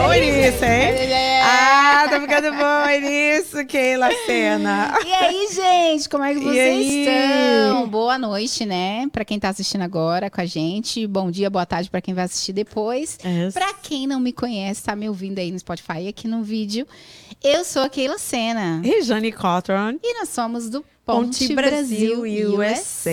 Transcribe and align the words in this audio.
bom 0.00 0.12
nisso, 0.14 0.64
hein? 0.64 1.42
Ah, 1.42 2.06
tá 2.08 2.20
ficando 2.20 2.50
bom 2.56 3.06
nisso, 3.06 3.64
Keila 3.66 4.08
Sena. 4.24 4.98
E 5.04 5.12
aí, 5.12 5.48
gente, 5.52 6.08
como 6.08 6.24
é 6.24 6.34
que 6.34 6.40
vocês 6.40 6.86
estão? 6.86 7.88
Boa 7.88 8.16
noite, 8.16 8.64
né? 8.64 9.06
Pra 9.12 9.24
quem 9.24 9.38
tá 9.38 9.50
assistindo 9.50 9.82
agora 9.82 10.30
com 10.30 10.40
a 10.40 10.46
gente. 10.46 11.06
Bom 11.06 11.30
dia, 11.30 11.50
boa 11.50 11.66
tarde 11.66 11.90
pra 11.90 12.00
quem 12.00 12.14
vai 12.14 12.24
assistir 12.24 12.52
depois. 12.52 13.18
É. 13.22 13.50
Pra 13.50 13.74
quem 13.74 14.06
não 14.06 14.20
me 14.20 14.32
conhece, 14.32 14.82
tá 14.82 14.96
me 14.96 15.08
ouvindo 15.08 15.38
aí 15.38 15.52
no 15.52 15.58
Spotify 15.58 16.00
e 16.00 16.08
aqui 16.08 16.26
no 16.26 16.42
vídeo. 16.42 16.86
Eu 17.42 17.64
sou 17.64 17.82
a 17.82 17.88
Keila 17.88 18.18
Sena. 18.18 18.80
E 18.84 19.02
Jane 19.02 19.32
Cotron. 19.32 19.98
E 20.02 20.18
nós 20.18 20.30
somos 20.30 20.70
do 20.70 20.84
Ponte 21.04 21.54
Brasil 21.54 22.22
USA. 22.52 23.10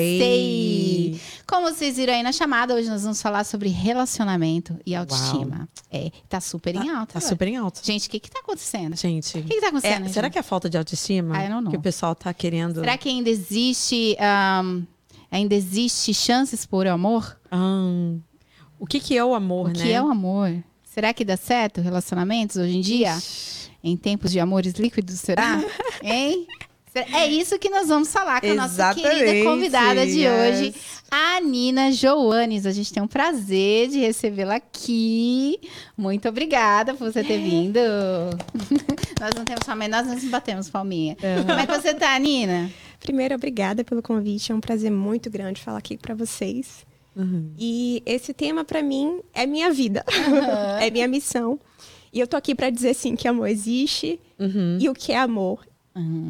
Como 1.48 1.70
vocês 1.70 1.96
viram 1.96 2.14
aí 2.14 2.22
na 2.22 2.32
chamada, 2.32 2.76
hoje 2.76 2.90
nós 2.90 3.04
vamos 3.04 3.22
falar 3.22 3.44
sobre 3.44 3.70
relacionamento 3.70 4.78
e 4.86 4.94
autoestima. 4.94 5.68
É, 5.92 6.12
tá 6.28 6.42
super 6.42 6.76
em 6.76 6.90
alta. 6.90 7.14
Tá 7.14 7.22
super 7.22 7.48
em 7.48 7.56
alta. 7.56 7.82
Gente, 7.84 8.08
o 8.08 8.12
que 8.12 8.20
que 8.20 8.30
tá 8.30 8.40
acontecendo? 8.40 8.94
O 8.94 8.98
Gente, 8.98 9.32
que 9.42 9.56
que 9.56 9.62
tá 9.62 9.70
acontecendo? 9.70 10.06
é, 10.06 10.10
será 10.10 10.30
que 10.30 10.38
é 10.38 10.44
falta 10.44 10.70
de 10.70 10.78
autoestima? 10.78 11.38
Know. 11.48 11.72
Que 11.72 11.78
o 11.78 11.82
pessoal 11.82 12.14
tá 12.14 12.34
querendo... 12.34 12.82
Será 12.82 12.98
que 12.98 13.08
ainda 13.08 13.30
existe, 13.30 14.18
ahn, 14.20 14.84
ainda 15.32 15.56
existe 15.56 16.14
chances 16.14 16.66
por 16.66 16.86
amor? 16.86 17.40
Ahn, 17.50 18.20
o 18.78 18.86
que 18.86 19.00
que 19.00 19.18
é 19.18 19.24
o 19.24 19.34
amor, 19.34 19.68
o 19.68 19.74
né? 19.74 19.86
que 19.86 19.92
é 19.92 20.02
o 20.02 20.10
amor? 20.10 20.64
Será 20.84 21.14
que 21.14 21.24
dá 21.24 21.38
certo 21.38 21.80
relacionamentos 21.80 22.58
hoje 22.58 22.76
em 22.76 22.82
dia? 22.82 23.18
Em 23.84 23.96
tempos 23.96 24.32
de 24.32 24.40
amores 24.40 24.74
líquidos, 24.74 25.20
será? 25.20 25.64
hein? 26.04 26.46
É 27.14 27.28
isso 27.28 27.58
que 27.60 27.70
nós 27.70 27.88
vamos 27.88 28.12
falar 28.12 28.42
com 28.42 28.52
a 28.52 28.56
nossa 28.56 28.94
querida 28.94 29.44
convidada 29.44 30.06
de 30.06 30.20
yes. 30.20 30.32
hoje, 30.32 30.76
a 31.10 31.40
Nina 31.42 31.92
Joanes. 31.92 32.66
A 32.66 32.72
gente 32.72 32.94
tem 32.94 33.02
um 33.02 33.08
prazer 33.08 33.90
de 33.90 34.00
recebê-la 34.00 34.56
aqui. 34.56 35.60
Muito 35.98 36.28
obrigada 36.28 36.94
por 36.94 37.12
você 37.12 37.24
ter 37.24 37.40
vindo. 37.40 37.80
nós 39.20 39.34
não 39.36 39.46
temos 39.46 39.64
palminha, 39.66 39.90
nós 39.90 40.08
não 40.08 40.30
batemos 40.30 40.70
palminha. 40.70 41.18
Como 41.46 41.60
é 41.60 41.66
que 41.66 41.72
você 41.72 41.94
tá, 41.94 42.18
Nina? 42.20 42.72
Primeiro, 43.00 43.36
obrigada 43.36 43.84
pelo 43.84 44.02
convite. 44.02 44.52
É 44.52 44.56
um 44.56 44.60
prazer 44.60 44.92
muito 44.92 45.30
grande 45.30 45.62
falar 45.62 45.78
aqui 45.78 45.98
para 45.98 46.16
vocês. 46.16 46.86
Uhum. 47.16 47.52
E 47.58 48.04
esse 48.06 48.34
tema, 48.34 48.64
para 48.64 48.84
mim, 48.84 49.22
é 49.34 49.46
minha 49.46 49.72
vida. 49.72 50.06
é 50.80 50.90
minha 50.90 51.08
missão. 51.08 51.60
E 52.14 52.20
eu 52.20 52.28
tô 52.28 52.38
aqui 52.38 52.54
para 52.54 52.70
dizer, 52.70 52.94
sim, 52.94 53.16
que 53.16 53.28
amor 53.28 53.48
existe. 53.48 54.20
Uhum. 54.40 54.78
E 54.80 54.90
o 54.90 54.94
que 54.94 55.12
é 55.12 55.18
amor 55.18 55.66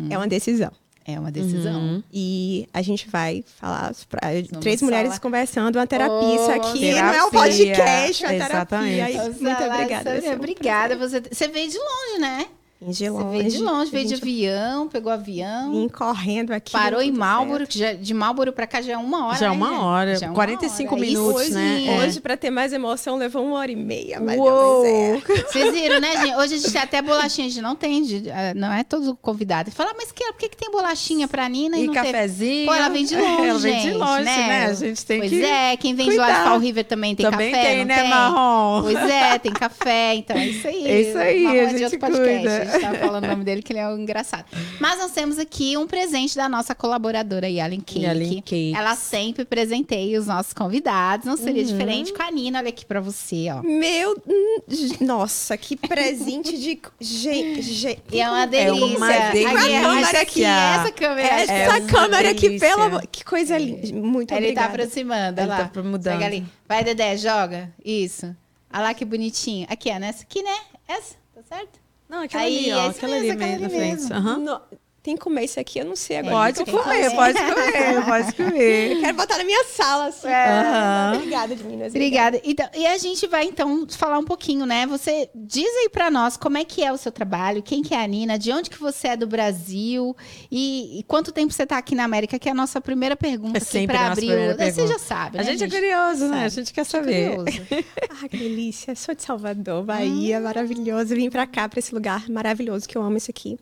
é 0.09 0.17
uma 0.17 0.27
decisão. 0.27 0.71
É 1.09 1.17
uma 1.17 1.31
decisão. 1.31 1.79
Uhum. 1.79 2.03
E 2.11 2.67
a 2.73 2.81
gente 2.81 3.07
vai 3.07 3.41
falar 3.61 3.95
pra 4.09 4.19
três 4.59 4.81
mulheres 4.81 5.07
falar. 5.07 5.19
conversando, 5.21 5.77
uma 5.77 5.87
terapia. 5.87 6.35
Isso 6.35 6.47
Oh, 6.49 6.51
aqui 6.51 6.91
não 6.91 6.97
é 7.13 7.23
um 7.23 7.29
terapia, 7.29 7.39
podcast, 7.39 8.25
é 8.25 8.27
uma 8.27 8.35
exatamente. 8.35 8.95
terapia. 8.95 9.23
Muito 9.23 9.63
obrigada. 9.63 10.33
Obrigada. 10.35 10.97
Você, 10.97 11.21
você 11.21 11.47
veio 11.47 11.71
de 11.71 11.77
longe, 11.77 12.19
né? 12.19 12.45
Prazer. 12.79 12.87
De 12.87 12.93
Você 12.93 13.09
longe. 13.09 13.37
veio 13.39 13.49
de 13.51 13.57
longe, 13.57 13.91
veio 13.91 14.07
de 14.07 14.13
avião, 14.15 14.87
pegou 14.87 15.11
avião. 15.11 15.71
Vim 15.71 15.87
correndo 15.89 16.51
aqui. 16.51 16.71
Parou 16.71 17.01
em 17.01 17.07
tudo 17.07 17.19
Marlboro, 17.19 17.65
que 17.67 17.79
já, 17.79 17.93
de 17.93 18.13
Marlboro 18.13 18.53
pra 18.53 18.67
cá 18.67 18.81
já 18.81 18.93
é 18.93 18.97
uma 18.97 19.27
hora. 19.27 19.37
Já 19.37 19.45
é 19.47 19.49
né, 19.49 19.55
uma 19.55 19.69
gente? 19.69 19.79
hora, 19.79 20.15
Já 20.15 20.25
é 20.27 20.29
uma 20.29 20.35
45 20.35 20.93
hora. 20.93 21.01
minutos, 21.05 21.41
Isso, 21.43 21.53
né? 21.55 21.85
É. 21.87 21.99
Hoje, 21.99 22.21
para 22.21 22.37
ter 22.37 22.49
mais 22.51 22.71
emoção, 22.73 23.17
levou 23.17 23.43
uma 23.45 23.57
hora 23.57 23.71
e 23.71 23.75
meia. 23.75 24.19
Mas 24.19 24.37
Uou! 24.37 24.83
certo. 24.83 25.51
Vocês 25.51 25.73
viram, 25.73 25.99
né, 25.99 26.17
gente? 26.17 26.35
Hoje 26.35 26.53
a 26.53 26.57
gente 26.57 26.71
tem 26.71 26.81
até 26.81 27.01
bolachinha, 27.01 27.47
a 27.47 27.49
gente 27.49 27.61
não 27.61 27.75
tem, 27.75 28.03
de- 28.03 28.29
ah, 28.29 28.53
não 28.55 28.71
é 28.71 28.83
todo 28.83 29.15
convidado. 29.15 29.71
Fala, 29.71 29.93
mas 29.97 30.11
que, 30.11 30.23
por 30.25 30.37
que, 30.37 30.49
que 30.49 30.57
tem 30.57 30.69
bolachinha 30.71 31.27
pra 31.27 31.49
Nina 31.49 31.77
e, 31.77 31.83
E 31.83 31.87
não 31.87 31.93
cafezinho. 31.93 32.67
Pô, 32.67 32.73
ela 32.75 32.89
vem 32.89 33.05
de 33.05 33.15
longe, 33.15 33.47
Ela 33.47 33.59
vem 33.59 33.81
de 33.81 33.91
longe, 33.93 34.23
né? 34.23 34.47
né? 34.47 34.65
A 34.67 34.73
gente 34.73 35.05
tem 35.05 35.19
pois 35.19 35.31
que... 35.31 35.43
é, 35.43 35.75
quem 35.77 35.95
vem 35.95 36.09
de 36.09 36.17
lá 36.17 36.27
de 36.27 36.31
cuidar. 36.33 36.49
Fall 36.49 36.59
River 36.59 36.85
também 36.85 37.15
tem 37.15 37.29
Também 37.29 37.51
café, 37.51 37.63
tem, 37.65 37.77
não 37.79 37.85
né, 37.85 38.01
tem? 38.01 38.09
Marrom? 38.09 38.81
Pois 38.83 39.09
é, 39.09 39.39
tem 39.39 39.51
café, 39.51 40.13
então 40.15 40.37
é 40.37 40.47
isso 40.47 40.67
aí. 40.67 40.77
É 40.87 41.01
isso 41.01 41.17
aí, 41.17 41.43
Marrom 41.43 41.57
a 41.57 41.61
é 41.61 41.65
de 41.65 41.71
gente 41.73 41.83
outro 41.85 41.99
podcast, 41.99 42.37
cuida. 42.47 42.66
A 42.67 42.71
gente 42.73 42.81
tava 42.81 42.97
falando 42.97 43.23
o 43.23 43.27
nome 43.27 43.43
dele, 43.43 43.61
que 43.61 43.71
ele 43.73 43.79
é 43.79 43.87
um 43.87 43.97
engraçado. 43.97 44.45
Mas 44.79 44.97
nós 44.99 45.11
temos 45.11 45.37
aqui 45.39 45.77
um 45.77 45.87
presente 45.87 46.35
da 46.35 46.47
nossa 46.49 46.73
colaboradora, 46.75 47.47
Yalen 47.49 47.79
Cake. 47.81 48.01
Yalen 48.01 48.35
Cakes. 48.41 48.73
Ela 48.75 48.95
sempre 48.95 49.45
presenteia 49.45 50.19
os 50.19 50.27
nossos 50.27 50.53
convidados, 50.53 51.25
não 51.25 51.37
seria 51.37 51.61
Uhum. 51.63 51.67
diferente 51.69 52.13
com 52.13 52.21
a 52.21 52.31
Nina. 52.31 52.59
Olha 52.59 52.69
aqui 52.69 52.85
pra 52.85 52.99
você, 52.99 53.47
ó. 53.51 53.61
Meu. 53.63 54.15
hum, 54.27 54.61
Nossa, 55.01 55.57
que 55.57 55.75
presente 55.75 56.57
de. 56.57 56.79
Gente. 56.99 57.61
gente 57.61 58.01
E 58.11 58.19
é 58.19 58.29
uma 58.29 58.43
É 58.43 58.47
delícia. 58.47 58.97
uma 58.97 59.07
Aqui, 59.09 59.31
delícia. 59.33 59.99
essa 59.99 60.21
aqui, 60.21 60.43
essa 60.43 60.91
câmera. 60.91 61.27
Essa 61.27 61.53
É 61.53 61.69
uma 61.69 61.81
câmera 61.87 62.29
aqui, 62.31 62.59
pelo 62.59 62.81
amor. 62.83 63.07
Que 63.07 63.23
coisa 63.23 63.57
linda. 63.57 63.87
Muito 63.95 64.31
Ele 64.33 64.53
tá 64.53 64.65
obrigada. 64.65 64.67
aproximando, 64.67 65.41
Ele 65.41 65.49
olha 65.51 65.59
lá. 65.63 65.67
tá 65.69 65.83
mudando. 65.83 66.13
Pega 66.13 66.25
ali. 66.25 66.45
Vai, 66.67 66.83
Dedé, 66.83 67.17
joga. 67.17 67.71
Isso. 67.83 68.35
Olha 68.73 68.83
lá 68.83 68.93
que 68.93 69.05
bonitinho. 69.05 69.65
Aqui, 69.69 69.89
ó, 69.89 69.97
nessa 69.99 70.23
aqui, 70.23 70.43
né? 70.43 70.55
Essa, 70.87 71.15
tá 71.33 71.41
certo? 71.47 71.79
Não, 72.09 72.21
aquela 72.21 72.43
Aí, 72.43 72.71
ali, 72.71 72.73
ó. 72.73 72.89
Aquela 72.89 73.11
mesmo, 73.13 73.31
ali 73.31 73.31
aquela 73.31 73.51
mesmo, 73.51 73.61
na 73.61 73.67
ali 73.67 73.97
frente. 73.97 74.13
Aham. 74.13 74.37
No- 74.39 74.61
Tem 75.07 75.15
que 75.15 75.21
comer 75.21 75.45
isso 75.45 75.57
aqui, 75.57 75.79
eu 75.79 75.85
não 75.85 75.95
sei 75.95 76.17
agora. 76.17 76.53
Pode 76.53 76.69
comer, 76.69 77.09
pode 77.11 77.39
comer, 77.39 78.03
pode 78.05 78.33
comer. 78.33 78.99
Quero 78.99 79.15
botar 79.15 79.37
na 79.37 79.45
minha 79.45 79.63
sala, 79.63 80.07
assim. 80.07 80.27
Aham. 80.27 81.13
Obrigada, 81.15 81.55
meninas. 81.55 81.93
Obrigada. 81.93 82.41
Então, 82.43 82.67
e 82.75 82.85
a 82.85 82.97
gente 82.97 83.25
vai, 83.25 83.45
então, 83.45 83.87
falar 83.89 84.19
um 84.19 84.25
pouquinho, 84.25 84.65
né? 84.65 84.85
Você 84.87 85.29
diz 85.33 85.65
aí 85.77 85.87
pra 85.87 86.11
nós 86.11 86.35
como 86.35 86.57
é 86.57 86.65
que 86.65 86.83
é 86.83 86.91
o 86.91 86.97
seu 86.97 87.09
trabalho, 87.09 87.63
quem 87.63 87.81
que 87.81 87.93
é 87.93 88.03
a 88.03 88.05
Nina, 88.05 88.37
de 88.37 88.51
onde 88.51 88.69
que 88.69 88.77
você 88.77 89.07
é 89.07 89.15
do 89.15 89.25
Brasil 89.25 90.13
e, 90.51 90.99
e 90.99 91.03
quanto 91.03 91.31
tempo 91.31 91.53
você 91.53 91.65
tá 91.65 91.77
aqui 91.77 91.95
na 91.95 92.03
América, 92.03 92.37
que 92.37 92.49
é 92.49 92.51
a 92.51 92.55
nossa 92.55 92.81
primeira 92.81 93.15
pergunta 93.15 93.59
É 93.59 93.61
aqui 93.61 93.65
sempre 93.71 93.95
pra 93.95 94.07
a 94.07 94.11
abrir. 94.11 94.27
Você 94.27 94.55
pergunta. 94.57 94.87
já 94.87 94.99
sabe, 94.99 95.39
A 95.39 95.43
né, 95.43 95.51
gente 95.55 95.63
é 95.63 95.69
curioso, 95.69 96.27
né? 96.27 96.37
A 96.37 96.49
Sabe. 96.49 96.55
gente 96.65 96.73
quer 96.73 96.83
saber. 96.83 97.29
Curioso. 97.37 97.61
Ah, 98.19 98.27
que 98.27 98.35
delícia. 98.35 98.93
Sou 98.95 99.15
de 99.15 99.23
Salvador, 99.23 99.83
Bahia, 99.83 100.41
maravilhoso. 100.41 101.15
Vim 101.15 101.29
pra 101.29 101.45
cá, 101.47 101.69
pra 101.69 101.79
esse 101.79 101.93
lugar 101.93 102.27
maravilhoso 102.29 102.89
que 102.89 102.97
eu 102.97 103.01
amo 103.03 103.15
isso 103.15 103.29
aqui. 103.31 103.57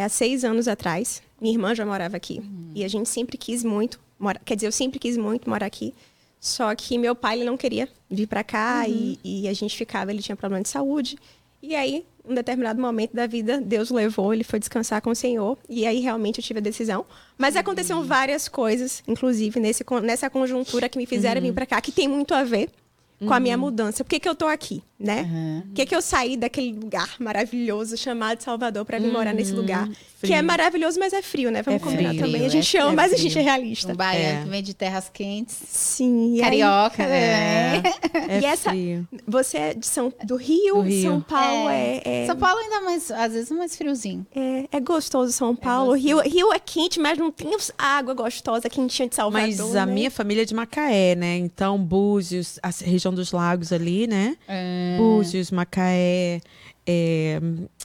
É 0.00 0.04
há 0.04 0.08
seis 0.08 0.44
anos 0.44 0.66
atrás. 0.66 1.22
Minha 1.38 1.52
irmã 1.52 1.74
já 1.74 1.84
morava 1.84 2.16
aqui. 2.16 2.40
E 2.74 2.82
a 2.82 2.88
gente 2.88 3.06
sempre 3.06 3.36
quis 3.36 3.62
muito 3.62 4.00
morar. 4.18 4.40
Quer 4.42 4.54
dizer, 4.54 4.66
eu 4.66 4.72
sempre 4.72 4.98
quis 4.98 5.18
muito 5.18 5.48
morar 5.48 5.66
aqui. 5.66 5.92
Só 6.40 6.74
que 6.74 6.96
meu 6.96 7.14
pai 7.14 7.36
ele 7.36 7.44
não 7.44 7.54
queria 7.54 7.86
vir 8.08 8.26
pra 8.26 8.42
cá 8.42 8.88
e, 8.88 9.18
e 9.22 9.46
a 9.46 9.52
gente 9.52 9.76
ficava. 9.76 10.10
Ele 10.10 10.22
tinha 10.22 10.34
problema 10.34 10.62
de 10.62 10.70
saúde. 10.70 11.18
E 11.62 11.76
aí, 11.76 12.06
um 12.24 12.32
determinado 12.32 12.80
momento 12.80 13.14
da 13.14 13.26
vida, 13.26 13.60
Deus 13.60 13.90
o 13.90 13.94
levou, 13.94 14.32
ele 14.32 14.42
foi 14.42 14.58
descansar 14.58 15.02
com 15.02 15.10
o 15.10 15.14
Senhor. 15.14 15.58
E 15.68 15.86
aí, 15.86 16.00
realmente, 16.00 16.38
eu 16.38 16.44
tive 16.44 16.60
a 16.60 16.62
decisão. 16.62 17.04
Mas 17.36 17.54
aconteceram 17.54 18.02
várias 18.02 18.48
coisas, 18.48 19.02
inclusive 19.06 19.60
nesse, 19.60 19.84
nessa 20.02 20.30
conjuntura, 20.30 20.88
que 20.88 20.96
me 20.96 21.04
fizeram 21.04 21.42
vir 21.42 21.52
pra 21.52 21.66
cá, 21.66 21.78
que 21.78 21.92
tem 21.92 22.08
muito 22.08 22.32
a 22.32 22.42
ver 22.42 22.70
com 23.18 23.34
a 23.34 23.38
minha 23.40 23.58
mudança. 23.58 24.02
Por 24.02 24.08
que, 24.08 24.18
que 24.18 24.28
eu 24.28 24.34
tô 24.34 24.46
aqui, 24.46 24.82
né? 25.00 25.20
Aham. 25.22 25.62
Por 25.66 25.74
que, 25.74 25.86
que 25.86 25.96
eu 25.96 26.02
saí 26.02 26.36
daquele 26.36 26.72
lugar 26.72 27.14
maravilhoso 27.18 27.96
chamado 27.96 28.42
Salvador 28.42 28.84
para 28.84 28.98
vir 28.98 29.10
morar 29.10 29.32
nesse 29.32 29.52
lugar? 29.52 29.88
Que 29.88 30.26
frio. 30.26 30.34
é 30.34 30.42
maravilhoso, 30.42 31.00
mas 31.00 31.14
é 31.14 31.22
frio, 31.22 31.50
né? 31.50 31.62
Vamos 31.62 31.80
É 31.80 31.84
combinar 31.84 32.10
frio, 32.10 32.20
também. 32.26 32.42
é 32.42 32.46
A 32.46 32.48
gente 32.50 32.76
ama, 32.76 32.86
frio. 32.88 32.96
mas 32.96 33.12
a 33.12 33.14
É 33.14 33.18
gente 33.18 33.38
é 33.38 33.42
realista. 33.42 33.92
Um 33.92 33.96
baiano 33.96 34.40
É. 34.40 34.44
que 34.44 34.50
vem 34.50 34.62
de 34.62 34.74
terras 34.74 35.08
quentes. 35.12 35.56
Sim. 35.66 36.34
e 36.34 36.42
aí- 36.42 36.60
Carioca, 36.60 37.06
né? 37.06 37.82
É 38.28 38.40
E 38.40 38.44
essa- 38.44 38.70
frio. 38.70 39.08
Você 39.26 39.56
é 39.56 39.74
de 39.74 39.86
São, 39.86 40.12
do 40.24 40.36
Rio, 40.36 40.74
Do 40.74 40.80
Rio. 40.82 41.02
São 41.10 41.20
Paulo 41.22 41.70
é, 41.70 42.02
é, 42.04 42.26
São 42.26 42.36
Paulo 42.36 42.58
ainda 42.60 42.80
mais, 42.82 43.10
às 43.10 43.32
vezes, 43.32 43.50
mais 43.50 43.74
friozinho. 43.76 44.26
é, 44.34 44.66
é 44.70 44.80
gostoso 44.80 45.32
São 45.32 45.56
Paulo. 45.56 45.94
Rio, 45.94 46.20
Rio 46.20 46.52
é 46.52 46.58
quente, 46.58 47.00
mas 47.00 47.16
não 47.16 47.30
tem 47.30 47.56
água 47.78 48.12
gostosa, 48.12 48.68
quentinha 48.68 49.08
de 49.08 49.14
Salvador. 49.14 49.48
Mas 49.48 49.76
a 49.76 49.86
né? 49.86 49.92
minha 49.94 50.10
família 50.10 50.42
é 50.42 50.44
de 50.44 50.54
Macaé, 50.54 51.14
né? 51.14 51.36
Então, 51.38 51.78
Búzios, 51.78 52.58
a 52.62 52.68
região 52.84 53.14
dos 53.14 53.32
lagos 53.32 53.72
ali, 53.72 54.06
né? 54.06 54.36
É. 54.46 54.89
Búzios, 54.98 55.50
Macaé, 55.50 56.40
é, 56.86 57.40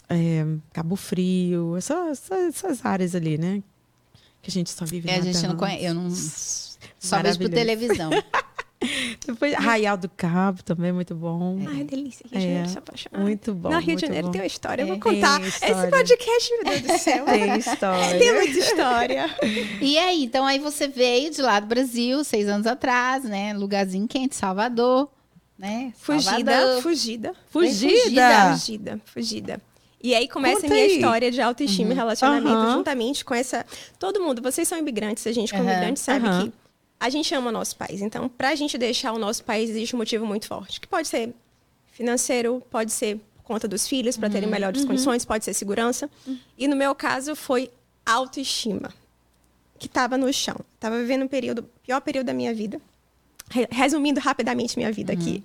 é, 0.09 0.45
Cabo 0.73 0.95
Frio, 0.95 1.75
essa- 1.77 2.09
essa- 2.11 2.35
essas 2.35 2.85
áreas 2.85 3.15
ali, 3.15 3.37
né? 3.37 3.61
Que 4.41 4.49
a 4.49 4.53
gente 4.53 4.69
só 4.69 4.85
vive 4.85 5.09
É, 5.09 5.15
a 5.15 5.17
na 5.19 5.23
gente 5.31 5.47
não 5.47 5.55
conhece, 5.55 5.83
eu 5.85 5.93
não 5.93 6.09
só 6.99 7.21
vejo 7.21 7.39
por 7.39 7.49
televisão. 7.49 8.09
Depois, 9.25 9.53
Arraial 9.55 9.97
do 9.97 10.07
Cabo 10.09 10.61
também, 10.61 10.91
muito 10.91 11.15
bom. 11.15 11.57
Ai, 11.67 11.83
delícia. 11.83 12.23
Rio 12.29 12.39
de 12.39 12.45
Janeiro, 12.45 12.65
É, 12.65 12.67
sou 12.69 12.79
apaixonada. 12.79 13.23
Muito 13.23 13.53
bom. 13.55 13.69
Não, 13.71 13.79
Rio 13.79 13.85
muito 13.87 13.99
de 13.99 14.05
Janeiro 14.05 14.27
bom. 14.27 14.31
tem 14.31 14.41
uma 14.41 14.47
história. 14.47 14.83
Eu 14.83 14.87
É, 14.87 14.89
vou 14.91 14.99
contar. 14.99 15.39
tem 15.39 15.47
Esse 15.47 15.89
podcast, 15.89 16.51
meu 16.51 16.63
Deus 16.65 16.81
do 16.83 16.97
céu. 16.99 17.25
Tem 17.25 17.57
história. 17.57 18.19
Tem 18.19 18.33
muita 18.33 18.59
história. 18.59 19.25
E 19.81 19.97
aí, 19.97 20.23
então 20.23 20.45
aí 20.45 20.59
você 20.59 20.87
veio 20.87 21.31
de 21.31 21.41
lá 21.41 21.59
do 21.59 21.65
Brasil, 21.65 22.23
seis 22.23 22.47
anos 22.47 22.67
atrás, 22.67 23.23
né? 23.23 23.53
Lugarzinho 23.53 24.07
quente, 24.07 24.35
Salvador, 24.35 25.09
né? 25.57 25.93
Fugida, 25.97 26.81
fugida. 26.81 27.33
Fugida. 27.49 28.51
Fugida, 28.51 29.01
fugida. 29.05 29.61
E 30.01 30.13
aí 30.13 30.27
começa 30.27 30.61
Conta 30.61 30.67
a 30.67 30.69
minha 30.69 30.85
aí. 30.85 30.95
história 30.95 31.31
de 31.31 31.41
autoestima 31.41 31.91
e 31.91 31.95
relacionamento, 31.95 32.55
Aham. 32.55 32.73
juntamente 32.73 33.25
com 33.25 33.33
essa. 33.33 33.65
Todo 33.97 34.21
mundo, 34.21 34.41
vocês 34.41 34.67
são 34.67 34.77
imigrantes, 34.77 35.25
a 35.25 35.31
gente, 35.31 35.51
como 35.51 35.63
Aham. 35.63 35.71
imigrante, 35.71 35.99
sabe 35.99 36.27
que 36.29 36.53
a 36.99 37.09
gente 37.09 37.33
ama 37.33 37.49
o 37.49 37.51
nosso 37.51 37.75
país. 37.75 38.01
Então, 38.01 38.29
pra 38.29 38.53
gente 38.53 38.77
deixar 38.77 39.13
o 39.13 39.17
nosso 39.17 39.43
país, 39.43 39.69
existe 39.69 39.95
um 39.95 39.99
motivo 39.99 40.25
muito 40.25 40.47
forte. 40.47 40.79
Que 40.79 40.87
pode 40.87 41.07
ser 41.07 41.33
financeiro, 41.91 42.61
pode 42.69 42.91
ser 42.91 43.17
por 43.37 43.43
conta 43.43 43.67
dos 43.67 43.87
filhos, 43.87 44.15
para 44.17 44.29
terem 44.29 44.49
melhores 44.49 44.85
condições, 44.85 45.23
pode 45.25 45.43
ser 45.45 45.53
segurança. 45.53 46.09
E 46.57 46.67
no 46.67 46.75
meu 46.75 46.93
caso, 46.93 47.35
foi 47.35 47.71
autoestima. 48.05 48.93
Que 49.79 49.87
estava 49.87 50.17
no 50.17 50.31
chão. 50.31 50.55
Tava 50.79 50.97
vivendo 50.99 51.23
um 51.23 51.27
período, 51.27 51.63
pior 51.83 51.99
período 52.01 52.27
da 52.27 52.33
minha 52.33 52.53
vida. 52.53 52.79
Re- 53.49 53.67
Resumindo 53.71 54.19
rapidamente 54.19 54.77
minha 54.77 54.91
vida 54.91 55.13
aqui. 55.13 55.43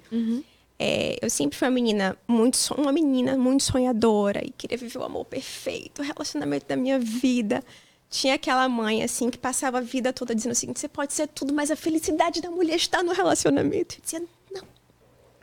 É, 0.78 1.18
eu 1.20 1.28
sempre 1.28 1.58
fui 1.58 1.68
uma 1.68 1.74
menina 1.74 2.16
muito 2.26 2.56
uma 2.74 2.90
menina 2.90 3.36
muito 3.36 3.62
sonhadora 3.64 4.42
e 4.42 4.50
queria 4.50 4.78
viver 4.78 4.98
o 4.98 5.04
amor 5.04 5.26
perfeito, 5.26 6.00
o 6.00 6.04
relacionamento 6.04 6.66
da 6.66 6.74
minha 6.74 6.98
vida. 6.98 7.62
Tinha 8.08 8.34
aquela 8.34 8.66
mãe 8.68 9.02
assim 9.04 9.28
que 9.30 9.36
passava 9.36 9.78
a 9.78 9.80
vida 9.82 10.12
toda 10.12 10.34
dizendo 10.34 10.52
o 10.52 10.54
seguinte: 10.54 10.80
você 10.80 10.88
pode 10.88 11.12
ser 11.12 11.28
tudo, 11.28 11.52
mas 11.52 11.70
a 11.70 11.76
felicidade 11.76 12.40
da 12.40 12.50
mulher 12.50 12.76
está 12.76 13.02
no 13.02 13.12
relacionamento. 13.12 13.96
Eu 13.96 14.00
dizia: 14.02 14.22
não, 14.50 14.62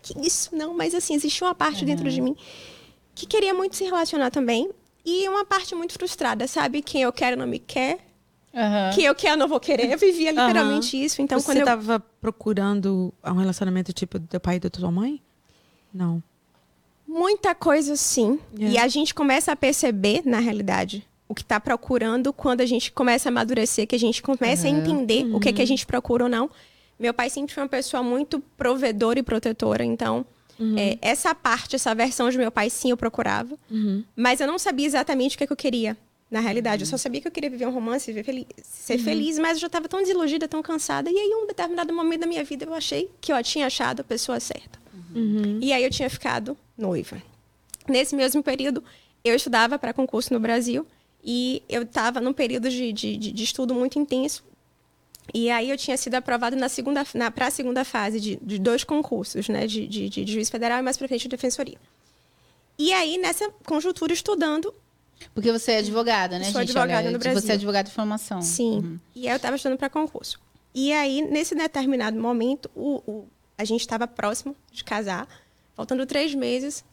que 0.02 0.20
isso 0.28 0.56
não. 0.56 0.74
Mas 0.74 0.96
assim 0.96 1.14
existia 1.14 1.46
uma 1.48 1.56
parte 1.56 1.82
uhum. 1.82 1.86
dentro 1.86 2.10
de 2.10 2.20
mim 2.20 2.36
que 3.14 3.26
queria 3.26 3.54
muito 3.54 3.76
se 3.76 3.84
relacionar 3.84 4.32
também 4.32 4.70
e 5.06 5.30
uma 5.30 5.46
parte 5.46 5.74
muito 5.76 5.94
frustrada, 5.94 6.48
sabe? 6.48 6.82
Quem 6.82 7.04
eu 7.04 7.14
quero 7.14 7.38
não 7.38 7.48
me 7.48 7.60
quer. 7.60 8.00
Uhum. 8.54 8.96
Quem 8.96 9.06
eu 9.06 9.16
quero 9.16 9.38
não 9.38 9.48
vou 9.48 9.60
querer. 9.60 9.92
Eu 9.92 9.98
vivia 9.98 10.32
literalmente 10.32 10.96
uhum. 10.96 11.04
isso. 11.04 11.22
Então, 11.22 11.40
Você 11.40 11.46
quando 11.46 11.60
estava 11.60 11.96
eu... 11.96 12.00
procurando 12.22 13.14
um 13.24 13.34
relacionamento 13.34 13.94
tipo 13.94 14.18
do 14.18 14.28
teu 14.28 14.40
pai 14.40 14.56
e 14.56 14.60
da 14.60 14.70
tua 14.70 14.92
mãe? 14.92 15.22
Não. 15.94 16.22
Muita 17.08 17.54
coisa 17.54 17.96
sim. 17.96 18.40
Yeah. 18.58 18.76
E 18.76 18.78
a 18.78 18.88
gente 18.88 19.14
começa 19.14 19.52
a 19.52 19.56
perceber, 19.56 20.24
na 20.26 20.40
realidade, 20.40 21.08
o 21.28 21.36
que 21.36 21.42
está 21.42 21.60
procurando 21.60 22.34
quando 22.34 22.62
a 22.62 22.66
gente 22.66 22.92
começa 22.92 23.30
a 23.30 23.32
amadurecer, 23.32 23.88
que 23.88 23.96
a 23.96 24.00
gente 24.00 24.22
começa 24.22 24.68
uhum. 24.68 24.76
a 24.76 24.78
entender 24.78 25.26
o 25.34 25.40
que, 25.40 25.50
é 25.50 25.54
que 25.54 25.62
a 25.62 25.64
uhum. 25.64 25.68
gente 25.68 25.86
procura 25.86 26.24
ou 26.24 26.30
não. 26.30 26.50
Meu 27.00 27.14
pai 27.14 27.30
sempre 27.30 27.54
foi 27.54 27.64
uma 27.64 27.70
pessoa 27.70 28.02
muito 28.02 28.40
provedora 28.58 29.20
e 29.20 29.24
protetora, 29.24 29.84
então 29.84 30.26
Uhum. 30.60 30.76
É, 30.78 30.98
essa 31.02 31.34
parte, 31.36 31.76
essa 31.76 31.94
versão 31.94 32.30
de 32.30 32.38
meu 32.38 32.52
pai, 32.52 32.70
sim, 32.70 32.90
eu 32.90 32.98
procurava. 32.98 33.58
Uhum. 33.70 34.04
Mas 34.16 34.40
eu 34.40 34.48
não 34.48 34.58
sabia 34.58 34.86
exatamente 34.86 35.36
o 35.36 35.38
que, 35.38 35.44
é 35.44 35.48
que 35.48 35.54
eu 35.54 35.58
queria. 35.58 35.98
Na 36.30 36.42
realidade, 36.42 36.84
eu 36.84 36.88
só 36.88 36.98
sabia 36.98 37.22
que 37.22 37.28
eu 37.28 37.32
queria 37.32 37.50
viver 37.50 37.66
um 37.66 37.72
romance, 37.72 38.12
viver 38.12 38.24
feliz, 38.24 38.46
ser 38.62 38.98
uhum. 38.98 39.04
feliz, 39.04 39.40
mas 39.40 39.54
eu 39.54 39.62
já 39.62 39.68
estava 39.68 39.88
tão 39.88 40.02
desiludida, 40.02 40.48
tão 40.48 40.62
cansada. 40.62 41.10
E 41.10 41.18
aí, 41.18 41.30
em 41.30 41.44
um 41.44 41.48
determinado 41.48 41.94
momento 41.94 42.22
da 42.22 42.28
minha 42.28 42.44
vida, 42.44 42.66
eu 42.66 42.74
achei 42.74 43.10
que 43.22 43.32
eu 43.32 43.44
tinha 43.44 43.66
achado 43.66 44.02
a 44.02 44.04
pessoa 44.04 44.40
certa. 44.40 44.78
Uhum. 45.16 45.60
E 45.62 45.72
aí, 45.72 45.84
eu 45.84 45.90
tinha 45.90 46.10
ficado 46.10 46.58
noiva. 46.78 47.22
Nesse 47.88 48.14
mesmo 48.14 48.44
período, 48.44 48.84
eu 49.24 49.36
estudava 49.36 49.80
para 49.80 49.94
concurso 49.94 50.34
no 50.34 50.40
Brasil 50.40 50.86
e 51.24 51.64
eu 51.70 51.84
estava 51.84 52.20
num 52.22 52.34
período 52.34 52.70
de, 52.70 52.92
de, 52.92 53.18
de, 53.18 53.44
estudo 53.44 53.74
muito 53.74 53.98
intenso. 53.98 54.44
E 55.34 55.50
aí 55.50 55.70
eu 55.70 55.78
tinha 55.78 55.98
sido 55.98 56.16
aprovado 56.16 56.56
na 56.56 56.70
segunda, 56.70 57.06
na, 57.14 57.30
para 57.32 57.48
a 57.48 57.52
segunda 57.52 57.84
fase 57.84 58.20
de, 58.20 58.38
de, 58.42 58.60
dois 58.60 58.84
concursos, 58.84 59.50
né? 59.50 59.68
De, 59.68 59.88
de, 59.88 60.10
de 60.10 60.32
juiz 60.32 60.50
federal 60.50 60.80
e 60.80 60.82
mais 60.82 60.98
para 60.98 61.08
frente 61.08 61.24
de 61.24 61.30
defensoria. 61.30 61.78
E 62.78 62.94
aí, 62.94 63.18
nessa 63.18 63.50
conjuntura, 63.66 64.14
estudando. 64.14 64.74
Porque 65.34 65.52
você 65.52 65.74
é 65.74 65.78
advogada, 65.78 66.38
né, 66.38 66.46
Sou 66.46 66.62
gente? 66.62 66.72
advogada 66.72 67.08
Olha, 67.08 67.12
no 67.12 67.20
Brasil. 67.20 67.42
Você 67.42 67.52
é 67.52 67.56
advogada 67.56 67.90
de 67.90 67.96
formação. 67.96 68.42
Sim. 68.42 68.80
Uhum. 68.80 69.00
E 69.16 69.28
aí 69.28 69.34
eu 69.34 69.38
estava 69.38 69.56
estudando 69.56 69.78
para 69.78 69.90
concurso. 69.90 70.40
E 70.74 70.94
aí, 70.94 71.22
nesse 71.22 71.56
determinado 71.56 72.20
momento, 72.20 72.70
o, 72.76 73.02
o 73.06 73.28
a 73.58 73.64
gente 73.64 73.82
estava 73.82 74.08
próximo 74.08 74.56
de 74.72 74.84
casar. 74.84 75.28
Faltando 75.74 76.06
três 76.06 76.34
meses, 76.36 76.84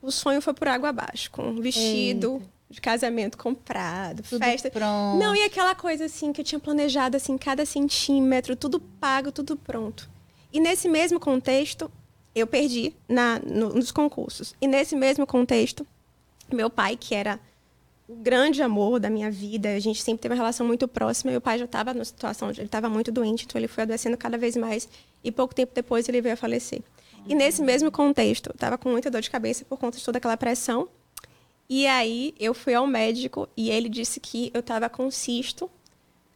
o 0.00 0.10
sonho 0.10 0.40
foi 0.40 0.54
por 0.54 0.68
água 0.68 0.88
abaixo. 0.88 1.30
Com 1.30 1.42
um 1.42 1.60
vestido, 1.60 2.34
Eita 2.34 2.52
de 2.72 2.80
casamento 2.80 3.36
comprado, 3.36 4.22
tudo 4.22 4.42
festa. 4.42 4.70
Pronto. 4.70 5.18
Não, 5.22 5.36
e 5.36 5.42
aquela 5.42 5.74
coisa 5.74 6.06
assim 6.06 6.32
que 6.32 6.40
eu 6.40 6.44
tinha 6.44 6.58
planejado 6.58 7.16
assim, 7.16 7.36
cada 7.36 7.66
centímetro, 7.66 8.56
tudo 8.56 8.80
pago, 8.80 9.30
tudo 9.30 9.56
pronto. 9.56 10.08
E 10.50 10.58
nesse 10.58 10.88
mesmo 10.88 11.20
contexto, 11.20 11.90
eu 12.34 12.46
perdi 12.46 12.94
na, 13.06 13.38
no, 13.40 13.74
nos 13.74 13.92
concursos. 13.92 14.54
E 14.60 14.66
nesse 14.66 14.96
mesmo 14.96 15.26
contexto, 15.26 15.86
meu 16.50 16.70
pai, 16.70 16.96
que 16.96 17.14
era 17.14 17.38
o 18.08 18.14
grande 18.14 18.62
amor 18.62 18.98
da 18.98 19.08
minha 19.08 19.30
vida, 19.30 19.74
a 19.74 19.78
gente 19.78 20.02
sempre 20.02 20.22
teve 20.22 20.34
uma 20.34 20.38
relação 20.38 20.66
muito 20.66 20.88
próxima. 20.88 21.30
Meu 21.30 21.40
pai 21.40 21.58
já 21.58 21.64
estava 21.64 21.92
numa 21.94 22.04
situação, 22.04 22.50
ele 22.50 22.62
estava 22.62 22.88
muito 22.88 23.12
doente, 23.12 23.44
então 23.44 23.58
ele 23.58 23.68
foi 23.68 23.82
adoecendo 23.84 24.16
cada 24.16 24.36
vez 24.36 24.56
mais. 24.56 24.88
E 25.22 25.30
pouco 25.30 25.54
tempo 25.54 25.72
depois 25.74 26.08
ele 26.08 26.20
veio 26.20 26.34
a 26.34 26.36
falecer. 26.36 26.82
E 27.26 27.34
nesse 27.34 27.62
mesmo 27.62 27.90
contexto, 27.90 28.48
eu 28.48 28.54
estava 28.54 28.76
com 28.76 28.88
muita 28.88 29.10
dor 29.10 29.20
de 29.20 29.30
cabeça 29.30 29.64
por 29.64 29.78
conta 29.78 29.98
de 29.98 30.04
toda 30.04 30.18
aquela 30.18 30.36
pressão 30.36 30.88
e 31.74 31.86
aí 31.86 32.34
eu 32.38 32.52
fui 32.52 32.74
ao 32.74 32.86
médico 32.86 33.48
e 33.56 33.70
ele 33.70 33.88
disse 33.88 34.20
que 34.20 34.50
eu 34.52 34.60
estava 34.60 34.90
com 34.90 35.10
cisto 35.10 35.70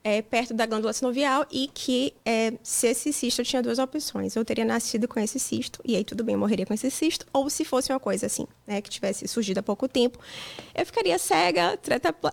é, 0.07 0.23
perto 0.23 0.55
da 0.55 0.65
glândula 0.67 0.93
sinovial 0.93 1.45
e 1.51 1.67
que 1.67 2.15
é, 2.25 2.53
se 2.63 2.87
esse 2.87 3.13
cisto 3.13 3.41
eu 3.41 3.45
tinha 3.45 3.61
duas 3.61 3.81
opções. 3.81 4.37
Eu 4.37 4.45
teria 4.45 4.65
nascido 4.65 5.09
com 5.09 5.19
esse 5.19 5.37
cisto, 5.41 5.81
e 5.85 5.97
aí 5.97 6.05
tudo 6.05 6.23
bem, 6.23 6.35
eu 6.35 6.39
morreria 6.39 6.65
com 6.65 6.73
esse 6.73 6.89
cisto, 6.93 7.27
ou 7.33 7.51
se 7.51 7.65
fosse 7.65 7.93
uma 7.93 7.99
coisa 7.99 8.27
assim, 8.27 8.47
né, 8.69 8.81
que 8.81 8.89
tivesse 8.89 9.27
surgido 9.27 9.59
há 9.59 9.65
pouco 9.65 9.89
tempo, 9.89 10.17
eu 10.73 10.87
ficaria 10.87 11.19
cega, 11.19 11.77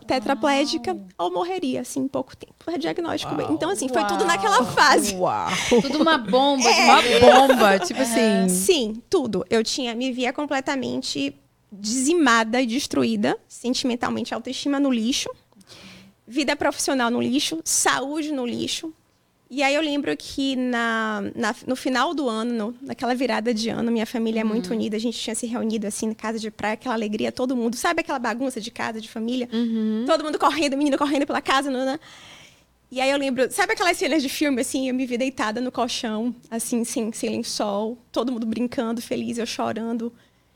tetraplégica, 0.06 0.94
Uau. 0.94 1.08
ou 1.18 1.34
morreria, 1.34 1.82
assim, 1.82 2.02
em 2.02 2.08
pouco 2.08 2.38
tempo. 2.38 2.54
Foi 2.60 2.78
diagnóstico 2.78 3.34
bem. 3.34 3.48
Então, 3.50 3.72
assim, 3.72 3.90
foi 3.90 4.04
Uau. 4.04 4.08
tudo 4.08 4.26
naquela 4.26 4.64
fase. 4.66 5.16
Uau! 5.16 5.50
tudo 5.82 6.00
uma 6.00 6.20
bomba, 6.20 6.70
é. 6.70 6.86
uma 6.86 7.48
bomba, 7.48 7.80
tipo 7.80 8.04
assim. 8.04 8.50
Sim, 8.50 9.02
tudo. 9.10 9.44
Eu 9.50 9.64
tinha, 9.64 9.96
me 9.96 10.12
via 10.12 10.32
completamente 10.32 11.36
dizimada 11.72 12.62
e 12.62 12.68
destruída, 12.68 13.36
sentimentalmente, 13.48 14.32
autoestima 14.32 14.80
no 14.80 14.92
lixo, 14.92 15.30
vida 16.28 16.56
profissional 16.56 17.10
no 17.10 17.22
lixo, 17.22 17.62
saúde 17.64 18.32
no 18.32 18.46
lixo. 18.46 18.94
E 19.50 19.62
aí 19.62 19.76
eu 19.76 19.82
lembro 19.82 20.16
que 20.18 20.56
na, 20.56 21.22
na 21.36 21.56
no 21.68 21.76
final 21.76 22.14
do 22.16 22.28
ano, 22.28 22.54
no, 22.54 22.76
naquela 22.82 23.14
virada 23.14 23.54
de 23.54 23.70
ano, 23.70 23.92
minha 23.92 24.06
família 24.06 24.42
é 24.42 24.44
muito 24.44 24.72
uhum. 24.72 24.78
unida, 24.78 24.98
a 24.98 25.00
gente 25.00 25.20
tinha 25.20 25.36
se 25.36 25.46
reunido 25.46 25.86
assim 25.86 26.08
na 26.08 26.16
casa 26.16 26.40
de 26.40 26.50
praia, 26.50 26.74
aquela 26.74 26.96
alegria, 26.96 27.32
todo 27.32 27.56
mundo, 27.56 27.76
sabe 27.76 28.02
aquela 28.02 28.18
bagunça 28.18 28.60
de 28.60 28.72
casa, 28.72 29.00
de 29.00 29.08
família? 29.08 29.48
Uhum. 29.54 30.06
Todo 30.08 30.24
mundo 30.24 30.40
correndo, 30.40 30.76
menino 30.76 30.98
correndo 30.98 31.28
pela 31.28 31.40
casa, 31.40 31.70
não, 31.70 31.86
não. 31.86 32.00
E 32.90 33.00
aí 33.00 33.12
eu 33.12 33.18
lembro, 33.18 33.52
sabe 33.52 33.74
aquelas 33.74 33.98
cenas 33.98 34.24
de 34.24 34.30
filme, 34.30 34.62
assim, 34.62 34.88
eu 34.88 34.96
me 34.96 35.06
vi 35.06 35.18
deitada 35.18 35.62
no 35.62 35.72
colchão, 35.72 36.34
assim, 36.50 36.84
sem, 36.84 37.12
sem 37.12 37.30
lençol, 37.30 37.98
todo 38.12 38.32
mundo 38.32 38.48
brincando, 38.48 39.02
feliz, 39.02 39.38
eu 39.38 39.46
chorando, 39.46 40.12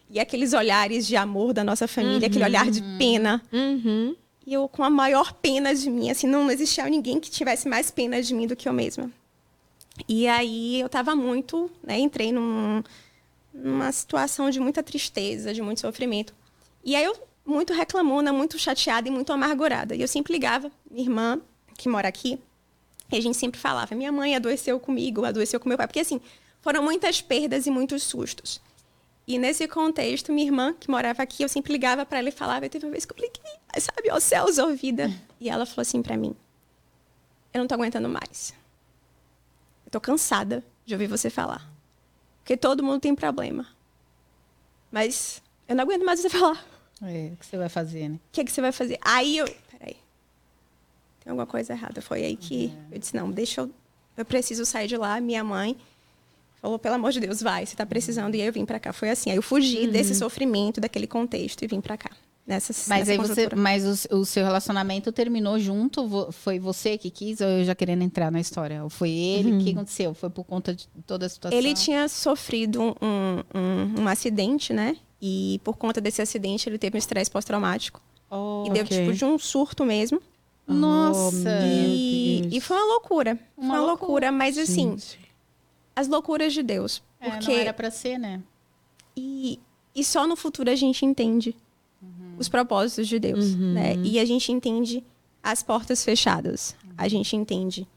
e 0.09 0.19
aqueles 0.19 0.53
olhares 0.53 1.05
de 1.05 1.15
amor 1.15 1.53
da 1.53 1.63
nossa 1.63 1.87
família, 1.87 2.19
uhum. 2.19 2.25
aquele 2.25 2.45
olhar 2.45 2.71
de 2.71 2.81
pena. 2.97 3.43
Uhum. 3.53 4.15
E 4.47 4.53
eu 4.53 4.67
com 4.69 4.81
a 4.81 4.89
maior 4.89 5.33
pena 5.33 5.75
de 5.75 5.89
mim, 5.89 6.09
assim, 6.09 6.25
não 6.25 6.49
existia 6.49 6.89
ninguém 6.89 7.19
que 7.19 7.29
tivesse 7.29 7.67
mais 7.67 7.91
pena 7.91 8.21
de 8.21 8.33
mim 8.33 8.47
do 8.47 8.55
que 8.55 8.69
eu 8.69 8.73
mesma. 8.73 9.11
E 10.07 10.25
aí 10.25 10.79
eu 10.79 10.87
estava 10.87 11.15
muito, 11.17 11.69
né, 11.83 11.99
entrei 11.99 12.31
num, 12.31 12.81
numa 13.53 13.91
situação 13.91 14.49
de 14.49 14.59
muita 14.59 14.81
tristeza, 14.81 15.53
de 15.53 15.61
muito 15.61 15.81
sofrimento. 15.81 16.33
E 16.81 16.95
aí 16.95 17.03
eu 17.03 17.13
muito 17.45 17.73
reclamona, 17.73 18.31
muito 18.31 18.57
chateada 18.57 19.07
e 19.09 19.11
muito 19.11 19.33
amargurada. 19.33 19.93
E 19.93 20.01
eu 20.01 20.07
sempre 20.07 20.31
ligava 20.31 20.71
minha 20.89 21.03
irmã, 21.03 21.41
que 21.77 21.89
mora 21.89 22.07
aqui, 22.07 22.39
e 23.11 23.17
a 23.17 23.21
gente 23.21 23.37
sempre 23.37 23.59
falava: 23.59 23.95
minha 23.95 24.11
mãe 24.11 24.35
adoeceu 24.35 24.79
comigo, 24.79 25.25
adoeceu 25.25 25.59
com 25.59 25.67
meu 25.67 25.77
pai. 25.77 25.87
Porque, 25.87 25.99
assim, 25.99 26.21
foram 26.61 26.83
muitas 26.83 27.21
perdas 27.21 27.65
e 27.65 27.71
muitos 27.71 28.03
sustos. 28.03 28.61
E 29.27 29.37
nesse 29.37 29.67
contexto, 29.67 30.31
minha 30.31 30.47
irmã, 30.47 30.73
que 30.73 30.89
morava 30.89 31.21
aqui, 31.21 31.43
eu 31.43 31.49
sempre 31.49 31.73
ligava 31.73 32.05
para 32.05 32.19
ela 32.19 32.29
e 32.29 32.31
falava. 32.31 32.65
E 32.65 32.69
teve 32.69 32.85
uma 32.85 32.91
vez 32.91 33.03
que 33.03 33.11
eu 33.11 33.17
liguei, 33.17 33.59
sabe, 33.77 34.09
ó 34.09 34.19
céus, 34.21 34.57
ouvida. 34.57 35.11
E 35.39 35.51
ela 35.51 35.67
falou 35.67 35.83
assim 35.83 36.01
para 36.01 36.17
mim: 36.17 36.35
Eu 37.53 37.59
não 37.59 37.67
tô 37.67 37.75
aguentando 37.75 38.09
mais. 38.09 38.55
Eu 39.85 39.91
tô 39.91 40.01
cansada 40.01 40.65
de 40.83 40.95
ouvir 40.95 41.05
você 41.05 41.29
falar. 41.29 41.69
Porque 42.39 42.57
todo 42.57 42.81
mundo 42.81 42.99
tem 42.99 43.13
problema. 43.13 43.67
Mas 44.91 45.43
eu 45.67 45.75
não 45.75 45.83
aguento 45.83 46.03
mais 46.03 46.19
você 46.19 46.29
falar. 46.31 46.65
É, 47.03 47.33
o 47.33 47.37
que 47.37 47.45
você 47.45 47.55
vai 47.55 47.69
fazer, 47.69 48.09
né? 48.09 48.15
O 48.15 48.19
que, 48.31 48.41
é 48.41 48.45
que 48.45 48.51
você 48.51 48.61
vai 48.61 48.71
fazer? 48.71 48.97
Aí 49.01 49.37
eu. 49.37 49.45
Peraí. 49.45 49.97
Tem 51.19 51.29
alguma 51.29 51.45
coisa 51.45 51.73
errada. 51.73 52.01
Foi 52.01 52.23
aí 52.23 52.35
que 52.35 52.65
uhum. 52.65 52.87
eu 52.93 52.97
disse: 52.99 53.15
Não, 53.15 53.29
deixa 53.29 53.61
eu. 53.61 53.71
Eu 54.15 54.25
preciso 54.25 54.65
sair 54.65 54.87
de 54.87 54.97
lá. 54.97 55.21
Minha 55.21 55.43
mãe 55.43 55.77
falou, 56.67 56.79
pelo 56.79 56.95
amor 56.95 57.11
de 57.11 57.19
Deus, 57.19 57.41
vai, 57.41 57.65
você 57.65 57.73
está 57.73 57.85
precisando. 57.85 58.35
E 58.35 58.41
aí 58.41 58.47
eu 58.47 58.53
vim 58.53 58.65
para 58.65 58.79
cá. 58.79 58.91
Foi 58.93 59.09
assim. 59.09 59.31
Aí 59.31 59.37
eu 59.37 59.41
fugi 59.41 59.85
uhum. 59.85 59.91
desse 59.91 60.13
sofrimento, 60.13 60.81
daquele 60.81 61.07
contexto 61.07 61.63
e 61.63 61.67
vim 61.67 61.81
para 61.81 61.97
cá. 61.97 62.11
Nessa, 62.45 62.71
mas 62.87 63.09
nessa 63.09 63.11
aí 63.11 63.17
você, 63.17 63.49
mas 63.57 64.07
o, 64.09 64.19
o, 64.19 64.25
seu 64.25 64.41
relacionamento 64.45 65.11
terminou 65.11 65.59
junto? 65.59 66.31
Foi 66.31 66.57
você 66.57 66.97
que 66.97 67.09
quis 67.09 67.41
ou 67.41 67.47
eu 67.47 67.65
já 67.65 67.75
querendo 67.75 68.03
entrar 68.03 68.31
na 68.31 68.39
história? 68.39 68.83
Ou 68.83 68.89
foi 68.89 69.09
ele? 69.09 69.51
O 69.51 69.59
que 69.59 69.65
uhum. 69.65 69.71
aconteceu? 69.71 70.13
Foi 70.13 70.29
por 70.29 70.45
conta 70.45 70.73
de 70.73 70.87
toda 71.05 71.25
a 71.25 71.29
situação? 71.29 71.57
Ele 71.57 71.73
tinha 71.73 72.07
sofrido 72.07 72.81
um, 72.81 73.43
um, 73.53 74.01
um 74.01 74.07
acidente, 74.07 74.71
né? 74.71 74.95
E 75.21 75.59
por 75.63 75.75
conta 75.75 75.99
desse 75.99 76.21
acidente 76.21 76.69
ele 76.69 76.77
teve 76.77 76.95
um 76.95 76.99
estresse 76.99 77.29
pós-traumático. 77.29 78.01
Oh, 78.29 78.63
e 78.65 78.69
deu 78.71 78.83
okay. 78.83 78.99
tipo 78.99 79.13
de 79.13 79.25
um 79.25 79.37
surto 79.37 79.83
mesmo. 79.85 80.21
Nossa! 80.65 81.49
E, 81.65 82.47
e, 82.51 82.61
foi 82.61 82.77
uma 82.77 82.85
loucura. 82.85 83.39
Uma 83.57 83.67
foi 83.73 83.79
uma 83.79 83.87
loucura, 83.87 84.11
loucura 84.27 84.31
mas 84.31 84.57
assim, 84.57 84.91
Gente 84.91 85.26
as 85.97 86.07
loucuras 86.07 86.53
de 86.53 86.61
Deus. 86.61 87.01
Porque... 87.19 87.51
É, 87.51 87.55
não 87.55 87.61
era 87.61 87.73
para 87.73 87.89
ser, 87.89 88.19
né? 88.19 88.39
E, 89.15 89.59
e 89.95 90.03
só 90.03 90.27
no 90.27 90.35
futuro 90.35 90.69
a 90.69 90.75
gente 90.75 91.03
entende 91.03 91.55
uhum. 91.99 92.35
os 92.37 92.47
propósitos 92.47 93.07
de 93.07 93.17
Deus, 93.17 93.55
uhum. 93.55 93.73
né? 93.73 93.95
E 94.03 94.19
a 94.19 94.25
gente 94.25 94.51
entende 94.51 95.03
as 95.41 95.63
portas 95.63 96.05
fechadas. 96.05 96.75
Uhum. 96.83 96.91
A 96.95 97.07
gente 97.07 97.35
entende 97.35 97.87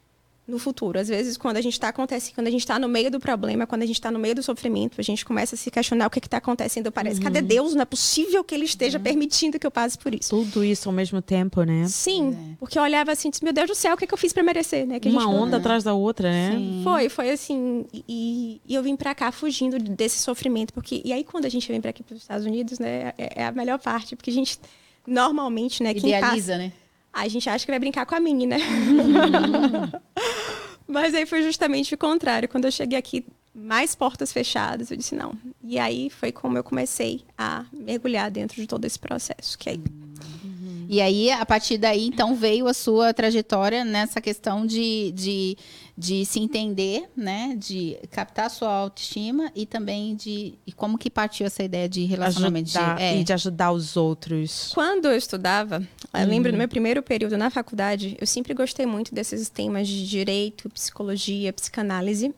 no 0.50 0.58
futuro. 0.58 0.98
Às 0.98 1.08
vezes, 1.08 1.36
quando 1.36 1.56
a 1.56 1.60
gente 1.60 1.74
está 1.74 1.88
acontecendo, 1.88 2.34
quando 2.34 2.46
a 2.48 2.50
gente 2.50 2.60
está 2.60 2.78
no 2.78 2.88
meio 2.88 3.10
do 3.10 3.18
problema, 3.18 3.66
quando 3.66 3.82
a 3.82 3.86
gente 3.86 3.96
está 3.96 4.10
no 4.10 4.18
meio 4.18 4.34
do 4.34 4.42
sofrimento, 4.42 5.00
a 5.00 5.02
gente 5.02 5.24
começa 5.24 5.54
a 5.54 5.58
se 5.58 5.70
questionar 5.70 6.06
o 6.06 6.10
que 6.10 6.18
está 6.18 6.38
acontecendo. 6.38 6.90
Parece, 6.92 7.18
uhum. 7.18 7.24
cadê 7.24 7.40
Deus? 7.40 7.74
Não 7.74 7.82
é 7.82 7.84
possível 7.84 8.42
que 8.44 8.54
Ele 8.54 8.64
esteja 8.64 8.98
uhum. 8.98 9.04
permitindo 9.04 9.58
que 9.58 9.66
eu 9.66 9.70
passe 9.70 9.96
por 9.96 10.14
isso. 10.14 10.30
Tudo 10.30 10.64
isso 10.64 10.88
ao 10.88 10.94
mesmo 10.94 11.22
tempo, 11.22 11.62
né? 11.62 11.86
Sim, 11.88 12.36
é. 12.52 12.56
porque 12.58 12.78
eu 12.78 12.82
olhava 12.82 13.12
assim, 13.12 13.30
disse, 13.30 13.44
meu 13.44 13.52
Deus 13.52 13.68
do 13.68 13.74
céu, 13.74 13.94
o 13.94 13.96
que, 13.96 14.04
é 14.04 14.06
que 14.06 14.14
eu 14.14 14.18
fiz 14.18 14.32
para 14.32 14.42
merecer, 14.42 14.86
né? 14.86 15.00
Que 15.00 15.08
Uma 15.08 15.28
onda 15.28 15.56
atrás 15.56 15.84
da 15.84 15.94
outra, 15.94 16.30
né? 16.30 16.52
Sim. 16.52 16.80
Foi, 16.84 17.08
foi 17.08 17.30
assim. 17.30 17.86
E, 17.92 18.60
e 18.66 18.74
eu 18.74 18.82
vim 18.82 18.96
para 18.96 19.14
cá 19.14 19.30
fugindo 19.32 19.78
desse 19.78 20.18
sofrimento, 20.18 20.72
porque 20.72 21.00
e 21.04 21.12
aí 21.12 21.24
quando 21.24 21.44
a 21.44 21.48
gente 21.48 21.70
vem 21.70 21.80
para 21.80 21.90
aqui 21.90 22.02
para 22.02 22.14
os 22.14 22.22
Estados 22.22 22.44
Unidos, 22.46 22.78
né, 22.78 23.12
é, 23.16 23.42
é, 23.42 23.46
a 23.46 23.52
melhor 23.52 23.78
parte, 23.78 24.16
porque 24.16 24.30
a 24.30 24.32
gente 24.32 24.58
normalmente, 25.06 25.82
né, 25.82 25.92
idealiza, 25.92 26.52
passa, 26.52 26.58
né? 26.58 26.72
A 27.12 27.28
gente 27.28 27.48
acha 27.48 27.64
que 27.64 27.70
vai 27.70 27.78
brincar 27.78 28.06
com 28.06 28.14
a 28.14 28.20
Mini, 28.20 28.46
né? 28.46 28.58
Mas 30.86 31.14
aí 31.14 31.26
foi 31.26 31.42
justamente 31.42 31.94
o 31.94 31.98
contrário. 31.98 32.48
Quando 32.48 32.64
eu 32.64 32.72
cheguei 32.72 32.98
aqui, 32.98 33.24
mais 33.54 33.94
portas 33.94 34.32
fechadas, 34.32 34.90
eu 34.90 34.96
disse 34.96 35.14
não. 35.14 35.32
E 35.62 35.78
aí 35.78 36.10
foi 36.10 36.32
como 36.32 36.58
eu 36.58 36.64
comecei 36.64 37.22
a 37.36 37.64
mergulhar 37.72 38.30
dentro 38.30 38.56
de 38.56 38.66
todo 38.66 38.84
esse 38.84 38.98
processo. 38.98 39.58
Que 39.58 39.70
aí... 39.70 39.80
E 40.92 41.00
aí, 41.00 41.30
a 41.30 41.46
partir 41.46 41.78
daí, 41.78 42.04
então, 42.04 42.34
veio 42.34 42.66
a 42.66 42.74
sua 42.74 43.14
trajetória 43.14 43.84
nessa 43.84 44.20
questão 44.20 44.66
de, 44.66 45.12
de, 45.12 45.56
de 45.96 46.26
se 46.26 46.40
entender, 46.40 47.08
né? 47.16 47.54
De 47.56 47.96
captar 48.10 48.46
a 48.46 48.48
sua 48.48 48.72
autoestima 48.72 49.52
e 49.54 49.66
também 49.66 50.16
de... 50.16 50.54
E 50.66 50.72
como 50.72 50.98
que 50.98 51.08
partiu 51.08 51.46
essa 51.46 51.62
ideia 51.62 51.88
de 51.88 52.04
relacionamento? 52.06 52.70
Ajudar, 52.70 52.96
de, 52.96 53.02
é. 53.04 53.20
E 53.20 53.22
de 53.22 53.32
ajudar 53.32 53.70
os 53.70 53.96
outros. 53.96 54.72
Quando 54.74 55.04
eu 55.04 55.16
estudava, 55.16 55.80
eu 56.12 56.26
lembro 56.26 56.50
no 56.50 56.58
meu 56.58 56.66
primeiro 56.66 57.04
período 57.04 57.38
na 57.38 57.50
faculdade, 57.50 58.16
eu 58.20 58.26
sempre 58.26 58.52
gostei 58.52 58.84
muito 58.84 59.14
desses 59.14 59.48
temas 59.48 59.86
de 59.86 60.04
direito, 60.08 60.68
psicologia, 60.70 61.52
psicanálise. 61.52 62.34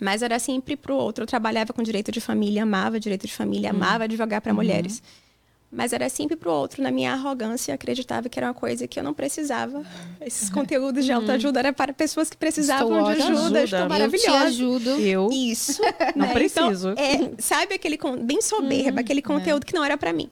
Mas 0.00 0.22
era 0.22 0.38
sempre 0.38 0.76
para 0.76 0.94
o 0.94 0.96
outro. 0.96 1.24
Eu 1.24 1.26
trabalhava 1.26 1.74
com 1.74 1.82
direito 1.82 2.10
de 2.10 2.22
família, 2.22 2.62
amava 2.62 2.98
direito 2.98 3.26
de 3.26 3.34
família, 3.34 3.70
hum. 3.70 3.76
amava 3.76 4.04
advogar 4.04 4.40
para 4.40 4.52
uhum. 4.52 4.56
mulheres 4.56 5.02
mas 5.70 5.92
era 5.92 6.08
sempre 6.08 6.36
pro 6.36 6.50
outro. 6.50 6.82
Na 6.82 6.90
minha 6.90 7.12
arrogância, 7.12 7.74
acreditava 7.74 8.28
que 8.28 8.38
era 8.38 8.48
uma 8.48 8.54
coisa 8.54 8.86
que 8.86 8.98
eu 8.98 9.04
não 9.04 9.12
precisava. 9.12 9.84
Esses 10.20 10.48
conteúdos 10.48 11.04
de 11.04 11.12
autoajuda 11.12 11.58
era 11.58 11.72
para 11.72 11.92
pessoas 11.92 12.30
que 12.30 12.36
precisavam 12.36 12.98
estou 12.98 13.14
de 13.14 13.22
ajuda. 13.22 13.40
ajuda. 13.40 13.64
Estou 13.64 13.88
maravilhosa. 13.88 14.30
Eu 14.30 14.40
te 14.40 14.46
ajudo. 14.46 14.90
Eu 15.00 15.28
Isso. 15.32 15.82
não 16.14 16.26
né? 16.26 16.32
preciso. 16.32 16.90
Então, 16.90 17.04
é, 17.04 17.30
sabe 17.38 17.74
aquele 17.74 17.98
bem 18.22 18.40
soberba, 18.40 18.98
hum, 18.98 19.00
aquele 19.00 19.22
conteúdo 19.22 19.64
é. 19.64 19.66
que 19.66 19.74
não 19.74 19.84
era 19.84 19.96
para 19.96 20.12
mim. 20.12 20.30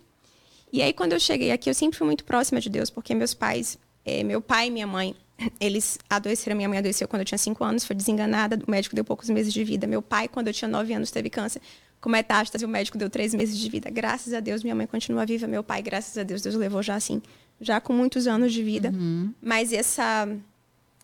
E 0.72 0.82
aí 0.82 0.92
quando 0.92 1.12
eu 1.12 1.20
cheguei 1.20 1.52
aqui, 1.52 1.68
eu 1.68 1.74
sempre 1.74 1.96
fui 1.96 2.06
muito 2.06 2.24
próxima 2.24 2.60
de 2.60 2.68
Deus, 2.68 2.90
porque 2.90 3.14
meus 3.14 3.34
pais, 3.34 3.78
é, 4.04 4.22
meu 4.24 4.40
pai 4.40 4.68
e 4.68 4.70
minha 4.70 4.86
mãe, 4.86 5.14
eles 5.60 5.98
adoeceram. 6.08 6.56
Minha 6.56 6.68
mãe 6.68 6.78
adoeceu 6.78 7.06
quando 7.06 7.20
eu 7.20 7.26
tinha 7.26 7.38
cinco 7.38 7.64
anos, 7.64 7.84
foi 7.84 7.94
desenganada. 7.94 8.58
O 8.66 8.70
médico 8.70 8.94
deu 8.94 9.04
poucos 9.04 9.28
meses 9.30 9.52
de 9.52 9.62
vida. 9.64 9.86
Meu 9.86 10.00
pai, 10.00 10.28
quando 10.28 10.48
eu 10.48 10.54
tinha 10.54 10.68
nove 10.68 10.92
anos, 10.92 11.10
teve 11.10 11.28
câncer 11.30 11.60
com 12.04 12.10
metástase, 12.10 12.66
o 12.66 12.68
médico 12.68 12.98
deu 12.98 13.08
três 13.08 13.32
meses 13.32 13.58
de 13.58 13.66
vida. 13.70 13.88
Graças 13.88 14.34
a 14.34 14.40
Deus, 14.40 14.62
minha 14.62 14.74
mãe 14.74 14.86
continua 14.86 15.24
viva, 15.24 15.46
meu 15.46 15.64
pai, 15.64 15.80
graças 15.80 16.18
a 16.18 16.22
Deus, 16.22 16.42
Deus 16.42 16.54
levou 16.54 16.82
já 16.82 16.96
assim, 16.96 17.22
já 17.58 17.80
com 17.80 17.94
muitos 17.94 18.26
anos 18.26 18.52
de 18.52 18.62
vida. 18.62 18.90
Uhum. 18.90 19.32
Mas 19.40 19.72
essa 19.72 20.28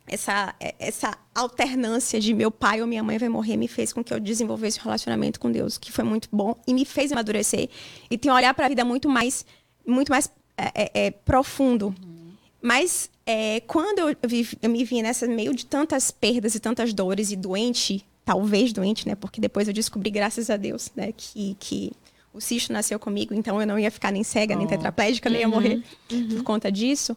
essa 0.07 0.54
essa 0.78 1.16
alternância 1.35 2.21
de 2.21 2.35
meu 2.35 2.50
pai 2.50 2.83
ou 2.83 2.87
minha 2.87 3.02
mãe 3.02 3.16
vai 3.16 3.30
morrer 3.30 3.57
me 3.57 3.66
fez 3.66 3.95
com 3.95 4.04
que 4.04 4.12
eu 4.12 4.21
desenvolvesse 4.21 4.78
um 4.78 4.83
relacionamento 4.83 5.40
com 5.40 5.50
Deus, 5.50 5.78
que 5.78 5.90
foi 5.90 6.04
muito 6.04 6.28
bom 6.30 6.54
e 6.66 6.75
me 6.75 6.85
fez 6.85 7.11
amadurecer 7.11 7.71
e 8.11 8.19
tem 8.19 8.30
um 8.30 8.35
olhar 8.35 8.52
para 8.52 8.66
a 8.66 8.69
vida 8.69 8.85
muito 8.85 9.09
mais 9.09 9.47
muito 9.87 10.11
mais 10.11 10.30
é, 10.54 10.66
é, 10.75 11.07
é 11.07 11.11
profundo. 11.11 11.95
Uhum. 12.04 12.33
Mas 12.61 13.09
é, 13.25 13.61
quando 13.61 14.00
eu, 14.00 14.14
vi, 14.28 14.47
eu 14.61 14.69
me 14.69 14.85
vi 14.85 15.00
nessa 15.00 15.26
meio 15.26 15.54
de 15.54 15.64
tantas 15.64 16.11
perdas 16.11 16.54
e 16.54 16.61
tantas 16.61 16.92
dores 16.92 17.33
e 17.33 17.37
doente, 17.37 18.04
talvez 18.30 18.72
doente, 18.72 19.08
né? 19.08 19.16
Porque 19.16 19.40
depois 19.40 19.66
eu 19.66 19.75
descobri, 19.75 20.08
graças 20.08 20.50
a 20.50 20.56
Deus, 20.56 20.92
né, 20.94 21.12
que, 21.16 21.56
que 21.58 21.90
o 22.32 22.40
cisto 22.40 22.72
nasceu 22.72 22.96
comigo, 22.96 23.34
então 23.34 23.60
eu 23.60 23.66
não 23.66 23.76
ia 23.76 23.90
ficar 23.90 24.12
nem 24.12 24.22
cega, 24.22 24.54
oh. 24.54 24.58
nem 24.58 24.68
tetraplégica, 24.68 25.28
nem 25.28 25.40
ia 25.40 25.49
uhum. 25.49 25.54
morrer 25.54 25.82
uhum. 26.12 26.28
por 26.28 26.44
conta 26.44 26.70
disso. 26.70 27.16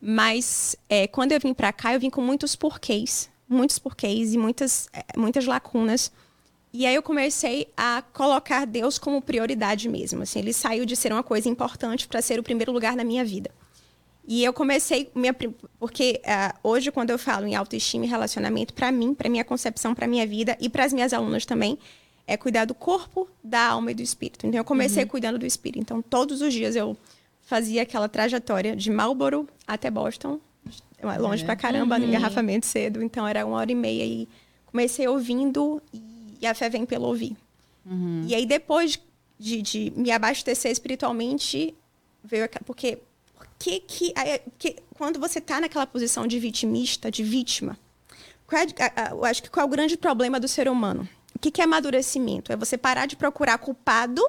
Mas 0.00 0.76
é, 0.88 1.08
quando 1.08 1.32
eu 1.32 1.40
vim 1.40 1.52
para 1.52 1.72
cá, 1.72 1.94
eu 1.94 1.98
vim 1.98 2.08
com 2.08 2.22
muitos 2.22 2.54
porquês, 2.54 3.28
muitos 3.48 3.80
porquês 3.80 4.34
e 4.34 4.38
muitas, 4.38 4.88
é, 4.92 5.18
muitas 5.18 5.46
lacunas. 5.46 6.12
E 6.72 6.86
aí 6.86 6.94
eu 6.94 7.02
comecei 7.02 7.66
a 7.76 8.04
colocar 8.12 8.66
Deus 8.66 9.00
como 9.00 9.20
prioridade 9.20 9.88
mesmo. 9.88 10.22
Assim, 10.22 10.38
ele 10.38 10.52
saiu 10.52 10.86
de 10.86 10.94
ser 10.94 11.12
uma 11.12 11.24
coisa 11.24 11.48
importante 11.48 12.06
para 12.06 12.22
ser 12.22 12.38
o 12.38 12.42
primeiro 12.42 12.70
lugar 12.70 12.94
na 12.94 13.02
minha 13.02 13.24
vida. 13.24 13.50
E 14.26 14.42
eu 14.42 14.52
comecei, 14.52 15.08
minha, 15.14 15.32
porque 15.78 16.20
uh, 16.24 16.58
hoje, 16.62 16.90
quando 16.90 17.10
eu 17.10 17.18
falo 17.18 17.46
em 17.46 17.54
autoestima 17.54 18.04
e 18.04 18.08
relacionamento, 18.08 18.74
para 18.74 18.90
mim, 18.90 19.14
para 19.14 19.28
minha 19.30 19.44
concepção, 19.44 19.94
para 19.94 20.08
minha 20.08 20.26
vida 20.26 20.56
e 20.60 20.68
para 20.68 20.84
as 20.84 20.92
minhas 20.92 21.12
alunas 21.12 21.46
também, 21.46 21.78
é 22.26 22.36
cuidar 22.36 22.64
do 22.64 22.74
corpo, 22.74 23.28
da 23.42 23.68
alma 23.68 23.92
e 23.92 23.94
do 23.94 24.02
espírito. 24.02 24.44
Então, 24.44 24.58
eu 24.58 24.64
comecei 24.64 25.04
uhum. 25.04 25.08
cuidando 25.08 25.38
do 25.38 25.46
espírito. 25.46 25.80
Então, 25.80 26.02
todos 26.02 26.42
os 26.42 26.52
dias 26.52 26.74
eu 26.74 26.96
fazia 27.42 27.82
aquela 27.82 28.08
trajetória 28.08 28.74
de 28.74 28.90
Marlboro 28.90 29.48
até 29.64 29.88
Boston, 29.88 30.40
longe 31.20 31.44
é. 31.44 31.46
pra 31.46 31.54
caramba, 31.54 31.94
uhum. 31.94 32.00
no 32.00 32.08
engarrafamento 32.08 32.66
cedo. 32.66 33.00
Então, 33.00 33.28
era 33.28 33.46
uma 33.46 33.58
hora 33.58 33.70
e 33.70 33.76
meia. 33.76 34.04
E 34.04 34.28
comecei 34.66 35.06
ouvindo 35.06 35.80
e 36.40 36.44
a 36.48 36.52
fé 36.52 36.68
vem 36.68 36.84
pelo 36.84 37.06
ouvir. 37.06 37.36
Uhum. 37.84 38.24
E 38.26 38.34
aí, 38.34 38.44
depois 38.44 38.98
de, 39.38 39.62
de 39.62 39.92
me 39.94 40.10
abastecer 40.10 40.72
espiritualmente, 40.72 41.72
veio... 42.24 42.48
Porque 42.64 42.98
que 43.58 43.80
que, 43.80 44.14
que 44.58 44.76
quando 44.94 45.18
você 45.18 45.38
está 45.38 45.60
naquela 45.60 45.86
posição 45.86 46.26
de 46.26 46.38
vitimista, 46.38 47.10
de 47.10 47.22
vítima, 47.22 47.78
é, 48.52 49.12
eu 49.12 49.24
acho 49.24 49.42
que 49.42 49.50
qual 49.50 49.64
é 49.64 49.66
o 49.66 49.70
grande 49.70 49.96
problema 49.96 50.38
do 50.38 50.46
ser 50.46 50.68
humano? 50.68 51.08
O 51.34 51.38
que, 51.38 51.50
que 51.50 51.60
é 51.60 51.64
amadurecimento? 51.64 52.52
É 52.52 52.56
você 52.56 52.78
parar 52.78 53.06
de 53.06 53.16
procurar 53.16 53.58
culpado 53.58 54.22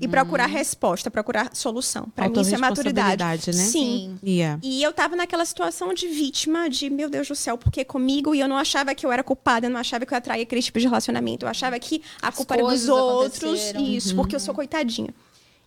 e 0.00 0.08
procurar 0.08 0.48
uhum. 0.48 0.54
resposta, 0.54 1.10
procurar 1.10 1.54
solução. 1.54 2.08
Para 2.14 2.28
mim 2.28 2.40
isso 2.40 2.54
é 2.54 2.58
maturidade. 2.58 3.48
Né? 3.48 3.52
Sim. 3.52 3.70
Sim. 3.70 4.18
Yeah. 4.22 4.60
E 4.62 4.82
eu 4.82 4.92
tava 4.92 5.14
naquela 5.14 5.44
situação 5.44 5.92
de 5.92 6.06
vítima, 6.08 6.68
de 6.68 6.88
meu 6.88 7.10
Deus 7.10 7.28
do 7.28 7.34
céu, 7.34 7.58
porque 7.58 7.84
comigo 7.84 8.34
e 8.34 8.40
eu 8.40 8.48
não 8.48 8.56
achava 8.56 8.94
que 8.94 9.04
eu 9.04 9.12
era 9.12 9.22
culpada, 9.22 9.66
eu 9.66 9.70
não 9.70 9.80
achava 9.80 10.06
que 10.06 10.12
eu 10.12 10.18
atraía 10.18 10.42
aquele 10.42 10.62
tipo 10.62 10.78
de 10.78 10.86
relacionamento. 10.86 11.44
Eu 11.44 11.50
achava 11.50 11.78
que 11.78 12.02
a 12.22 12.28
As 12.28 12.34
culpa 12.34 12.54
era 12.54 12.62
dos 12.62 12.88
outros, 12.88 13.72
isso, 13.78 14.10
uhum. 14.10 14.16
porque 14.16 14.34
eu 14.34 14.40
sou 14.40 14.54
coitadinha. 14.54 15.14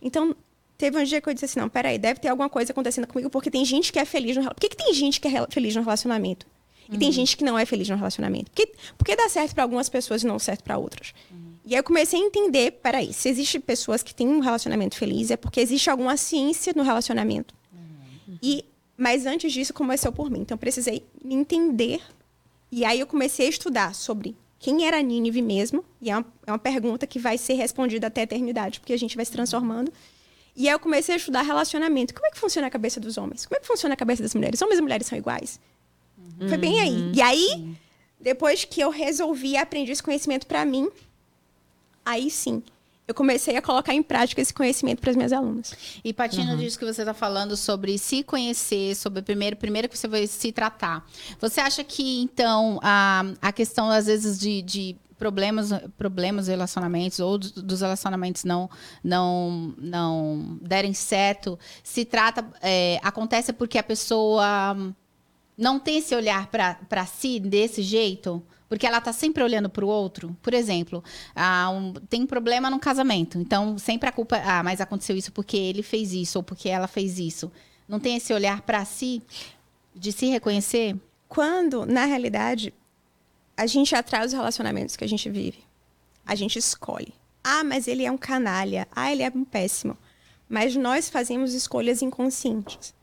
Então, 0.00 0.34
Teve 0.84 0.98
um 0.98 1.02
dia 1.02 1.18
que 1.18 1.26
eu 1.26 1.32
disse 1.32 1.46
assim, 1.46 1.58
não, 1.58 1.66
peraí, 1.66 1.96
deve 1.96 2.20
ter 2.20 2.28
alguma 2.28 2.50
coisa 2.50 2.70
acontecendo 2.70 3.06
comigo, 3.06 3.30
porque 3.30 3.50
tem 3.50 3.64
gente 3.64 3.90
que 3.90 3.98
é 3.98 4.04
feliz 4.04 4.36
no 4.36 4.42
relacionamento. 4.42 4.54
Por 4.56 4.60
que, 4.60 4.68
que 4.68 4.84
tem 4.84 4.92
gente 4.92 5.18
que 5.18 5.26
é 5.26 5.46
feliz 5.48 5.74
no 5.74 5.80
relacionamento? 5.80 6.46
E 6.90 6.92
uhum. 6.92 6.98
tem 6.98 7.10
gente 7.10 7.38
que 7.38 7.42
não 7.42 7.58
é 7.58 7.64
feliz 7.64 7.88
no 7.88 7.96
relacionamento? 7.96 8.50
Por 8.50 8.56
que, 8.56 8.66
por 8.98 9.06
que 9.06 9.16
dá 9.16 9.26
certo 9.30 9.54
para 9.54 9.62
algumas 9.62 9.88
pessoas 9.88 10.22
e 10.22 10.26
não 10.26 10.38
certo 10.38 10.62
para 10.62 10.76
outras? 10.76 11.14
Uhum. 11.30 11.54
E 11.64 11.74
aí 11.74 11.80
eu 11.80 11.82
comecei 11.82 12.20
a 12.20 12.22
entender, 12.22 12.72
peraí, 12.82 13.14
se 13.14 13.30
existe 13.30 13.58
pessoas 13.58 14.02
que 14.02 14.14
têm 14.14 14.28
um 14.28 14.40
relacionamento 14.40 14.94
feliz, 14.94 15.30
é 15.30 15.38
porque 15.38 15.58
existe 15.58 15.88
alguma 15.88 16.18
ciência 16.18 16.74
no 16.76 16.82
relacionamento. 16.82 17.54
Uhum. 17.72 18.36
E, 18.42 18.62
mas 18.94 19.24
antes 19.24 19.54
disso, 19.54 19.72
começou 19.72 20.12
por 20.12 20.30
mim. 20.30 20.40
Então, 20.40 20.56
eu 20.56 20.58
precisei 20.58 21.02
me 21.24 21.34
entender. 21.34 22.02
E 22.70 22.84
aí 22.84 23.00
eu 23.00 23.06
comecei 23.06 23.46
a 23.46 23.48
estudar 23.48 23.94
sobre 23.94 24.36
quem 24.58 24.86
era 24.86 25.00
Nínive 25.00 25.40
mesmo. 25.40 25.82
E 26.02 26.10
é 26.10 26.16
uma, 26.18 26.26
é 26.46 26.52
uma 26.52 26.58
pergunta 26.58 27.06
que 27.06 27.18
vai 27.18 27.38
ser 27.38 27.54
respondida 27.54 28.08
até 28.08 28.20
a 28.20 28.24
eternidade, 28.24 28.80
porque 28.80 28.92
a 28.92 28.98
gente 28.98 29.16
vai 29.16 29.24
se 29.24 29.32
transformando. 29.32 29.90
E 30.56 30.68
aí 30.68 30.74
eu 30.74 30.78
comecei 30.78 31.14
a 31.14 31.18
estudar 31.18 31.42
relacionamento. 31.42 32.14
Como 32.14 32.26
é 32.26 32.30
que 32.30 32.38
funciona 32.38 32.68
a 32.68 32.70
cabeça 32.70 33.00
dos 33.00 33.18
homens? 33.18 33.44
Como 33.44 33.56
é 33.56 33.60
que 33.60 33.66
funciona 33.66 33.94
a 33.94 33.96
cabeça 33.96 34.22
das 34.22 34.34
mulheres? 34.34 34.60
Homens 34.62 34.78
e 34.78 34.82
mulheres 34.82 35.06
são 35.06 35.18
iguais? 35.18 35.58
Uhum. 36.40 36.48
Foi 36.48 36.58
bem 36.58 36.80
aí. 36.80 37.12
E 37.14 37.20
aí, 37.20 37.76
depois 38.20 38.64
que 38.64 38.80
eu 38.80 38.90
resolvi 38.90 39.56
aprender 39.56 39.92
esse 39.92 40.02
conhecimento 40.02 40.46
para 40.46 40.64
mim, 40.64 40.88
aí 42.04 42.30
sim, 42.30 42.62
eu 43.06 43.14
comecei 43.14 43.54
a 43.56 43.60
colocar 43.60 43.92
em 43.92 44.02
prática 44.02 44.40
esse 44.40 44.54
conhecimento 44.54 45.00
para 45.00 45.10
as 45.10 45.16
minhas 45.16 45.32
alunas. 45.32 45.74
E 46.02 46.12
partindo 46.12 46.52
uhum. 46.52 46.56
disso 46.56 46.78
que 46.78 46.86
você 46.86 47.02
está 47.02 47.12
falando 47.12 47.54
sobre 47.54 47.98
se 47.98 48.22
conhecer, 48.22 48.94
sobre 48.96 49.20
primeiro, 49.20 49.56
primeiro 49.56 49.88
que 49.88 49.98
você 49.98 50.08
vai 50.08 50.26
se 50.26 50.50
tratar. 50.52 51.06
Você 51.38 51.60
acha 51.60 51.84
que 51.84 52.22
então 52.22 52.80
a, 52.82 53.24
a 53.42 53.52
questão 53.52 53.90
às 53.90 54.06
vezes 54.06 54.38
de, 54.38 54.62
de 54.62 54.96
problemas, 55.24 55.70
problemas 55.96 56.48
relacionamentos 56.48 57.18
ou 57.18 57.38
dos 57.38 57.80
relacionamentos 57.80 58.44
não 58.44 58.68
não 59.02 59.74
não 59.78 60.58
derem 60.60 60.92
certo, 60.92 61.58
se 61.82 62.04
trata 62.04 62.44
é, 62.60 63.00
acontece 63.02 63.54
porque 63.54 63.78
a 63.78 63.82
pessoa 63.82 64.76
não 65.56 65.80
tem 65.80 65.96
esse 65.96 66.14
olhar 66.14 66.48
para 66.48 67.06
si 67.06 67.40
desse 67.40 67.80
jeito, 67.80 68.42
porque 68.68 68.86
ela 68.86 68.98
está 68.98 69.14
sempre 69.14 69.42
olhando 69.42 69.70
para 69.70 69.84
o 69.84 69.88
outro. 69.88 70.36
Por 70.42 70.52
exemplo, 70.52 71.02
ah, 71.34 71.70
tem 72.10 72.22
um 72.22 72.26
problema 72.26 72.68
no 72.68 72.78
casamento, 72.78 73.38
então 73.38 73.78
sempre 73.78 74.10
a 74.10 74.12
culpa, 74.12 74.36
ah, 74.44 74.62
mas 74.62 74.78
aconteceu 74.78 75.16
isso 75.16 75.32
porque 75.32 75.56
ele 75.56 75.82
fez 75.82 76.12
isso 76.12 76.38
ou 76.38 76.42
porque 76.42 76.68
ela 76.68 76.86
fez 76.86 77.18
isso. 77.18 77.50
Não 77.88 77.98
tem 77.98 78.16
esse 78.16 78.34
olhar 78.34 78.60
para 78.60 78.84
si 78.84 79.22
de 79.94 80.12
se 80.12 80.26
reconhecer? 80.26 80.96
Quando, 81.28 81.86
na 81.86 82.04
realidade, 82.04 82.74
a 83.56 83.66
gente 83.66 83.94
atrai 83.94 84.24
os 84.26 84.32
relacionamentos 84.32 84.96
que 84.96 85.04
a 85.04 85.08
gente 85.08 85.28
vive. 85.30 85.58
A 86.26 86.34
gente 86.34 86.58
escolhe. 86.58 87.12
Ah, 87.42 87.62
mas 87.62 87.86
ele 87.86 88.04
é 88.04 88.10
um 88.10 88.16
canalha. 88.16 88.88
Ah, 88.94 89.12
ele 89.12 89.22
é 89.22 89.30
um 89.34 89.44
péssimo. 89.44 89.96
Mas 90.48 90.74
nós 90.76 91.08
fazemos 91.10 91.52
escolhas 91.54 92.02
inconscientes. 92.02 92.94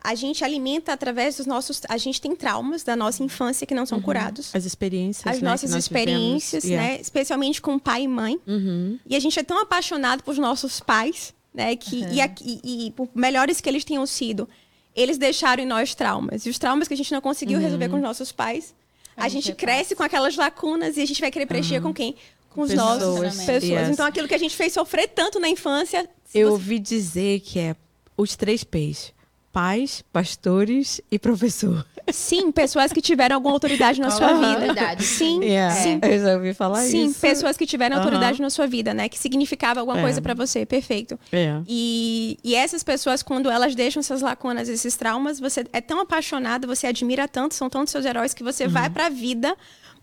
a 0.00 0.14
gente 0.14 0.44
alimenta 0.44 0.92
através 0.92 1.36
dos 1.36 1.46
nossos. 1.46 1.80
A 1.88 1.96
gente 1.98 2.20
tem 2.20 2.34
traumas 2.36 2.84
da 2.84 2.94
nossa 2.94 3.22
infância 3.22 3.66
que 3.66 3.74
não 3.74 3.84
são 3.84 4.00
curados. 4.00 4.54
As 4.54 4.64
experiências. 4.64 5.26
As 5.26 5.42
né, 5.42 5.50
nossas 5.50 5.72
experiências, 5.74 6.62
vivemos. 6.62 6.84
né? 6.86 7.00
Especialmente 7.00 7.60
com 7.60 7.78
pai 7.78 8.02
e 8.04 8.08
mãe. 8.08 8.38
Yeah. 8.46 8.64
Uhum. 8.70 8.98
E 9.04 9.16
a 9.16 9.20
gente 9.20 9.38
é 9.38 9.42
tão 9.42 9.60
apaixonado 9.60 10.22
por 10.22 10.36
nossos 10.36 10.78
pais, 10.80 11.34
né? 11.52 11.74
Que, 11.74 12.04
e, 12.12 12.20
a- 12.20 12.30
e- 12.40 12.86
e 12.86 12.90
por 12.92 13.08
melhores 13.14 13.60
que 13.60 13.68
eles 13.68 13.84
tenham 13.84 14.06
sido, 14.06 14.48
eles 14.94 15.18
deixaram 15.18 15.62
em 15.62 15.66
nós 15.66 15.94
traumas. 15.96 16.46
E 16.46 16.50
os 16.50 16.58
traumas 16.58 16.86
que 16.86 16.94
a 16.94 16.96
gente 16.96 17.10
não 17.12 17.20
conseguiu 17.20 17.58
resolver 17.58 17.88
com 17.88 17.96
os 17.96 18.02
nossos 18.02 18.30
pais, 18.30 18.72
a, 19.18 19.24
A 19.24 19.28
gente, 19.28 19.46
gente 19.46 19.56
cresce 19.56 19.94
com 19.94 20.02
aquelas 20.02 20.36
lacunas 20.36 20.96
e 20.96 21.02
a 21.02 21.06
gente 21.06 21.20
vai 21.20 21.30
querer 21.30 21.46
preencher 21.46 21.80
com 21.80 21.92
quem? 21.92 22.14
Com 22.50 22.62
os 22.62 22.70
Pessoas, 22.70 23.00
nossos 23.02 23.36
pessoas. 23.44 23.62
yes. 23.64 23.88
Então 23.90 24.06
aquilo 24.06 24.26
que 24.28 24.34
a 24.34 24.38
gente 24.38 24.56
fez 24.56 24.72
sofrer 24.72 25.08
tanto 25.08 25.38
na 25.38 25.48
infância. 25.48 26.08
Eu 26.34 26.48
você- 26.48 26.52
ouvi 26.52 26.78
dizer 26.78 27.40
que 27.40 27.58
é 27.58 27.76
os 28.16 28.34
três 28.36 28.64
P's: 28.64 29.12
pais, 29.58 30.04
pastores 30.12 31.00
e 31.10 31.18
professor. 31.18 31.84
Sim, 32.12 32.52
pessoas 32.52 32.92
que 32.92 33.02
tiveram 33.02 33.34
alguma 33.34 33.52
autoridade 33.54 34.00
na 34.00 34.08
sua 34.08 34.32
vida. 34.34 34.46
autoridade, 34.52 35.02
Sim, 35.04 35.42
Yeah. 35.42 35.74
sim. 35.74 36.00
Eu 36.00 36.18
já 36.20 36.34
ouvi 36.36 36.54
falar 36.54 36.82
Sim, 36.82 37.06
isso. 37.06 37.20
pessoas 37.20 37.56
que 37.56 37.66
tiveram 37.66 37.96
Aham. 37.96 38.04
autoridade 38.04 38.40
na 38.40 38.50
sua 38.50 38.68
vida, 38.68 38.94
né? 38.94 39.08
Que 39.08 39.18
significava 39.18 39.80
alguma 39.80 39.98
É. 39.98 40.02
coisa 40.02 40.22
pra 40.22 40.32
você. 40.32 40.64
Perfeito. 40.64 41.18
É. 41.32 41.60
E, 41.66 42.38
e 42.44 42.54
essas 42.54 42.84
pessoas, 42.84 43.20
quando 43.20 43.50
elas 43.50 43.74
deixam 43.74 43.98
essas 43.98 44.22
lacunas, 44.22 44.68
esses 44.68 44.96
traumas, 44.96 45.40
você 45.40 45.66
é 45.72 45.80
tão 45.80 46.00
apaixonado, 46.00 46.66
você 46.68 46.86
admira 46.86 47.26
tanto, 47.26 47.54
são 47.56 47.68
tantos 47.68 47.90
seus 47.90 48.04
heróis, 48.04 48.32
que 48.32 48.44
você 48.44 48.68
vai 48.68 48.88
pra 48.88 49.08
vida 49.08 49.56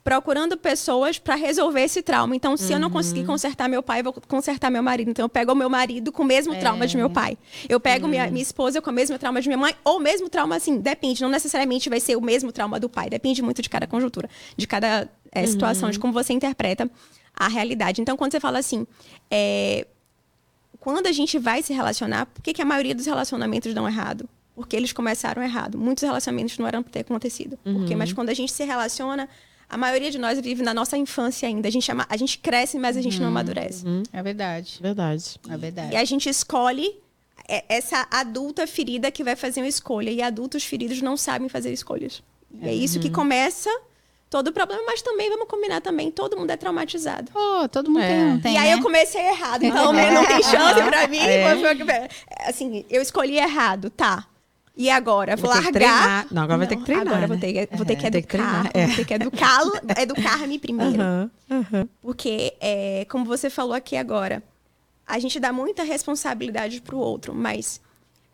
procurando 0.05 0.55
pessoas 0.55 1.17
pra 1.17 1.33
resolver 1.33 1.81
esse 1.81 2.03
trauma. 2.03 2.35
Então, 2.35 2.55
se 2.55 2.71
eu 2.71 2.77
não 2.77 2.91
conseguir 2.91 3.25
consertar 3.25 3.67
meu 3.67 3.81
pai, 3.81 4.01
eu 4.01 4.03
vou 4.03 4.13
consertar 4.27 4.69
meu 4.69 4.83
marido. 4.83 5.09
Então, 5.09 5.25
eu 5.25 5.29
pego 5.29 5.51
o 5.51 5.55
meu 5.55 5.67
marido 5.67 6.11
com 6.11 6.21
o 6.21 6.25
mesmo 6.25 6.55
trauma 6.59 6.85
de 6.85 6.95
meu 6.95 7.09
pai. 7.09 7.35
Eu 7.67 7.79
pego 7.79 8.07
minha, 8.07 8.29
minha 8.29 8.43
esposa 8.43 8.79
com 8.83 8.91
o 8.91 8.93
mesmo 8.93 9.17
trauma 9.17 9.41
de 9.41 9.47
minha 9.49 9.57
mãe, 9.57 9.73
ou 9.83 9.97
o 9.97 9.99
mesmo 9.99 10.29
trauma, 10.29 10.57
assim, 10.57 10.77
depende. 10.77 11.23
Não 11.23 11.29
necessariamente 11.29 11.89
vai 11.89 11.99
ser 11.99 12.15
o 12.15 12.21
mesmo 12.21 12.51
trauma 12.51 12.79
do 12.79 12.87
pai. 12.87 13.09
Depende 13.09 13.41
muito 13.41 13.63
de 13.63 13.69
cada 13.69 13.87
conjuntura, 13.87 14.29
de 14.55 14.67
cada 14.67 15.09
é, 15.31 15.47
situação, 15.47 15.89
de 15.89 15.97
como 15.97 16.13
você 16.13 16.33
interpreta 16.33 16.87
a 17.35 17.47
realidade. 17.47 17.99
Então, 17.99 18.15
quando 18.15 18.31
você 18.31 18.39
fala 18.39 18.59
assim, 18.59 18.85
é, 19.31 19.87
quando 20.79 21.07
a 21.07 21.11
gente 21.11 21.39
vai 21.39 21.63
se 21.63 21.73
relacionar, 21.73 22.27
por 22.27 22.43
que, 22.43 22.53
que 22.53 22.61
a 22.61 22.65
maioria 22.65 22.93
dos 22.93 23.07
relacionamentos 23.07 23.73
dão 23.73 23.87
errado? 23.87 24.29
Porque 24.53 24.75
eles 24.75 24.93
começaram 24.93 25.41
errado. 25.41 25.79
Muitos 25.79 26.03
relacionamentos 26.03 26.59
não 26.59 26.67
eram 26.67 26.83
para 26.83 26.91
ter 26.91 26.99
acontecido. 26.99 27.57
Por 27.57 27.87
quê? 27.87 27.95
Mas 27.95 28.13
quando 28.13 28.29
a 28.29 28.35
gente 28.35 28.51
se 28.51 28.63
relaciona, 28.63 29.27
a 29.69 29.77
maioria 29.77 30.11
de 30.11 30.17
nós 30.17 30.39
vive 30.39 30.61
na 30.63 30.73
nossa 30.73 30.97
infância 30.97 31.47
ainda. 31.47 31.67
A 31.67 31.71
gente, 31.71 31.91
ama- 31.91 32.05
a 32.09 32.17
gente 32.17 32.37
cresce, 32.39 32.77
mas 32.77 32.95
a 32.97 33.01
gente 33.01 33.19
não 33.19 33.27
amadurece. 33.29 33.83
É 34.13 34.21
verdade. 34.23 34.77
Verdade. 34.81 35.39
É 35.49 35.57
verdade. 35.57 35.93
E 35.93 35.97
a 35.97 36.05
gente 36.05 36.29
escolhe 36.29 36.99
é, 37.47 37.63
essa 37.69 38.07
adulta 38.11 38.65
ferida 38.67 39.11
que 39.11 39.23
vai 39.23 39.35
fazer 39.35 39.61
uma 39.61 39.67
escolha. 39.67 40.09
E 40.11 40.21
adultos 40.21 40.63
feridos 40.63 41.01
não 41.01 41.17
sabem 41.17 41.49
fazer 41.49 41.71
escolhas. 41.73 42.21
E 42.61 42.67
é 42.67 42.73
isso 42.73 42.99
que 42.99 43.09
começa 43.09 43.69
todo 44.29 44.47
o 44.47 44.53
problema. 44.53 44.81
Mas 44.85 45.01
também, 45.01 45.29
vamos 45.29 45.47
combinar 45.47 45.81
também, 45.81 46.09
todo 46.11 46.37
mundo 46.37 46.49
é 46.51 46.57
traumatizado. 46.57 47.31
Pô, 47.31 47.67
todo 47.69 47.89
mundo 47.89 48.01
É. 48.03 48.07
tem, 48.31 48.39
tem, 48.41 48.53
e 48.53 48.57
aí 48.57 48.69
né? 48.69 48.73
eu 48.75 48.81
comecei 48.81 49.21
errado, 49.21 49.63
então 49.63 49.91
não 49.93 50.25
tem 50.25 50.41
chance 50.43 50.81
pra 50.83 51.07
mim. 51.07 51.19
Assim, 52.45 52.85
eu 52.89 53.01
escolhi 53.01 53.37
errado, 53.37 53.89
tá. 53.89 54.27
E 54.77 54.89
agora? 54.89 55.35
Vou 55.37 55.49
que 55.51 55.57
largar. 55.57 56.27
Não, 56.31 56.41
agora 56.43 56.57
vai 56.59 56.67
ter 56.67 56.75
que 56.75 56.83
treinar, 56.83 57.07
Agora 57.07 57.23
eu 57.23 57.27
vou 57.29 57.37
né? 57.37 57.41
ter, 57.41 57.67
que- 57.67 57.75
vou 57.77 57.85
ter 57.85 57.95
que 57.95 58.05
É, 58.05 58.11
que 58.11 58.17
educar. 58.17 58.69
é. 58.73 58.85
Vou 58.87 58.95
ter 58.97 59.05
que 59.05 59.13
educar, 59.13 59.61
educar-me 60.01 60.59
primeiro. 60.59 61.01
Aham, 61.01 61.31
aham. 61.49 61.89
Porque, 62.01 62.53
é, 62.59 63.05
como 63.09 63.23
você 63.23 63.49
falou 63.49 63.73
aqui 63.73 63.95
agora, 63.95 64.43
a 65.07 65.17
gente 65.17 65.39
dá 65.39 65.53
muita 65.53 65.83
responsabilidade 65.83 66.81
pro 66.81 66.97
outro, 66.97 67.33
mas 67.33 67.79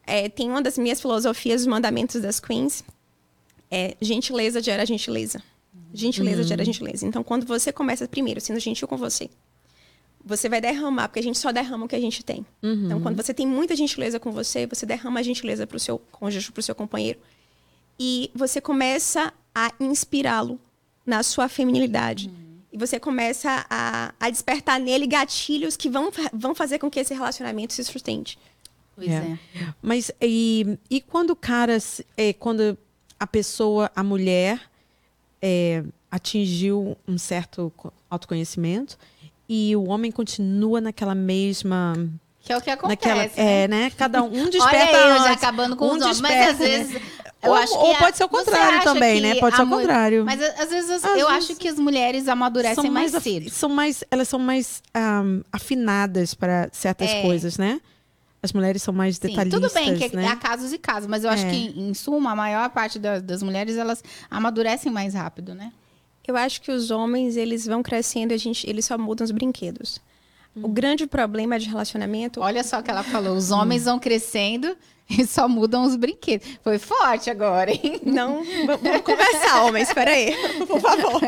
é, 0.07 0.29
tem 0.29 0.49
uma 0.49 0.61
das 0.63 0.77
minhas 0.79 0.99
filosofias, 0.99 1.61
os 1.61 1.67
mandamentos 1.67 2.19
das 2.21 2.39
queens, 2.39 2.83
é 3.69 3.95
gentileza 4.01 4.61
gera 4.63 4.83
gentileza. 4.85 5.43
Gentileza 5.93 6.41
gera 6.43 6.65
gentileza. 6.65 7.05
Então, 7.05 7.23
quando 7.23 7.45
você 7.45 7.71
começa 7.71 8.07
primeiro 8.07 8.41
sendo 8.41 8.59
gentil 8.59 8.87
com 8.87 8.97
você, 8.97 9.29
você 10.25 10.47
vai 10.49 10.61
derramar, 10.61 11.07
porque 11.07 11.19
a 11.19 11.23
gente 11.23 11.37
só 11.39 11.51
derrama 11.51 11.85
o 11.85 11.87
que 11.87 11.95
a 11.95 11.99
gente 11.99 12.23
tem. 12.23 12.45
Então, 12.61 13.01
quando 13.01 13.15
você 13.15 13.33
tem 13.33 13.47
muita 13.47 13.75
gentileza 13.75 14.19
com 14.19 14.31
você, 14.31 14.65
você 14.67 14.85
derrama 14.85 15.19
a 15.19 15.23
gentileza 15.23 15.65
para 15.65 15.77
o 15.77 15.79
seu 15.79 15.99
cônjuge, 16.11 16.51
para 16.51 16.59
o 16.59 16.63
seu 16.63 16.75
companheiro. 16.75 17.19
E 17.99 18.31
você 18.33 18.59
começa 18.61 19.33
a 19.53 19.71
inspirá-lo 19.79 20.59
na 21.05 21.23
sua 21.23 21.47
feminilidade. 21.49 22.31
E 22.71 22.77
você 22.77 22.99
começa 22.99 23.65
a, 23.69 24.13
a 24.19 24.29
despertar 24.29 24.79
nele 24.79 25.05
gatilhos 25.05 25.75
que 25.75 25.89
vão, 25.89 26.09
vão 26.33 26.55
fazer 26.55 26.79
com 26.79 26.89
que 26.89 26.99
esse 26.99 27.13
relacionamento 27.13 27.73
se 27.73 27.83
sustente. 27.83 28.37
Pois 28.95 29.09
É. 29.09 29.13
é. 29.13 29.37
Mas 29.81 30.11
e, 30.21 30.77
e 30.89 31.01
quando 31.01 31.31
o 31.31 31.35
cara, 31.35 31.77
é, 32.15 32.31
quando 32.33 32.77
a 33.19 33.27
pessoa, 33.27 33.91
a 33.95 34.03
mulher, 34.03 34.61
é, 35.41 35.83
atingiu 36.09 36.95
um 37.07 37.17
certo 37.17 37.71
co- 37.75 37.91
autoconhecimento 38.09 38.97
e 39.53 39.75
o 39.75 39.89
homem 39.89 40.11
continua 40.11 40.79
naquela 40.79 41.13
mesma. 41.13 41.93
Que 42.39 42.53
é 42.53 42.57
o 42.57 42.61
que 42.61 42.69
acontece. 42.69 43.07
naquela, 43.07 43.23
né? 43.25 43.31
é, 43.63 43.67
né? 43.67 43.91
Cada 43.97 44.23
um, 44.23 44.27
um 44.27 44.41
Olha 44.43 44.49
desperta 44.49 44.97
eu 44.97 45.07
já 45.15 45.23
antes, 45.23 45.31
acabando 45.43 45.75
com 45.75 45.85
um 45.87 45.95
os 45.97 46.01
homens. 46.01 46.21
Mas 46.21 46.31
desperta, 46.31 46.51
às 46.53 46.59
né? 46.59 46.65
vezes. 46.77 47.01
Eu 47.43 47.51
Ou- 47.51 47.57
ou 47.87 47.91
a- 47.95 47.97
pode 47.97 48.17
ser 48.17 48.23
o 48.23 48.29
contrário 48.29 48.83
também, 48.83 49.19
né? 49.19 49.35
Pode 49.35 49.55
ser 49.55 49.63
o 49.63 49.67
contrário. 49.67 50.23
Mas 50.25 50.41
às 50.41 50.69
vezes 50.69 50.89
Às 50.91 51.03
eu 51.03 51.27
vezes- 51.27 51.49
acho 51.49 51.55
que 51.55 51.67
as 51.67 51.77
mulheres 51.77 52.27
amadurecem 52.29 52.89
mais 52.89 53.13
af- 53.13 53.23
cedo. 53.23 53.49
São 53.49 53.67
mais, 53.69 54.03
elas 54.09 54.27
são 54.29 54.39
mais 54.39 54.81
ahm, 54.93 55.41
afinadas 55.51 56.33
para 56.33 56.69
certas 56.71 57.09
É. 57.09 57.21
coisas, 57.23 57.57
né? 57.57 57.81
As 58.43 58.53
mulheres 58.53 58.81
são 58.81 58.93
mais 58.93 59.17
Sim, 59.17 59.27
detalhistas, 59.27 59.61
tudo 59.61 59.73
bem 59.73 59.97
que 59.97 60.15
né? 60.15 60.27
há 60.27 60.35
casos 60.35 60.71
e 60.73 60.77
casos, 60.77 61.07
mas 61.07 61.23
eu 61.23 61.29
acho 61.29 61.45
É. 61.45 61.49
que, 61.49 61.79
em 61.79 61.93
suma, 61.93 62.31
a 62.31 62.35
maior 62.35 62.69
parte 62.69 62.97
da- 62.97 63.19
das 63.19 63.43
mulheres, 63.43 63.75
elas 63.75 64.03
amadurecem 64.31 64.91
mais 64.91 65.13
rápido, 65.13 65.53
né? 65.53 65.71
Eu 66.27 66.37
acho 66.37 66.61
que 66.61 66.71
os 66.71 66.91
homens, 66.91 67.35
eles 67.35 67.65
vão 67.65 67.81
crescendo 67.81 68.31
e 68.31 68.35
a 68.35 68.37
gente, 68.37 68.69
eles 68.69 68.85
só 68.85 68.97
mudam 68.97 69.25
os 69.25 69.31
brinquedos. 69.31 69.99
O 70.55 70.67
grande 70.67 71.07
problema 71.07 71.57
de 71.57 71.69
relacionamento 71.69 72.41
Olha 72.41 72.61
só 72.61 72.79
o 72.79 72.83
que 72.83 72.91
ela 72.91 73.03
falou, 73.03 73.37
os 73.37 73.51
homens 73.51 73.85
vão 73.85 73.97
crescendo 73.97 74.75
e 75.09 75.25
só 75.25 75.47
mudam 75.47 75.83
os 75.83 75.95
brinquedos. 75.95 76.47
Foi 76.61 76.77
forte 76.77 77.29
agora, 77.29 77.71
hein? 77.71 78.01
Não, 78.03 78.43
vamos 78.65 79.01
conversar, 79.01 79.63
homens, 79.63 79.87
espera 79.87 80.11
aí, 80.11 80.33
por 80.67 80.79
favor. 80.79 81.21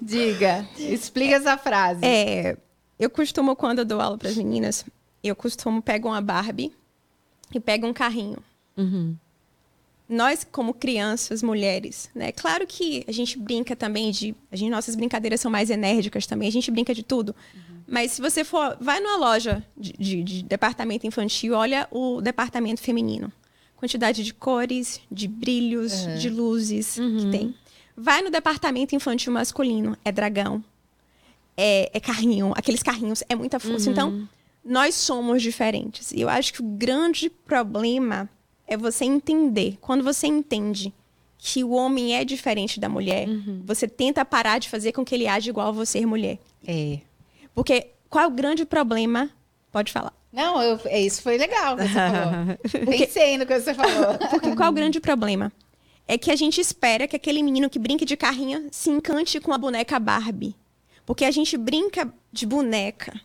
Diga, 0.00 0.66
explica 0.78 1.34
essa 1.34 1.58
frase. 1.58 2.00
É, 2.04 2.56
eu 2.98 3.10
costumo, 3.10 3.56
quando 3.56 3.80
eu 3.80 3.84
dou 3.84 4.00
aula 4.00 4.16
para 4.16 4.28
as 4.28 4.36
meninas, 4.36 4.84
eu 5.22 5.34
costumo 5.34 5.82
pegar 5.82 6.08
uma 6.08 6.20
Barbie 6.20 6.72
e 7.52 7.58
pego 7.58 7.86
um 7.86 7.92
carrinho. 7.92 8.38
Uhum. 8.76 9.16
Nós, 10.08 10.46
como 10.50 10.74
crianças, 10.74 11.42
mulheres, 11.42 12.10
né? 12.14 12.30
Claro 12.30 12.66
que 12.66 13.04
a 13.08 13.12
gente 13.12 13.38
brinca 13.38 13.74
também 13.74 14.10
de... 14.10 14.34
A 14.52 14.56
gente, 14.56 14.70
nossas 14.70 14.94
brincadeiras 14.94 15.40
são 15.40 15.50
mais 15.50 15.70
enérgicas 15.70 16.26
também, 16.26 16.46
a 16.48 16.52
gente 16.52 16.70
brinca 16.70 16.94
de 16.94 17.02
tudo. 17.02 17.34
Mas 17.88 18.12
se 18.12 18.20
você 18.20 18.44
for... 18.44 18.76
Vai 18.80 19.00
numa 19.00 19.16
loja 19.16 19.64
de, 19.76 19.92
de- 19.94 20.22
de 20.22 20.42
departamento 20.42 21.06
infantil, 21.06 21.54
olha 21.54 21.88
o 21.90 22.20
departamento 22.20 22.80
feminino. 22.82 23.32
Quantidade 23.76 24.22
de 24.22 24.34
cores, 24.34 25.00
de 25.10 25.26
brilhos, 25.26 25.92
de 26.20 26.28
luzes 26.28 26.94
que 26.96 27.30
tem. 27.30 27.54
Vai 27.96 28.20
no 28.22 28.30
departamento 28.30 28.94
infantil 28.94 29.32
masculino, 29.32 29.96
é 30.04 30.10
dragão, 30.12 30.62
é, 31.56 31.90
é 31.94 32.00
carrinho, 32.00 32.52
aqueles 32.56 32.82
carrinhos, 32.82 33.22
é 33.28 33.34
muita 33.34 33.58
força. 33.60 33.88
Então, 33.90 34.28
nós 34.64 34.94
somos 34.94 35.42
diferentes. 35.42 36.10
E 36.12 36.20
eu 36.20 36.28
acho 36.28 36.52
que 36.52 36.60
o 36.60 36.64
grande 36.64 37.28
problema 37.30 38.28
é 38.66 38.76
você 38.76 39.04
entender. 39.04 39.76
Quando 39.80 40.02
você 40.04 40.26
entende 40.26 40.92
que 41.38 41.62
o 41.62 41.70
homem 41.72 42.16
é 42.16 42.24
diferente 42.24 42.80
da 42.80 42.88
mulher, 42.88 43.26
você 43.64 43.86
tenta 43.86 44.24
parar 44.24 44.58
de 44.58 44.68
fazer 44.68 44.92
com 44.92 45.04
que 45.04 45.14
ele 45.14 45.26
age 45.28 45.50
igual 45.50 45.68
a 45.68 45.72
você, 45.72 46.04
mulher. 46.06 46.38
É. 46.66 46.98
Porque 47.54 47.88
qual 48.08 48.24
é 48.24 48.26
o 48.26 48.30
grande 48.30 48.64
problema? 48.64 49.30
Pode 49.70 49.92
falar. 49.92 50.12
Não, 50.32 50.60
eu- 50.62 50.80
é, 50.86 51.00
isso 51.00 51.22
foi 51.22 51.36
legal 51.38 51.76
que 51.76 51.82
você 51.82 51.92
falou. 51.94 52.86
Pensei 52.98 53.38
no 53.38 53.46
que 53.46 53.60
você 53.60 53.74
falou. 53.74 54.18
Porque 54.30 54.54
qual 54.56 54.66
é 54.68 54.70
o 54.70 54.74
grande 54.74 54.98
problema? 55.00 55.52
É 56.08 56.18
que 56.18 56.30
a 56.30 56.36
gente 56.36 56.60
espera 56.60 57.06
que 57.06 57.14
aquele 57.16 57.42
menino 57.42 57.70
que 57.70 57.78
brinca 57.78 58.04
de 58.04 58.16
carrinho 58.16 58.68
se 58.72 58.90
encante 58.90 59.38
com 59.40 59.52
a 59.52 59.58
boneca 59.58 59.98
Barbie. 59.98 60.54
Porque 61.06 61.24
a 61.24 61.30
gente 61.30 61.56
brinca 61.56 62.12
de 62.32 62.46
boneca. 62.46 63.20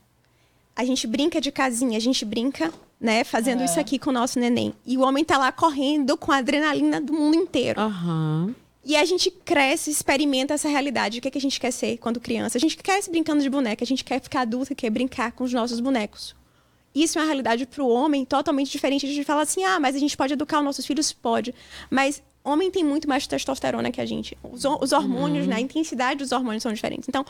A 0.75 0.85
gente 0.85 1.07
brinca 1.07 1.41
de 1.41 1.51
casinha, 1.51 1.97
a 1.97 2.01
gente 2.01 2.23
brinca, 2.23 2.71
né, 2.99 3.23
fazendo 3.23 3.63
isso 3.63 3.79
aqui 3.79 3.97
com 3.97 4.09
o 4.09 4.13
nosso 4.13 4.39
neném. 4.39 4.73
E 4.85 4.97
o 4.97 5.01
homem 5.01 5.23
tá 5.23 5.37
lá 5.37 5.51
correndo 5.51 6.17
com 6.17 6.31
a 6.31 6.37
adrenalina 6.37 6.99
do 6.99 7.13
mundo 7.13 7.35
inteiro. 7.35 7.79
Aham. 7.79 8.53
E 8.83 8.95
a 8.95 9.05
gente 9.05 9.29
cresce, 9.29 9.91
experimenta 9.91 10.53
essa 10.53 10.67
realidade. 10.67 11.19
O 11.19 11.21
que, 11.21 11.27
é 11.27 11.31
que 11.31 11.37
a 11.37 11.41
gente 11.41 11.59
quer 11.59 11.71
ser 11.71 11.97
quando 11.97 12.19
criança? 12.19 12.57
A 12.57 12.61
gente 12.61 12.77
cresce 12.77 13.09
brincando 13.09 13.41
de 13.41 13.49
boneca, 13.49 13.83
a 13.83 13.87
gente 13.87 14.03
quer 14.03 14.19
ficar 14.19 14.41
adulta, 14.41 14.73
quer 14.73 14.89
brincar 14.89 15.31
com 15.31 15.43
os 15.43 15.53
nossos 15.53 15.79
bonecos. 15.79 16.35
Isso 16.93 17.19
é 17.19 17.21
uma 17.21 17.27
realidade 17.27 17.65
para 17.65 17.83
o 17.83 17.87
homem 17.87 18.25
totalmente 18.25 18.71
diferente. 18.71 19.05
A 19.05 19.09
gente 19.09 19.23
fala 19.23 19.43
assim, 19.43 19.63
ah, 19.63 19.79
mas 19.79 19.95
a 19.95 19.99
gente 19.99 20.17
pode 20.17 20.33
educar 20.33 20.59
os 20.59 20.65
nossos 20.65 20.85
filhos? 20.85 21.13
Pode. 21.13 21.53
Mas 21.89 22.23
homem 22.43 22.71
tem 22.71 22.83
muito 22.83 23.07
mais 23.07 23.27
testosterona 23.27 23.91
que 23.91 24.01
a 24.01 24.05
gente. 24.05 24.37
Os, 24.43 24.65
os 24.65 24.91
hormônios, 24.91 25.45
né? 25.45 25.57
A 25.57 25.61
intensidade 25.61 26.19
dos 26.19 26.31
hormônios 26.31 26.63
são 26.63 26.73
diferentes. 26.73 27.07
Então, 27.07 27.25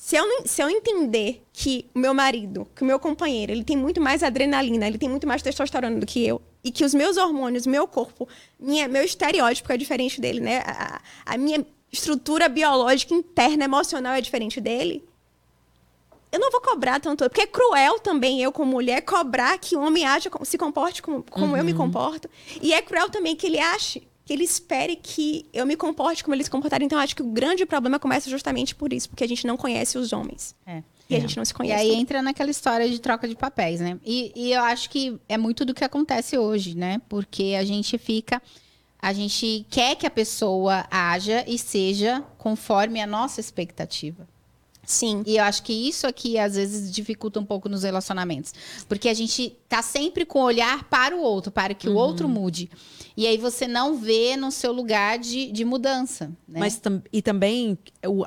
se 0.00 0.14
eu, 0.14 0.24
se 0.46 0.62
eu 0.62 0.70
entender 0.70 1.42
que 1.52 1.84
o 1.92 1.98
meu 1.98 2.14
marido, 2.14 2.68
que 2.72 2.82
o 2.82 2.86
meu 2.86 3.00
companheiro, 3.00 3.50
ele 3.50 3.64
tem 3.64 3.76
muito 3.76 4.00
mais 4.00 4.22
adrenalina, 4.22 4.86
ele 4.86 4.96
tem 4.96 5.08
muito 5.08 5.26
mais 5.26 5.42
testosterona 5.42 5.98
do 5.98 6.06
que 6.06 6.24
eu, 6.24 6.40
e 6.62 6.70
que 6.70 6.84
os 6.84 6.94
meus 6.94 7.16
hormônios, 7.16 7.66
meu 7.66 7.86
corpo, 7.88 8.28
minha, 8.60 8.86
meu 8.86 9.02
estereótipo 9.02 9.72
é 9.72 9.76
diferente 9.76 10.20
dele, 10.20 10.38
né? 10.38 10.62
A, 10.64 11.00
a 11.26 11.36
minha 11.36 11.66
estrutura 11.90 12.48
biológica 12.48 13.12
interna, 13.12 13.64
emocional 13.64 14.14
é 14.14 14.20
diferente 14.20 14.60
dele, 14.60 15.04
eu 16.30 16.38
não 16.38 16.52
vou 16.52 16.60
cobrar 16.60 17.00
tanto, 17.00 17.24
porque 17.24 17.42
é 17.42 17.46
cruel 17.46 17.98
também 17.98 18.40
eu, 18.40 18.52
como 18.52 18.70
mulher, 18.70 19.00
cobrar 19.02 19.58
que 19.58 19.74
o 19.74 19.80
homem 19.80 20.06
aja, 20.06 20.30
se 20.44 20.56
comporte 20.56 21.02
como, 21.02 21.24
como 21.28 21.46
uhum. 21.46 21.56
eu 21.56 21.64
me 21.64 21.72
uhum. 21.72 21.78
comporto. 21.78 22.30
E 22.62 22.72
é 22.72 22.80
cruel 22.80 23.10
também 23.10 23.34
que 23.34 23.46
ele 23.46 23.58
ache, 23.58 24.06
que 24.28 24.34
ele 24.34 24.44
espere 24.44 24.94
que 24.94 25.46
eu 25.54 25.64
me 25.64 25.74
comporte 25.74 26.22
como 26.22 26.34
ele 26.34 26.44
se 26.44 26.50
comportar. 26.50 26.82
Então, 26.82 26.98
acho 26.98 27.16
que 27.16 27.22
o 27.22 27.30
grande 27.30 27.64
problema 27.64 27.98
começa 27.98 28.28
justamente 28.28 28.74
por 28.74 28.92
isso, 28.92 29.08
porque 29.08 29.24
a 29.24 29.26
gente 29.26 29.46
não 29.46 29.56
conhece 29.56 29.96
os 29.96 30.12
homens. 30.12 30.54
É. 30.66 30.82
E 31.08 31.14
é. 31.14 31.16
a 31.16 31.20
gente 31.22 31.34
não 31.38 31.44
se 31.46 31.54
conhece. 31.54 31.82
E 31.82 31.92
aí 31.92 31.98
entra 31.98 32.20
naquela 32.20 32.50
história 32.50 32.86
de 32.90 33.00
troca 33.00 33.26
de 33.26 33.34
papéis, 33.34 33.80
né? 33.80 33.98
E, 34.04 34.30
e 34.36 34.52
eu 34.52 34.62
acho 34.64 34.90
que 34.90 35.18
é 35.30 35.38
muito 35.38 35.64
do 35.64 35.72
que 35.72 35.82
acontece 35.82 36.36
hoje, 36.36 36.76
né? 36.76 37.00
Porque 37.08 37.56
a 37.58 37.64
gente 37.64 37.96
fica. 37.96 38.42
A 39.00 39.14
gente 39.14 39.64
quer 39.70 39.96
que 39.96 40.06
a 40.06 40.10
pessoa 40.10 40.86
haja 40.90 41.42
e 41.48 41.56
seja 41.56 42.22
conforme 42.36 43.00
a 43.00 43.06
nossa 43.06 43.40
expectativa. 43.40 44.28
Sim. 44.88 45.22
E 45.26 45.36
eu 45.36 45.44
acho 45.44 45.62
que 45.64 45.72
isso 45.72 46.06
aqui 46.06 46.38
às 46.38 46.54
vezes 46.54 46.90
dificulta 46.90 47.38
um 47.38 47.44
pouco 47.44 47.68
nos 47.68 47.82
relacionamentos. 47.82 48.54
Porque 48.88 49.10
a 49.10 49.14
gente 49.14 49.54
tá 49.68 49.82
sempre 49.82 50.24
com 50.24 50.38
o 50.38 50.44
olhar 50.44 50.84
para 50.84 51.14
o 51.14 51.20
outro, 51.20 51.52
para 51.52 51.74
que 51.74 51.86
uhum. 51.86 51.94
o 51.94 51.98
outro 51.98 52.26
mude. 52.26 52.70
E 53.14 53.26
aí 53.26 53.36
você 53.36 53.68
não 53.68 53.98
vê 53.98 54.34
no 54.34 54.50
seu 54.50 54.72
lugar 54.72 55.18
de, 55.18 55.52
de 55.52 55.62
mudança. 55.62 56.28
Né? 56.48 56.58
Mas 56.60 56.80
e 57.12 57.20
também, 57.20 57.76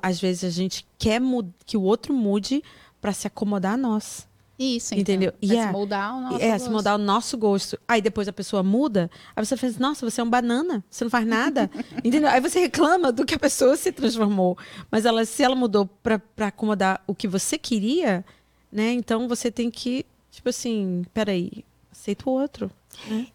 às 0.03 0.21
vezes, 0.21 0.43
a 0.43 0.51
gente 0.51 0.85
quer 0.99 1.19
que 1.65 1.75
o 1.75 1.81
outro 1.81 2.13
mude 2.13 2.63
para 3.01 3.11
se 3.11 3.25
acomodar 3.25 3.73
a 3.73 3.77
nós. 3.77 4.27
Isso, 4.61 4.93
então. 4.93 5.01
entendeu? 5.01 5.33
É 5.41 5.45
yeah. 5.45 5.67
se 5.67 5.73
moldar 5.73 6.15
o 6.15 6.21
nosso 6.21 6.35
É, 6.35 6.51
gosto. 6.51 6.63
se 6.63 6.69
moldar 6.69 6.95
o 6.95 6.97
nosso 6.99 7.37
gosto. 7.37 7.79
Aí 7.87 7.99
depois 7.99 8.27
a 8.27 8.33
pessoa 8.33 8.61
muda, 8.61 9.09
aí 9.35 9.43
você 9.43 9.57
faz, 9.57 9.79
nossa, 9.79 10.07
você 10.07 10.21
é 10.21 10.23
um 10.23 10.29
banana, 10.29 10.83
você 10.87 11.03
não 11.03 11.09
faz 11.09 11.25
nada. 11.25 11.67
entendeu? 12.05 12.29
Aí 12.29 12.39
você 12.39 12.59
reclama 12.59 13.11
do 13.11 13.25
que 13.25 13.33
a 13.33 13.39
pessoa 13.39 13.75
se 13.75 13.91
transformou. 13.91 14.55
Mas 14.91 15.03
ela, 15.03 15.25
se 15.25 15.41
ela 15.41 15.55
mudou 15.55 15.87
para 16.03 16.21
acomodar 16.47 17.01
o 17.07 17.15
que 17.15 17.27
você 17.27 17.57
queria, 17.57 18.23
né? 18.71 18.91
Então 18.91 19.27
você 19.27 19.49
tem 19.49 19.71
que, 19.71 20.05
tipo 20.29 20.49
assim, 20.49 21.03
peraí, 21.11 21.65
aceita 21.91 22.29
o 22.29 22.33
outro. 22.33 22.69
Né? 23.07 23.27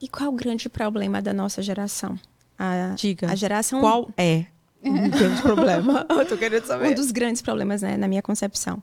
E 0.00 0.08
qual 0.08 0.30
o 0.30 0.32
grande 0.32 0.70
problema 0.70 1.20
da 1.20 1.34
nossa 1.34 1.60
geração? 1.60 2.18
A, 2.58 2.94
Diga. 2.96 3.30
A 3.30 3.34
geração. 3.34 3.80
Qual 3.80 4.08
é 4.16 4.46
um 4.82 5.08
grande 5.10 5.42
problema? 5.42 6.06
Eu 6.08 6.24
tô 6.26 6.38
querendo 6.38 6.64
saber. 6.64 6.88
Um 6.88 6.94
dos 6.94 7.10
grandes 7.10 7.42
problemas, 7.42 7.82
né, 7.82 7.98
na 7.98 8.08
minha 8.08 8.22
concepção 8.22 8.82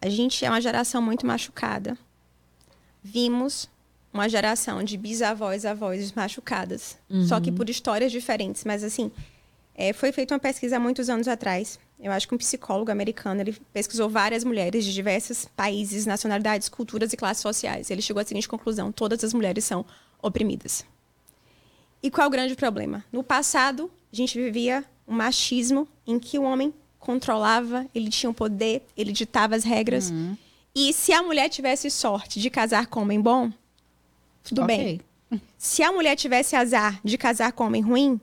a 0.00 0.08
gente 0.08 0.44
é 0.44 0.50
uma 0.50 0.60
geração 0.60 1.02
muito 1.02 1.26
machucada. 1.26 1.96
Vimos 3.02 3.68
uma 4.12 4.28
geração 4.28 4.82
de 4.82 4.96
bisavós, 4.96 5.64
avós 5.64 6.12
machucadas. 6.12 6.98
Uhum. 7.08 7.26
Só 7.26 7.40
que 7.40 7.52
por 7.52 7.68
histórias 7.68 8.10
diferentes. 8.10 8.64
Mas, 8.64 8.82
assim, 8.82 9.10
é, 9.74 9.92
foi 9.92 10.10
feita 10.10 10.34
uma 10.34 10.40
pesquisa 10.40 10.76
há 10.76 10.80
muitos 10.80 11.08
anos 11.08 11.28
atrás. 11.28 11.78
Eu 11.98 12.10
acho 12.12 12.26
que 12.26 12.34
um 12.34 12.38
psicólogo 12.38 12.90
americano, 12.90 13.40
ele 13.40 13.56
pesquisou 13.72 14.08
várias 14.08 14.42
mulheres 14.42 14.84
de 14.84 14.92
diversos 14.92 15.44
países, 15.54 16.06
nacionalidades, 16.06 16.68
culturas 16.68 17.12
e 17.12 17.16
classes 17.16 17.42
sociais. 17.42 17.90
Ele 17.90 18.02
chegou 18.02 18.20
à 18.20 18.24
seguinte 18.24 18.48
conclusão: 18.48 18.90
todas 18.90 19.22
as 19.22 19.34
mulheres 19.34 19.64
são 19.64 19.84
oprimidas. 20.22 20.84
E 22.02 22.10
qual 22.10 22.24
é 22.24 22.28
o 22.28 22.30
grande 22.30 22.54
problema? 22.54 23.04
No 23.12 23.22
passado, 23.22 23.90
a 24.10 24.16
gente 24.16 24.38
vivia 24.38 24.84
um 25.06 25.14
machismo 25.14 25.86
em 26.06 26.18
que 26.18 26.38
o 26.38 26.42
homem 26.42 26.72
controlava, 27.00 27.86
ele 27.94 28.10
tinha 28.10 28.30
o 28.30 28.34
poder, 28.34 28.86
ele 28.96 29.10
ditava 29.10 29.56
as 29.56 29.64
regras. 29.64 30.10
Uhum. 30.10 30.36
E 30.74 30.92
se 30.92 31.12
a 31.12 31.22
mulher 31.22 31.48
tivesse 31.48 31.90
sorte 31.90 32.38
de 32.38 32.48
casar 32.48 32.86
com 32.86 33.00
homem 33.00 33.20
bom, 33.20 33.50
tudo 34.44 34.62
okay. 34.62 34.76
bem. 34.76 35.40
Se 35.58 35.82
a 35.82 35.90
mulher 35.90 36.14
tivesse 36.14 36.54
azar 36.54 37.00
de 37.02 37.16
casar 37.16 37.52
com 37.52 37.64
homem 37.64 37.82
ruim, 37.82 38.20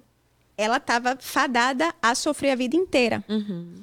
ela 0.57 0.77
estava 0.77 1.17
fadada 1.19 1.93
a 2.01 2.15
sofrer 2.15 2.51
a 2.51 2.55
vida 2.55 2.75
inteira. 2.75 3.23
Uhum. 3.27 3.75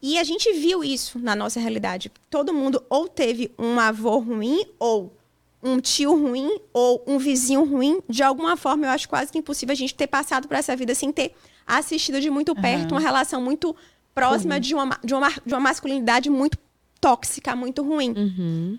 E 0.00 0.18
a 0.18 0.24
gente 0.24 0.52
viu 0.52 0.84
isso 0.84 1.18
na 1.18 1.34
nossa 1.34 1.58
realidade. 1.58 2.10
Todo 2.30 2.54
mundo 2.54 2.82
ou 2.88 3.08
teve 3.08 3.50
um 3.58 3.80
avô 3.80 4.18
ruim, 4.18 4.64
ou 4.78 5.12
um 5.60 5.80
tio 5.80 6.14
ruim, 6.14 6.60
ou 6.72 7.02
um 7.06 7.18
vizinho 7.18 7.64
ruim. 7.64 8.00
De 8.08 8.22
alguma 8.22 8.56
forma, 8.56 8.86
eu 8.86 8.90
acho 8.90 9.08
quase 9.08 9.32
que 9.32 9.38
impossível 9.38 9.72
a 9.72 9.76
gente 9.76 9.94
ter 9.94 10.06
passado 10.06 10.46
por 10.46 10.56
essa 10.56 10.76
vida 10.76 10.94
sem 10.94 11.12
ter 11.12 11.34
assistido 11.66 12.20
de 12.20 12.30
muito 12.30 12.54
perto 12.54 12.92
uhum. 12.92 12.98
uma 12.98 13.00
relação 13.00 13.42
muito 13.42 13.74
próxima 14.18 14.54
uhum. 14.54 14.60
de, 14.60 14.74
uma, 14.74 15.00
de, 15.04 15.14
uma, 15.14 15.30
de 15.30 15.54
uma 15.54 15.60
masculinidade 15.60 16.30
muito 16.30 16.58
tóxica, 17.00 17.54
muito 17.54 17.82
ruim. 17.82 18.12
Uhum. 18.16 18.78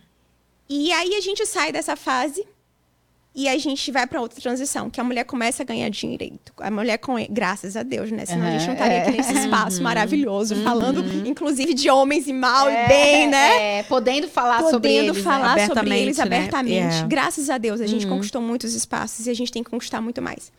E 0.70 0.92
aí 0.92 1.16
a 1.16 1.22
gente 1.22 1.46
sai 1.46 1.72
dessa 1.72 1.96
fase 1.96 2.46
e 3.34 3.48
a 3.48 3.58
gente 3.58 3.92
vai 3.92 4.06
para 4.08 4.20
outra 4.20 4.42
transição, 4.42 4.90
que 4.90 5.00
a 5.00 5.04
mulher 5.04 5.24
começa 5.24 5.64
a 5.64 5.66
ganhar 5.66 5.88
direito. 5.90 6.52
A 6.58 6.70
mulher, 6.70 6.98
com, 6.98 7.16
graças 7.30 7.78
a 7.78 7.84
Deus, 7.84 8.12
né? 8.12 8.26
Senão 8.26 8.42
uhum, 8.42 8.48
a 8.48 8.58
gente 8.58 8.68
não 8.68 8.74
estaria 8.74 8.98
é. 8.98 9.02
aqui 9.02 9.12
nesse 9.12 9.34
espaço 9.34 9.78
uhum, 9.78 9.84
maravilhoso, 9.84 10.56
uhum. 10.56 10.64
falando, 10.64 11.28
inclusive, 11.28 11.74
de 11.74 11.90
homens 11.90 12.28
e 12.28 12.34
mal 12.34 12.68
é, 12.68 12.86
e 12.86 12.88
bem, 12.88 13.28
né? 13.28 13.80
É, 13.80 13.84
podendo 13.84 14.28
falar 14.28 14.58
podendo 14.58 14.72
sobre 14.72 14.94
eles. 14.94 15.08
Podendo 15.10 15.24
falar 15.24 15.56
né? 15.56 15.68
sobre 15.68 16.00
eles 16.00 16.18
né? 16.18 16.24
abertamente. 16.24 16.76
Yeah. 16.76 17.08
Graças 17.08 17.50
a 17.50 17.58
Deus, 17.58 17.80
a 17.80 17.88
gente 17.88 18.06
uhum. 18.06 18.16
conquistou 18.16 18.42
muitos 18.42 18.74
espaços 18.74 19.28
e 19.28 19.30
a 19.30 19.34
gente 19.34 19.52
tem 19.52 19.64
que 19.64 19.70
conquistar 19.70 20.02
muito 20.02 20.22
mais. 20.22 20.52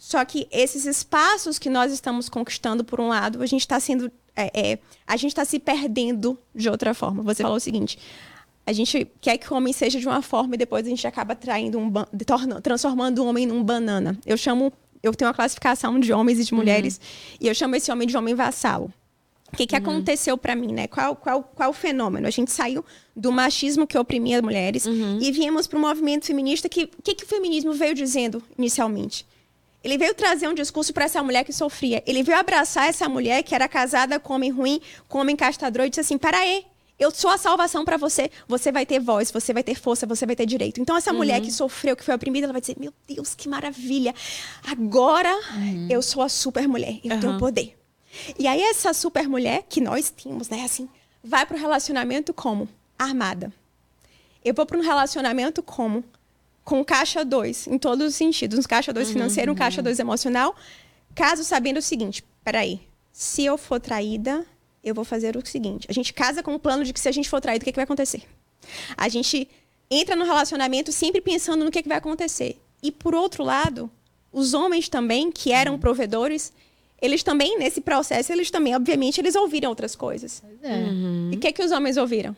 Só 0.00 0.24
que 0.24 0.48
esses 0.50 0.86
espaços 0.86 1.58
que 1.58 1.68
nós 1.68 1.92
estamos 1.92 2.30
conquistando, 2.30 2.82
por 2.82 2.98
um 2.98 3.08
lado, 3.08 3.42
a 3.42 3.46
gente 3.46 3.60
está 3.60 3.78
sendo. 3.78 4.10
É, 4.34 4.72
é, 4.72 4.78
a 5.06 5.14
gente 5.14 5.32
está 5.32 5.44
se 5.44 5.58
perdendo 5.58 6.38
de 6.54 6.70
outra 6.70 6.94
forma. 6.94 7.22
Você 7.22 7.42
falou 7.42 7.58
o 7.58 7.60
seguinte: 7.60 7.98
a 8.66 8.72
gente 8.72 9.06
quer 9.20 9.36
que 9.36 9.52
o 9.52 9.56
homem 9.58 9.74
seja 9.74 10.00
de 10.00 10.08
uma 10.08 10.22
forma 10.22 10.54
e 10.54 10.58
depois 10.58 10.86
a 10.86 10.88
gente 10.88 11.06
acaba 11.06 11.34
traindo 11.34 11.78
um 11.78 11.92
transformando 12.62 13.18
o 13.18 13.26
homem 13.26 13.44
num 13.44 13.62
banana. 13.62 14.18
Eu 14.24 14.38
chamo, 14.38 14.72
eu 15.02 15.12
tenho 15.12 15.28
uma 15.28 15.34
classificação 15.34 16.00
de 16.00 16.14
homens 16.14 16.38
e 16.38 16.44
de 16.44 16.54
mulheres 16.54 16.96
uhum. 16.96 17.36
e 17.42 17.48
eu 17.48 17.54
chamo 17.54 17.76
esse 17.76 17.92
homem 17.92 18.08
de 18.08 18.16
homem 18.16 18.34
vassalo. 18.34 18.90
O 19.52 19.56
que, 19.56 19.66
que 19.66 19.74
uhum. 19.74 19.82
aconteceu 19.82 20.38
para 20.38 20.56
mim, 20.56 20.72
né? 20.72 20.86
Qual, 20.86 21.14
qual, 21.14 21.42
qual 21.42 21.70
o 21.70 21.74
fenômeno? 21.74 22.26
A 22.26 22.30
gente 22.30 22.50
saiu 22.50 22.82
do 23.14 23.30
machismo 23.30 23.86
que 23.86 23.98
oprimia 23.98 24.36
as 24.36 24.42
mulheres 24.42 24.86
uhum. 24.86 25.18
e 25.20 25.30
viemos 25.30 25.66
para 25.66 25.76
o 25.76 25.80
movimento 25.80 26.24
feminista 26.24 26.70
que 26.70 26.84
o 26.84 27.02
que, 27.02 27.14
que 27.14 27.24
o 27.24 27.26
feminismo 27.26 27.74
veio 27.74 27.94
dizendo 27.94 28.42
inicialmente? 28.56 29.26
Ele 29.82 29.96
veio 29.96 30.14
trazer 30.14 30.48
um 30.48 30.54
discurso 30.54 30.92
para 30.92 31.04
essa 31.04 31.22
mulher 31.22 31.44
que 31.44 31.52
sofria. 31.52 32.02
Ele 32.06 32.22
veio 32.22 32.38
abraçar 32.38 32.88
essa 32.88 33.08
mulher 33.08 33.42
que 33.42 33.54
era 33.54 33.66
casada 33.66 34.20
com 34.20 34.34
homem 34.34 34.50
ruim, 34.50 34.80
com 35.08 35.18
homem 35.18 35.34
castador, 35.34 35.86
e 35.86 35.88
disse 35.88 36.00
assim: 36.00 36.18
para 36.18 36.38
aí, 36.38 36.66
eu 36.98 37.10
sou 37.10 37.30
a 37.30 37.38
salvação 37.38 37.82
para 37.82 37.96
você. 37.96 38.30
Você 38.46 38.70
vai 38.70 38.84
ter 38.84 39.00
voz, 39.00 39.30
você 39.30 39.54
vai 39.54 39.62
ter 39.62 39.74
força, 39.74 40.06
você 40.06 40.26
vai 40.26 40.36
ter 40.36 40.44
direito. 40.44 40.82
Então, 40.82 40.94
essa 40.94 41.10
uhum. 41.10 41.16
mulher 41.16 41.40
que 41.40 41.50
sofreu, 41.50 41.96
que 41.96 42.04
foi 42.04 42.14
oprimida, 42.14 42.44
ela 42.44 42.52
vai 42.52 42.60
dizer: 42.60 42.76
Meu 42.78 42.92
Deus, 43.08 43.34
que 43.34 43.48
maravilha. 43.48 44.14
Agora 44.70 45.34
uhum. 45.54 45.88
eu 45.88 46.02
sou 46.02 46.22
a 46.22 46.28
super 46.28 46.68
mulher, 46.68 47.00
eu 47.02 47.14
uhum. 47.14 47.20
tenho 47.20 47.38
poder. 47.38 47.76
E 48.38 48.46
aí, 48.46 48.60
essa 48.60 48.92
super 48.92 49.26
mulher 49.26 49.64
que 49.66 49.80
nós 49.80 50.12
tínhamos, 50.14 50.48
né, 50.50 50.64
assim, 50.64 50.88
vai 51.24 51.46
para 51.46 51.56
o 51.56 51.60
relacionamento 51.60 52.34
como? 52.34 52.68
Armada. 52.98 53.50
Eu 54.44 54.52
vou 54.52 54.66
para 54.66 54.76
um 54.76 54.82
relacionamento 54.82 55.62
como? 55.62 56.04
Com 56.64 56.84
caixa 56.84 57.24
2, 57.24 57.66
em 57.68 57.78
todos 57.78 58.08
os 58.08 58.14
sentidos. 58.14 58.58
Um 58.58 58.62
caixa 58.62 58.92
2 58.92 59.08
uhum, 59.08 59.12
financeiro, 59.12 59.52
um 59.52 59.54
caixa 59.54 59.82
2 59.82 59.98
emocional. 59.98 60.54
Caso 61.14 61.44
sabendo 61.44 61.78
o 61.78 61.82
seguinte, 61.82 62.24
peraí, 62.44 62.80
se 63.12 63.44
eu 63.44 63.58
for 63.58 63.80
traída, 63.80 64.46
eu 64.82 64.94
vou 64.94 65.04
fazer 65.04 65.36
o 65.36 65.46
seguinte. 65.46 65.86
A 65.90 65.92
gente 65.92 66.12
casa 66.12 66.42
com 66.42 66.54
o 66.54 66.58
plano 66.58 66.84
de 66.84 66.92
que 66.92 67.00
se 67.00 67.08
a 67.08 67.12
gente 67.12 67.28
for 67.28 67.40
traído, 67.40 67.62
o 67.62 67.64
que, 67.64 67.70
é 67.70 67.72
que 67.72 67.78
vai 67.78 67.84
acontecer? 67.84 68.22
A 68.96 69.08
gente 69.08 69.48
entra 69.90 70.14
no 70.14 70.24
relacionamento 70.24 70.92
sempre 70.92 71.20
pensando 71.20 71.64
no 71.64 71.70
que, 71.70 71.80
é 71.80 71.82
que 71.82 71.88
vai 71.88 71.98
acontecer. 71.98 72.60
E 72.82 72.92
por 72.92 73.14
outro 73.14 73.42
lado, 73.44 73.90
os 74.32 74.54
homens 74.54 74.88
também, 74.88 75.30
que 75.30 75.52
eram 75.52 75.72
uhum. 75.72 75.78
provedores, 75.78 76.52
eles 77.02 77.22
também, 77.22 77.58
nesse 77.58 77.80
processo, 77.80 78.32
eles 78.32 78.50
também, 78.50 78.74
obviamente, 78.74 79.20
eles 79.20 79.34
ouviram 79.34 79.70
outras 79.70 79.96
coisas. 79.96 80.42
É. 80.62 80.76
Uhum. 80.76 81.30
E 81.32 81.36
o 81.36 81.40
que, 81.40 81.48
é 81.48 81.52
que 81.52 81.62
os 81.62 81.72
homens 81.72 81.96
ouviram? 81.96 82.36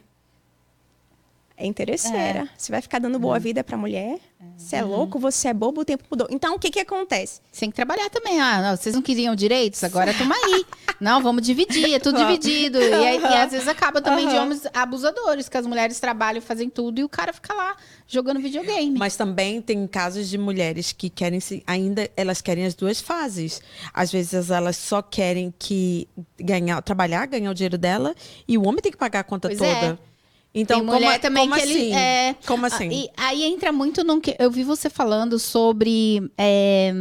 É 1.62 1.66
interesseira. 1.66 2.40
É. 2.40 2.48
Você 2.56 2.72
vai 2.72 2.82
ficar 2.82 2.98
dando 2.98 3.18
boa 3.20 3.36
uhum. 3.36 3.40
vida 3.40 3.62
pra 3.62 3.76
mulher. 3.76 4.18
Você 4.56 4.76
é. 4.76 4.80
é 4.80 4.82
louco, 4.82 5.18
você 5.18 5.48
é 5.48 5.54
bobo, 5.54 5.82
o 5.82 5.84
tempo 5.84 6.02
mudou. 6.10 6.26
Então, 6.28 6.56
o 6.56 6.58
que 6.58 6.70
que 6.70 6.80
acontece? 6.80 7.40
Você 7.52 7.60
tem 7.60 7.70
que 7.70 7.76
trabalhar 7.76 8.10
também. 8.10 8.40
Ah, 8.40 8.60
não, 8.60 8.76
vocês 8.76 8.94
não 8.94 9.00
queriam 9.00 9.34
direitos? 9.36 9.82
Agora 9.84 10.10
estamos 10.10 10.36
aí. 10.36 10.66
não, 11.00 11.22
vamos 11.22 11.42
dividir, 11.42 11.94
é 11.94 12.00
tudo 12.00 12.18
dividido. 12.26 12.80
E, 12.80 12.92
aí, 12.92 13.20
e, 13.20 13.24
às 13.24 13.52
vezes 13.52 13.68
acaba 13.68 14.02
também 14.02 14.26
uhum. 14.26 14.32
de 14.32 14.38
homens 14.38 14.62
abusadores, 14.74 15.48
que 15.48 15.56
as 15.56 15.66
mulheres 15.66 16.00
trabalham, 16.00 16.42
fazem 16.42 16.68
tudo 16.68 17.00
e 17.00 17.04
o 17.04 17.08
cara 17.08 17.32
fica 17.32 17.54
lá 17.54 17.76
jogando 18.08 18.40
videogame. 18.40 18.98
Mas 18.98 19.16
também 19.16 19.62
tem 19.62 19.86
casos 19.86 20.28
de 20.28 20.36
mulheres 20.36 20.90
que 20.90 21.08
querem 21.08 21.38
se, 21.38 21.62
ainda 21.64 22.10
elas 22.16 22.40
querem 22.40 22.66
as 22.66 22.74
duas 22.74 23.00
fases. 23.00 23.62
Às 23.94 24.10
vezes 24.10 24.50
elas 24.50 24.76
só 24.76 25.00
querem 25.00 25.54
que 25.56 26.08
ganhar, 26.40 26.82
trabalhar, 26.82 27.26
ganhar 27.26 27.52
o 27.52 27.54
dinheiro 27.54 27.78
dela 27.78 28.16
e 28.48 28.58
o 28.58 28.66
homem 28.66 28.82
tem 28.82 28.90
que 28.90 28.98
pagar 28.98 29.20
a 29.20 29.24
conta 29.24 29.48
pois 29.48 29.58
toda. 29.58 29.70
É. 30.08 30.11
Então, 30.54 30.78
Tem 30.78 30.86
mulher 30.86 31.06
como, 31.12 31.20
também 31.20 31.48
como 31.48 31.54
que 31.54 31.62
assim? 31.62 31.80
ele. 31.80 31.92
É, 31.94 32.36
como 32.46 32.66
assim? 32.66 32.90
E 32.90 33.10
aí 33.16 33.42
entra 33.44 33.72
muito 33.72 34.04
no 34.04 34.20
que. 34.20 34.36
Eu 34.38 34.50
vi 34.50 34.62
você 34.62 34.90
falando 34.90 35.38
sobre. 35.38 36.30
É, 36.36 36.92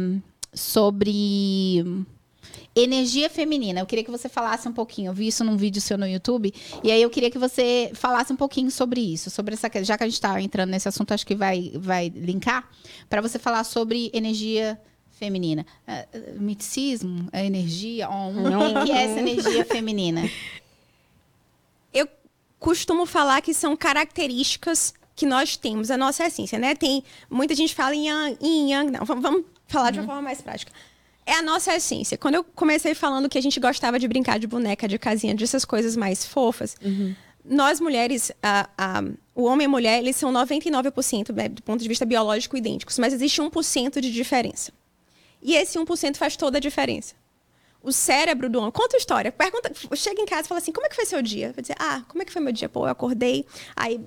sobre 0.54 1.84
energia 2.74 3.28
feminina. 3.28 3.80
Eu 3.80 3.86
queria 3.86 4.04
que 4.04 4.10
você 4.10 4.28
falasse 4.28 4.66
um 4.68 4.72
pouquinho. 4.72 5.10
Eu 5.10 5.14
vi 5.14 5.26
isso 5.26 5.44
num 5.44 5.56
vídeo 5.56 5.80
seu 5.80 5.98
no 5.98 6.06
YouTube. 6.06 6.52
E 6.82 6.90
aí 6.90 7.02
eu 7.02 7.10
queria 7.10 7.30
que 7.30 7.38
você 7.38 7.90
falasse 7.94 8.32
um 8.32 8.36
pouquinho 8.36 8.70
sobre 8.70 9.00
isso, 9.00 9.30
sobre 9.30 9.54
essa 9.54 9.68
já 9.84 9.96
que 9.96 10.04
a 10.04 10.06
gente 10.06 10.14
está 10.14 10.40
entrando 10.40 10.70
nesse 10.70 10.88
assunto, 10.88 11.12
acho 11.12 11.26
que 11.26 11.34
vai 11.34 11.72
vai 11.74 12.08
linkar 12.08 12.68
para 13.08 13.20
você 13.20 13.38
falar 13.38 13.64
sobre 13.64 14.10
energia 14.14 14.80
feminina. 15.10 15.66
Uh, 15.86 16.40
miticismo, 16.40 17.28
a 17.32 17.44
energia, 17.44 18.08
oh, 18.10 18.30
o 18.30 18.84
que 18.84 18.92
é 18.92 19.04
essa 19.04 19.20
energia 19.20 19.64
feminina? 19.64 20.22
Costumo 22.62 23.06
falar 23.06 23.42
que 23.42 23.52
são 23.52 23.76
características 23.76 24.94
que 25.16 25.26
nós 25.26 25.56
temos, 25.56 25.90
a 25.90 25.96
nossa 25.96 26.26
essência, 26.26 26.58
né? 26.58 26.74
Tem 26.74 27.02
muita 27.28 27.54
gente 27.54 27.74
fala 27.74 27.94
em 27.94 28.08
yang, 28.08 28.38
em 28.40 28.72
yang 28.72 28.90
não. 28.90 29.04
Vamos, 29.04 29.22
vamos 29.22 29.44
falar 29.66 29.86
uhum. 29.86 29.92
de 29.92 29.98
uma 29.98 30.06
forma 30.06 30.22
mais 30.22 30.40
prática 30.40 30.70
é 31.24 31.34
a 31.34 31.42
nossa 31.42 31.74
essência. 31.74 32.18
Quando 32.18 32.34
eu 32.34 32.44
comecei 32.44 32.94
falando 32.94 33.28
que 33.28 33.38
a 33.38 33.40
gente 33.40 33.58
gostava 33.60 33.98
de 33.98 34.08
brincar 34.08 34.38
de 34.38 34.46
boneca, 34.46 34.88
de 34.88 34.98
casinha, 34.98 35.34
dessas 35.34 35.64
coisas 35.64 35.96
mais 35.96 36.26
fofas, 36.26 36.76
uhum. 36.82 37.14
nós 37.44 37.80
mulheres, 37.80 38.32
a, 38.42 38.68
a, 38.76 39.04
o 39.34 39.44
homem 39.44 39.64
e 39.64 39.66
a 39.66 39.68
mulher, 39.68 39.98
eles 39.98 40.16
são 40.16 40.32
99% 40.32 41.32
né, 41.32 41.48
do 41.48 41.62
ponto 41.62 41.80
de 41.80 41.88
vista 41.88 42.04
biológico 42.04 42.56
idênticos, 42.56 42.98
mas 42.98 43.12
existe 43.12 43.40
1% 43.40 44.00
de 44.00 44.12
diferença. 44.12 44.72
E 45.40 45.54
esse 45.54 45.78
1% 45.78 46.16
faz 46.16 46.36
toda 46.36 46.58
a 46.58 46.60
diferença. 46.60 47.14
O 47.82 47.92
cérebro 47.92 48.48
do 48.48 48.58
homem. 48.58 48.70
Conta 48.70 48.96
a 48.96 48.98
história. 48.98 49.32
Pergunta, 49.32 49.72
chega 49.94 50.20
em 50.20 50.26
casa 50.26 50.42
e 50.42 50.48
fala 50.48 50.60
assim: 50.60 50.72
como 50.72 50.86
é 50.86 50.88
que 50.88 50.96
foi 50.96 51.04
seu 51.04 51.20
dia? 51.20 51.52
Vai 51.52 51.62
dizer, 51.62 51.74
ah, 51.78 52.02
como 52.08 52.22
é 52.22 52.24
que 52.24 52.32
foi 52.32 52.40
meu 52.40 52.52
dia? 52.52 52.68
Pô, 52.68 52.86
eu 52.86 52.90
acordei, 52.90 53.44
aí 53.76 54.00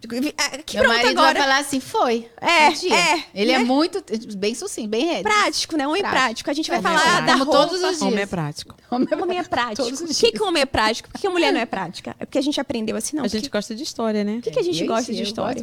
é, 0.00 0.58
que 0.58 0.78
Meu 0.78 0.88
marido 0.88 1.18
agora. 1.18 1.34
vai 1.34 1.42
falar 1.42 1.58
assim, 1.58 1.80
foi. 1.80 2.28
É, 2.40 2.68
é. 2.68 3.24
Ele 3.34 3.50
é 3.50 3.58
né? 3.58 3.64
é 3.64 3.64
muito, 3.64 4.02
bem 4.36 4.54
sucinto, 4.54 4.88
bem 4.88 5.06
reto. 5.06 5.24
Prático, 5.24 5.76
né? 5.76 5.88
Homem 5.88 6.02
prático. 6.02 6.22
prático. 6.22 6.50
A 6.50 6.52
gente 6.52 6.70
vai 6.70 6.78
é 6.78 6.82
falar 6.82 7.26
da 7.26 7.34
roupa. 7.34 7.52
todos 7.52 7.82
os 7.82 7.88
dias. 7.98 8.02
Homem 8.02 8.20
é 8.20 8.26
prático. 8.26 8.76
Homem, 8.90 9.08
homem 9.20 9.38
é 9.38 9.42
prático. 9.42 9.88
O 9.88 10.14
que, 10.14 10.32
que 10.32 10.42
homem 10.42 10.62
é 10.62 10.66
prático? 10.66 11.10
Por 11.10 11.20
que 11.20 11.26
a 11.26 11.30
mulher 11.30 11.52
não 11.52 11.60
é 11.60 11.66
prática? 11.66 12.14
É 12.20 12.24
porque 12.24 12.38
a 12.38 12.42
gente 12.42 12.60
aprendeu 12.60 12.96
assim, 12.96 13.16
não. 13.16 13.24
A 13.24 13.28
gente 13.28 13.48
gosta 13.48 13.74
de 13.74 13.82
história, 13.82 14.22
né? 14.22 14.34
Por 14.34 14.42
que, 14.42 14.50
que 14.52 14.60
a 14.60 14.62
gente 14.62 14.84
gosta 14.86 15.12
de 15.12 15.22
história? 15.22 15.62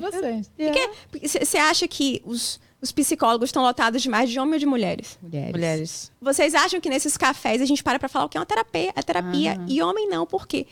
Você 1.24 1.58
acha 1.58 1.88
que 1.88 2.22
os, 2.26 2.60
os 2.82 2.92
psicólogos 2.92 3.50
estão 3.50 3.64
lotados 3.64 4.02
de 4.02 4.10
mais 4.10 4.30
de 4.30 4.40
homens 4.40 4.54
ou 4.56 4.60
de 4.60 4.66
mulheres? 4.66 5.18
Mulheres. 5.22 5.52
mulheres. 5.52 6.12
Vocês 6.22 6.54
acham 6.54 6.80
que 6.80 6.90
nesses 6.90 7.18
cafés 7.18 7.62
a 7.62 7.66
gente 7.66 7.84
para 7.84 7.98
para 7.98 8.10
falar 8.10 8.26
o 8.26 8.30
que 8.30 8.38
é 8.38 8.40
uma 8.40 8.46
terapia? 8.46 8.92
É 8.96 9.02
terapia. 9.02 9.60
E 9.68 9.82
homem 9.82 10.08
não, 10.08 10.26
por 10.26 10.48
quê? 10.48 10.68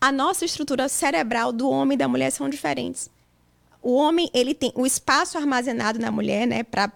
A 0.00 0.12
nossa 0.12 0.44
estrutura 0.44 0.88
cerebral 0.88 1.52
do 1.52 1.68
homem 1.68 1.94
e 1.94 1.98
da 1.98 2.06
mulher 2.06 2.30
são 2.30 2.48
diferentes 2.48 3.10
o 3.86 3.94
homem 3.94 4.28
ele 4.34 4.52
tem 4.52 4.72
o 4.74 4.84
espaço 4.84 5.38
armazenado 5.38 5.96
na 6.00 6.10
mulher, 6.10 6.44
né, 6.44 6.64
para 6.64 6.90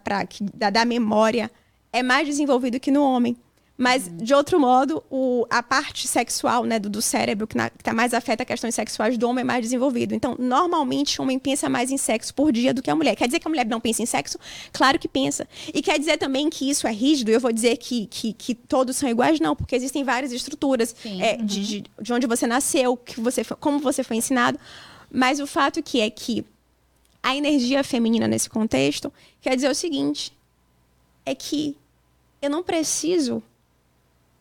da, 0.52 0.70
da 0.70 0.84
memória 0.84 1.48
é 1.92 2.02
mais 2.02 2.26
desenvolvido 2.26 2.80
que 2.80 2.90
no 2.90 3.04
homem. 3.04 3.36
Mas, 3.80 4.06
uhum. 4.06 4.16
de 4.18 4.34
outro 4.34 4.60
modo, 4.60 5.02
o, 5.10 5.46
a 5.48 5.62
parte 5.62 6.06
sexual 6.06 6.64
né, 6.64 6.78
do, 6.78 6.90
do 6.90 7.00
cérebro, 7.00 7.46
que 7.46 7.56
está 7.56 7.94
mais 7.94 8.12
afeta 8.12 8.44
questões 8.44 8.74
sexuais 8.74 9.16
do 9.16 9.26
homem, 9.26 9.40
é 9.40 9.44
mais 9.44 9.62
desenvolvido. 9.62 10.14
Então, 10.14 10.36
normalmente, 10.38 11.18
o 11.18 11.22
homem 11.22 11.38
pensa 11.38 11.66
mais 11.66 11.90
em 11.90 11.96
sexo 11.96 12.34
por 12.34 12.52
dia 12.52 12.74
do 12.74 12.82
que 12.82 12.90
a 12.90 12.94
mulher. 12.94 13.16
Quer 13.16 13.24
dizer 13.24 13.40
que 13.40 13.48
a 13.48 13.50
mulher 13.50 13.64
não 13.64 13.80
pensa 13.80 14.02
em 14.02 14.06
sexo? 14.06 14.38
Claro 14.70 14.98
que 14.98 15.08
pensa. 15.08 15.48
E 15.72 15.80
quer 15.80 15.98
dizer 15.98 16.18
também 16.18 16.50
que 16.50 16.68
isso 16.68 16.86
é 16.86 16.92
rígido? 16.92 17.30
Eu 17.30 17.40
vou 17.40 17.50
dizer 17.50 17.78
que, 17.78 18.04
que, 18.04 18.34
que 18.34 18.54
todos 18.54 18.98
são 18.98 19.08
iguais? 19.08 19.40
Não, 19.40 19.56
porque 19.56 19.74
existem 19.74 20.04
várias 20.04 20.30
estruturas 20.30 20.94
é, 21.18 21.36
uhum. 21.36 21.46
de, 21.46 21.66
de, 21.66 21.84
de 22.02 22.12
onde 22.12 22.26
você 22.26 22.46
nasceu, 22.46 22.98
que 22.98 23.18
você 23.18 23.42
foi, 23.42 23.56
como 23.56 23.78
você 23.78 24.04
foi 24.04 24.18
ensinado. 24.18 24.60
Mas 25.10 25.40
o 25.40 25.46
fato 25.46 25.82
que 25.82 26.02
é 26.02 26.10
que 26.10 26.44
a 27.22 27.34
energia 27.34 27.82
feminina 27.82 28.28
nesse 28.28 28.50
contexto 28.50 29.10
quer 29.40 29.56
dizer 29.56 29.70
o 29.70 29.74
seguinte: 29.74 30.36
é 31.24 31.34
que 31.34 31.74
eu 32.42 32.50
não 32.50 32.62
preciso. 32.62 33.42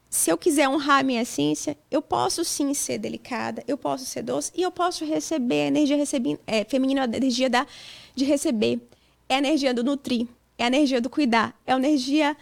Se 0.10 0.32
eu 0.32 0.38
quiser 0.38 0.67
honrar 0.67 1.02
a 1.02 1.04
minha 1.04 1.22
essência, 1.22 1.78
eu 1.91 2.02
posso 2.02 2.43
sim 2.43 2.74
ser 2.74 2.98
delicada, 2.98 3.63
eu 3.67 3.78
posso 3.78 4.06
ser 4.06 4.24
doce 4.24 4.52
e 4.56 4.63
eu 4.63 4.72
posso 4.72 5.06
receber 5.06 5.62
a 5.62 5.67
energia 5.67 5.95
recebi, 5.95 6.39
é, 6.48 6.63
feminina, 6.63 7.04
a 7.04 7.17
energia 7.17 7.48
da, 7.48 7.67
de 8.15 8.26
receber. 8.26 8.80
É 9.28 9.36
a 9.36 9.38
energia 9.38 9.72
do 9.72 9.84
nutrir, 9.84 10.28
é 10.58 10.63
a 10.63 10.67
energia 10.67 11.00
do 11.00 11.12
cuidar, 11.12 11.56
é 11.65 11.74
a 11.74 11.78
energia 11.78 12.36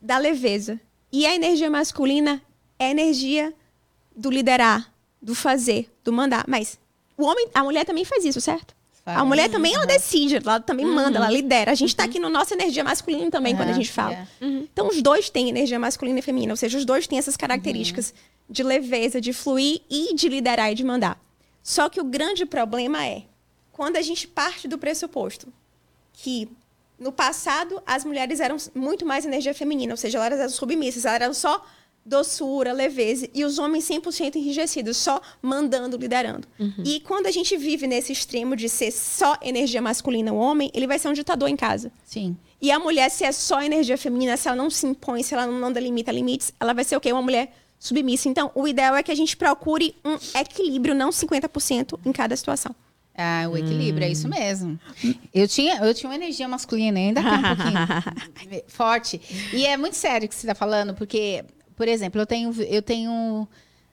da 0.00 0.18
leveza. 0.18 0.78
E 1.10 1.24
a 1.24 1.34
energia 1.34 1.70
masculina 1.70 2.42
é 2.78 2.88
a 2.88 2.90
energia 2.90 3.54
do 4.14 4.28
liderar, 4.30 4.92
do 5.22 5.34
fazer, 5.34 5.90
do 6.04 6.12
mandar. 6.12 6.44
Mas 6.46 6.78
o 7.16 7.24
homem, 7.24 7.48
a 7.54 7.64
mulher 7.64 7.86
também 7.86 8.04
faz 8.04 8.24
isso, 8.26 8.40
certo? 8.40 8.76
A 9.06 9.24
mulher 9.24 9.50
também, 9.50 9.74
ela 9.74 9.86
decide, 9.86 10.36
ela 10.36 10.58
também 10.60 10.86
uhum. 10.86 10.94
manda, 10.94 11.18
ela 11.18 11.30
lidera. 11.30 11.72
A 11.72 11.74
gente 11.74 11.90
está 11.90 12.04
uhum. 12.04 12.08
aqui 12.08 12.18
no 12.18 12.30
nossa 12.30 12.54
energia 12.54 12.82
masculina 12.82 13.30
também, 13.30 13.52
uhum. 13.52 13.58
quando 13.58 13.68
a 13.68 13.74
gente 13.74 13.92
fala. 13.92 14.26
Uhum. 14.40 14.66
Então, 14.72 14.88
os 14.88 15.02
dois 15.02 15.28
têm 15.28 15.48
energia 15.50 15.78
masculina 15.78 16.18
e 16.18 16.22
feminina, 16.22 16.52
ou 16.52 16.56
seja, 16.56 16.78
os 16.78 16.86
dois 16.86 17.06
têm 17.06 17.18
essas 17.18 17.36
características 17.36 18.14
de 18.48 18.62
leveza, 18.62 19.20
de 19.20 19.32
fluir 19.32 19.82
e 19.90 20.14
de 20.14 20.28
liderar 20.28 20.72
e 20.72 20.74
de 20.74 20.84
mandar. 20.84 21.20
Só 21.62 21.88
que 21.88 22.00
o 22.00 22.04
grande 22.04 22.46
problema 22.46 23.04
é 23.04 23.24
quando 23.72 23.96
a 23.96 24.02
gente 24.02 24.26
parte 24.26 24.68
do 24.68 24.78
pressuposto 24.78 25.52
que 26.12 26.48
no 26.98 27.10
passado 27.10 27.82
as 27.84 28.04
mulheres 28.04 28.40
eram 28.40 28.56
muito 28.74 29.04
mais 29.04 29.26
energia 29.26 29.52
feminina, 29.52 29.92
ou 29.92 29.96
seja, 29.96 30.24
elas 30.24 30.38
eram 30.38 30.50
submissas, 30.50 31.04
elas 31.04 31.20
eram 31.20 31.34
só 31.34 31.66
doçura, 32.04 32.72
leveza 32.72 33.28
e 33.32 33.44
os 33.44 33.58
homens 33.58 33.88
100% 33.88 34.36
enrijecidos, 34.36 34.96
só 34.96 35.20
mandando, 35.40 35.96
liderando. 35.96 36.46
Uhum. 36.58 36.82
E 36.84 37.00
quando 37.00 37.26
a 37.26 37.30
gente 37.30 37.56
vive 37.56 37.86
nesse 37.86 38.12
extremo 38.12 38.54
de 38.54 38.68
ser 38.68 38.90
só 38.90 39.36
energia 39.40 39.80
masculina 39.80 40.32
o 40.32 40.36
homem, 40.36 40.70
ele 40.74 40.86
vai 40.86 40.98
ser 40.98 41.08
um 41.08 41.12
ditador 41.12 41.48
em 41.48 41.56
casa. 41.56 41.90
Sim. 42.04 42.36
E 42.60 42.70
a 42.70 42.78
mulher, 42.78 43.10
se 43.10 43.24
é 43.24 43.32
só 43.32 43.62
energia 43.62 43.96
feminina, 43.96 44.36
se 44.36 44.48
ela 44.48 44.56
não 44.56 44.70
se 44.70 44.86
impõe, 44.86 45.22
se 45.22 45.34
ela 45.34 45.46
não 45.46 45.72
delimita 45.72 46.12
limites, 46.12 46.52
ela 46.58 46.72
vai 46.72 46.84
ser 46.84 46.96
o 46.96 47.00
quê? 47.00 47.12
Uma 47.12 47.22
mulher 47.22 47.52
submissa. 47.78 48.28
Então, 48.28 48.50
o 48.54 48.66
ideal 48.66 48.96
é 48.96 49.02
que 49.02 49.12
a 49.12 49.14
gente 49.14 49.36
procure 49.36 49.94
um 50.04 50.16
equilíbrio, 50.38 50.94
não 50.94 51.10
50% 51.10 51.98
em 52.04 52.12
cada 52.12 52.36
situação. 52.36 52.74
Ah, 53.16 53.46
o 53.48 53.56
equilíbrio, 53.56 54.04
hum. 54.04 54.08
é 54.08 54.12
isso 54.12 54.26
hum. 54.26 54.30
mesmo. 54.30 54.80
Eu 55.32 55.46
tinha, 55.46 55.76
eu 55.76 55.94
tinha 55.94 56.10
uma 56.10 56.16
energia 56.16 56.48
masculina 56.48 56.98
ainda 56.98 57.20
aqui 57.20 57.30
um 57.30 57.56
pouquinho 57.56 58.62
forte. 58.66 59.20
E 59.52 59.64
é 59.66 59.76
muito 59.76 59.94
sério 59.94 60.26
o 60.26 60.28
que 60.28 60.34
você 60.34 60.46
está 60.46 60.54
falando, 60.54 60.94
porque 60.94 61.44
por 61.76 61.88
exemplo, 61.88 62.20
eu 62.20 62.26
tenho, 62.26 62.52
eu 62.62 62.82
tenho 62.82 63.48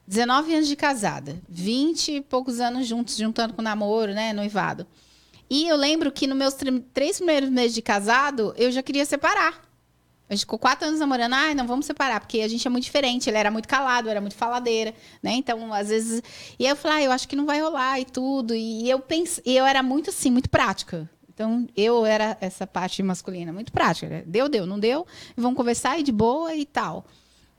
19 0.06 0.54
anos 0.54 0.68
de 0.68 0.76
casada, 0.76 1.40
20 1.48 2.12
e 2.12 2.20
poucos 2.20 2.60
anos 2.60 2.86
juntos, 2.86 3.16
juntando 3.16 3.54
com 3.54 3.62
namoro, 3.62 4.12
né, 4.12 4.32
noivado. 4.32 4.86
E 5.48 5.68
eu 5.68 5.76
lembro 5.76 6.10
que 6.10 6.26
nos 6.26 6.36
meus 6.36 6.54
três 6.94 7.16
primeiros 7.16 7.50
meses 7.50 7.74
de 7.74 7.82
casado, 7.82 8.54
eu 8.56 8.72
já 8.72 8.82
queria 8.82 9.04
separar. 9.04 9.72
A 10.32 10.34
gente 10.34 10.44
ficou 10.44 10.58
quatro 10.58 10.88
anos 10.88 10.98
namorando, 10.98 11.34
ah, 11.34 11.54
não 11.54 11.66
vamos 11.66 11.84
separar, 11.84 12.18
porque 12.18 12.40
a 12.40 12.48
gente 12.48 12.66
é 12.66 12.70
muito 12.70 12.84
diferente. 12.84 13.28
Ele 13.28 13.36
era 13.36 13.50
muito 13.50 13.68
calado, 13.68 14.08
era 14.08 14.18
muito 14.18 14.34
faladeira, 14.34 14.94
né? 15.22 15.32
Então, 15.32 15.74
às 15.74 15.90
vezes. 15.90 16.22
E 16.58 16.66
eu 16.66 16.74
falei, 16.74 16.98
ah, 16.98 17.02
eu 17.02 17.12
acho 17.12 17.28
que 17.28 17.36
não 17.36 17.44
vai 17.44 17.60
rolar 17.60 18.00
e 18.00 18.06
tudo. 18.06 18.54
E 18.54 18.88
eu 18.88 18.98
pensei, 18.98 19.44
eu 19.46 19.66
era 19.66 19.82
muito 19.82 20.08
assim, 20.08 20.30
muito 20.30 20.48
prática. 20.48 21.06
Então, 21.28 21.68
eu 21.76 22.06
era 22.06 22.38
essa 22.40 22.66
parte 22.66 23.02
masculina, 23.02 23.52
muito 23.52 23.70
prática. 23.72 24.24
Deu, 24.26 24.48
deu, 24.48 24.64
não 24.64 24.78
deu, 24.78 25.06
vamos 25.36 25.56
conversar 25.56 25.98
e 25.98 26.02
de 26.02 26.12
boa 26.12 26.54
e 26.54 26.64
tal. 26.64 27.04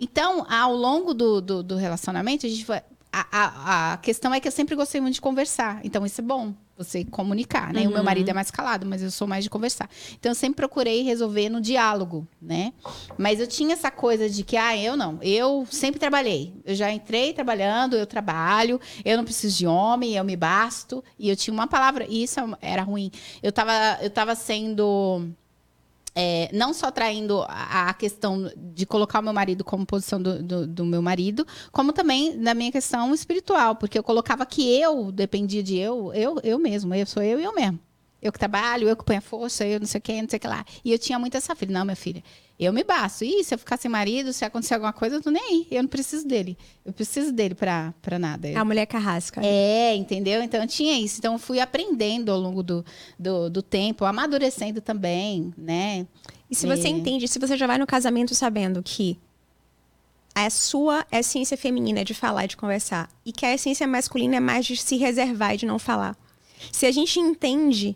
Então, 0.04 0.46
ao 0.50 0.76
longo 0.76 1.14
do, 1.14 1.40
do, 1.40 1.64
do 1.64 1.76
relacionamento, 1.78 2.46
a 2.46 2.50
gente 2.50 2.66
vai. 2.66 2.84
A, 3.10 3.28
a, 3.32 3.94
a, 3.94 3.98
questão 3.98 4.34
é 4.34 4.40
que 4.40 4.48
eu 4.48 4.52
sempre 4.52 4.76
gostei 4.76 5.00
muito 5.00 5.14
de 5.14 5.22
conversar. 5.22 5.80
Então, 5.84 6.06
isso 6.06 6.20
é 6.20 6.24
bom, 6.24 6.54
você 6.76 7.06
comunicar, 7.06 7.72
né? 7.72 7.84
Uhum. 7.84 7.90
O 7.90 7.94
meu 7.94 8.04
marido 8.04 8.28
é 8.28 8.34
mais 8.34 8.52
calado, 8.52 8.86
mas 8.86 9.02
eu 9.02 9.10
sou 9.10 9.28
mais 9.28 9.46
de 9.46 9.50
conversar. 9.50 9.90
Então, 10.20 10.32
eu 10.32 10.36
sempre 10.36 10.58
procurei 10.58 11.04
resolver 11.04 11.48
no 11.48 11.62
diálogo, 11.62 12.28
né? 12.42 12.74
Mas 13.18 13.40
eu 13.40 13.48
tinha 13.48 13.74
essa 13.74 13.90
coisa 13.90 14.30
de 14.30 14.44
que, 14.44 14.58
ah, 14.58 14.76
eu 14.76 14.98
não. 14.98 15.20
Eu 15.22 15.66
sempre 15.72 16.00
trabalhei. 16.00 16.54
Eu 16.66 16.76
já 16.76 16.92
entrei 16.92 17.32
trabalhando, 17.32 17.96
eu 17.96 18.06
trabalho, 18.06 18.82
eu 19.06 19.16
não 19.16 19.24
preciso 19.24 19.58
de 19.58 19.68
homem, 19.68 20.16
eu 20.16 20.24
me 20.26 20.36
basto. 20.36 21.02
E 21.18 21.30
eu 21.30 21.36
tinha 21.36 21.54
uma 21.54 21.68
palavra, 21.68 22.06
e 22.10 22.24
isso 22.24 22.40
era 22.60 22.82
ruim. 22.82 23.10
Eu 23.42 23.54
tava, 23.54 24.00
eu 24.02 24.10
tava 24.10 24.36
sendo 24.36 25.30
é, 26.16 26.50
não 26.54 26.74
só 26.74 26.92
traindo 26.92 27.44
a, 27.48 27.94
questão 27.94 28.52
de 28.56 28.86
colocar 28.86 29.20
o 29.20 29.24
meu 29.24 29.34
marido 29.34 29.64
como 29.64 29.86
posição 29.86 30.22
do, 30.22 30.42
do, 30.42 30.68
do, 30.68 30.86
meu 30.86 31.02
marido, 31.02 31.46
como 31.72 31.92
também 31.92 32.36
na 32.38 32.54
minha 32.54 32.72
questão 32.72 33.14
espiritual, 33.14 33.76
porque 33.76 33.98
eu 33.98 34.04
colocava 34.04 34.46
que 34.46 34.80
eu 34.80 35.12
dependia 35.12 35.64
de 35.64 35.78
eu, 35.78 36.14
eu, 36.14 36.40
eu 36.44 36.60
mesmo, 36.60 36.94
eu 36.94 37.06
sou 37.06 37.24
eu 37.24 37.40
e 37.40 37.44
eu 37.44 37.54
mesmo. 37.54 37.80
Eu 38.22 38.32
que 38.32 38.40
trabalho, 38.40 38.88
eu 38.88 38.96
que 38.96 39.04
ponho 39.04 39.20
a 39.20 39.22
força, 39.22 39.66
eu 39.66 39.82
não 39.82 39.86
sei 39.86 40.00
o 40.00 40.02
que, 40.02 40.22
não 40.22 40.30
sei 40.30 40.38
o 40.38 40.40
que 40.40 40.48
lá. 40.48 40.64
E 40.86 40.94
eu 40.94 40.98
tinha 40.98 41.20
muito 41.20 41.36
essa 41.36 41.54
filha. 41.54 41.74
Não, 41.74 41.84
minha 41.84 41.96
filha, 41.96 42.24
eu 42.60 42.72
me 42.72 42.84
basto. 42.84 43.24
E 43.24 43.44
se 43.44 43.54
eu 43.54 43.58
ficar 43.58 43.78
sem 43.78 43.90
marido, 43.90 44.32
se 44.32 44.46
acontecer 44.46 44.76
alguma 44.76 44.94
coisa, 44.94 45.16
eu 45.16 45.22
tô 45.22 45.32
nem 45.32 45.44
aí. 45.44 45.68
Eu 45.72 45.84
não 45.84 45.90
preciso 45.90 46.28
dele. 46.28 46.58
Eu 46.86 46.94
preciso 46.94 47.32
dele 47.32 47.56
pra, 47.56 47.94
pra 48.02 48.20
nada. 48.20 48.48
A 48.60 48.64
mulher 48.64 48.86
carrasca. 48.86 49.42
É, 49.44 49.96
entendeu? 49.96 50.42
Então 50.44 50.62
eu 50.62 50.68
tinha 50.68 50.98
isso. 51.00 51.20
Então 51.20 51.34
eu 51.34 51.40
fui 51.40 51.60
aprendendo 51.60 52.32
ao 52.32 52.40
longo 52.40 52.62
do, 52.62 52.86
do, 53.18 53.50
do 53.50 53.62
tempo, 53.62 54.06
amadurecendo 54.06 54.82
também, 54.82 55.54
né? 55.58 56.08
E 56.50 56.56
se 56.56 56.68
você 56.68 56.88
entende, 56.88 57.28
se 57.28 57.40
você 57.40 57.58
já 57.58 57.66
vai 57.66 57.80
no 57.80 57.88
casamento 57.88 58.36
sabendo 58.36 58.84
que 58.84 59.20
a 60.36 60.50
sua 60.50 61.06
essência 61.12 61.58
feminina 61.58 62.02
é 62.02 62.04
de 62.04 62.14
falar 62.14 62.46
e 62.46 62.48
de 62.48 62.58
conversar, 62.58 63.10
e 63.26 63.32
que 63.32 63.46
a 63.46 63.54
essência 63.54 63.88
masculina 63.88 64.38
é 64.38 64.40
mais 64.40 64.66
de 64.66 64.78
se 64.78 64.98
reservar 64.98 65.54
e 65.54 65.58
de 65.58 65.66
não 65.66 65.80
falar. 65.80 66.18
Se 66.72 66.86
a 66.86 66.92
gente 66.92 67.20
entende 67.20 67.96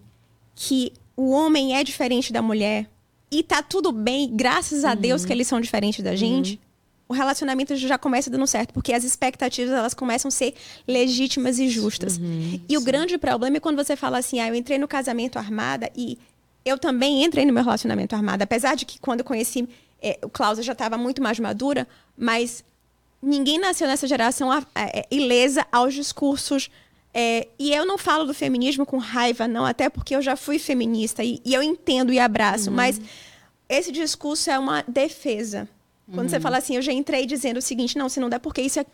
que 0.56 0.92
o 1.16 1.32
homem 1.32 1.76
é 1.76 1.84
diferente 1.84 2.32
da 2.32 2.42
mulher, 2.42 2.90
e 3.32 3.44
tá 3.44 3.62
tudo 3.62 3.92
bem, 3.92 4.30
graças 4.36 4.86
a 4.86 4.96
Deus 4.96 5.26
que 5.26 5.34
eles 5.34 5.48
são 5.48 5.60
diferentes 5.60 6.04
da 6.04 6.16
gente, 6.16 6.60
o 7.08 7.14
relacionamento 7.14 7.76
já 7.76 7.98
começa 7.98 8.30
dando 8.30 8.46
certo, 8.48 8.74
porque 8.74 8.94
as 8.94 9.04
expectativas 9.04 9.74
elas 9.74 9.94
começam 9.94 10.30
a 10.30 10.32
ser 10.32 10.54
legítimas 10.88 11.58
e 11.60 11.70
justas. 11.70 12.20
e 12.68 12.78
o 12.78 12.82
grande 12.82 13.18
problema 13.18 13.58
é 13.58 13.60
quando 13.60 13.78
você 13.78 13.96
fala 13.96 14.18
assim, 14.18 14.40
ah, 14.40 14.48
eu 14.48 14.56
entrei 14.56 14.78
no 14.78 14.88
casamento 14.88 15.38
armada 15.38 15.90
e 15.96 16.18
eu 16.66 16.78
também 16.78 17.24
entrei 17.24 17.46
no 17.46 17.54
meu 17.54 17.64
relacionamento 17.64 18.16
armado, 18.16 18.44
apesar 18.44 18.76
de 18.76 18.86
que 18.86 19.00
quando 19.00 19.22
eu 19.22 19.26
conheci 19.26 19.68
é, 20.02 20.20
o 20.22 20.30
Klaus 20.30 20.58
eu 20.58 20.64
já 20.64 20.74
estava 20.74 20.98
muito 20.98 21.22
mais 21.22 21.40
madura, 21.40 21.88
mas 22.18 22.64
ninguém 23.22 23.60
nasceu 23.60 23.88
nessa 23.88 24.08
geração 24.08 24.54
é, 24.54 24.64
é, 24.76 25.08
ilesa 25.12 25.66
aos 25.72 25.94
discursos. 25.94 26.70
É, 27.20 27.48
e 27.58 27.74
eu 27.74 27.84
não 27.84 27.98
falo 27.98 28.26
do 28.26 28.34
feminismo 28.34 28.86
com 28.86 29.00
raiva, 29.00 29.48
não, 29.48 29.66
até 29.66 29.90
porque 29.90 30.16
eu 30.16 30.22
já 30.22 30.36
fui 30.36 30.60
feminista 30.60 31.24
e, 31.24 31.42
e 31.44 31.52
eu 31.52 31.64
entendo 31.64 32.14
e 32.14 32.20
abraço, 32.20 32.70
uhum. 32.70 32.76
mas 32.76 33.02
esse 33.68 33.92
discurso 33.92 34.52
é 34.52 34.60
uma 34.60 34.84
defesa. 34.88 35.68
Quando 36.06 36.26
uhum. 36.26 36.30
você 36.30 36.40
fala 36.40 36.60
assim, 36.60 36.76
eu 36.76 36.82
já 36.84 36.94
entrei 36.94 37.26
dizendo 37.26 37.58
o 37.58 37.62
seguinte, 37.62 37.98
não, 37.98 38.08
se 38.08 38.20
não 38.20 38.30
der, 38.30 38.40
porque 38.40 38.62
isso 38.62 38.80
é, 38.80 38.86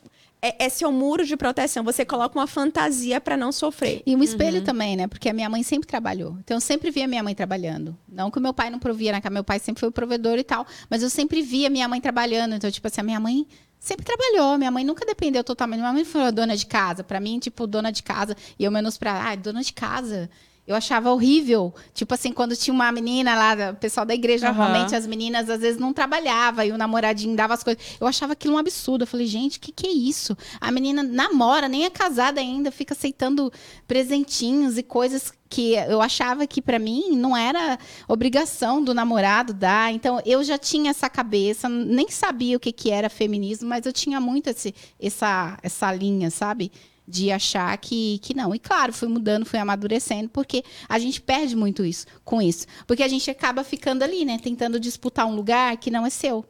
é, 0.42 0.66
é 0.66 0.70
seu 0.70 0.90
muro 0.90 1.26
de 1.26 1.36
proteção. 1.36 1.84
Você 1.84 2.06
coloca 2.06 2.40
uma 2.40 2.48
fantasia 2.48 3.20
para 3.20 3.36
não 3.36 3.52
sofrer. 3.52 4.02
E 4.06 4.16
um 4.16 4.24
espelho 4.24 4.60
uhum. 4.60 4.64
também, 4.64 4.96
né? 4.96 5.06
Porque 5.06 5.28
a 5.28 5.34
minha 5.34 5.50
mãe 5.50 5.62
sempre 5.62 5.86
trabalhou. 5.86 6.38
Então 6.40 6.56
eu 6.58 6.62
sempre 6.62 6.90
via 6.90 7.08
minha 7.08 7.22
mãe 7.22 7.36
trabalhando. 7.36 7.96
Não 8.08 8.32
que 8.32 8.40
o 8.40 8.42
meu 8.42 8.54
pai 8.54 8.70
não 8.70 8.80
provia 8.80 9.12
né? 9.12 9.22
meu 9.30 9.44
pai 9.44 9.60
sempre 9.60 9.82
foi 9.82 9.90
o 9.90 9.92
provedor 9.92 10.40
e 10.40 10.44
tal, 10.44 10.66
mas 10.90 11.04
eu 11.04 11.10
sempre 11.10 11.42
via 11.42 11.70
minha 11.70 11.88
mãe 11.90 12.00
trabalhando. 12.00 12.56
Então, 12.56 12.72
tipo 12.72 12.88
assim, 12.88 13.02
a 13.02 13.04
minha 13.04 13.20
mãe 13.20 13.46
sempre 13.84 14.06
trabalhou. 14.06 14.58
Minha 14.58 14.72
mãe 14.72 14.84
nunca 14.84 15.06
dependeu 15.06 15.44
totalmente. 15.44 15.80
Minha 15.82 15.94
mãe 15.94 16.06
foi 16.06 16.32
dona 16.32 16.56
de 16.56 16.66
casa. 16.66 17.04
Para 17.04 17.20
mim, 17.20 17.38
tipo, 17.38 17.68
dona 17.68 17.92
de 17.92 18.02
casa. 18.02 18.36
E 18.58 18.64
eu 18.64 18.72
menos 18.72 18.98
pra. 18.98 19.30
Ah, 19.30 19.36
dona 19.36 19.62
de 19.62 19.74
casa. 19.74 20.30
Eu 20.66 20.76
achava 20.76 21.12
horrível. 21.12 21.74
Tipo 21.94 22.14
assim, 22.14 22.32
quando 22.32 22.56
tinha 22.56 22.74
uma 22.74 22.90
menina 22.90 23.36
lá, 23.36 23.72
o 23.72 23.76
pessoal 23.76 24.06
da 24.06 24.14
igreja, 24.14 24.50
uhum. 24.50 24.56
normalmente 24.56 24.96
as 24.96 25.06
meninas 25.06 25.50
às 25.50 25.60
vezes 25.60 25.80
não 25.80 25.92
trabalhava 25.92 26.66
e 26.66 26.72
o 26.72 26.78
namoradinho 26.78 27.36
dava 27.36 27.54
as 27.54 27.64
coisas. 27.64 27.84
Eu 28.00 28.08
achava 28.08 28.32
aquilo 28.32 28.56
um 28.56 28.58
absurdo. 28.58 29.04
Eu 29.04 29.08
falei, 29.08 29.28
gente, 29.28 29.58
o 29.58 29.62
que, 29.62 29.74
que 29.74 29.86
é 29.86 29.92
isso? 29.92 30.38
A 30.62 30.72
menina 30.72 31.04
namora, 31.04 31.68
nem 31.68 31.84
é 31.84 31.90
casada 31.90 32.40
ainda, 32.40 32.72
fica 32.72 32.94
aceitando 32.94 33.52
presentinhos 33.86 34.78
e 34.78 34.84
coisas 34.84 35.34
que 35.50 35.74
eu 35.74 36.02
achava 36.02 36.48
que 36.48 36.62
para 36.62 36.80
mim 36.80 37.16
não 37.16 37.38
era 37.38 37.78
obrigação 38.08 38.82
do 38.82 38.94
namorado 38.94 39.54
dar. 39.54 39.94
Então 39.94 40.22
eu 40.26 40.44
já 40.46 40.58
tinha 40.58 40.92
essa 40.92 41.10
cabeça, 41.10 41.68
nem 41.68 42.10
sabia 42.10 42.56
o 42.56 42.60
que, 42.60 42.72
que 42.72 42.90
era 42.90 43.10
feminismo, 43.10 43.68
mas 43.68 43.86
eu 43.86 43.92
tinha 43.92 44.20
muito 44.22 44.50
esse, 44.50 44.74
essa, 45.00 45.58
essa 45.62 45.94
linha, 45.94 46.32
sabe? 46.32 46.72
De 47.08 47.32
achar 47.32 47.78
que, 47.78 48.20
que 48.20 48.34
não. 48.34 48.54
E 48.54 48.60
claro, 48.60 48.94
fui 48.94 49.08
mudando, 49.08 49.46
fui 49.46 49.60
amadurecendo, 49.60 50.30
porque 50.30 50.64
a 50.88 50.98
gente 51.00 51.22
perde 51.22 51.56
muito 51.56 51.84
isso 51.86 52.06
com 52.24 52.42
isso. 52.42 52.66
Porque 52.88 53.04
a 53.04 53.08
gente 53.08 53.30
acaba 53.30 53.64
ficando 53.64 54.04
ali, 54.04 54.26
né? 54.26 54.40
Tentando 54.42 54.80
disputar 54.80 55.26
um 55.26 55.36
lugar 55.36 55.78
que 55.78 55.92
não 55.92 56.06
é 56.06 56.10
seu 56.10 56.46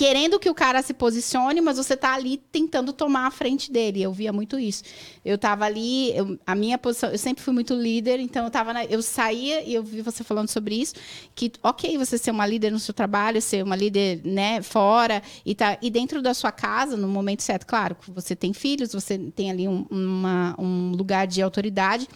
querendo 0.00 0.40
que 0.40 0.48
o 0.48 0.54
cara 0.54 0.80
se 0.80 0.94
posicione, 0.94 1.60
mas 1.60 1.76
você 1.76 1.94
tá 1.94 2.14
ali 2.14 2.38
tentando 2.38 2.90
tomar 2.90 3.26
a 3.26 3.30
frente 3.30 3.70
dele. 3.70 4.00
Eu 4.00 4.10
via 4.10 4.32
muito 4.32 4.58
isso. 4.58 4.82
Eu 5.22 5.36
tava 5.36 5.66
ali, 5.66 6.16
eu, 6.16 6.38
a 6.46 6.54
minha 6.54 6.78
posição, 6.78 7.10
eu 7.10 7.18
sempre 7.18 7.44
fui 7.44 7.52
muito 7.52 7.74
líder, 7.74 8.18
então 8.18 8.46
eu 8.46 8.50
tava 8.50 8.72
na, 8.72 8.82
eu 8.86 9.02
saía 9.02 9.62
e 9.62 9.74
eu 9.74 9.82
vi 9.82 10.00
você 10.00 10.24
falando 10.24 10.48
sobre 10.48 10.74
isso, 10.74 10.94
que 11.34 11.52
OK, 11.62 11.98
você 11.98 12.16
ser 12.16 12.30
uma 12.30 12.46
líder 12.46 12.72
no 12.72 12.78
seu 12.78 12.94
trabalho, 12.94 13.42
ser 13.42 13.62
uma 13.62 13.76
líder, 13.76 14.22
né, 14.24 14.62
fora 14.62 15.22
e 15.44 15.54
tá 15.54 15.76
e 15.82 15.90
dentro 15.90 16.22
da 16.22 16.32
sua 16.32 16.50
casa, 16.50 16.96
no 16.96 17.06
momento 17.06 17.42
certo, 17.42 17.66
claro, 17.66 17.94
você 18.08 18.34
tem 18.34 18.54
filhos, 18.54 18.94
você 18.94 19.18
tem 19.18 19.50
ali 19.50 19.68
um, 19.68 19.84
uma, 19.90 20.54
um 20.58 20.92
lugar 20.92 21.26
de 21.26 21.42
autoridade, 21.42 22.08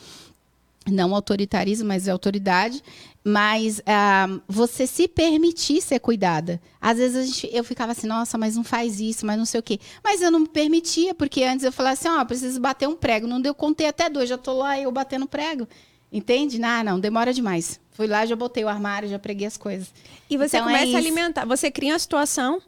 não 0.90 1.14
autoritarismo, 1.14 1.88
mas 1.88 2.09
é 2.09 2.12
autoridade, 2.12 2.83
mas 3.24 3.78
uh, 3.78 4.42
você 4.46 4.87
se 4.87 5.08
permitir 5.08 5.80
ser 5.80 5.98
cuidada. 5.98 6.60
Às 6.78 6.98
vezes 6.98 7.26
gente, 7.26 7.48
eu 7.56 7.64
ficava 7.64 7.92
assim, 7.92 8.06
nossa, 8.06 8.37
mas 8.37 8.54
não 8.54 8.62
faz 8.62 9.00
isso, 9.00 9.24
mas 9.24 9.38
não 9.38 9.46
sei 9.46 9.60
o 9.60 9.62
quê. 9.62 9.80
Mas 10.04 10.20
eu 10.20 10.30
não 10.30 10.40
me 10.40 10.48
permitia, 10.48 11.14
porque 11.14 11.42
antes 11.42 11.64
eu 11.64 11.72
falava 11.72 11.94
assim, 11.94 12.08
ó, 12.08 12.20
oh, 12.20 12.26
preciso 12.26 12.60
bater 12.60 12.87
um 12.87 12.94
prego. 12.94 13.26
Não 13.26 13.40
deu, 13.40 13.54
contei 13.54 13.87
até 13.87 14.10
dois, 14.10 14.28
já 14.28 14.37
tô 14.37 14.52
lá 14.52 14.78
eu 14.78 14.92
batendo 14.92 15.26
prego. 15.26 15.66
Entende? 16.12 16.58
Não, 16.58 16.84
não, 16.84 17.00
demora 17.00 17.32
demais. 17.32 17.80
Fui 17.92 18.06
lá, 18.06 18.26
já 18.26 18.37
botei 18.37 18.62
o 18.62 18.68
armário, 18.68 19.08
já 19.08 19.18
preguei 19.18 19.46
as 19.46 19.56
coisas. 19.56 19.88
E 20.28 20.37
você 20.37 20.58
então, 20.58 20.68
é 20.68 20.72
começa 20.72 20.92
é 20.92 20.94
a 20.94 20.98
alimentar. 20.98 21.44
Você 21.46 21.70
cria 21.70 21.94
uma 21.94 21.98
situação 21.98 22.60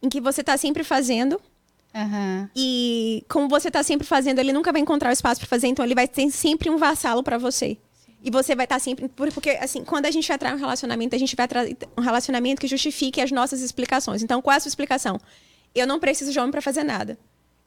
em 0.00 0.08
que 0.08 0.20
você 0.20 0.40
está 0.40 0.56
sempre 0.56 0.84
fazendo. 0.84 1.40
Uhum. 1.92 2.48
E 2.54 3.24
como 3.28 3.48
você 3.48 3.68
está 3.68 3.82
sempre 3.82 4.06
fazendo, 4.06 4.38
ele 4.38 4.52
nunca 4.52 4.70
vai 4.70 4.80
encontrar 4.80 5.10
o 5.10 5.12
espaço 5.12 5.40
para 5.40 5.48
fazer, 5.48 5.66
então 5.66 5.84
ele 5.84 5.94
vai 5.94 6.06
ter 6.06 6.30
sempre 6.30 6.70
um 6.70 6.76
vassalo 6.76 7.22
para 7.22 7.38
você. 7.38 7.76
E 8.26 8.30
você 8.30 8.56
vai 8.56 8.64
estar 8.64 8.80
sempre. 8.80 9.08
Porque, 9.08 9.50
assim, 9.50 9.84
quando 9.84 10.06
a 10.06 10.10
gente 10.10 10.30
atrai 10.32 10.52
um 10.52 10.58
relacionamento, 10.58 11.14
a 11.14 11.18
gente 11.18 11.36
vai 11.36 11.44
atrair 11.44 11.76
um 11.96 12.00
relacionamento 12.00 12.60
que 12.60 12.66
justifique 12.66 13.20
as 13.20 13.30
nossas 13.30 13.60
explicações. 13.60 14.20
Então, 14.20 14.42
qual 14.42 14.52
é 14.52 14.56
a 14.56 14.60
sua 14.60 14.68
explicação? 14.68 15.20
Eu 15.72 15.86
não 15.86 16.00
preciso 16.00 16.32
de 16.32 16.38
homem 16.40 16.50
para 16.50 16.60
fazer 16.60 16.82
nada. 16.82 17.16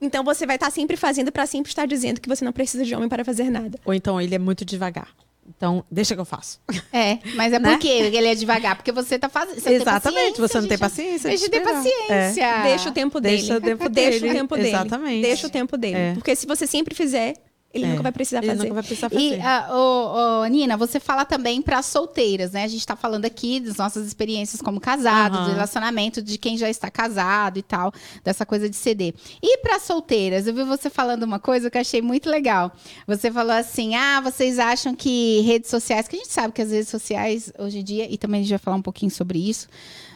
Então, 0.02 0.22
você 0.22 0.46
vai 0.46 0.58
estar 0.58 0.70
sempre 0.70 0.98
fazendo 0.98 1.32
para 1.32 1.46
sempre 1.46 1.72
estar 1.72 1.86
dizendo 1.86 2.20
que 2.20 2.28
você 2.28 2.44
não 2.44 2.52
precisa 2.52 2.84
de 2.84 2.94
homem 2.94 3.08
para 3.08 3.24
fazer 3.24 3.50
nada. 3.50 3.80
Ou 3.86 3.94
então, 3.94 4.20
ele 4.20 4.36
é 4.36 4.38
muito 4.38 4.66
devagar. 4.66 5.08
Então, 5.48 5.86
deixa 5.90 6.14
que 6.14 6.20
eu 6.20 6.26
faço. 6.26 6.60
É, 6.92 7.20
mas 7.36 7.54
é 7.54 7.60
né? 7.60 7.72
porque 7.72 7.88
ele 7.88 8.28
é 8.28 8.36
devagar, 8.36 8.76
porque 8.76 8.92
você 8.92 9.18
tá 9.18 9.30
fazendo. 9.30 9.66
Exatamente, 9.66 10.42
você 10.42 10.60
não 10.60 10.68
tem 10.68 10.78
paciência. 10.78 11.30
Deixa 11.30 11.46
de 11.46 11.52
ter 11.52 11.62
paciência. 11.62 12.44
É. 12.44 12.64
Deixa 12.64 12.90
o 12.90 12.92
tempo 12.92 13.22
dele. 13.22 13.38
Deixa 13.38 13.58
o 13.58 13.62
tempo 13.62 13.90
dele. 13.90 14.10
Deixa 14.10 14.26
o 14.26 14.38
tempo 14.38 14.56
dele. 14.56 14.68
Exatamente. 14.68 15.22
Deixa 15.22 15.48
o 15.48 15.50
tempo 15.50 15.78
dele. 15.78 15.98
É. 15.98 16.14
Porque 16.16 16.36
se 16.36 16.46
você 16.46 16.68
sempre 16.68 16.94
fizer, 16.94 17.36
ele 17.72 17.86
é. 17.86 17.90
nunca 17.90 18.02
vai 18.02 18.12
precisar 18.12 18.42
fazer. 18.42 18.52
Ele 18.52 18.64
nunca 18.64 18.74
vai 18.74 18.84
precisar 18.84 19.10
fazer. 19.10 19.38
E, 19.38 19.40
oh, 19.72 20.42
oh, 20.42 20.46
Nina, 20.48 20.76
você 20.76 21.00
fala 21.00 21.24
também 21.24 21.62
para 21.62 21.84
solteiras, 21.84 22.52
né? 22.52 22.64
A 22.64 22.68
gente 22.68 22.80
está 22.80 22.96
falando 22.96 23.26
aqui 23.26 23.60
das 23.60 23.78
nossas 23.78 24.08
experiências 24.08 24.60
como 24.60 24.80
casados, 24.80 25.40
uhum. 25.40 25.46
de 25.46 25.52
relacionamento, 25.52 26.22
de 26.22 26.38
quem 26.40 26.58
já 26.58 26.68
está 26.68 26.90
casado 26.90 27.60
e 27.60 27.62
tal, 27.62 27.94
dessa 28.24 28.44
coisa 28.44 28.68
de 28.68 28.76
CD. 28.76 29.14
E 29.42 29.60
para 29.60 29.80
solteiras, 29.80 30.48
eu 30.48 30.54
vi 30.54 30.64
você 30.64 30.90
falando 30.90 31.22
uma 31.24 31.40
coisa 31.40 31.70
que 31.70 31.78
eu 31.78 31.82
achei 31.82 32.02
muito 32.02 32.28
legal. 32.28 32.72
Você 33.06 33.32
falou 33.32 33.54
assim: 33.54 33.94
ah, 33.94 34.20
vocês 34.20 34.58
acham 34.58 34.96
que 34.96 35.42
redes 35.42 35.70
sociais, 35.70 36.08
que 36.08 36.16
a 36.16 36.20
gente 36.20 36.32
sabe 36.32 36.54
que 36.54 36.64
as 36.64 36.72
redes 36.72 36.90
sociais 36.90 37.54
hoje 37.60 37.80
em 37.80 37.84
dia, 37.84 38.12
e 38.12 38.18
também 38.18 38.40
a 38.40 38.44
gente 38.44 38.52
vai 38.52 38.60
falar 38.60 38.78
um 38.78 38.82
pouquinho 38.82 39.12
sobre 39.12 39.38
isso, 39.48 39.68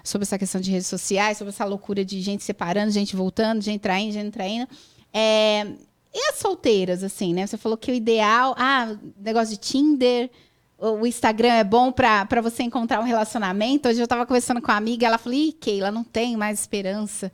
sobre 0.03 0.23
essa 0.23 0.39
questão 0.39 0.59
de 0.59 0.71
redes 0.71 0.87
sociais, 0.87 1.37
sobre 1.37 1.53
essa 1.53 1.65
loucura 1.65 2.03
de 2.03 2.19
gente 2.19 2.43
separando, 2.43 2.89
gente 2.89 3.15
voltando, 3.15 3.61
gente 3.61 3.79
traindo, 3.79 4.11
gente 4.11 4.31
traindo. 4.31 4.67
É, 5.13 5.67
e 6.13 6.29
as 6.29 6.35
solteiras, 6.35 7.03
assim, 7.03 7.33
né? 7.33 7.47
Você 7.47 7.57
falou 7.57 7.77
que 7.77 7.91
o 7.91 7.95
ideal. 7.95 8.53
Ah, 8.57 8.95
negócio 9.17 9.49
de 9.49 9.59
Tinder. 9.59 10.29
O 10.77 11.07
Instagram 11.07 11.53
é 11.53 11.63
bom 11.63 11.93
para 11.93 12.41
você 12.41 12.61
encontrar 12.61 12.99
um 12.99 13.03
relacionamento. 13.03 13.87
Hoje 13.87 14.01
eu 14.01 14.03
estava 14.03 14.25
conversando 14.25 14.61
com 14.61 14.69
uma 14.69 14.77
amiga, 14.77 15.07
ela 15.07 15.17
falou: 15.17 15.37
Ih, 15.37 15.53
Keila, 15.53 15.89
não 15.89 16.03
tem 16.03 16.35
mais 16.35 16.59
esperança. 16.59 17.31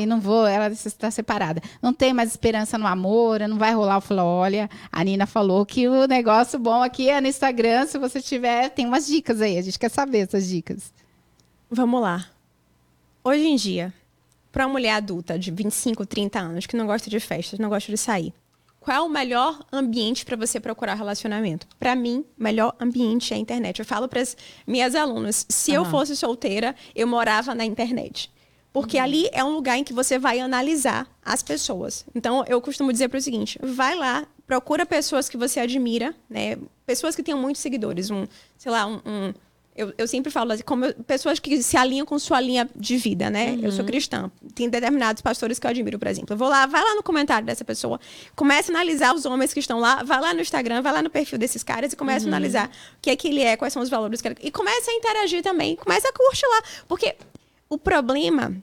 Eu 0.00 0.06
não 0.06 0.20
vou, 0.20 0.46
ela 0.46 0.68
está 0.68 1.10
separada. 1.10 1.60
Não 1.82 1.92
tem 1.92 2.14
mais 2.14 2.30
esperança 2.30 2.78
no 2.78 2.86
amor, 2.86 3.40
não 3.40 3.58
vai 3.58 3.74
rolar. 3.74 3.96
Eu 3.96 4.00
falei: 4.00 4.22
Olha, 4.22 4.70
a 4.92 5.02
Nina 5.02 5.26
falou 5.26 5.66
que 5.66 5.88
o 5.88 6.06
negócio 6.06 6.56
bom 6.56 6.80
aqui 6.82 7.10
é 7.10 7.20
no 7.20 7.26
Instagram. 7.26 7.84
Se 7.86 7.98
você 7.98 8.22
tiver, 8.22 8.70
tem 8.70 8.86
umas 8.86 9.08
dicas 9.08 9.40
aí. 9.40 9.58
A 9.58 9.62
gente 9.62 9.78
quer 9.78 9.90
saber 9.90 10.20
essas 10.20 10.46
dicas. 10.46 10.92
Vamos 11.68 12.00
lá. 12.00 12.26
Hoje 13.24 13.44
em 13.44 13.56
dia, 13.56 13.92
para 14.58 14.66
uma 14.66 14.72
mulher 14.72 14.94
adulta 14.94 15.38
de 15.38 15.52
25, 15.52 16.04
30 16.04 16.40
anos 16.40 16.66
que 16.66 16.76
não 16.76 16.84
gosta 16.84 17.08
de 17.08 17.20
festas, 17.20 17.60
não 17.60 17.68
gosta 17.68 17.92
de 17.92 17.96
sair, 17.96 18.34
qual 18.80 18.96
é 18.96 19.00
o 19.00 19.08
melhor 19.08 19.64
ambiente 19.72 20.24
para 20.24 20.36
você 20.36 20.58
procurar 20.58 20.94
relacionamento? 20.94 21.64
Para 21.78 21.94
mim, 21.94 22.24
o 22.36 22.42
melhor 22.42 22.74
ambiente 22.80 23.32
é 23.32 23.36
a 23.36 23.38
internet. 23.38 23.78
Eu 23.78 23.84
falo 23.84 24.08
para 24.08 24.20
as 24.20 24.36
minhas 24.66 24.96
alunas, 24.96 25.46
se 25.48 25.70
uhum. 25.70 25.76
eu 25.76 25.84
fosse 25.84 26.16
solteira, 26.16 26.74
eu 26.92 27.06
morava 27.06 27.54
na 27.54 27.64
internet. 27.64 28.32
Porque 28.72 28.96
uhum. 28.96 29.04
ali 29.04 29.28
é 29.30 29.44
um 29.44 29.50
lugar 29.50 29.78
em 29.78 29.84
que 29.84 29.92
você 29.92 30.18
vai 30.18 30.40
analisar 30.40 31.06
as 31.24 31.40
pessoas. 31.40 32.04
Então, 32.12 32.44
eu 32.48 32.60
costumo 32.60 32.92
dizer 32.92 33.08
para 33.08 33.18
o 33.18 33.22
seguinte: 33.22 33.60
vai 33.62 33.94
lá, 33.94 34.26
procura 34.44 34.84
pessoas 34.84 35.28
que 35.28 35.36
você 35.36 35.60
admira, 35.60 36.12
né? 36.28 36.58
Pessoas 36.84 37.14
que 37.14 37.22
tenham 37.22 37.40
muitos 37.40 37.62
seguidores, 37.62 38.10
um, 38.10 38.26
sei 38.56 38.72
lá, 38.72 38.88
um, 38.88 39.00
um 39.06 39.32
eu, 39.78 39.94
eu 39.96 40.08
sempre 40.08 40.30
falo 40.32 40.50
assim, 40.50 40.64
como 40.64 40.84
eu, 40.84 40.94
pessoas 41.04 41.38
que 41.38 41.62
se 41.62 41.76
alinham 41.76 42.04
com 42.04 42.18
sua 42.18 42.40
linha 42.40 42.68
de 42.74 42.96
vida, 42.96 43.30
né? 43.30 43.52
Uhum. 43.52 43.60
Eu 43.62 43.70
sou 43.70 43.82
uhum. 43.82 43.86
cristã. 43.86 44.30
Tem 44.52 44.68
determinados 44.68 45.22
pastores 45.22 45.56
que 45.56 45.66
eu 45.66 45.70
admiro, 45.70 46.00
por 46.00 46.08
exemplo. 46.08 46.34
Eu 46.34 46.36
vou 46.36 46.48
lá, 46.48 46.66
vai 46.66 46.82
lá 46.82 46.96
no 46.96 47.02
comentário 47.02 47.46
dessa 47.46 47.64
pessoa, 47.64 48.00
comece 48.34 48.72
a 48.72 48.74
analisar 48.74 49.14
os 49.14 49.24
homens 49.24 49.54
que 49.54 49.60
estão 49.60 49.78
lá, 49.78 50.02
vai 50.02 50.20
lá 50.20 50.34
no 50.34 50.40
Instagram, 50.40 50.82
vai 50.82 50.92
lá 50.92 51.00
no 51.00 51.08
perfil 51.08 51.38
desses 51.38 51.62
caras 51.62 51.92
e 51.92 51.96
comece 51.96 52.26
uhum. 52.26 52.32
a 52.32 52.36
analisar 52.36 52.68
o 52.68 53.00
que 53.00 53.08
é 53.08 53.14
que 53.14 53.28
ele 53.28 53.40
é, 53.40 53.56
quais 53.56 53.72
são 53.72 53.80
os 53.80 53.88
valores 53.88 54.20
que 54.20 54.26
ele... 54.26 54.36
E 54.42 54.50
comece 54.50 54.90
a 54.90 54.94
interagir 54.94 55.44
também, 55.44 55.76
comece 55.76 56.08
a 56.08 56.12
curtir 56.12 56.46
lá. 56.46 56.62
Porque 56.88 57.14
o 57.68 57.78
problema 57.78 58.56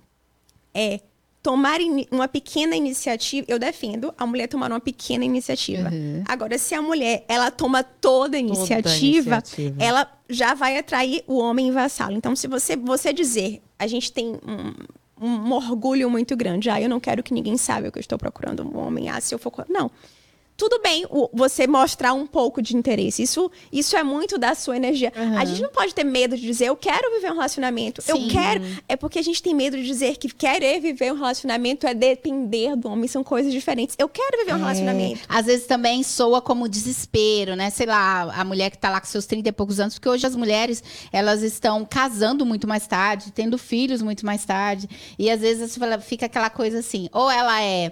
é 0.73 0.99
tomar 1.45 1.77
uma 2.10 2.27
pequena 2.27 2.75
iniciativa, 2.75 3.45
eu 3.47 3.60
defendo 3.60 4.12
a 4.17 4.25
mulher 4.25 4.47
tomar 4.47 4.71
uma 4.71 4.79
pequena 4.79 5.23
iniciativa. 5.23 5.89
Uhum. 5.89 6.23
Agora, 6.27 6.58
se 6.58 6.73
a 6.73 6.81
mulher 6.81 7.23
ela 7.27 7.51
toma 7.51 7.84
toda 7.84 8.36
a 8.36 8.39
iniciativa, 8.39 8.81
toda 8.81 8.89
a 8.89 8.97
iniciativa, 8.97 9.75
ela 9.77 10.12
já 10.27 10.55
vai 10.55 10.75
atrair 10.75 11.23
o 11.27 11.37
homem 11.37 11.71
vassalo. 11.71 12.13
Então, 12.13 12.35
se 12.35 12.48
você, 12.48 12.75
você 12.75 13.13
dizer, 13.13 13.62
a 13.77 13.85
gente 13.85 14.12
tem 14.12 14.39
um, 14.43 14.73
um 15.23 15.52
orgulho 15.52 16.10
muito 16.10 16.35
grande, 16.35 16.67
ah, 16.67 16.81
eu 16.81 16.89
não 16.89 17.00
quero 17.00 17.21
que 17.21 17.31
ninguém 17.31 17.58
saiba 17.58 17.91
que 17.91 18.00
eu 18.00 18.02
estou 18.02 18.17
procurando 18.17 18.63
um 18.63 18.79
homem, 18.79 19.08
ah, 19.08 19.21
se 19.21 19.35
eu 19.35 19.37
for. 19.37 19.54
Não. 19.69 19.91
Tudo 20.58 20.79
bem 20.81 21.06
você 21.33 21.67
mostrar 21.67 22.13
um 22.13 22.25
pouco 22.25 22.62
de 22.62 22.75
interesse. 22.77 23.21
Isso, 23.21 23.51
isso 23.71 23.97
é 23.97 24.03
muito 24.03 24.37
da 24.37 24.56
sua 24.56 24.77
energia. 24.77 25.12
Uhum. 25.15 25.37
A 25.37 25.43
gente 25.45 25.62
não 25.62 25.69
pode 25.69 25.93
ter 25.93 26.03
medo 26.06 26.35
de 26.37 26.41
dizer, 26.43 26.67
eu 26.67 26.75
quero 26.77 27.12
viver 27.15 27.29
um 27.31 27.35
relacionamento. 27.35 28.01
Sim. 28.01 28.12
Eu 28.12 28.27
quero. 28.29 28.62
É 28.87 28.95
porque 28.95 29.19
a 29.19 29.21
gente 29.21 29.43
tem 29.43 29.53
medo 29.53 29.75
de 29.75 29.83
dizer 29.85 30.17
que 30.17 30.29
querer 30.33 30.79
viver 30.79 31.12
um 31.12 31.15
relacionamento 31.15 31.85
é 31.85 31.93
depender 31.93 32.75
do 32.75 32.87
homem. 32.89 33.08
São 33.08 33.23
coisas 33.23 33.51
diferentes. 33.51 33.95
Eu 33.99 34.08
quero 34.08 34.37
viver 34.37 34.53
um 34.53 34.60
relacionamento. 34.60 35.21
Às 35.27 35.45
vezes 35.45 35.65
também 35.67 36.01
soa 36.03 36.41
como 36.41 36.69
desespero, 36.69 37.56
né? 37.56 37.69
Sei 37.69 37.85
lá, 37.85 38.31
a 38.33 38.43
mulher 38.45 38.69
que 38.71 38.77
tá 38.77 38.89
lá 38.89 39.01
com 39.01 39.08
seus 39.08 39.25
30 39.25 39.49
e 39.49 39.51
poucos 39.51 39.79
anos, 39.79 39.95
porque 39.95 40.08
hoje 40.10 40.25
as 40.25 40.35
mulheres, 40.35 40.81
elas 41.12 41.41
estão 41.43 41.83
casando 41.83 42.45
muito 42.45 42.65
mais 42.67 42.87
tarde, 42.87 43.31
tendo 43.33 43.58
filhos 43.58 44.01
muito 44.01 44.25
mais 44.25 44.45
tarde. 44.45 44.87
E 45.19 45.29
às 45.29 45.41
vezes 45.41 45.75
fala- 45.77 45.99
fica 45.99 46.25
aquela 46.27 46.49
coisa 46.49 46.79
assim, 46.79 47.10
ou 47.12 47.29
ela 47.29 47.62
é 47.62 47.91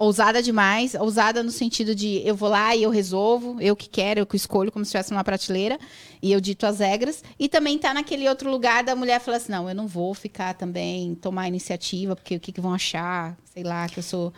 ousada 0.00 0.42
demais, 0.42 0.94
ousada 0.94 1.42
no 1.42 1.50
sentido 1.50 1.94
de 1.94 2.26
eu 2.26 2.34
vou 2.34 2.48
lá 2.48 2.74
e 2.74 2.82
eu 2.82 2.88
resolvo, 2.88 3.60
eu 3.60 3.76
que 3.76 3.86
quero, 3.86 4.20
eu 4.20 4.26
que 4.26 4.34
escolho, 4.34 4.72
como 4.72 4.82
se 4.82 4.88
estivesse 4.88 5.10
numa 5.12 5.22
prateleira, 5.22 5.78
e 6.22 6.32
eu 6.32 6.40
dito 6.40 6.64
as 6.64 6.78
regras. 6.78 7.22
E 7.38 7.50
também 7.50 7.76
tá 7.76 7.92
naquele 7.92 8.26
outro 8.26 8.50
lugar 8.50 8.82
da 8.82 8.96
mulher 8.96 9.20
falar 9.20 9.36
assim: 9.36 9.52
não, 9.52 9.68
eu 9.68 9.74
não 9.74 9.86
vou 9.86 10.14
ficar 10.14 10.54
também, 10.54 11.14
tomar 11.14 11.46
iniciativa, 11.48 12.16
porque 12.16 12.34
o 12.34 12.40
que, 12.40 12.50
que 12.50 12.62
vão 12.62 12.72
achar? 12.72 13.36
Sei 13.52 13.62
lá, 13.62 13.86
que 13.90 13.98
eu 13.98 14.02
sou. 14.02 14.32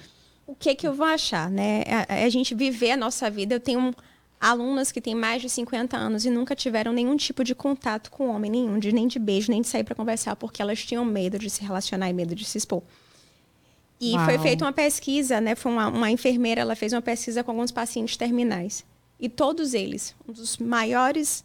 o 0.48 0.54
que 0.56 0.74
que 0.74 0.86
eu 0.86 0.94
vou 0.94 1.06
achar, 1.06 1.48
né? 1.48 1.84
A, 2.08 2.24
a 2.24 2.28
gente 2.28 2.56
viver 2.56 2.90
a 2.90 2.96
nossa 2.96 3.30
vida. 3.30 3.54
Eu 3.54 3.60
tenho 3.60 3.94
alunas 4.40 4.90
que 4.90 5.00
têm 5.00 5.14
mais 5.14 5.40
de 5.40 5.48
50 5.48 5.96
anos 5.96 6.24
e 6.24 6.30
nunca 6.30 6.56
tiveram 6.56 6.92
nenhum 6.92 7.16
tipo 7.16 7.44
de 7.44 7.54
contato 7.54 8.10
com 8.10 8.30
homem 8.30 8.50
nenhum, 8.50 8.80
de, 8.80 8.90
nem 8.90 9.06
de 9.06 9.20
beijo, 9.20 9.52
nem 9.52 9.62
de 9.62 9.68
sair 9.68 9.84
para 9.84 9.94
conversar, 9.94 10.34
porque 10.34 10.60
elas 10.60 10.84
tinham 10.84 11.04
medo 11.04 11.38
de 11.38 11.48
se 11.48 11.62
relacionar 11.62 12.10
e 12.10 12.12
medo 12.12 12.34
de 12.34 12.44
se 12.44 12.58
expor. 12.58 12.82
E 14.04 14.14
Uau. 14.16 14.24
foi 14.24 14.38
feita 14.38 14.64
uma 14.64 14.72
pesquisa, 14.72 15.40
né? 15.40 15.54
Foi 15.54 15.70
uma, 15.70 15.86
uma 15.86 16.10
enfermeira, 16.10 16.60
ela 16.60 16.74
fez 16.74 16.92
uma 16.92 17.00
pesquisa 17.02 17.44
com 17.44 17.52
alguns 17.52 17.70
pacientes 17.70 18.16
terminais. 18.16 18.84
E 19.20 19.28
todos 19.28 19.74
eles, 19.74 20.14
um 20.28 20.32
dos 20.32 20.58
maiores 20.58 21.44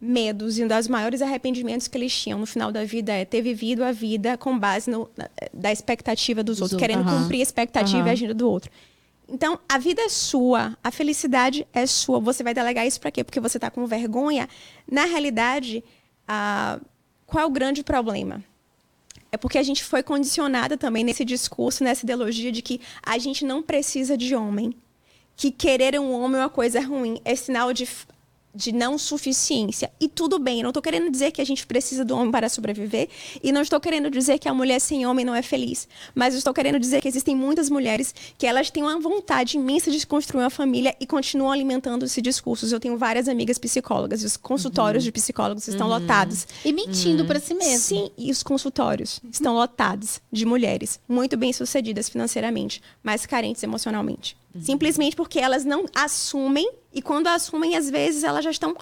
medos 0.00 0.56
e 0.58 0.62
um 0.64 0.68
dos 0.68 0.86
maiores 0.88 1.20
arrependimentos 1.20 1.88
que 1.88 1.96
eles 1.98 2.14
tinham 2.16 2.38
no 2.38 2.46
final 2.46 2.70
da 2.70 2.84
vida 2.84 3.12
é 3.12 3.24
ter 3.24 3.40
vivido 3.42 3.82
a 3.82 3.90
vida 3.90 4.36
com 4.38 4.56
base 4.56 4.88
no, 4.90 5.10
na- 5.16 5.28
da 5.52 5.72
expectativa 5.72 6.44
dos, 6.44 6.58
Dos 6.58 6.70
outros, 6.72 6.80
outros. 6.82 6.96
querendo 7.04 7.22
cumprir 7.22 7.40
a 7.40 7.42
expectativa 7.42 8.06
e 8.06 8.10
agindo 8.12 8.34
do 8.34 8.48
outro. 8.48 8.70
Então, 9.28 9.58
a 9.68 9.76
vida 9.78 10.02
é 10.02 10.08
sua, 10.08 10.76
a 10.84 10.92
felicidade 10.92 11.66
é 11.72 11.84
sua. 11.86 12.20
Você 12.20 12.44
vai 12.44 12.54
delegar 12.54 12.86
isso 12.86 13.00
para 13.00 13.10
quê? 13.10 13.24
Porque 13.24 13.40
você 13.40 13.56
está 13.56 13.68
com 13.70 13.84
vergonha. 13.84 14.48
Na 14.88 15.04
realidade, 15.06 15.82
ah, 16.28 16.78
qual 17.26 17.42
é 17.42 17.46
o 17.46 17.50
grande 17.50 17.82
problema? 17.82 18.44
É 19.36 19.38
porque 19.38 19.58
a 19.58 19.62
gente 19.62 19.84
foi 19.84 20.02
condicionada 20.02 20.78
também 20.78 21.04
nesse 21.04 21.22
discurso, 21.22 21.84
nessa 21.84 22.06
ideologia 22.06 22.50
de 22.50 22.62
que 22.62 22.80
a 23.02 23.18
gente 23.18 23.44
não 23.44 23.62
precisa 23.62 24.16
de 24.16 24.34
homem. 24.34 24.72
Que 25.36 25.50
querer 25.50 26.00
um 26.00 26.10
homem 26.10 26.40
é 26.40 26.44
uma 26.44 26.48
coisa 26.48 26.80
ruim, 26.80 27.20
é 27.22 27.36
sinal 27.36 27.70
de, 27.70 27.86
de 28.56 28.72
não 28.72 28.96
suficiência. 28.96 29.90
E 30.00 30.08
tudo 30.08 30.38
bem, 30.38 30.58
eu 30.58 30.62
não 30.62 30.70
estou 30.70 30.82
querendo 30.82 31.10
dizer 31.10 31.30
que 31.30 31.40
a 31.40 31.44
gente 31.44 31.66
precisa 31.66 32.04
do 32.04 32.16
homem 32.16 32.30
para 32.30 32.48
sobreviver, 32.48 33.08
e 33.42 33.52
não 33.52 33.60
estou 33.60 33.78
querendo 33.78 34.10
dizer 34.10 34.38
que 34.38 34.48
a 34.48 34.54
mulher 34.54 34.80
sem 34.80 35.06
homem 35.06 35.24
não 35.24 35.34
é 35.34 35.42
feliz. 35.42 35.86
Mas 36.14 36.34
estou 36.34 36.54
querendo 36.54 36.80
dizer 36.80 37.00
que 37.00 37.08
existem 37.08 37.36
muitas 37.36 37.68
mulheres 37.68 38.14
que 38.38 38.46
elas 38.46 38.70
têm 38.70 38.82
uma 38.82 38.98
vontade 38.98 39.56
imensa 39.56 39.90
de 39.90 40.06
construir 40.06 40.42
uma 40.42 40.50
família 40.50 40.96
e 40.98 41.06
continuam 41.06 41.52
alimentando 41.52 42.04
esse 42.04 42.22
discurso. 42.22 42.66
Eu 42.66 42.80
tenho 42.80 42.96
várias 42.96 43.28
amigas 43.28 43.58
psicólogas, 43.58 44.22
e 44.22 44.26
os 44.26 44.36
consultórios 44.36 45.04
de 45.04 45.12
psicólogos 45.12 45.68
estão 45.68 45.86
lotados. 45.86 46.46
E 46.64 46.72
mentindo 46.72 47.24
pra 47.24 47.38
si 47.38 47.54
mesmo. 47.54 47.78
Sim, 47.78 48.10
e 48.16 48.30
os 48.30 48.42
consultórios 48.42 49.20
estão 49.30 49.54
lotados 49.54 50.20
de 50.32 50.46
mulheres 50.46 50.98
muito 51.08 51.36
bem-sucedidas 51.36 52.08
financeiramente, 52.08 52.80
mas 53.02 53.26
carentes 53.26 53.62
emocionalmente. 53.62 54.36
Simplesmente 54.60 55.14
porque 55.16 55.38
elas 55.38 55.64
não 55.64 55.84
assumem 55.94 56.70
e 56.92 57.02
quando 57.02 57.26
assumem, 57.26 57.76
às 57.76 57.90
vezes 57.90 58.24
elas 58.24 58.44
já 58.44 58.50
estão 58.50 58.76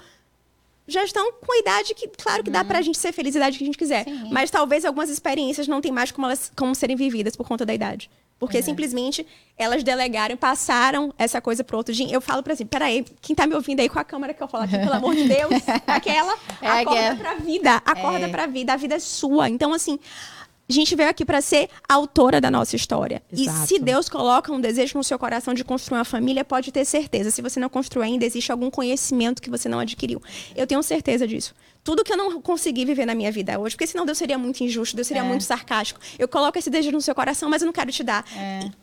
já 0.87 1.03
estão 1.03 1.31
com 1.33 1.51
a 1.51 1.57
idade 1.57 1.95
que, 1.95 2.07
claro 2.07 2.43
que 2.43 2.51
dá 2.51 2.63
pra 2.63 2.79
gente 2.79 2.97
ser 2.99 3.11
feliz 3.11 3.35
a 3.35 3.39
idade 3.39 3.57
que 3.57 3.63
a 3.63 3.65
gente 3.65 3.77
quiser, 3.77 4.03
Sim. 4.03 4.29
mas 4.31 4.51
talvez 4.51 4.85
algumas 4.85 5.09
experiências 5.09 5.67
não 5.67 5.81
tem 5.81 5.91
mais 5.91 6.11
como 6.11 6.27
elas 6.27 6.51
como 6.55 6.75
serem 6.75 6.95
vividas 6.95 7.35
por 7.35 7.47
conta 7.47 7.65
da 7.65 7.73
idade. 7.73 8.07
Porque 8.37 8.61
simplesmente 8.61 9.25
elas 9.57 9.81
delegaram, 9.81 10.35
passaram 10.35 11.11
essa 11.17 11.39
coisa 11.41 11.63
pro 11.63 11.77
outro. 11.77 11.93
Gente, 11.93 12.13
Eu 12.13 12.19
falo 12.19 12.43
pra 12.43 12.53
assim, 12.53 12.65
peraí, 12.65 13.03
quem 13.21 13.33
tá 13.35 13.47
me 13.47 13.55
ouvindo 13.55 13.79
aí 13.79 13.87
com 13.89 13.97
a 13.97 14.03
câmera 14.03 14.33
que 14.33 14.43
eu 14.43 14.47
falo 14.47 14.65
aqui, 14.65 14.77
pelo 14.77 14.93
amor 14.93 15.15
de 15.15 15.23
Deus, 15.27 15.53
aquela, 15.87 16.37
É 16.61 16.67
acorda 16.67 16.99
aquela. 16.99 17.15
pra 17.15 17.35
vida, 17.35 17.75
acorda 17.85 18.25
É. 18.25 18.29
pra 18.29 18.45
vida, 18.45 18.73
a 18.73 18.75
vida 18.77 18.95
é 18.95 18.99
sua. 18.99 19.49
Então, 19.49 19.73
assim, 19.73 19.97
a 20.67 20.73
gente 20.73 20.95
veio 20.95 21.09
aqui 21.09 21.23
pra 21.23 21.41
ser 21.41 21.69
autora 21.87 22.41
da 22.41 22.49
nossa 22.49 22.75
história. 22.75 23.21
Exato. 23.31 23.63
E 23.63 23.67
se 23.67 23.79
Deus 23.79 24.09
coloca 24.09 24.51
um 24.51 24.59
desejo 24.59 24.97
no 24.97 25.03
seu 25.03 25.19
coração 25.19 25.53
de 25.53 25.63
construir 25.63 25.99
uma 25.99 26.05
família, 26.05 26.43
pode 26.43 26.71
ter 26.71 26.83
certeza. 26.85 27.29
Se 27.29 27.41
você 27.41 27.59
não 27.59 27.69
construir 27.69 28.05
ainda, 28.05 28.25
existe 28.25 28.51
algum 28.51 28.71
conhecimento 28.71 29.41
que 29.41 29.49
você 29.49 29.69
não 29.69 29.79
adquiriu. 29.79 30.21
Eu 30.55 30.65
tenho 30.65 30.81
certeza 30.81 31.27
disso. 31.27 31.53
Tudo 31.85 32.03
que 32.03 32.11
eu 32.11 32.17
não 32.17 32.41
consegui 32.41 32.83
viver 32.83 33.05
na 33.05 33.15
minha 33.15 33.31
vida 33.31 33.57
hoje, 33.57 33.75
porque 33.75 33.87
senão 33.87 34.05
Deus 34.05 34.17
seria 34.17 34.37
muito 34.37 34.61
injusto, 34.61 34.95
Deus 34.95 35.07
seria 35.07 35.21
É. 35.23 35.25
muito 35.25 35.43
sarcástico. 35.45 35.99
Eu 36.19 36.27
coloco 36.27 36.57
esse 36.57 36.69
desejo 36.69 36.91
no 36.91 36.99
seu 37.01 37.15
coração, 37.15 37.47
mas 37.49 37.61
eu 37.61 37.67
não 37.67 37.71
quero 37.73 37.91
te 37.91 38.03
dar. 38.03 38.25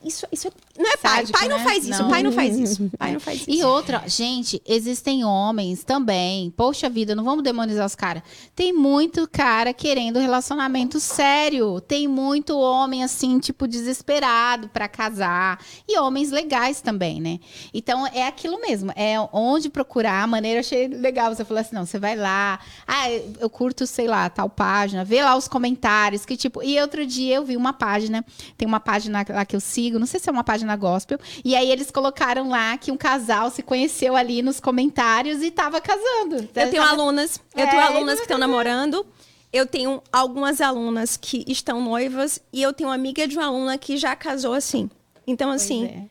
Isso, 0.05 0.25
isso 0.33 0.49
é- 0.49 0.53
não 0.81 0.91
é 0.91 0.97
pai. 0.97 1.17
Sádico, 1.17 1.39
pai 1.39 1.49
não 1.49 1.59
né? 1.59 1.65
faz 1.65 1.87
isso, 1.87 2.03
Não. 2.03 2.09
pai 2.11 2.23
não 2.23 2.33
faz 2.33 2.57
isso. 2.59 2.91
Pai 2.97 3.13
não 3.13 3.21
faz 3.21 3.41
isso. 3.41 3.51
E 3.51 3.63
outra, 3.65 4.05
gente, 4.07 4.63
existem 4.65 5.25
homens 5.25 5.83
também. 5.85 6.51
Poxa 6.57 6.89
vida, 6.89 7.15
não 7.17 7.25
vamos 7.25 7.43
demonizar 7.43 7.85
os 7.85 7.95
caras. 7.97 8.23
Tem 8.55 8.73
muito 8.73 9.29
cara 9.29 9.75
querendo 9.75 10.21
relacionamento 10.21 11.01
sério. 11.01 11.81
Tem 11.81 12.07
muito 12.07 12.57
homem 12.57 13.03
assim, 13.03 13.41
tipo 13.41 13.67
desesperado 13.67 14.69
pra 14.69 14.87
casar 14.89 15.59
e 15.89 15.99
homens 15.99 16.31
legais 16.31 16.81
também, 16.81 17.21
né? 17.21 17.41
Então 17.75 18.07
é 18.07 18.27
aquilo 18.29 18.61
mesmo, 18.61 18.93
é 18.95 19.17
onde 19.33 19.69
procurar. 19.69 20.23
A 20.23 20.27
maneira 20.27 20.59
eu 20.59 20.61
achei 20.61 20.87
legal 20.87 21.35
você 21.35 21.45
falou 21.45 21.61
assim, 21.61 21.75
não, 21.75 21.85
você 21.85 21.99
vai 21.99 22.15
lá. 22.15 22.61
Ah, 22.95 23.11
eu 23.41 23.49
curto, 23.49 23.87
sei 23.87 24.07
lá, 24.07 24.29
tal 24.29 24.51
página, 24.51 25.03
vê 25.03 25.23
lá 25.25 25.35
os 25.35 25.49
comentários 25.49 26.27
que 26.27 26.37
tipo. 26.37 26.63
E 26.63 26.79
outro 26.79 27.07
dia 27.07 27.37
eu 27.37 27.45
vi 27.45 27.57
uma 27.57 27.73
página, 27.73 28.23
tem 28.59 28.69
uma 28.69 28.81
página 28.81 29.25
lá 29.31 29.45
que 29.47 29.57
eu 29.57 29.61
sigo, 29.61 29.99
não 29.99 30.07
sei 30.07 30.21
se 30.21 30.29
é 30.29 30.33
uma 30.33 30.45
página 30.45 30.77
gospel, 30.77 31.19
e 31.43 31.57
aí 31.57 31.71
eles 31.71 31.91
colocaram 31.91 32.51
lá 32.51 32.77
que 32.77 32.93
um 32.93 32.97
casal 32.99 33.49
se 33.51 33.63
conheceu 33.63 34.15
ali 34.15 34.43
nos 34.43 34.61
comentários 34.61 35.43
e 35.43 35.51
tava 35.51 35.81
casando. 35.81 36.37
Eu 36.37 36.71
tenho 36.71 36.83
Tava- 36.83 36.91
alunas, 36.91 37.41
eu 37.57 37.65
É, 37.65 37.67
tenho 37.67 37.83
alunas 37.83 38.17
que 38.17 38.23
estão 38.25 38.37
namorando. 38.39 39.07
Eu 39.51 39.67
tenho 39.67 40.03
algumas 40.13 40.61
alunas 40.61 41.17
que 41.17 41.45
estão 41.47 41.81
noivas 41.81 42.41
e 42.53 42.63
eu 42.63 42.73
tenho 42.73 42.89
uma 42.91 42.95
amiga 42.95 43.27
de 43.29 43.37
uma 43.39 43.47
aluna 43.47 43.77
que 43.79 43.97
já 43.99 44.15
casou 44.17 44.55
assim. 44.55 44.91
Então, 45.27 45.51
assim, 45.51 46.09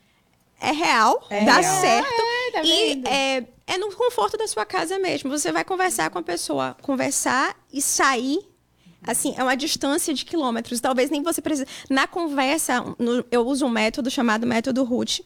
é. 0.60 0.70
é. 0.70 0.72
real, 0.72 1.24
dá 1.30 1.58
real. 1.60 1.82
certo. 1.82 2.22
Tá 2.52 2.62
e 2.64 3.02
é, 3.06 3.44
é 3.68 3.78
no 3.78 3.92
conforto 3.96 4.38
da 4.38 4.48
sua 4.48 4.66
casa 4.66 4.98
mesmo. 5.00 5.30
Você 5.30 5.52
vai 5.52 5.64
conversar 5.64 6.10
com 6.10 6.20
a 6.20 6.24
pessoa, 6.24 6.76
conversar 6.82 7.56
e 7.72 7.82
sair. 7.82 8.40
Assim, 9.04 9.34
é 9.36 9.42
uma 9.44 9.56
distância 9.58 10.14
de 10.14 10.24
quilômetros. 10.24 10.80
Talvez 10.80 11.10
nem 11.10 11.24
você 11.24 11.42
precise. 11.42 11.68
Na 11.90 12.06
conversa, 12.08 12.82
no- 13.00 13.26
eu 13.32 13.42
uso 13.48 13.66
um 13.66 13.70
método 13.70 14.12
chamado 14.12 14.46
método 14.46 14.84
Ruth, 14.84 15.22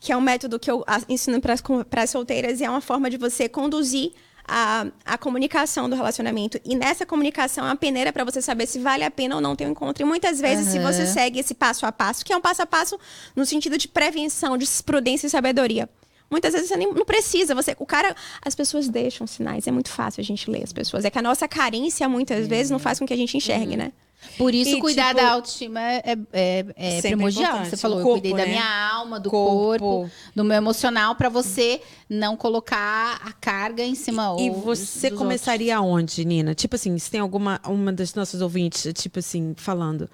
que 0.00 0.10
é 0.12 0.16
um 0.16 0.20
método 0.20 0.58
que 0.58 0.70
eu 0.70 0.82
ensino 1.08 1.38
para 1.40 2.02
as 2.02 2.10
solteiras 2.10 2.60
e 2.60 2.64
é 2.64 2.70
uma 2.70 2.80
forma 2.80 3.10
de 3.10 3.18
você 3.18 3.46
conduzir 3.48 4.12
a, 4.50 4.86
a 5.04 5.18
comunicação 5.18 5.90
do 5.90 5.94
relacionamento. 5.94 6.58
E 6.64 6.74
nessa 6.74 7.04
comunicação 7.04 7.64
é 7.64 7.68
uma 7.68 7.76
peneira 7.76 8.10
para 8.14 8.24
você 8.24 8.40
saber 8.40 8.66
se 8.66 8.78
vale 8.78 9.04
a 9.04 9.10
pena 9.10 9.34
ou 9.34 9.42
não 9.42 9.54
ter 9.54 9.66
um 9.66 9.72
encontro. 9.72 10.02
E 10.02 10.06
muitas 10.06 10.40
vezes, 10.40 10.68
se 10.68 10.78
Aham. 10.78 10.90
você 10.90 11.06
segue 11.06 11.38
esse 11.38 11.52
passo 11.52 11.84
a 11.84 11.92
passo, 11.92 12.24
que 12.24 12.32
é 12.32 12.36
um 12.36 12.40
passo 12.40 12.62
a 12.62 12.66
passo 12.66 12.98
no 13.36 13.44
sentido 13.44 13.76
de 13.76 13.86
prevenção, 13.88 14.56
de 14.56 14.66
prudência 14.82 15.26
e 15.26 15.30
sabedoria. 15.30 15.86
Muitas 16.30 16.52
vezes 16.52 16.68
você 16.68 16.76
nem, 16.76 16.92
não 16.92 17.04
precisa. 17.06 17.54
Você, 17.54 17.74
o 17.78 17.86
cara, 17.86 18.14
as 18.42 18.54
pessoas 18.54 18.88
deixam 18.88 19.26
sinais. 19.26 19.66
É 19.66 19.70
muito 19.70 19.88
fácil 19.90 20.20
a 20.20 20.24
gente 20.24 20.50
ler 20.50 20.62
as 20.62 20.72
pessoas. 20.72 21.04
É 21.04 21.10
que 21.10 21.18
a 21.18 21.22
nossa 21.22 21.48
carência 21.48 22.08
muitas 22.08 22.46
vezes 22.46 22.70
não 22.70 22.78
faz 22.78 22.98
com 22.98 23.06
que 23.06 23.14
a 23.14 23.16
gente 23.16 23.36
enxergue, 23.36 23.76
né? 23.76 23.92
Por 24.36 24.52
isso, 24.52 24.76
E, 24.76 24.80
cuidar 24.80 25.10
tipo, 25.14 25.20
da 25.22 25.30
autoestima 25.30 25.80
é, 25.80 26.02
é, 26.04 26.18
é- 26.32 26.66
é 26.76 26.90
Sempre 26.96 27.10
primordial. 27.10 27.44
importante. 27.44 27.70
Você 27.70 27.76
falou, 27.76 27.98
O 27.98 28.00
eu 28.00 28.04
corpo, 28.04 28.20
cuidei 28.20 28.32
da 28.36 28.44
né? 28.44 28.50
minha 28.50 28.90
alma, 28.90 29.20
do 29.20 29.30
Corpo. 29.30 29.78
corpo, 29.84 30.10
do 30.34 30.44
meu 30.44 30.56
emocional, 30.56 31.14
pra 31.14 31.28
você 31.28 31.80
não 32.10 32.36
colocar 32.36 33.20
a 33.24 33.32
carga 33.32 33.84
em 33.84 33.94
cima 33.94 34.34
E 34.40 34.50
ou 34.50 34.60
você 34.60 35.08
dos 35.10 35.18
começaria 35.18 35.76
aonde, 35.76 36.24
Nina? 36.24 36.52
Tipo 36.52 36.74
assim, 36.74 36.98
se 36.98 37.08
tem 37.10 37.20
alguma 37.20 37.60
uma 37.64 37.92
das 37.92 38.12
nossas 38.14 38.40
ouvintes, 38.42 38.92
tipo 39.00 39.20
assim, 39.20 39.54
falando, 39.56 40.10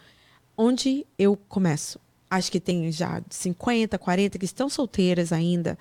onde 0.57 1.07
eu 1.19 1.35
começo? 1.49 1.99
Acho 2.31 2.53
que 2.53 2.61
tem 2.61 2.93
já 2.93 3.23
50, 3.31 3.97
40 3.99 4.39
que 4.39 4.45
estão 4.45 4.69
solteiras 4.69 5.33
ainda. 5.33 5.79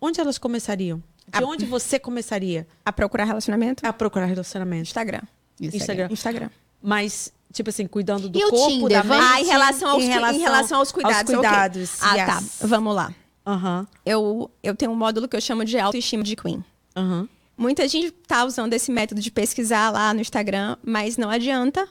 Onde 0.00 0.20
elas 0.20 0.38
começariam? 0.38 1.02
De 1.28 1.42
A- 1.42 1.46
onde 1.46 1.64
você 1.66 1.98
começaria 1.98 2.66
A 2.84 2.92
procurar 2.92 3.24
relacionamento? 3.24 3.84
a 3.86 3.92
procurar 3.92 4.26
relacionamento? 4.26 4.82
Instagram. 4.84 5.22
outros. 5.60 5.74
Instagram. 5.74 6.08
Instagram. 6.10 6.50
Mas, 6.82 7.32
tipo 7.52 7.70
assim, 7.70 7.86
cuidando 7.86 8.28
do 8.28 8.38
E 8.38 8.44
o 8.44 8.50
corpo, 8.50 8.68
Tinder? 8.68 9.02
da 9.02 9.04
mente. 9.04 9.24
Ah, 9.26 9.40
em 9.40 9.44
relação 9.46 9.88
aos, 9.90 10.04
em 10.04 10.06
relação 10.08 10.36
em 10.38 10.42
relação 10.42 10.78
aos 10.78 10.92
cuidados. 10.92 11.16
aos 11.34 11.40
cuidados, 11.42 12.02
Ah, 12.02 12.14
yes. 12.16 12.26
tá. 12.58 12.66
Vamos 12.66 12.94
lá. 12.94 13.12
Aham, 13.46 13.86
Eu, 14.04 14.50
eu 14.62 14.74
tenho 14.74 14.90
um 14.92 14.96
módulo 14.96 15.26
que 15.28 15.36
eu 15.36 15.40
chamo 15.40 15.64
de 15.64 15.78
autoestima 15.78 16.22
de 16.22 16.36
Queen. 16.36 16.64
aham. 16.94 17.28
Muita 17.58 17.88
gente 17.88 18.10
tá 18.10 18.44
usando 18.44 18.74
esse 18.74 18.92
método 18.92 19.18
de 19.20 19.30
pesquisar 19.30 19.90
lá 19.90 20.12
no 20.12 20.20
Instagram, 20.20 20.76
mas 20.84 21.16
não 21.16 21.30
adianta 21.30 21.88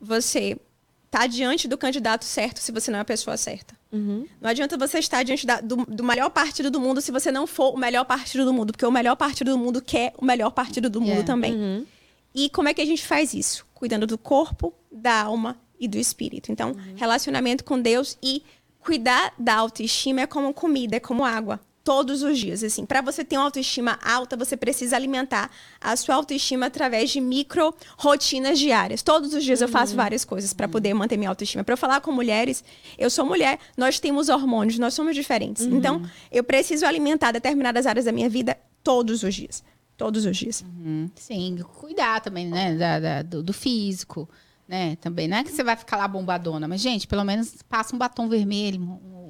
você 0.00 0.58
estar 1.06 1.26
diante 1.26 1.68
do 1.68 1.76
candidato 1.76 2.24
certo 2.24 2.58
se 2.58 2.72
você 2.72 2.90
não 2.90 2.98
é 2.98 3.02
a 3.02 3.04
pessoa 3.04 3.36
certa. 3.36 3.74
Uhum. 3.94 4.26
Não 4.40 4.50
adianta 4.50 4.76
você 4.76 4.98
estar 4.98 5.22
diante 5.22 5.46
da, 5.46 5.60
do, 5.60 5.76
do, 5.86 6.02
melhor 6.02 6.28
partido 6.30 6.68
do 6.70 6.80
mundo 6.80 7.00
se 7.00 7.12
você 7.12 7.30
não 7.30 7.46
for 7.46 7.72
o 7.74 7.78
melhor 7.78 8.04
partido 8.04 8.44
do 8.44 8.52
mundo, 8.52 8.72
porque 8.72 8.84
o 8.84 8.90
melhor 8.90 9.14
partido 9.14 9.52
do 9.52 9.58
mundo 9.58 9.80
quer 9.80 10.12
o 10.18 10.24
melhor 10.24 10.50
partido 10.50 10.90
do 10.90 11.00
mundo 11.00 11.10
yeah. 11.10 11.26
também. 11.26 11.54
Uhum. 11.54 11.86
E 12.34 12.50
como 12.50 12.68
é 12.68 12.74
que 12.74 12.82
a 12.82 12.84
gente 12.84 13.06
faz 13.06 13.32
isso? 13.32 13.64
Cuidando 13.72 14.06
do 14.06 14.18
corpo, 14.18 14.74
da 14.90 15.22
alma 15.22 15.56
e 15.78 15.86
do 15.86 15.96
espírito. 15.96 16.50
Então, 16.50 16.70
uhum. 16.70 16.94
relacionamento 16.96 17.62
com 17.62 17.80
Deus 17.80 18.18
e 18.20 18.42
cuidar 18.80 19.32
da 19.38 19.54
autoestima 19.54 20.22
é 20.22 20.26
como 20.26 20.52
comida, 20.52 20.96
é 20.96 21.00
como 21.00 21.24
água 21.24 21.60
todos 21.84 22.22
os 22.22 22.38
dias. 22.38 22.64
Assim, 22.64 22.86
para 22.86 23.02
você 23.02 23.22
ter 23.22 23.36
uma 23.36 23.44
autoestima 23.44 23.98
alta, 24.02 24.36
você 24.36 24.56
precisa 24.56 24.96
alimentar 24.96 25.50
a 25.78 25.94
sua 25.94 26.14
autoestima 26.14 26.66
através 26.66 27.10
de 27.10 27.20
micro 27.20 27.74
rotinas 27.98 28.58
diárias. 28.58 29.02
Todos 29.02 29.34
os 29.34 29.44
dias 29.44 29.60
uhum. 29.60 29.66
eu 29.66 29.68
faço 29.68 29.92
uhum. 29.92 29.98
várias 29.98 30.24
coisas 30.24 30.54
para 30.54 30.66
poder 30.66 30.94
manter 30.94 31.18
minha 31.18 31.28
autoestima. 31.28 31.62
Para 31.62 31.74
eu 31.74 31.78
falar 31.78 32.00
com 32.00 32.10
mulheres, 32.10 32.64
eu 32.98 33.10
sou 33.10 33.26
mulher, 33.26 33.58
nós 33.76 34.00
temos 34.00 34.30
hormônios, 34.30 34.78
nós 34.78 34.94
somos 34.94 35.14
diferentes. 35.14 35.66
Uhum. 35.66 35.76
Então, 35.76 36.02
eu 36.32 36.42
preciso 36.42 36.86
alimentar 36.86 37.30
determinadas 37.30 37.86
áreas 37.86 38.06
da 38.06 38.12
minha 38.12 38.28
vida 38.28 38.56
todos 38.82 39.22
os 39.22 39.34
dias. 39.34 39.62
Todos 39.96 40.24
os 40.24 40.36
dias. 40.36 40.62
Uhum. 40.62 41.08
Sim, 41.14 41.58
cuidar 41.74 42.20
também, 42.20 42.48
né, 42.48 42.74
da, 42.74 42.98
da 42.98 43.22
do, 43.22 43.42
do 43.42 43.52
físico 43.52 44.28
né? 44.66 44.96
Também 44.96 45.28
não 45.28 45.36
é 45.36 45.44
que 45.44 45.52
você 45.52 45.62
vai 45.62 45.76
ficar 45.76 45.96
lá 45.96 46.08
bombadona, 46.08 46.66
mas 46.66 46.80
gente, 46.80 47.06
pelo 47.06 47.24
menos 47.24 47.62
passa 47.68 47.94
um 47.94 47.98
batom 47.98 48.28
vermelho, 48.28 48.80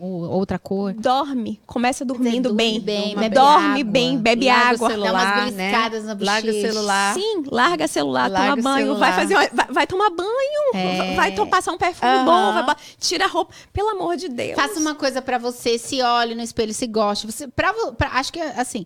ou 0.05 0.31
outra 0.31 0.59
cor. 0.59 0.93
Dorme, 0.93 1.61
começa 1.67 2.05
dormindo 2.05 2.51
dorme 2.51 2.81
bem, 2.81 3.17
bem 3.17 3.31
dorme 3.31 3.81
água, 3.81 3.85
bem, 3.85 4.19
bebe 4.19 4.49
água, 4.49 4.91
celular, 4.91 5.37
dá 5.37 5.43
umas 5.43 5.55
né? 5.55 5.73
Larga 6.21 6.51
o 6.51 6.61
celular. 6.61 7.15
Sim, 7.15 7.43
larga 7.51 7.89
celular, 7.89 8.31
larga 8.31 8.57
toma 8.57 8.63
banho, 8.63 8.87
celular. 8.87 9.01
vai 9.01 9.13
fazer, 9.13 9.35
vai, 9.35 9.67
vai, 9.71 9.87
tomar 9.87 10.11
banho, 10.11 10.75
é. 10.75 11.15
vai 11.15 11.35
to, 11.35 11.47
passar 11.47 11.73
um 11.73 11.79
perfume 11.79 12.13
uhum. 12.13 12.25
bom, 12.25 12.53
vai, 12.53 12.77
tira 12.99 13.25
a 13.25 13.29
roupa, 13.29 13.55
pelo 13.73 13.89
amor 13.89 14.17
de 14.17 14.29
Deus. 14.29 14.55
Faça 14.55 14.79
uma 14.79 14.95
coisa 14.95 15.23
para 15.23 15.39
você, 15.39 15.79
se 15.79 16.03
olhe 16.03 16.35
no 16.35 16.43
espelho, 16.43 16.75
se 16.75 16.87
goste, 16.87 17.27
você, 17.27 17.49
pra, 17.49 17.73
pra 17.97 18.11
acho 18.11 18.33
que 18.33 18.41
assim, 18.41 18.85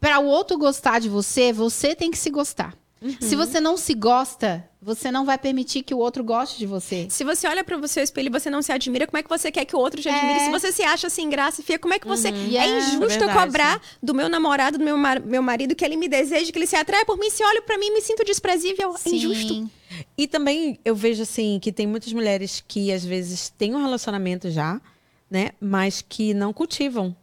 para 0.00 0.18
o 0.18 0.26
outro 0.26 0.58
gostar 0.58 0.98
de 0.98 1.08
você, 1.08 1.52
você 1.52 1.94
tem 1.94 2.10
que 2.10 2.18
se 2.18 2.30
gostar. 2.30 2.74
Uhum. 3.00 3.16
Se 3.20 3.36
você 3.36 3.60
não 3.60 3.76
se 3.76 3.94
gosta, 3.94 4.67
você 4.80 5.10
não 5.10 5.24
vai 5.24 5.36
permitir 5.36 5.82
que 5.82 5.92
o 5.92 5.98
outro 5.98 6.22
goste 6.22 6.56
de 6.56 6.64
você. 6.64 7.06
Se 7.10 7.24
você 7.24 7.48
olha 7.48 7.64
para 7.64 7.76
o 7.76 7.88
seu 7.88 8.02
espelho 8.02 8.28
e 8.28 8.30
você 8.30 8.48
não 8.48 8.62
se 8.62 8.70
admira, 8.70 9.06
como 9.06 9.18
é 9.18 9.22
que 9.22 9.28
você 9.28 9.50
quer 9.50 9.64
que 9.64 9.74
o 9.74 9.78
outro 9.78 10.00
te 10.00 10.08
admire? 10.08 10.38
É. 10.38 10.44
Se 10.44 10.50
você 10.50 10.70
se 10.70 10.82
acha 10.82 11.10
sem 11.10 11.28
graça 11.28 11.60
e 11.60 11.64
fia, 11.64 11.78
como 11.78 11.94
é 11.94 11.98
que 11.98 12.06
você. 12.06 12.30
Uhum. 12.30 12.56
É, 12.56 12.58
é 12.58 12.78
injusto 12.78 13.24
eu 13.24 13.32
cobrar 13.32 13.82
do 14.00 14.14
meu 14.14 14.28
namorado, 14.28 14.78
do 14.78 14.84
meu, 14.84 14.96
mar... 14.96 15.20
meu 15.20 15.42
marido, 15.42 15.74
que 15.74 15.84
ele 15.84 15.96
me 15.96 16.08
deseje, 16.08 16.52
que 16.52 16.58
ele 16.58 16.66
se 16.66 16.76
atrai 16.76 17.04
por 17.04 17.18
mim. 17.18 17.28
Se 17.28 17.42
olha 17.42 17.60
para 17.60 17.76
mim 17.76 17.86
e 17.86 17.94
me 17.94 18.00
sinto 18.00 18.24
desprezível. 18.24 18.94
É 18.94 18.98
Sim. 18.98 19.10
É 19.10 19.14
injusto. 19.14 19.70
E 20.16 20.28
também 20.28 20.78
eu 20.84 20.94
vejo 20.94 21.22
assim 21.22 21.58
que 21.60 21.72
tem 21.72 21.86
muitas 21.86 22.12
mulheres 22.12 22.62
que 22.66 22.92
às 22.92 23.04
vezes 23.04 23.50
têm 23.58 23.74
um 23.74 23.82
relacionamento 23.82 24.48
já, 24.48 24.80
né? 25.28 25.50
Mas 25.60 26.04
que 26.06 26.32
não 26.32 26.52
cultivam. 26.52 27.16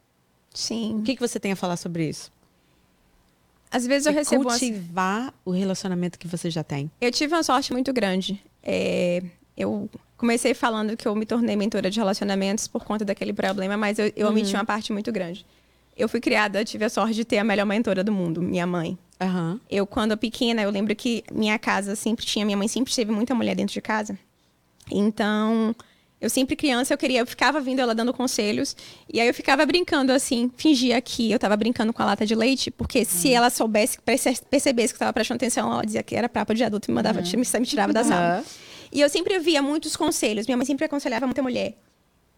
Sim. 0.54 1.00
O 1.00 1.04
que, 1.04 1.16
que 1.16 1.22
você 1.22 1.40
tem 1.40 1.54
a 1.54 1.56
falar 1.56 1.78
sobre 1.78 2.10
isso? 2.10 2.32
Às 3.76 3.86
vezes 3.86 4.06
eu 4.06 4.14
recebo. 4.14 4.44
Cultivar 4.46 5.34
o 5.44 5.52
relacionamento 5.52 6.18
que 6.18 6.28
você 6.28 6.50
já 6.50 6.64
tem. 6.64 6.90
Eu 7.02 7.12
tive 7.12 7.34
uma 7.34 7.44
sorte 7.44 7.74
muito 7.74 7.92
grande. 7.92 8.42
É, 8.64 9.22
eu 9.58 9.90
comecei 10.16 10.54
falando 10.54 10.96
que 10.96 11.06
eu 11.06 11.14
me 11.14 11.26
tornei 11.26 11.58
mentora 11.58 11.90
de 11.90 12.00
relacionamentos 12.00 12.70
por 12.70 12.86
conta 12.86 13.04
daquele 13.04 13.34
problema, 13.34 13.76
mas 13.76 14.00
eu, 14.00 14.14
eu 14.16 14.28
uhum. 14.28 14.32
omiti 14.32 14.54
uma 14.54 14.64
parte 14.64 14.94
muito 14.94 15.12
grande. 15.12 15.46
Eu 15.98 16.08
fui 16.08 16.22
criada, 16.22 16.64
tive 16.64 16.86
a 16.86 16.90
sorte 16.90 17.16
de 17.16 17.26
ter 17.26 17.38
a 17.38 17.44
melhor 17.44 17.66
mentora 17.66 18.02
do 18.02 18.14
mundo, 18.14 18.42
minha 18.42 18.66
mãe. 18.66 18.98
Uhum. 19.22 19.60
Eu, 19.70 19.86
quando 19.86 20.18
pequena, 20.18 20.62
eu 20.62 20.70
lembro 20.70 20.96
que 20.96 21.24
minha 21.30 21.60
casa 21.60 21.98
sempre 21.98 22.26
tinha, 22.26 22.46
minha 22.46 22.58
mãe 22.58 22.70
sempre 22.70 22.94
teve 22.94 23.12
muita 23.12 23.36
mulher 23.36 23.56
dentro 23.56 23.74
de 23.74 23.82
casa. 23.82 24.18
Então, 24.90 25.76
eu 26.20 26.30
sempre 26.30 26.56
criança, 26.56 26.94
eu 26.94 26.98
queria, 26.98 27.20
eu 27.20 27.28
ficava 27.28 27.60
vindo 27.60 27.80
ela 27.80 27.94
dando 27.94 28.14
conselhos, 28.14 28.76
e 29.12 29.20
aí 29.20 29.28
eu 29.28 29.34
ficava 29.34 29.66
brincando 29.66 30.12
assim, 30.12 30.52
fingia 30.56 31.00
que 31.02 31.32
eu 31.32 31.38
tava 31.38 31.56
brincando 31.58 31.92
com 31.92 32.02
a 32.02 32.06
lata 32.06 32.26
de 32.26 32.34
leite, 32.34 32.72
porque 32.72 33.00
uhum. 33.00 33.06
se 33.06 33.34
ela 33.34 33.50
soubesse, 33.50 34.00
percebesse 34.02 34.94
que 34.94 34.96
eu 34.96 35.00
tava 35.00 35.14
prestando 35.14 35.38
atenção, 35.38 35.72
ela 35.72 35.86
dizia 35.86 36.02
que 36.02 36.16
era 36.16 36.30
papo 36.30 36.54
de 36.54 36.64
adulto 36.64 36.90
e 36.90 36.92
me 36.92 36.96
mandava, 36.96 37.20
uhum. 37.20 37.26
me, 37.26 37.60
me 37.60 37.66
tirava 37.66 37.94
da 37.94 38.04
sala. 38.04 38.40
Uhum. 38.40 38.44
E 38.92 39.02
eu 39.02 39.10
sempre 39.10 39.38
via 39.40 39.62
muitos 39.62 39.96
conselhos, 39.96 40.48
minha 40.48 40.56
mãe 40.56 40.66
sempre 40.66 40.86
aconselhava 40.86 41.26
muita 41.26 41.42
mulher. 41.42 41.76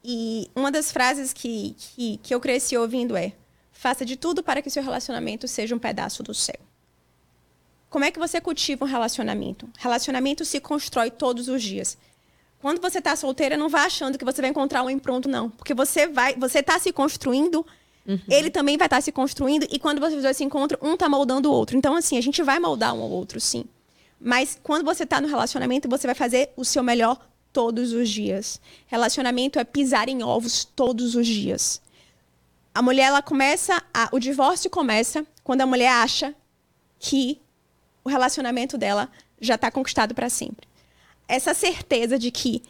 E 0.03 0.49
uma 0.55 0.71
das 0.71 0.91
frases 0.91 1.34
que, 1.34 1.75
que, 1.78 2.17
que 2.23 2.34
eu 2.34 2.39
cresci 2.39 2.75
ouvindo 2.78 3.15
é: 3.15 3.34
faça 3.71 4.05
de 4.05 4.15
tudo 4.15 4.41
para 4.41 4.61
que 4.61 4.69
seu 4.69 4.82
relacionamento 4.82 5.47
seja 5.47 5.75
um 5.75 5.80
pedaço 5.80 6.23
do 6.23 6.34
céu. 6.34 6.59
Como 7.89 8.03
é 8.03 8.11
que 8.11 8.19
você 8.19 8.41
cultiva 8.41 8.86
um 8.86 8.88
relacionamento? 8.88 9.69
Relacionamento 9.78 10.43
se 10.43 10.59
constrói 10.59 11.09
todos 11.09 11.47
os 11.47 11.61
dias. 11.61 11.97
Quando 12.59 12.81
você 12.81 12.97
está 12.97 13.15
solteira, 13.15 13.55
não 13.55 13.69
vá 13.69 13.83
achando 13.83 14.17
que 14.17 14.25
você 14.25 14.41
vai 14.41 14.49
encontrar 14.49 14.83
um 14.83 14.99
pronto, 14.99 15.29
não. 15.29 15.49
Porque 15.49 15.73
você 15.73 16.07
vai, 16.07 16.35
você 16.35 16.59
está 16.59 16.79
se 16.79 16.91
construindo, 16.91 17.65
uhum. 18.05 18.19
ele 18.27 18.49
também 18.49 18.77
vai 18.77 18.87
estar 18.87 18.97
tá 18.97 19.01
se 19.01 19.11
construindo, 19.11 19.67
e 19.69 19.77
quando 19.77 19.99
vocês 19.99 20.23
dois 20.23 20.35
se 20.35 20.43
encontram, 20.43 20.79
um 20.81 20.93
está 20.95 21.07
moldando 21.07 21.49
o 21.49 21.53
outro. 21.53 21.77
Então, 21.77 21.95
assim, 21.95 22.17
a 22.17 22.21
gente 22.21 22.41
vai 22.41 22.59
moldar 22.59 22.95
um 22.95 23.01
ao 23.01 23.09
outro, 23.09 23.39
sim. 23.39 23.65
Mas 24.19 24.59
quando 24.63 24.83
você 24.83 25.03
está 25.03 25.21
no 25.21 25.27
relacionamento, 25.27 25.87
você 25.87 26.07
vai 26.07 26.15
fazer 26.15 26.49
o 26.57 26.65
seu 26.65 26.81
melhor 26.81 27.19
todos 27.53 27.93
os 27.93 28.09
dias. 28.09 28.59
Relacionamento 28.87 29.59
é 29.59 29.63
pisar 29.63 30.09
em 30.09 30.23
ovos 30.23 30.65
todos 30.65 31.15
os 31.15 31.27
dias. 31.27 31.79
A 32.73 32.81
mulher, 32.81 33.05
ela 33.05 33.21
começa. 33.21 33.81
A, 33.93 34.09
o 34.11 34.19
divórcio 34.19 34.69
começa 34.69 35.25
quando 35.43 35.61
a 35.61 35.65
mulher 35.67 35.89
acha 35.89 36.33
que 36.99 37.39
o 38.03 38.09
relacionamento 38.09 38.77
dela 38.77 39.09
já 39.39 39.53
está 39.53 39.69
conquistado 39.69 40.15
para 40.15 40.29
sempre 40.29 40.67
essa 41.28 41.53
certeza 41.53 42.17
de 42.17 42.32
que 42.32 42.63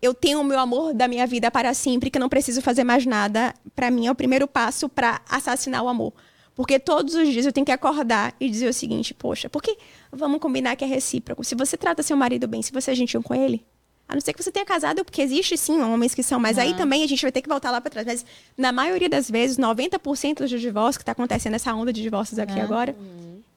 eu 0.00 0.12
tenho 0.12 0.40
o 0.40 0.44
meu 0.44 0.58
amor 0.58 0.92
da 0.92 1.06
minha 1.06 1.26
vida 1.26 1.50
para 1.50 1.72
sempre, 1.72 2.10
que 2.10 2.18
eu 2.18 2.20
não 2.20 2.28
preciso 2.28 2.60
fazer 2.60 2.82
mais 2.82 3.06
nada, 3.06 3.54
para 3.74 3.90
mim 3.90 4.08
é 4.08 4.10
o 4.10 4.14
primeiro 4.14 4.48
passo 4.48 4.88
para 4.88 5.22
assassinar 5.28 5.82
o 5.82 5.88
amor. 5.88 6.12
Porque 6.54 6.78
todos 6.78 7.14
os 7.14 7.28
dias 7.28 7.46
eu 7.46 7.52
tenho 7.52 7.64
que 7.64 7.72
acordar 7.72 8.34
e 8.38 8.50
dizer 8.50 8.68
o 8.68 8.72
seguinte: 8.72 9.14
poxa, 9.14 9.48
porque 9.48 9.78
vamos 10.10 10.40
combinar 10.40 10.76
que 10.76 10.84
é 10.84 10.86
recíproco. 10.86 11.42
Se 11.44 11.54
você 11.54 11.76
trata 11.76 12.02
seu 12.02 12.16
marido 12.16 12.46
bem, 12.46 12.60
se 12.60 12.72
você 12.72 12.90
é 12.90 12.94
gentil 12.94 13.22
com 13.22 13.34
ele, 13.34 13.64
a 14.08 14.14
não 14.14 14.20
ser 14.20 14.34
que 14.34 14.42
você 14.42 14.52
tenha 14.52 14.66
casado, 14.66 15.04
porque 15.04 15.22
existe 15.22 15.56
sim 15.56 15.80
homens 15.80 16.14
que 16.14 16.22
são, 16.22 16.38
mas 16.38 16.56
uhum. 16.56 16.64
aí 16.64 16.74
também 16.74 17.02
a 17.02 17.06
gente 17.06 17.22
vai 17.22 17.32
ter 17.32 17.40
que 17.40 17.48
voltar 17.48 17.70
lá 17.70 17.80
para 17.80 17.90
trás. 17.90 18.06
Mas 18.06 18.26
na 18.58 18.70
maioria 18.70 19.08
das 19.08 19.30
vezes, 19.30 19.56
90% 19.56 20.38
dos 20.38 20.60
divórcios 20.60 20.98
que 20.98 21.02
está 21.02 21.12
acontecendo, 21.12 21.54
essa 21.54 21.72
onda 21.72 21.92
de 21.92 22.02
divórcios 22.02 22.38
aqui 22.38 22.54
uhum. 22.54 22.62
agora, 22.62 22.94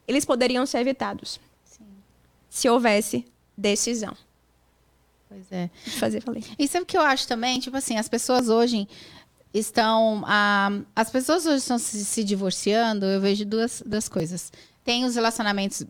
eles 0.07 0.23
poderiam 0.23 0.65
ser 0.65 0.77
evitados. 0.77 1.39
Sim. 1.65 1.83
Se 2.49 2.69
houvesse 2.69 3.25
decisão. 3.57 4.15
Pois 5.27 5.51
é. 5.51 5.69
Fazer, 5.99 6.21
falei. 6.21 6.43
E 6.57 6.67
sabe 6.67 6.83
o 6.83 6.85
que 6.85 6.97
eu 6.97 7.01
acho 7.01 7.27
também? 7.27 7.59
Tipo 7.59 7.77
assim, 7.77 7.97
as 7.97 8.07
pessoas 8.07 8.49
hoje 8.49 8.87
estão. 9.53 10.23
Ah, 10.25 10.71
as 10.95 11.09
pessoas 11.09 11.45
hoje 11.45 11.57
estão 11.57 11.79
se, 11.79 12.03
se, 12.05 12.23
divorciando, 12.23 13.05
eu 13.05 13.21
vejo 13.21 13.45
duas, 13.45 13.81
duas 13.85 14.07
coisas. 14.07 14.51
Tem 14.83 15.03
os 15.03 15.15
relacionamentos 15.15 15.85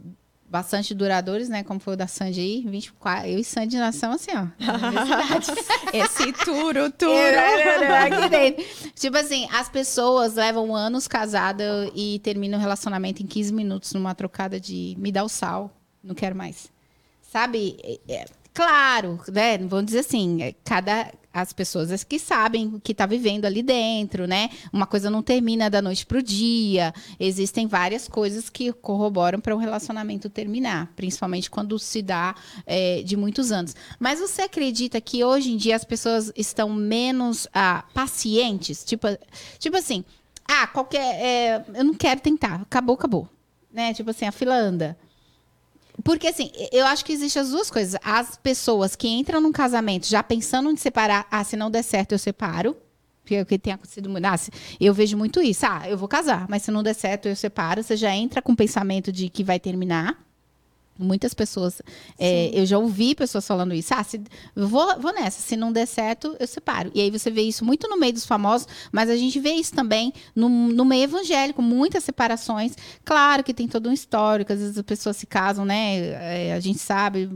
bastante 0.47 0.93
duradouros, 0.93 1.49
né? 1.49 1.63
Como 1.63 1.79
foi 1.79 1.95
o 1.95 1.97
da 1.97 2.07
Sandy 2.07 2.39
aí, 2.39 2.65
24. 2.65 3.27
Eu 3.27 3.39
e 3.39 3.43
Sandy 3.43 3.77
nós 3.77 4.01
assim, 4.03 4.31
ó. 4.33 4.47
Esse 5.91 6.31
turo, 6.31 6.91
turo. 6.93 7.11
tipo 8.95 9.17
assim, 9.17 9.47
as 9.51 9.67
pessoas 9.67 10.35
levam 10.35 10.73
anos 10.75 11.07
casadas 11.07 11.91
e 11.93 12.19
terminam 12.19 12.57
o 12.57 12.61
relacionamento 12.61 13.21
em 13.21 13.27
15 13.27 13.53
minutos 13.53 13.93
numa 13.93 14.15
trocada 14.15 14.59
de 14.59 14.95
me 14.97 15.11
dá 15.11 15.23
o 15.23 15.29
sal, 15.29 15.75
não 16.03 16.15
quero 16.15 16.35
mais. 16.35 16.71
Sabe? 17.21 17.77
Claro, 18.55 19.19
né? 19.27 19.57
Vamos 19.57 19.87
dizer 19.87 19.99
assim, 19.99 20.41
é, 20.41 20.55
cada 20.63 21.11
as 21.33 21.51
pessoas 21.51 22.01
que 22.05 22.17
sabem 22.17 22.67
o 22.75 22.79
que 22.79 22.93
está 22.93 23.05
vivendo 23.05 23.43
ali 23.43 23.61
dentro, 23.61 24.25
né? 24.25 24.49
Uma 24.71 24.87
coisa 24.87 25.09
não 25.09 25.21
termina 25.21 25.69
da 25.69 25.81
noite 25.81 26.05
para 26.05 26.19
o 26.19 26.23
dia. 26.23 26.93
Existem 27.19 27.67
várias 27.67 28.07
coisas 28.07 28.49
que 28.49 28.71
corroboram 28.71 29.41
para 29.41 29.53
um 29.53 29.59
relacionamento 29.59 30.29
terminar, 30.29 30.93
principalmente 30.95 31.51
quando 31.51 31.77
se 31.77 32.01
dá 32.01 32.33
é, 32.65 33.03
de 33.03 33.17
muitos 33.17 33.51
anos. 33.51 33.75
Mas 33.99 34.21
você 34.21 34.43
acredita 34.43 35.01
que 35.01 35.25
hoje 35.25 35.51
em 35.51 35.57
dia 35.57 35.75
as 35.75 35.83
pessoas 35.83 36.31
estão 36.37 36.69
menos 36.69 37.49
ah, 37.53 37.83
pacientes? 37.93 38.85
Tipo, 38.85 39.07
tipo 39.59 39.75
assim, 39.75 40.05
ah, 40.47 40.65
qualquer. 40.67 41.21
É, 41.21 41.65
eu 41.73 41.83
não 41.83 41.93
quero 41.93 42.21
tentar, 42.21 42.61
acabou, 42.61 42.95
acabou. 42.95 43.27
Né? 43.73 43.93
Tipo 43.93 44.11
assim, 44.11 44.25
a 44.25 44.31
fila 44.31 44.55
anda. 44.55 44.97
Porque, 46.05 46.27
assim, 46.27 46.51
eu 46.71 46.85
acho 46.85 47.03
que 47.03 47.11
existem 47.11 47.41
as 47.41 47.49
duas 47.49 47.71
coisas. 47.71 47.99
As 48.03 48.37
pessoas 48.37 48.95
que 48.95 49.07
entram 49.07 49.41
num 49.41 49.51
casamento 49.51 50.05
já 50.05 50.21
pensando 50.21 50.69
em 50.69 50.77
separar, 50.77 51.27
ah, 51.31 51.43
se 51.43 51.57
não 51.57 51.71
der 51.71 51.81
certo, 51.81 52.11
eu 52.11 52.19
separo. 52.19 52.77
Porque 53.25 53.57
tem 53.57 53.73
acontecido 53.73 54.07
muito. 54.07 54.23
Ah, 54.23 54.35
eu 54.79 54.93
vejo 54.93 55.17
muito 55.17 55.41
isso. 55.41 55.65
Ah, 55.65 55.89
eu 55.89 55.97
vou 55.97 56.07
casar, 56.07 56.45
mas 56.47 56.61
se 56.61 56.69
não 56.69 56.83
der 56.83 56.93
certo, 56.93 57.27
eu 57.27 57.35
separo. 57.35 57.81
Você 57.81 57.97
já 57.97 58.15
entra 58.15 58.39
com 58.39 58.51
o 58.51 58.55
pensamento 58.55 59.11
de 59.11 59.29
que 59.29 59.43
vai 59.43 59.59
terminar. 59.59 60.23
Muitas 60.97 61.33
pessoas, 61.33 61.81
é, 62.17 62.49
eu 62.53 62.65
já 62.65 62.77
ouvi 62.77 63.13
pessoas 63.13 63.45
falando 63.45 63.73
isso. 63.73 63.93
Ah, 63.93 64.03
se, 64.03 64.21
vou, 64.55 64.97
vou 64.99 65.13
nessa, 65.13 65.41
se 65.41 65.57
não 65.57 65.71
der 65.71 65.85
certo, 65.85 66.35
eu 66.39 66.47
separo. 66.47 66.89
E 66.95 67.01
aí 67.01 67.11
você 67.11 67.29
vê 67.29 67.41
isso 67.41 67.65
muito 67.65 67.87
no 67.89 67.97
meio 67.97 68.13
dos 68.13 68.25
famosos, 68.25 68.65
mas 68.93 69.09
a 69.09 69.17
gente 69.17 69.37
vê 69.37 69.51
isso 69.51 69.73
também 69.73 70.13
no, 70.33 70.47
no 70.47 70.85
meio 70.85 71.03
evangélico, 71.03 71.61
muitas 71.61 72.03
separações. 72.05 72.75
Claro 73.03 73.43
que 73.43 73.53
tem 73.53 73.67
todo 73.67 73.89
um 73.89 73.91
histórico, 73.91 74.53
às 74.53 74.59
vezes 74.59 74.77
as 74.77 74.85
pessoas 74.85 75.17
se 75.17 75.25
casam, 75.25 75.65
né? 75.65 76.47
É, 76.47 76.53
a 76.53 76.59
gente 76.61 76.79
sabe, 76.79 77.29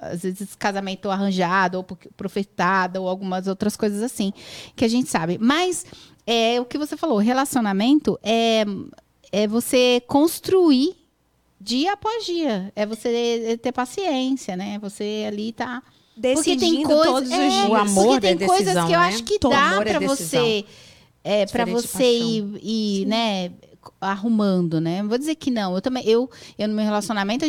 às 0.00 0.22
vezes 0.22 0.56
casamento 0.56 1.08
arranjado 1.08 1.76
ou 1.76 1.84
profetado 2.16 3.02
ou 3.02 3.08
algumas 3.08 3.46
outras 3.46 3.76
coisas 3.76 4.02
assim 4.02 4.32
que 4.74 4.84
a 4.84 4.88
gente 4.88 5.08
sabe. 5.08 5.38
Mas 5.40 5.86
é 6.26 6.60
o 6.60 6.64
que 6.64 6.76
você 6.76 6.96
falou, 6.96 7.18
relacionamento 7.18 8.18
é 8.20 8.64
é 9.32 9.46
você 9.46 10.02
construir 10.06 11.05
dia 11.60 11.92
após 11.92 12.24
dia, 12.24 12.72
é 12.76 12.86
você 12.86 13.58
ter 13.62 13.72
paciência, 13.72 14.56
né? 14.56 14.78
Você 14.80 15.24
ali 15.26 15.52
tá 15.52 15.82
decidindo 16.16 16.60
porque 16.60 16.76
tem 16.76 16.82
coisa, 16.84 17.04
todos 17.04 17.28
os 17.28 17.34
é, 17.34 17.48
dias. 17.48 17.68
O 17.68 17.74
amor 17.74 18.06
porque 18.06 18.20
tem 18.20 18.44
é 18.44 18.46
coisas 18.46 18.66
decisão, 18.66 18.86
que 18.86 18.92
eu 18.92 19.00
né? 19.00 19.06
acho 19.06 19.24
que 19.24 19.38
Todo 19.38 19.52
dá 19.52 19.72
é 19.80 19.84
para 19.84 19.98
decisão. 19.98 20.16
você 20.16 20.64
é, 21.24 21.44
para 21.46 21.64
você 21.64 22.18
ir, 22.18 22.58
ir 22.62 23.06
né, 23.06 23.50
arrumando, 24.00 24.80
né? 24.80 25.02
Não 25.02 25.08
vou 25.08 25.18
dizer 25.18 25.34
que 25.34 25.50
não. 25.50 25.74
Eu 25.74 25.80
também, 25.80 26.06
eu, 26.06 26.30
eu 26.58 26.68
no 26.68 26.74
meu 26.74 26.84
relacionamento, 26.84 27.44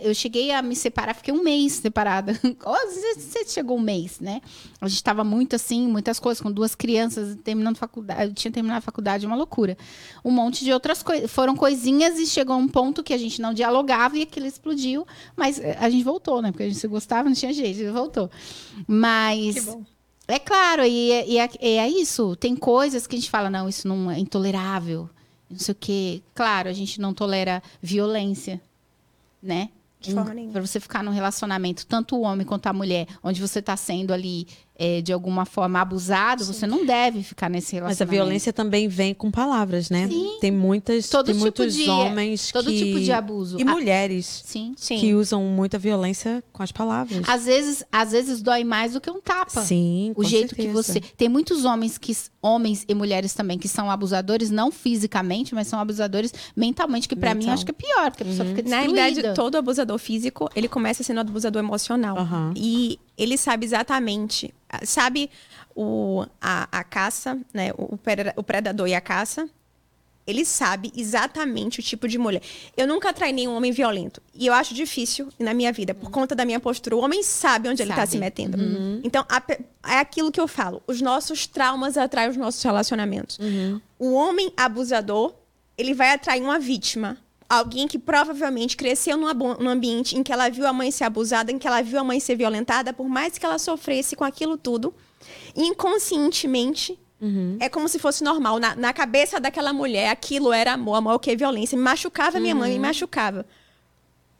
eu 0.00 0.14
cheguei 0.14 0.50
a 0.52 0.62
me 0.62 0.74
separar, 0.76 1.14
fiquei 1.14 1.32
um 1.32 1.42
mês 1.42 1.72
separada. 1.74 2.38
Ou 2.64 2.74
Às 2.74 2.94
vezes 2.94 3.24
você 3.24 3.44
chegou 3.46 3.76
um 3.78 3.80
mês, 3.80 4.20
né? 4.20 4.40
A 4.80 4.88
gente 4.88 5.02
tava 5.02 5.22
muito 5.24 5.56
assim, 5.56 5.86
muitas 5.86 6.18
coisas, 6.18 6.40
com 6.40 6.50
duas 6.50 6.74
crianças, 6.74 7.36
terminando 7.42 7.76
faculdade, 7.76 8.30
eu 8.30 8.34
tinha 8.34 8.50
terminado 8.52 8.78
a 8.78 8.82
faculdade, 8.82 9.26
uma 9.26 9.36
loucura. 9.36 9.76
Um 10.24 10.30
monte 10.30 10.64
de 10.64 10.72
outras 10.72 11.02
coisas. 11.02 11.30
Foram 11.30 11.56
coisinhas 11.56 12.18
e 12.18 12.26
chegou 12.26 12.56
um 12.56 12.68
ponto 12.68 13.02
que 13.02 13.12
a 13.12 13.18
gente 13.18 13.40
não 13.40 13.52
dialogava 13.54 14.16
e 14.18 14.22
aquilo 14.22 14.46
explodiu. 14.46 15.06
Mas 15.36 15.58
eh, 15.58 15.76
a 15.80 15.88
gente 15.88 16.04
voltou, 16.04 16.42
né? 16.42 16.50
Porque 16.50 16.64
a 16.64 16.68
gente 16.68 16.78
se 16.78 16.88
gostava, 16.88 17.28
não 17.28 17.36
tinha 17.36 17.52
jeito, 17.52 17.80
a 17.80 17.84
gente 17.84 17.92
voltou. 17.92 18.30
Mas. 18.86 19.54
Que 19.54 19.60
bom. 19.62 19.84
É 20.28 20.38
claro, 20.38 20.84
e, 20.84 21.10
é- 21.10 21.28
e 21.28 21.38
é, 21.38 21.48
e 21.60 21.68
é 21.78 21.88
isso. 21.88 22.36
Tem 22.36 22.54
coisas 22.56 23.06
que 23.06 23.16
a 23.16 23.18
gente 23.18 23.28
fala, 23.28 23.50
não, 23.50 23.68
isso 23.68 23.86
não 23.88 24.10
é 24.10 24.18
intolerável, 24.18 25.10
não 25.52 25.58
sei 25.58 25.72
o 25.72 25.76
quê. 25.78 26.22
Claro, 26.34 26.68
a 26.68 26.72
gente 26.72 27.00
não 27.00 27.14
tolera 27.14 27.62
violência, 27.80 28.60
né? 29.42 29.68
De 30.00 30.12
forma 30.12 30.34
nenhuma. 30.34 30.52
Para 30.52 30.66
você 30.66 30.80
ficar 30.80 31.04
num 31.04 31.12
relacionamento, 31.12 31.86
tanto 31.86 32.16
o 32.16 32.22
homem 32.22 32.44
quanto 32.44 32.66
a 32.66 32.72
mulher, 32.72 33.06
onde 33.22 33.40
você 33.40 33.60
está 33.60 33.76
sendo 33.76 34.12
ali 34.12 34.48
é, 34.76 35.00
de 35.02 35.12
alguma 35.12 35.44
forma 35.44 35.80
abusado, 35.80 36.44
você 36.44 36.66
não 36.66 36.84
deve 36.84 37.22
ficar 37.22 37.48
nesse 37.48 37.74
Mas 37.74 37.82
a 37.82 37.84
relacionamento. 37.84 38.10
violência 38.24 38.52
também 38.52 38.88
vem 38.88 39.14
com 39.14 39.30
palavras, 39.30 39.90
né? 39.90 40.08
Sim. 40.08 40.38
Tem 40.40 40.50
muitas, 40.50 41.08
Todo 41.08 41.26
tem 41.26 41.34
tipo 41.34 41.42
muitos 41.44 41.74
de- 41.74 41.88
homens 41.88 42.50
todo 42.50 42.70
que... 42.70 42.78
tipo 42.78 43.00
de 43.00 43.12
abuso. 43.12 43.58
E 43.60 43.62
Ah, 43.62 43.66
mulheres 43.66 44.42
Sim. 44.44 44.74
Sim. 44.76 44.98
que 44.98 45.14
usam 45.14 45.42
muita 45.44 45.78
violência 45.78 46.42
com 46.52 46.62
as 46.62 46.72
palavras. 46.72 47.22
Às 47.28 47.44
vezes, 47.44 47.84
às 47.92 48.12
vezes 48.12 48.40
dói 48.42 48.64
mais 48.64 48.94
do 48.94 49.00
que 49.00 49.10
um 49.10 49.20
tapa. 49.20 49.60
Sim, 49.62 50.10
O 50.12 50.14
com 50.16 50.24
jeito 50.24 50.54
que 50.54 50.62
certeza. 50.62 50.82
você. 50.82 51.00
Tem 51.00 51.28
muitos 51.28 51.64
homens 51.64 51.98
que. 51.98 52.16
Homens 52.44 52.84
e 52.88 52.94
mulheres 52.94 53.34
também 53.34 53.56
que 53.56 53.68
são 53.68 53.88
abusadores, 53.88 54.50
não 54.50 54.72
fisicamente, 54.72 55.54
mas 55.54 55.68
são 55.68 55.78
abusadores 55.78 56.34
mentalmente, 56.56 57.08
que 57.08 57.14
pra 57.14 57.36
mim 57.36 57.48
acho 57.48 57.64
que 57.64 57.70
é 57.70 57.74
pior, 57.74 58.10
porque 58.10 58.24
a 58.24 58.26
pessoa 58.26 58.48
fica 58.48 58.62
Na 58.68 58.78
destruída. 58.78 59.00
realidade, 59.00 59.34
todo 59.36 59.54
abusador 59.56 59.96
físico, 59.96 60.50
ele 60.56 60.66
começa 60.66 61.04
sendo 61.04 61.20
abusador 61.20 61.62
emocional. 61.62 62.18
Aham. 62.18 62.52
E 62.56 62.98
ele 63.22 63.36
sabe 63.36 63.64
exatamente, 63.64 64.52
sabe 64.84 65.30
o, 65.74 66.24
a, 66.40 66.68
a 66.70 66.84
caça, 66.84 67.38
né? 67.52 67.72
O, 67.76 67.98
o 68.36 68.42
predador 68.42 68.88
e 68.88 68.94
a 68.94 69.00
caça. 69.00 69.48
Ele 70.24 70.44
sabe 70.44 70.92
exatamente 70.96 71.80
o 71.80 71.82
tipo 71.82 72.06
de 72.06 72.16
mulher. 72.16 72.40
Eu 72.76 72.86
nunca 72.86 73.10
atraí 73.10 73.32
nenhum 73.32 73.56
homem 73.56 73.72
violento. 73.72 74.22
E 74.32 74.46
eu 74.46 74.54
acho 74.54 74.72
difícil 74.72 75.28
na 75.36 75.52
minha 75.52 75.72
vida, 75.72 75.94
por 75.94 76.12
conta 76.12 76.32
da 76.32 76.44
minha 76.44 76.60
postura. 76.60 76.94
O 76.94 77.00
homem 77.00 77.24
sabe 77.24 77.68
onde 77.68 77.82
ele 77.82 77.90
está 77.90 78.02
Sabe. 78.02 78.12
se 78.12 78.18
metendo. 78.18 78.56
Então, 79.02 79.24
a 79.28 79.42
é 79.92 79.98
aquilo 79.98 80.30
que 80.30 80.40
eu 80.40 80.46
falo. 80.46 80.80
Os 80.86 81.00
nossos 81.00 81.48
traumas 81.48 81.96
atraem 81.96 82.30
os 82.30 82.36
nossos 82.36 82.62
relacionamentos. 82.62 83.36
O 83.98 84.12
homem 84.12 84.52
abusador, 84.56 85.34
ele 85.76 85.92
vai 85.92 86.12
atrair 86.12 86.40
uma 86.40 86.58
vítima. 86.58 87.18
Alguém 87.52 87.86
que 87.86 87.98
provavelmente 87.98 88.78
cresceu 88.78 89.14
num, 89.14 89.68
ambiente 89.68 90.16
em 90.16 90.22
que 90.22 90.32
ela 90.32 90.48
viu 90.48 90.66
a 90.66 90.72
mãe 90.72 90.90
ser 90.90 91.04
abusada, 91.04 91.52
em 91.52 91.58
que 91.58 91.68
ela 91.68 91.82
viu 91.82 91.98
a 92.00 92.04
mãe 92.04 92.18
ser 92.18 92.34
violentada, 92.34 92.94
por 92.94 93.06
mais 93.10 93.36
que 93.36 93.44
ela 93.44 93.58
sofresse 93.58 94.16
com 94.16 94.24
aquilo 94.24 94.56
tudo, 94.56 94.94
inconscientemente, 95.54 96.98
é 97.60 97.68
como 97.68 97.90
se 97.90 97.98
fosse 97.98 98.24
normal. 98.24 98.58
Na, 98.58 98.74
na 98.74 98.92
cabeça 98.94 99.38
daquela 99.38 99.70
mulher, 99.70 100.08
aquilo 100.08 100.50
era 100.50 100.72
amor, 100.72 100.94
amor 100.94 101.12
é 101.12 101.16
o 101.16 101.18
que? 101.18 101.36
Violência. 101.36 101.76
Me 101.76 101.84
machucava 101.84 102.40
minha 102.40 102.54
mãe, 102.54 102.72
me 102.72 102.78
machucava. 102.78 103.44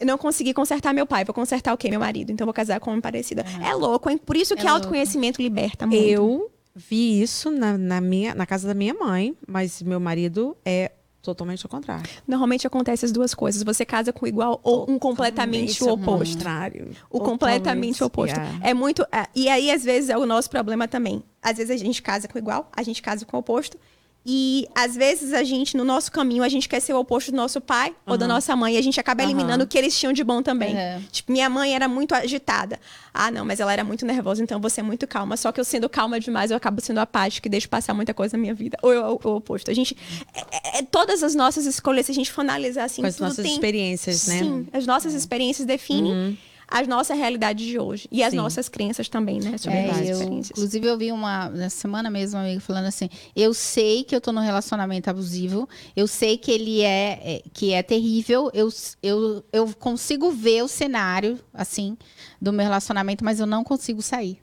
Eu 0.00 0.06
não 0.06 0.16
consegui 0.16 0.54
consertar 0.54 0.94
meu 0.94 1.06
pai, 1.06 1.22
vou 1.22 1.34
consertar 1.34 1.74
o 1.74 1.76
quê? 1.76 1.90
Meu 1.90 2.00
marido. 2.00 2.32
Então 2.32 2.46
vou 2.46 2.54
casar 2.54 2.80
com 2.80 2.92
uma 2.94 3.02
parecida. 3.02 3.44
É 3.62 3.74
louco, 3.74 4.08
hein? 4.08 4.16
Por 4.16 4.36
isso 4.36 4.56
que 4.56 4.66
É 4.66 4.70
autoconhecimento 4.70 5.40
liberta 5.40 5.86
muito. 5.86 6.02
Eu 6.02 6.50
vi 6.74 7.20
isso 7.20 7.50
na, 7.50 7.76
na 7.76 8.00
minha, 8.00 8.34
na 8.34 8.46
casa 8.46 8.66
da 8.66 8.74
minha 8.74 8.94
mãe, 8.94 9.36
mas 9.46 9.82
meu 9.82 10.00
marido 10.00 10.56
é 10.64 10.90
totalmente 11.22 11.64
ao 11.64 11.70
contrário. 11.70 12.08
Normalmente 12.26 12.66
acontece 12.66 13.04
as 13.04 13.12
duas 13.12 13.32
coisas. 13.32 13.62
Você 13.62 13.84
casa 13.84 14.12
com 14.12 14.26
igual 14.26 14.60
ou 14.62 14.90
um 14.90 14.98
completamente 14.98 15.82
o 15.82 15.86
Totalmente 15.86 16.08
ao 16.08 16.14
oposto. 16.14 16.34
contrário. 16.34 16.90
O 17.08 17.20
completamente 17.20 17.98
Totalmente, 17.98 18.04
oposto. 18.04 18.36
yeah. 18.36 18.58
É 18.68 18.74
muito. 18.74 19.02
é, 19.12 19.26
e 19.34 19.48
aí, 19.48 19.70
às 19.70 19.84
vezes, 19.84 20.10
é 20.10 20.18
o 20.18 20.26
nosso 20.26 20.50
problema 20.50 20.88
também. 20.88 21.22
Às 21.40 21.56
vezes 21.56 21.70
a 21.70 21.76
gente 21.76 22.02
casa 22.02 22.28
com 22.28 22.36
igual, 22.38 22.70
a 22.76 22.82
gente 22.82 23.00
casa 23.00 23.24
com 23.24 23.36
o 23.36 23.40
oposto. 23.40 23.78
E 24.24 24.68
às 24.72 24.94
vezes 24.94 25.32
a 25.32 25.42
gente, 25.42 25.76
no 25.76 25.84
nosso 25.84 26.12
caminho, 26.12 26.44
a 26.44 26.48
gente 26.48 26.68
quer 26.68 26.78
ser 26.78 26.92
o 26.94 26.98
oposto 27.00 27.32
do 27.32 27.36
nosso 27.36 27.60
pai 27.60 27.92
ou 28.06 28.16
da 28.16 28.28
nossa 28.28 28.54
mãe. 28.54 28.74
E 28.74 28.78
a 28.78 28.82
gente 28.82 29.00
acaba 29.00 29.20
eliminando 29.22 29.64
o 29.64 29.66
que 29.66 29.76
eles 29.76 29.98
tinham 29.98 30.12
de 30.12 30.22
bom 30.22 30.40
também. 30.42 30.76
É. 30.76 31.00
Tipo, 31.10 31.32
minha 31.32 31.50
mãe 31.50 31.74
era 31.74 31.88
muito 31.88 32.14
agitada. 32.14 32.78
Ah, 33.12 33.30
não, 33.32 33.44
mas 33.44 33.58
ela 33.58 33.72
era 33.72 33.82
muito 33.82 34.06
nervosa, 34.06 34.40
então 34.42 34.56
eu 34.58 34.60
vou 34.60 34.70
ser 34.70 34.82
muito 34.82 35.06
calma. 35.08 35.36
Só 35.36 35.50
que 35.50 35.58
eu 35.60 35.64
sendo 35.64 35.88
calma 35.88 36.20
demais, 36.20 36.52
eu 36.52 36.56
acabo 36.56 36.80
sendo 36.80 36.98
apática 36.98 37.48
e 37.48 37.50
deixo 37.50 37.68
passar 37.68 37.94
muita 37.94 38.14
coisa 38.14 38.36
na 38.36 38.40
minha 38.40 38.54
vida. 38.54 38.78
Ou 38.80 38.92
eu- 38.92 39.20
o 39.24 39.28
oposto. 39.36 39.70
A 39.70 39.74
gente. 39.74 39.96
é- 40.34 40.78
é- 40.78 40.82
todas 40.82 41.22
as 41.24 41.34
nossas 41.34 41.66
escolhas, 41.66 42.06
se 42.06 42.12
a 42.12 42.14
gente 42.14 42.30
for 42.30 42.42
analisar 42.42 42.84
assim, 42.84 43.02
Com 43.02 43.08
as 43.08 43.18
nossas 43.18 43.44
tem- 43.44 43.52
experiências, 43.54 44.28
né? 44.28 44.38
Sim, 44.38 44.68
as 44.72 44.86
nossas 44.86 45.14
experiências 45.14 45.66
definem 45.66 46.38
a 46.72 46.82
nossa 46.86 47.14
realidade 47.14 47.66
de 47.66 47.78
hoje. 47.78 48.08
E 48.10 48.22
as 48.22 48.30
Sim. 48.30 48.36
nossas 48.36 48.68
crenças 48.68 49.08
também, 49.08 49.38
né? 49.40 49.56
Sobre 49.58 49.78
É, 49.78 49.90
as 49.90 50.08
eu, 50.08 50.22
inclusive, 50.22 50.86
eu 50.86 50.98
vi 50.98 51.12
uma 51.12 51.48
na 51.48 51.70
semana 51.70 52.10
mesmo, 52.10 52.38
uma 52.38 52.44
amiga 52.46 52.60
falando 52.60 52.86
assim: 52.86 53.08
eu 53.36 53.54
sei 53.54 54.02
que 54.04 54.14
eu 54.16 54.20
tô 54.20 54.32
num 54.32 54.40
relacionamento 54.40 55.08
abusivo, 55.08 55.68
eu 55.94 56.06
sei 56.08 56.36
que 56.36 56.50
ele 56.50 56.80
é, 56.80 57.20
é- 57.22 57.42
que 57.52 57.72
é 57.72 57.82
terrível, 57.82 58.50
eu, 58.52 58.68
eu, 59.02 59.44
eu 59.52 59.72
consigo 59.78 60.30
ver 60.32 60.62
o 60.64 60.68
cenário, 60.68 61.38
assim, 61.54 61.96
do 62.40 62.52
meu 62.52 62.64
relacionamento, 62.64 63.24
mas 63.24 63.38
eu 63.38 63.46
não 63.46 63.62
consigo 63.62 64.02
sair. 64.02 64.41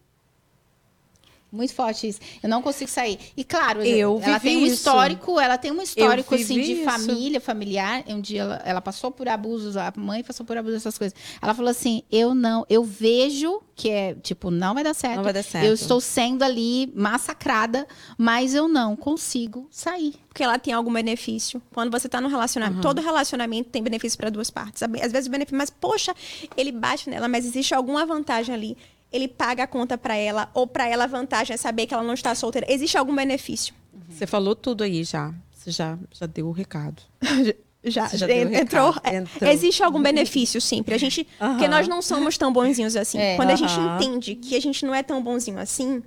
Muito 1.52 1.74
forte 1.74 2.08
isso. 2.08 2.20
Eu 2.44 2.50
não 2.50 2.62
consigo 2.62 2.90
sair. 2.90 3.20
E 3.36 3.44
claro, 3.44 3.82
Eu 3.82 4.20
ela 4.24 4.40
tem 4.40 4.58
um 4.58 4.66
isso. 4.66 4.76
histórico, 4.76 5.40
ela 5.40 5.58
tem 5.58 5.72
um 5.72 5.82
histórico 5.82 6.36
assim 6.36 6.62
de 6.62 6.74
isso. 6.74 6.84
família, 6.84 7.42
familiar. 7.42 8.04
Um 8.08 8.22
dia 8.22 8.42
ela, 8.42 8.62
ela 8.66 8.82
passou 8.82 9.10
por 9.12 9.28
abusos, 9.28 9.76
a 9.76 9.92
mãe 9.98 10.24
passou 10.24 10.46
por 10.46 10.58
abusos, 10.58 10.78
essas 10.78 10.98
coisas. 10.98 11.18
Ela 11.42 11.54
falou 11.54 11.72
assim: 11.72 12.04
"Eu 12.12 12.36
não, 12.36 12.66
eu 12.70 12.84
vejo 12.84 13.62
que 13.76 13.90
é, 13.90 14.14
tipo, 14.16 14.52
não 14.52 14.74
vai 14.74 14.84
dar 14.84 14.94
certo. 14.94 15.16
Não 15.16 15.24
vai 15.24 15.32
dar 15.32 15.42
certo. 15.44 15.66
Eu 15.66 15.74
estou 15.74 16.02
sendo 16.02 16.44
ali 16.44 16.92
massacrada, 16.94 17.88
mas 18.18 18.54
eu 18.54 18.68
não 18.68 18.94
consigo 18.96 19.68
sair. 19.72 20.16
Porque 20.28 20.44
ela 20.44 20.60
tem 20.60 20.74
algum 20.74 20.92
benefício. 20.92 21.62
Quando 21.74 21.90
você 21.90 22.10
tá 22.10 22.20
num 22.20 22.28
relacionamento, 22.28 22.82
todo 22.82 23.02
relacionamento 23.02 23.70
tem 23.70 23.82
benefício 23.82 24.18
para 24.18 24.30
duas 24.30 24.50
partes. 24.50 24.84
Às 24.84 25.12
vezes 25.12 25.28
o 25.28 25.32
benefício, 25.32 25.58
mas 25.58 25.70
poxa, 25.70 26.14
ele 26.58 26.72
bate 26.74 27.10
nela, 27.10 27.28
mas 27.30 27.46
existe 27.46 27.74
alguma 27.74 28.06
vantagem 28.06 28.54
ali. 28.54 28.78
Ele 29.12 29.28
paga 29.28 29.64
a 29.64 29.68
conta 29.68 29.98
para 29.98 30.16
ela, 30.16 30.50
ou 30.54 30.68
para 30.68 30.88
ela 30.88 31.06
a 31.06 31.08
vantagem 31.08 31.54
é 31.54 31.58
saber 31.58 31.86
que 31.88 31.94
ela 31.94 32.04
não 32.04 32.14
está 32.14 32.34
solteira. 32.36 32.72
Existe 32.72 32.98
algum 32.98 33.16
benefício. 33.16 33.74
Você 34.08 34.28
falou 34.28 34.56
tudo 34.56 34.84
aí 34.84 35.04
já. 35.04 35.34
Você 35.52 35.72
já, 35.72 35.98
já 36.12 36.26
deu 36.26 36.48
o 36.48 36.52
recado. 36.52 37.02
Já, 37.82 38.10
já 38.10 38.30
entrou, 38.30 38.94
é, 39.06 39.16
Entrou. 39.16 39.50
Existe 39.50 39.82
algum 39.82 40.02
benefício 40.02 40.60
sempre. 40.60 40.94
A 40.94 40.98
gente, 40.98 41.26
porque 41.40 41.66
nós 41.66 41.88
não 41.88 42.02
somos 42.02 42.38
tão 42.38 42.52
bonzinhos 42.52 42.94
assim. 42.94 43.18
É. 43.18 43.38
Quando 43.38 43.52
a 43.52 43.56
gente 43.56 43.72
entende 43.80 44.36
que 44.36 44.54
a 44.58 44.60
gente 44.60 44.86
não 44.86 44.94
é 44.94 45.02
tão 45.02 45.24
bonzinho 45.24 45.58
assim, 45.58 46.04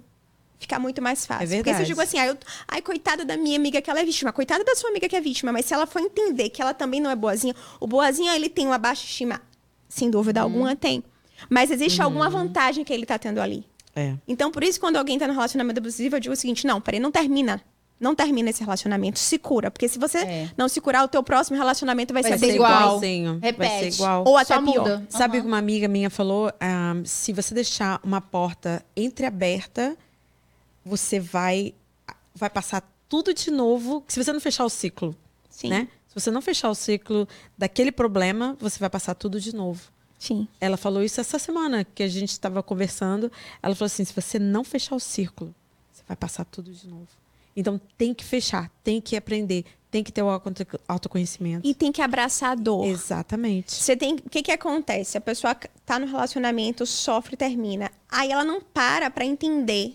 fica 0.59 0.78
muito 0.78 1.00
mais 1.00 1.24
fácil. 1.24 1.44
É 1.44 1.46
Porque 1.46 1.57
se 1.57 1.62
verdade. 1.62 1.82
eu 1.82 1.86
digo 1.86 2.00
assim, 2.03 2.18
ai, 2.18 2.28
eu- 2.28 2.36
ai, 2.68 2.82
coitada 2.82 3.24
da 3.24 3.38
minha 3.38 3.57
amiga 3.57 3.80
que 3.80 3.88
ela 3.88 4.00
é 4.00 4.05
vítima, 4.05 4.30
coitada 4.34 4.62
da 4.62 4.76
sua 4.76 4.90
amiga 4.90 5.09
que 5.09 5.16
é 5.16 5.20
vítima, 5.22 5.50
mas 5.50 5.64
se 5.64 5.72
ela 5.72 5.86
for 5.86 6.03
entender 6.03 6.50
que 6.50 6.61
ela 6.61 6.74
também 6.74 7.00
não 7.00 7.11
é 7.11 7.16
boazinha, 7.16 7.57
o 7.80 7.86
boazinha 7.86 8.36
ele 8.36 8.50
tem 8.50 8.66
uma 8.66 8.76
baixa 8.76 9.07
estima, 9.07 9.40
sem 9.88 10.11
dúvida 10.11 10.40
Uhum. 10.40 10.44
alguma 10.53 10.76
tem. 10.76 11.03
Mas 11.51 11.70
existe 11.70 12.01
alguma 12.03 12.28
vantagem 12.30 12.84
que 12.84 12.93
ele 12.93 13.07
tá 13.07 13.18
tendo 13.18 13.40
ali. 13.40 13.64
É. 13.95 14.14
Então, 14.26 14.51
por 14.51 14.64
isso, 14.64 14.80
quando 14.80 14.97
alguém 14.97 15.18
tá 15.18 15.26
no 15.26 15.32
relacionamento 15.34 15.78
abusivo, 15.78 16.16
eu 16.16 16.20
digo 16.20 16.32
o 16.32 16.36
seguinte: 16.36 16.66
não, 16.66 16.80
peraí, 16.80 16.99
não 17.01 17.11
termina. 17.12 17.61
Não 18.01 18.16
termina 18.16 18.51
esse 18.51 18.61
relacionamento, 18.64 19.16
se 19.18 19.38
cura. 19.38 19.70
Porque 19.70 19.86
se 19.88 19.97
você 19.97 20.18
É. 20.18 20.51
não 20.57 20.68
se 20.68 20.80
curar, 20.80 21.05
o 21.05 21.09
teu 21.09 21.22
próximo 21.22 21.57
relacionamento 21.57 22.12
vai, 22.12 22.22
Vai 22.22 22.32
ser, 22.32 22.38
ser 22.47 22.55
igual. 22.57 22.72
igualzinho. 22.80 23.38
Vai 23.38 23.51
Repete. 23.53 23.78
ser 23.93 23.95
igual. 24.03 24.24
Ou 24.26 24.36
até 24.36 24.55
Só 24.57 24.61
pior. 24.62 24.78
muda. 24.80 25.07
Sabe 25.09 25.40
que 25.40 25.47
uma 25.47 25.59
amiga 25.59 25.86
minha 25.86 26.11
falou? 26.11 26.53
Ah, 26.61 26.95
se 27.05 27.32
você 27.32 27.55
deixar 27.55 28.01
uma 28.03 28.20
porta 28.20 28.84
entreaberta, 28.97 29.97
você 30.84 31.20
vai, 31.20 31.74
vai 32.34 32.51
passar 32.51 32.82
tudo 33.09 33.32
de 33.32 33.51
novo. 33.53 34.03
Se 34.09 34.22
você 34.22 34.32
não 34.32 34.40
fechar 34.40 34.64
o 34.64 34.68
ciclo, 34.70 35.14
Sim. 35.49 35.68
né? 35.68 35.86
Se 36.09 36.14
você 36.20 36.30
não 36.30 36.43
fechar 36.43 36.70
o 36.70 36.74
ciclo 36.74 37.28
daquele 37.57 37.93
problema, 37.93 38.57
você 38.59 38.80
vai 38.80 38.90
passar 38.90 39.14
tudo 39.14 39.40
de 39.40 39.55
novo. 39.55 39.80
Sim. 40.22 40.46
Ela 40.60 40.76
falou 40.76 41.02
isso 41.02 41.20
essa 41.20 41.38
semana 41.38 41.84
que 41.84 42.02
a 42.02 42.08
gente 42.08 42.30
estava 42.30 42.62
conversando. 42.62 43.30
Ela 43.62 43.74
falou 43.74 43.86
assim: 43.86 44.04
se 44.04 44.12
você 44.14 44.38
não 44.38 44.62
fechar 44.62 44.94
o 44.94 45.00
círculo, 45.00 45.52
você 45.92 46.02
vai 46.06 46.16
passar 46.16 46.44
tudo 46.44 46.70
de 46.72 46.86
novo. 46.86 47.08
Então 47.56 47.80
tem 47.98 48.14
que 48.14 48.24
fechar, 48.24 48.70
tem 48.84 49.00
que 49.00 49.16
aprender, 49.16 49.64
Tem 49.90 50.02
que 50.02 50.10
ter 50.10 50.22
o 50.22 50.28
auto- 50.30 50.50
autoconhecimento. 50.88 51.68
E 51.68 51.74
tem 51.74 51.92
que 51.92 52.00
abraçar 52.00 52.52
a 52.52 52.54
dor. 52.54 52.86
Exatamente. 52.86 53.72
Você 53.74 53.94
tem. 53.96 54.14
O 54.24 54.30
que 54.30 54.42
que 54.42 54.50
acontece? 54.52 55.18
A 55.18 55.20
pessoa 55.20 55.54
tá 55.84 55.98
no 55.98 56.06
relacionamento, 56.06 56.86
sofre 56.86 57.34
e 57.34 57.36
termina. 57.36 57.90
Aí 58.08 58.30
ela 58.30 58.44
não 58.44 58.60
para 58.60 59.10
pra 59.10 59.24
entender 59.24 59.94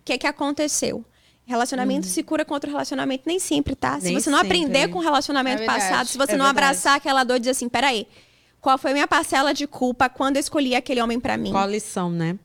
o 0.00 0.02
que 0.04 0.16
que 0.18 0.26
aconteceu. 0.26 1.04
Relacionamento 1.44 2.06
se 2.06 2.24
cura 2.24 2.44
contra 2.44 2.68
relacionamento 2.68 3.22
nem 3.24 3.38
sempre, 3.38 3.76
tá? 3.76 4.00
se 4.00 4.06
Nem 4.06 4.14
você 4.14 4.28
não 4.30 4.38
sempre. 4.40 4.56
aprender 4.58 4.88
com 4.88 4.98
o 4.98 5.02
relacionamento 5.02 5.62
É 5.62 5.66
passado, 5.66 6.08
se 6.08 6.18
você 6.18 6.32
É 6.32 6.36
não 6.36 6.44
verdade. 6.46 6.66
abraçar 6.66 6.96
aquela 6.96 7.22
dor 7.22 7.36
e 7.36 7.38
dizer 7.38 7.50
assim, 7.52 7.68
peraí, 7.68 8.04
qual 8.66 8.76
foi 8.76 8.90
a 8.90 8.94
minha 8.94 9.06
parcela 9.06 9.54
de 9.54 9.64
culpa 9.64 10.08
quando 10.08 10.38
eu 10.38 10.40
escolhi 10.40 10.74
aquele 10.74 11.00
homem 11.00 11.20
pra 11.20 11.36
mim? 11.36 11.52
Qual 11.52 11.62
a 11.62 11.68
lição, 11.68 12.10
né? 12.10 12.36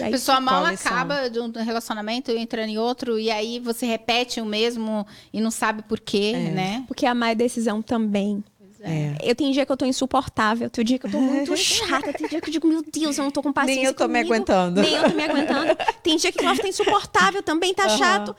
A 0.00 0.08
pessoa 0.08 0.38
mal 0.40 0.64
a 0.64 0.68
acaba 0.68 1.28
de 1.28 1.40
um 1.40 1.50
relacionamento 1.50 2.30
entrando 2.30 2.68
em 2.68 2.78
outro 2.78 3.18
e 3.18 3.28
aí 3.28 3.58
você 3.58 3.84
repete 3.84 4.40
o 4.40 4.46
mesmo 4.46 5.04
e 5.32 5.40
não 5.40 5.50
sabe 5.50 5.82
por 5.82 5.98
quê, 5.98 6.32
né? 6.32 6.84
Porque 6.86 7.04
amar 7.04 7.32
é 7.32 7.34
decisão 7.34 7.82
também. 7.82 8.44
É. 8.84 9.16
Eu 9.20 9.34
tenho 9.34 9.52
dia 9.52 9.66
que 9.66 9.72
eu 9.72 9.76
tô 9.76 9.84
insuportável, 9.84 10.70
tem 10.70 10.84
dia 10.84 10.96
que 10.96 11.06
eu 11.06 11.10
tô 11.10 11.20
muito 11.20 11.56
chata, 11.58 12.12
tem 12.12 12.28
dia 12.28 12.40
que 12.40 12.50
eu 12.50 12.52
digo, 12.52 12.68
meu 12.68 12.84
Deus, 12.92 13.18
eu 13.18 13.24
não 13.24 13.32
tô 13.32 13.42
com 13.42 13.52
paciência 13.52 13.82
Nem 13.82 13.86
eu 13.86 13.94
tô 13.94 14.06
me 14.06 14.18
comigo, 14.18 14.32
aguentando. 14.32 14.80
Nem 14.80 14.94
eu 14.94 15.10
tô 15.10 15.16
me 15.16 15.24
aguentando. 15.24 15.76
Tem 16.04 16.16
dia 16.16 16.30
que 16.30 16.40
o 16.40 16.44
nosso 16.44 16.60
tá 16.60 16.68
insuportável, 16.68 17.42
também 17.42 17.74
tá 17.74 17.86
Aham. 17.86 17.98
chato. 17.98 18.36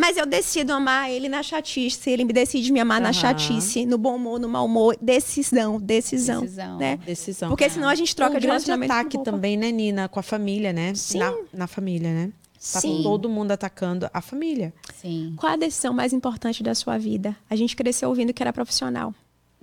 Mas 0.00 0.16
eu 0.16 0.24
decido 0.24 0.72
amar 0.72 1.10
ele 1.10 1.28
na 1.28 1.42
chatice, 1.42 2.08
ele 2.08 2.24
me 2.24 2.32
decide 2.32 2.72
me 2.72 2.80
amar 2.80 3.02
na 3.02 3.10
Aham. 3.10 3.12
chatice, 3.12 3.84
no 3.84 3.98
bom 3.98 4.16
humor, 4.16 4.40
no 4.40 4.48
mau 4.48 4.64
humor. 4.64 4.96
Decisão, 4.98 5.78
decisão. 5.78 6.40
Decisão. 6.40 6.78
Né? 6.78 6.96
Decisão. 7.04 7.50
Porque 7.50 7.68
senão 7.68 7.86
a 7.86 7.94
gente 7.94 8.16
troca 8.16 8.36
um 8.36 8.40
de 8.40 8.46
relacionamento. 8.46 8.90
ataque 8.90 9.22
também, 9.22 9.58
né, 9.58 9.70
Nina? 9.70 10.08
Com 10.08 10.18
a 10.18 10.22
família, 10.22 10.72
né? 10.72 10.94
Sim. 10.94 11.18
Na, 11.18 11.34
na 11.52 11.66
família, 11.66 12.14
né? 12.14 12.32
Tá 12.72 12.80
Sim. 12.80 13.02
todo 13.02 13.28
mundo 13.28 13.52
atacando 13.52 14.08
a 14.12 14.22
família. 14.22 14.72
Sim. 14.94 15.34
Qual 15.36 15.52
a 15.52 15.56
decisão 15.56 15.92
mais 15.92 16.14
importante 16.14 16.62
da 16.62 16.74
sua 16.74 16.96
vida? 16.96 17.36
A 17.50 17.54
gente 17.54 17.76
cresceu 17.76 18.08
ouvindo 18.08 18.32
que 18.32 18.42
era 18.42 18.54
profissional. 18.54 19.14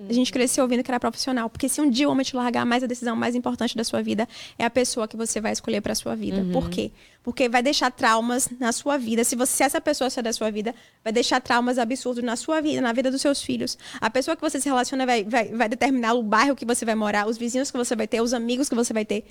A 0.08 0.14
gente 0.14 0.32
cresceu 0.32 0.64
ouvindo 0.64 0.84
que 0.84 0.92
era 0.92 1.00
profissional. 1.00 1.50
Porque 1.50 1.68
se 1.68 1.82
um 1.82 1.90
dia 1.90 2.08
o 2.08 2.12
homem 2.12 2.24
te 2.24 2.36
largar, 2.36 2.66
mais 2.66 2.84
a 2.84 2.88
decisão 2.88 3.16
mais 3.16 3.34
importante 3.34 3.76
da 3.76 3.84
sua 3.84 4.02
vida 4.04 4.28
é 4.58 4.64
a 4.64 4.70
pessoa 4.70 5.08
que 5.08 5.18
você 5.18 5.42
vai 5.42 5.52
escolher 5.52 5.82
para 5.82 5.96
sua 5.96 6.16
vida. 6.16 6.46
Por 6.54 6.70
quê? 6.70 6.92
Porque 7.24 7.50
vai 7.50 7.64
deixar 7.64 7.90
traumas 7.92 8.48
na 8.60 8.72
sua 8.72 8.98
vida. 8.98 9.24
Se, 9.24 9.36
você, 9.36 9.58
se 9.58 9.64
essa 9.64 9.82
pessoa 9.82 10.10
sair 10.10 10.24
da 10.24 10.32
sua 10.32 10.52
vida, 10.52 10.76
vai 11.04 11.12
deixar 11.12 11.42
traumas 11.42 11.80
absurdos 11.80 12.24
na 12.24 12.36
sua 12.36 12.62
vida, 12.62 12.80
na 12.80 12.94
vida 12.94 13.10
dos 13.10 13.22
seus 13.22 13.42
filhos. 13.42 13.78
A 14.00 14.10
pessoa 14.10 14.36
que 14.36 14.42
você 14.42 14.62
se 14.62 14.70
relaciona 14.70 15.06
vai, 15.06 15.24
vai, 15.24 15.48
vai 15.50 15.68
determinar 15.68 16.14
o 16.14 16.22
bairro 16.22 16.56
que 16.56 16.66
você 16.66 16.86
vai 16.86 16.96
morar, 16.96 17.28
os 17.28 17.38
vizinhos 17.38 17.72
que 17.72 17.78
você 17.78 17.96
vai 17.96 18.08
ter, 18.08 18.22
os 18.22 18.34
amigos 18.34 18.70
que 18.70 18.76
você 18.76 18.94
vai 18.94 19.04
ter. 19.04 19.26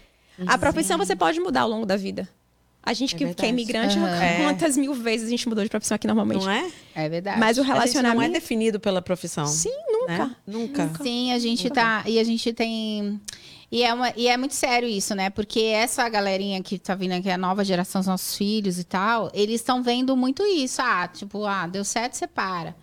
A 0.47 0.59
profissão 0.59 0.99
você 0.99 1.15
pode 1.15 1.39
mudar 1.41 1.63
ao 1.63 1.69
longo 1.71 1.87
da 1.87 1.97
vida. 1.97 2.29
A 2.83 2.93
gente 2.93 3.17
É 3.17 3.19
que, 3.19 3.35
que 3.35 3.45
é 3.45 3.49
imigrante. 3.49 3.99
É. 3.99 4.45
quantas 4.45 4.77
mil 4.77 4.95
vezes 4.95 5.27
a 5.27 5.31
gente 5.31 5.49
mudou 5.49 5.65
de 5.65 5.69
profissão 5.69 5.97
aqui 5.97 6.07
normalmente? 6.07 6.45
Não 6.45 6.53
é? 6.53 6.71
É 6.95 7.09
verdade. 7.09 7.41
Mas 7.41 7.59
o 7.59 7.63
A 7.63 7.65
gente 7.65 7.69
não 7.69 7.75
é 7.75 7.79
relacionamento. 7.81 8.33
definido 8.33 8.79
pela 8.79 9.03
profissão. 9.03 9.45
Sim, 9.45 9.73
nunca. 10.09 10.27
né? 10.27 10.37
Nunca. 10.47 10.93
Sim, 11.03 11.33
a 11.33 11.39
gente 11.39 11.69
tá. 11.71 12.03
E 12.07 12.19
a 12.19 12.25
gente 12.25 12.53
tem. 12.53 13.21
E 13.71 13.83
é, 13.83 13.93
uma, 13.93 14.13
e 14.17 14.29
é 14.29 14.37
muito 14.37 14.55
sério 14.55 14.89
isso, 14.89 15.15
né? 15.15 15.29
Porque 15.29 15.61
essa 15.61 16.09
galerinha 16.09 16.63
que 16.63 16.79
tá 16.79 16.95
vindo 16.95 17.13
aqui, 17.13 17.29
a 17.29 17.37
nova 17.37 17.65
geração, 17.65 18.01
os 18.01 18.07
nossos 18.07 18.37
filhos 18.37 18.79
e 18.79 18.85
tal, 18.85 19.31
eles 19.35 19.57
estão 19.57 19.83
vendo 19.83 20.17
muito 20.17 20.45
isso. 20.45 20.81
Ah, 20.81 21.09
tipo, 21.09 21.45
ah, 21.45 21.67
deu 21.67 21.85
certo, 21.85 22.15
separa. 22.15 22.77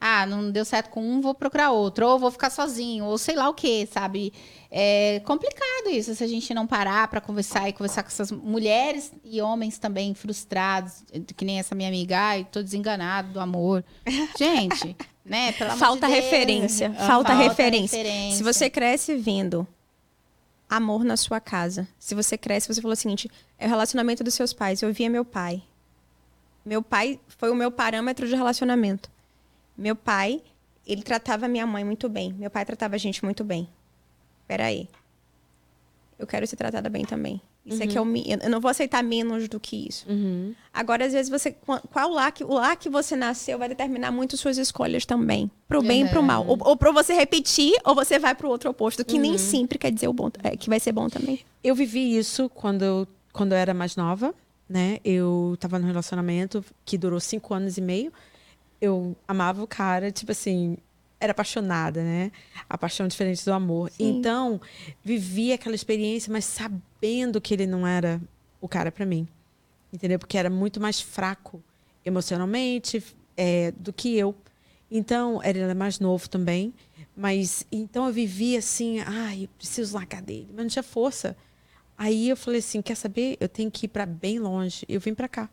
Ah, 0.00 0.24
não 0.24 0.50
deu 0.50 0.64
certo 0.64 0.88
com 0.88 1.02
um, 1.02 1.20
vou 1.20 1.34
procurar 1.34 1.72
outro. 1.72 2.06
Ou 2.08 2.18
vou 2.18 2.30
ficar 2.30 2.48
sozinho, 2.48 3.04
ou 3.04 3.18
sei 3.18 3.36
lá 3.36 3.48
o 3.48 3.54
quê, 3.54 3.86
sabe? 3.92 4.32
É 4.70 5.20
complicado 5.26 5.88
isso, 5.90 6.14
se 6.14 6.22
a 6.22 6.26
gente 6.26 6.54
não 6.54 6.66
parar 6.66 7.08
pra 7.08 7.20
conversar 7.20 7.68
e 7.68 7.72
conversar 7.72 8.02
com 8.04 8.08
essas 8.08 8.30
mulheres 8.30 9.12
e 9.24 9.42
homens 9.42 9.78
também 9.78 10.14
frustrados, 10.14 11.04
que 11.36 11.44
nem 11.44 11.58
essa 11.58 11.74
minha 11.74 11.88
amiga, 11.88 12.18
ai, 12.18 12.46
tô 12.50 12.62
desenganado 12.62 13.32
do 13.32 13.40
amor. 13.40 13.84
Gente, 14.38 14.96
né? 15.24 15.52
Falta 15.52 16.06
de 16.06 16.12
referência. 16.12 16.94
Ah, 16.96 17.06
Falta 17.06 17.34
referência. 17.34 17.98
referência. 17.98 18.38
Se 18.38 18.42
você 18.42 18.70
cresce 18.70 19.16
vendo 19.16 19.66
amor 20.68 21.04
na 21.04 21.16
sua 21.16 21.40
casa, 21.40 21.86
se 21.98 22.14
você 22.14 22.38
cresce, 22.38 22.72
você 22.72 22.80
falou 22.80 22.92
o 22.92 22.96
seguinte: 22.96 23.28
é 23.58 23.66
o 23.66 23.68
relacionamento 23.68 24.22
dos 24.22 24.34
seus 24.34 24.52
pais. 24.52 24.80
Eu 24.82 24.92
via 24.94 25.10
meu 25.10 25.24
pai. 25.24 25.62
Meu 26.64 26.80
pai 26.82 27.18
foi 27.26 27.50
o 27.50 27.54
meu 27.56 27.70
parâmetro 27.70 28.28
de 28.28 28.36
relacionamento. 28.36 29.10
Meu 29.80 29.96
pai, 29.96 30.42
ele 30.86 31.02
tratava 31.02 31.48
minha 31.48 31.66
mãe 31.66 31.82
muito 31.82 32.06
bem. 32.06 32.34
Meu 32.34 32.50
pai 32.50 32.66
tratava 32.66 32.96
a 32.96 32.98
gente 32.98 33.24
muito 33.24 33.42
bem. 33.42 33.66
Peraí. 34.46 34.86
Eu 36.18 36.26
quero 36.26 36.46
ser 36.46 36.56
tratada 36.56 36.90
bem 36.90 37.06
também. 37.06 37.40
Isso 37.64 37.82
aqui 37.82 37.96
é 37.96 38.00
o 38.00 38.06
eu 38.06 38.50
não 38.50 38.60
vou 38.60 38.70
aceitar 38.70 39.02
menos 39.02 39.48
do 39.48 39.60
que 39.60 39.86
isso. 39.88 40.06
Uhum. 40.08 40.54
Agora, 40.72 41.06
às 41.06 41.12
vezes, 41.12 41.30
você. 41.30 41.52
Qual 41.52 42.10
lar 42.10 42.32
que, 42.32 42.44
o 42.44 42.54
lar 42.54 42.76
que 42.76 42.90
você 42.90 43.14
nasceu 43.16 43.58
vai 43.58 43.68
determinar 43.68 44.10
muito 44.10 44.36
suas 44.36 44.58
escolhas 44.58 45.06
também. 45.06 45.50
Pro 45.66 45.82
bem 45.82 46.04
e 46.04 46.08
pro 46.08 46.22
mal. 46.22 46.46
Ou, 46.46 46.58
ou 46.60 46.76
pra 46.76 46.90
você 46.90 47.14
repetir, 47.14 47.74
ou 47.84 47.94
você 47.94 48.18
vai 48.18 48.34
pro 48.34 48.48
outro 48.48 48.70
oposto, 48.70 49.04
que 49.04 49.18
nem 49.18 49.38
sempre 49.38 49.78
quer 49.78 49.90
dizer 49.92 50.08
o 50.08 50.12
bom, 50.12 50.30
é, 50.42 50.56
que 50.56 50.68
vai 50.68 50.80
ser 50.80 50.92
bom 50.92 51.08
também. 51.08 51.40
Eu 51.62 51.74
vivi 51.74 52.16
isso 52.16 52.50
quando 52.50 52.82
eu, 52.82 53.08
quando 53.32 53.52
eu 53.52 53.58
era 53.58 53.72
mais 53.72 53.94
nova, 53.94 54.34
né? 54.68 54.98
Eu 55.04 55.56
tava 55.60 55.78
num 55.78 55.86
relacionamento 55.86 56.64
que 56.84 56.98
durou 56.98 57.20
cinco 57.20 57.54
anos 57.54 57.78
e 57.78 57.80
meio. 57.80 58.12
Eu 58.80 59.16
amava 59.28 59.62
o 59.62 59.66
cara, 59.66 60.10
tipo 60.10 60.32
assim, 60.32 60.76
era 61.20 61.32
apaixonada, 61.32 62.02
né? 62.02 62.32
A 62.68 62.78
paixão 62.78 63.06
diferente 63.06 63.44
do 63.44 63.52
amor. 63.52 63.90
Sim. 63.90 64.18
Então, 64.18 64.60
vivi 65.04 65.52
aquela 65.52 65.74
experiência, 65.74 66.32
mas 66.32 66.46
sabendo 66.46 67.40
que 67.40 67.52
ele 67.52 67.66
não 67.66 67.86
era 67.86 68.20
o 68.60 68.66
cara 68.66 68.90
pra 68.90 69.04
mim. 69.04 69.28
Entendeu? 69.92 70.18
Porque 70.18 70.38
era 70.38 70.48
muito 70.48 70.80
mais 70.80 71.00
fraco 71.00 71.62
emocionalmente 72.04 73.04
é, 73.36 73.72
do 73.72 73.92
que 73.92 74.16
eu. 74.16 74.34
Então, 74.90 75.42
ele 75.44 75.58
era 75.58 75.74
mais 75.74 76.00
novo 76.00 76.28
também. 76.28 76.72
Mas, 77.14 77.66
então 77.70 78.06
eu 78.06 78.12
vivi 78.12 78.56
assim, 78.56 79.00
ai, 79.00 79.44
eu 79.44 79.48
preciso 79.58 79.94
largar 79.94 80.22
dele. 80.22 80.48
Mas 80.54 80.64
não 80.64 80.68
tinha 80.68 80.82
força. 80.82 81.36
Aí 81.98 82.30
eu 82.30 82.36
falei 82.36 82.60
assim, 82.60 82.80
quer 82.80 82.94
saber? 82.94 83.36
Eu 83.38 83.48
tenho 83.48 83.70
que 83.70 83.84
ir 83.84 83.88
pra 83.88 84.06
bem 84.06 84.38
longe. 84.38 84.86
Eu 84.88 84.98
vim 85.00 85.12
pra 85.12 85.28
cá. 85.28 85.50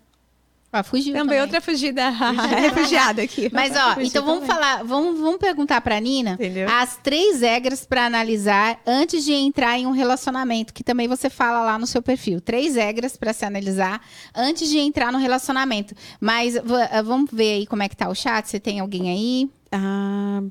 Ah, 0.72 0.84
fugiu 0.84 1.14
Também, 1.14 1.24
também. 1.38 1.42
outra 1.42 1.62
fugida 1.62 2.10
refugiada 2.60 3.22
aqui. 3.22 3.50
Mas 3.54 3.74
ó, 3.76 3.94
Fugiu 3.94 4.08
então 4.08 4.26
vamos 4.26 4.42
também. 4.42 4.56
falar, 4.56 4.84
vamos, 4.84 5.20
vamos 5.20 5.38
perguntar 5.38 5.80
pra 5.80 5.98
Nina 6.00 6.32
Entendeu? 6.34 6.68
as 6.70 6.98
três 6.98 7.40
regras 7.42 7.86
pra 7.86 8.06
analisar 8.06 8.78
antes 8.86 9.24
de 9.24 9.32
entrar 9.34 9.80
em 9.80 9.88
um 9.88 9.92
relacionamento, 9.92 10.74
que 10.74 10.84
também 10.84 11.08
você 11.08 11.30
fala 11.30 11.62
lá 11.64 11.80
no 11.80 11.88
seu 11.88 12.02
perfil. 12.02 12.42
Três 12.42 12.76
regras 12.76 13.16
pra 13.16 13.32
se 13.32 13.46
analisar 13.46 14.02
antes 14.36 14.70
de 14.70 14.78
entrar 14.78 15.12
no 15.12 15.18
relacionamento. 15.18 15.96
Mas 16.20 16.56
eh, 16.58 17.02
vamos 17.04 17.30
ver 17.32 17.54
aí 17.60 17.66
como 17.66 17.82
é 17.84 17.88
que 17.90 17.96
tá 17.96 18.10
o 18.10 18.14
chat. 18.16 18.46
Você 18.50 18.60
tem 18.60 18.80
alguém 18.82 19.10
aí? 19.10 19.50
Ah, 19.72 20.42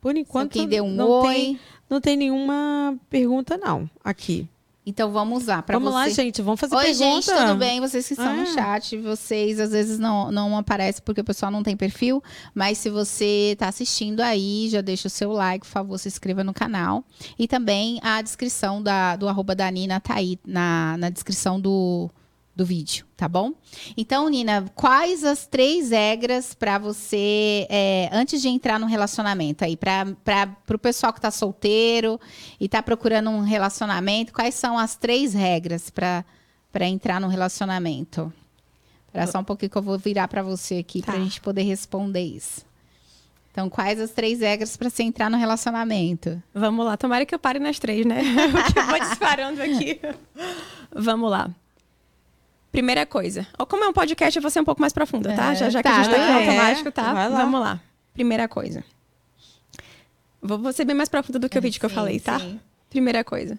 por 0.00 0.16
enquanto, 0.16 0.52
quem 0.52 0.66
deu 0.66 0.84
um 0.84 0.90
não, 0.90 1.08
oi. 1.08 1.32
tem, 1.34 1.60
não 1.88 2.00
tem 2.00 2.16
nenhuma 2.16 2.96
pergunta, 3.08 3.56
não, 3.56 3.88
aqui. 4.04 4.48
Então 4.90 5.12
vamos 5.12 5.46
lá 5.46 5.62
para 5.62 5.78
Vamos 5.78 5.92
você. 5.92 5.98
lá, 5.98 6.08
gente, 6.08 6.42
vamos 6.42 6.58
fazer 6.58 6.74
Oi, 6.74 6.84
pergunta. 6.86 7.04
gente, 7.04 7.26
tudo 7.32 7.54
bem? 7.54 7.80
Vocês 7.80 8.06
que 8.08 8.14
estão 8.14 8.34
no 8.34 8.42
Ah. 8.42 8.46
chat, 8.46 8.96
vocês 8.98 9.60
às 9.60 9.70
vezes 9.70 9.98
não, 10.00 10.32
não 10.32 10.58
aparecem 10.58 11.00
porque 11.04 11.20
o 11.20 11.24
pessoal 11.24 11.52
não 11.52 11.62
tem 11.62 11.76
perfil, 11.76 12.20
mas 12.52 12.76
se 12.78 12.90
você 12.90 13.50
está 13.52 13.68
assistindo 13.68 14.20
aí, 14.20 14.68
já 14.68 14.80
deixa 14.80 15.06
o 15.06 15.10
seu 15.10 15.30
like, 15.30 15.64
por 15.64 15.70
favor, 15.72 15.96
se 15.96 16.08
inscreva 16.08 16.42
no 16.42 16.52
canal. 16.52 17.04
E 17.38 17.46
também 17.46 18.00
a 18.02 18.20
descrição 18.20 18.82
da, 18.82 19.14
do 19.14 19.28
arroba 19.28 19.54
da 19.54 19.70
Nina 19.70 20.00
tá 20.00 20.14
aí 20.14 20.38
na, 20.44 20.96
na 20.98 21.08
descrição 21.08 21.60
do, 21.60 22.10
do 22.60 22.66
vídeo, 22.66 23.06
tá 23.16 23.26
bom? 23.26 23.54
Então, 23.96 24.28
Nina, 24.28 24.66
quais 24.74 25.24
as 25.24 25.46
três 25.46 25.88
regras 25.92 26.52
para 26.52 26.76
você, 26.76 27.66
é, 27.70 28.10
antes 28.12 28.42
de 28.42 28.48
entrar 28.50 28.78
no 28.78 28.84
relacionamento 28.84 29.64
aí, 29.64 29.78
para 29.78 30.54
o 30.70 30.78
pessoal 30.78 31.10
que 31.10 31.22
tá 31.22 31.30
solteiro 31.30 32.20
e 32.60 32.68
tá 32.68 32.82
procurando 32.82 33.30
um 33.30 33.40
relacionamento, 33.40 34.30
quais 34.34 34.54
são 34.54 34.78
as 34.78 34.94
três 34.94 35.32
regras 35.32 35.88
para 35.88 36.86
entrar 36.86 37.18
no 37.18 37.28
relacionamento? 37.28 38.30
Espera 39.06 39.26
só 39.26 39.38
um 39.38 39.44
pouquinho 39.44 39.70
que 39.70 39.78
eu 39.78 39.82
vou 39.82 39.98
virar 39.98 40.28
para 40.28 40.42
você 40.42 40.76
aqui 40.76 41.00
Tá. 41.00 41.12
para 41.12 41.20
a 41.20 41.24
gente 41.24 41.40
poder 41.40 41.62
responder 41.62 42.20
isso. 42.22 42.68
Então, 43.50 43.70
quais 43.70 43.98
as 43.98 44.10
três 44.10 44.40
regras 44.40 44.76
para 44.76 44.90
você 44.90 45.02
entrar 45.02 45.30
no 45.30 45.38
relacionamento? 45.38 46.40
Vamos 46.52 46.84
lá, 46.84 46.94
tomara 46.98 47.24
que 47.24 47.34
eu 47.34 47.38
pare 47.38 47.58
nas 47.58 47.78
três, 47.78 48.04
né? 48.04 48.20
Porque 48.52 48.78
eu 48.78 48.86
vou 48.86 49.00
disparando 49.00 49.62
aqui. 49.62 49.98
Vamos 50.94 51.30
lá. 51.30 51.50
Primeira 52.70 53.04
coisa. 53.04 53.46
Como 53.68 53.84
é 53.84 53.88
um 53.88 53.92
podcast, 53.92 54.36
eu 54.36 54.42
vou 54.42 54.50
ser 54.50 54.60
um 54.60 54.64
pouco 54.64 54.80
mais 54.80 54.92
profunda, 54.92 55.34
tá? 55.34 55.52
É, 55.52 55.56
já, 55.56 55.70
já 55.70 55.82
que 55.82 55.88
tá, 55.88 55.96
a 55.96 56.02
gente 56.02 56.12
tá 56.12 56.22
aqui 56.22 56.32
no 56.32 56.38
automático, 56.38 56.92
tá? 56.92 57.12
Lá. 57.12 57.28
Vamos 57.28 57.60
lá. 57.60 57.80
Primeira 58.14 58.48
coisa. 58.48 58.84
Vou, 60.40 60.72
ser 60.72 60.84
bem 60.84 60.96
mais 60.96 61.08
profunda 61.08 61.38
do 61.38 61.48
que 61.48 61.58
o 61.58 61.62
vídeo 61.62 61.78
que 61.78 61.84
eu 61.84 61.90
Sim, 61.90 61.94
falei, 61.94 62.20
tá? 62.20 62.38
sim. 62.38 62.60
Primeira 62.88 63.22
coisa. 63.22 63.58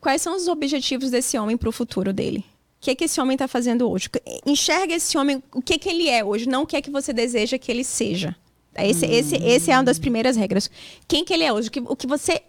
Quais 0.00 0.22
são 0.22 0.34
os 0.34 0.48
objetivos 0.48 1.10
desse 1.10 1.38
homem 1.38 1.56
pro 1.56 1.70
futuro 1.70 2.12
dele? 2.12 2.44
O 2.78 2.82
que 2.82 2.90
é 2.90 2.94
que 2.94 3.04
esse 3.04 3.20
homem 3.20 3.36
tá 3.36 3.46
fazendo 3.46 3.90
hoje? 3.90 4.08
Enxerga 4.46 4.94
esse 4.94 5.18
homem, 5.18 5.42
o 5.52 5.60
que 5.60 5.74
é 5.74 5.78
que 5.78 5.88
ele 5.88 6.08
é 6.08 6.24
hoje, 6.24 6.48
não 6.48 6.62
o 6.62 6.66
que 6.66 6.76
é 6.76 6.80
que 6.80 6.90
você 6.90 7.12
deseja 7.12 7.58
que 7.58 7.70
ele 7.70 7.84
seja. 7.84 8.34
Esse, 8.74 9.04
esse, 9.04 9.36
esse 9.36 9.70
é 9.70 9.76
uma 9.76 9.84
das 9.84 9.98
primeiras 9.98 10.36
regras. 10.36 10.70
Quem 11.06 11.24
que 11.24 11.34
ele 11.34 11.44
é 11.44 11.52
hoje? 11.52 11.68
O 11.68 11.70
que, 11.70 11.80
o 11.80 11.96
que 11.96 12.06
você. 12.06 12.40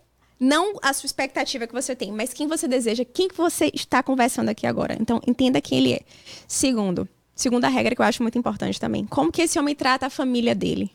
Não 0.43 0.73
a 0.81 0.91
sua 0.91 1.05
expectativa 1.05 1.67
que 1.67 1.73
você 1.73 1.95
tem, 1.95 2.11
mas 2.11 2.33
quem 2.33 2.47
você 2.47 2.67
deseja, 2.67 3.05
quem 3.05 3.27
que 3.27 3.37
você 3.37 3.69
está 3.75 4.01
conversando 4.01 4.49
aqui 4.49 4.65
agora. 4.65 4.97
Então, 4.99 5.21
entenda 5.27 5.61
quem 5.61 5.77
ele 5.77 5.93
é. 5.93 6.01
Segundo, 6.47 7.07
segunda 7.35 7.67
regra 7.67 7.93
que 7.93 8.01
eu 8.01 8.05
acho 8.05 8.23
muito 8.23 8.39
importante 8.39 8.79
também. 8.79 9.05
Como 9.05 9.31
que 9.31 9.43
esse 9.43 9.59
homem 9.59 9.75
trata 9.75 10.07
a 10.07 10.09
família 10.09 10.55
dele? 10.55 10.91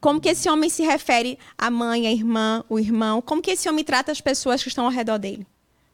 Como 0.00 0.20
que 0.20 0.30
esse 0.30 0.48
homem 0.48 0.68
se 0.68 0.82
refere 0.82 1.38
à 1.56 1.70
mãe, 1.70 2.08
à 2.08 2.10
irmã, 2.10 2.64
o 2.68 2.80
irmão? 2.80 3.22
Como 3.22 3.40
que 3.40 3.52
esse 3.52 3.68
homem 3.68 3.84
trata 3.84 4.10
as 4.10 4.20
pessoas 4.20 4.60
que 4.60 4.68
estão 4.68 4.86
ao 4.86 4.90
redor 4.90 5.18
dele? 5.18 5.46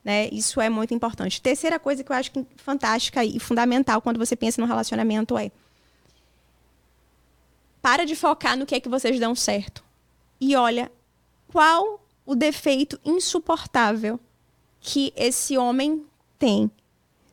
Né? 0.03 0.31
Isso 0.33 0.59
é 0.59 0.71
muito 0.71 0.95
importante. 0.95 1.43
Terceira 1.43 1.79
coisa 1.79 2.03
que 2.03 2.11
eu 2.11 2.17
acho 2.17 2.31
que 2.31 2.47
fantástica 2.57 3.23
e 3.23 3.39
fundamental 3.39 4.01
quando 4.01 4.17
você 4.17 4.35
pensa 4.35 4.59
no 4.59 4.67
relacionamento 4.67 5.37
é 5.37 5.51
para 7.83 8.07
de 8.07 8.17
focar 8.17 8.57
no 8.57 8.65
que 8.65 8.75
é 8.75 8.81
que 8.81 8.89
vocês 8.89 9.21
dão 9.21 9.35
certo. 9.35 9.85
E 10.41 10.57
olha 10.57 10.91
qual 11.49 12.06
o 12.27 12.35
defeito 12.35 13.01
insuportável 13.05 14.21
que 14.81 15.13
esse 15.17 15.57
homem 15.57 16.05
tem. 16.39 16.71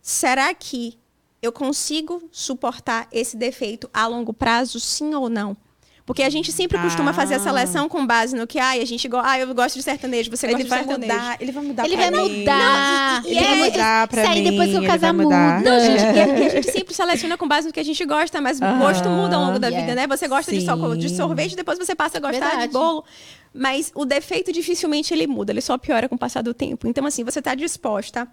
Será 0.01 0.53
que 0.53 0.97
eu 1.41 1.51
consigo 1.51 2.29
suportar 2.31 3.07
esse 3.11 3.35
defeito 3.35 3.89
a 3.93 4.07
longo 4.07 4.33
prazo, 4.33 4.79
sim 4.79 5.13
ou 5.13 5.27
não? 5.27 5.57
Porque 6.05 6.21
a 6.21 6.29
gente 6.29 6.51
sempre 6.51 6.77
costuma 6.79 7.11
Ah. 7.11 7.13
fazer 7.13 7.35
a 7.35 7.39
seleção 7.39 7.87
com 7.87 8.05
base 8.05 8.35
no 8.35 8.45
que, 8.45 8.59
ai, 8.59 8.81
a 8.81 8.85
gente 8.85 9.07
gosta, 9.07 9.29
ah, 9.29 9.39
eu 9.39 9.55
gosto 9.55 9.75
de 9.75 9.83
sertanejo, 9.83 10.29
você 10.29 10.45
Ele 10.47 10.55
gosta 10.55 10.67
vai 10.69 10.79
de 10.83 10.85
sertanejo. 10.89 11.13
mudar, 11.13 11.37
ele 11.39 11.51
vai 11.53 11.63
mudar 11.63 11.85
Ele 11.85 11.95
pra 11.95 12.11
vai 12.11 12.11
mim. 12.23 12.39
mudar. 12.39 13.21
Não, 13.23 13.29
e- 13.29 13.33
e 13.33 13.37
Ele 13.37 13.45
vai 13.45 13.53
é- 13.53 13.71
mudar 13.71 14.07
pra 14.09 14.29
mim. 14.29 14.43
depois 14.43 14.69
que 14.69 14.75
ele 14.75 14.85
casar 14.87 15.13
muda. 15.13 15.59
Não, 15.61 15.79
gente, 15.79 16.01
e 16.03 16.19
a, 16.19 16.27
e 16.27 16.45
a 16.45 16.49
gente 16.49 16.71
sempre 16.73 16.93
seleciona 16.93 17.37
com 17.37 17.47
base 17.47 17.67
no 17.67 17.73
que 17.73 17.79
a 17.79 17.85
gente 17.85 18.03
gosta, 18.05 18.41
mas 18.41 18.59
o 18.59 18.77
gosto 18.79 19.07
muda 19.07 19.37
ao 19.37 19.45
longo 19.45 19.59
da 19.59 19.69
vida, 19.69 19.95
né? 19.95 20.05
Você 20.07 20.27
gosta 20.27 20.51
de, 20.51 20.59
só- 20.65 20.95
de 20.95 21.07
sorvete, 21.07 21.55
depois 21.55 21.77
você 21.79 21.95
passa 21.95 22.17
a 22.17 22.19
gostar 22.21 22.47
Verdade. 22.47 22.67
de 22.67 22.73
bolo. 22.73 23.05
Mas 23.53 23.89
o 23.95 24.03
defeito 24.03 24.51
dificilmente 24.51 25.13
ele 25.13 25.25
muda, 25.25 25.53
ele 25.53 25.61
só 25.61 25.77
piora 25.77 26.09
com 26.09 26.15
o 26.15 26.17
passar 26.17 26.41
do 26.43 26.53
tempo. 26.53 26.85
Então, 26.85 27.05
assim, 27.05 27.23
você 27.23 27.39
está 27.39 27.55
disposta 27.55 28.27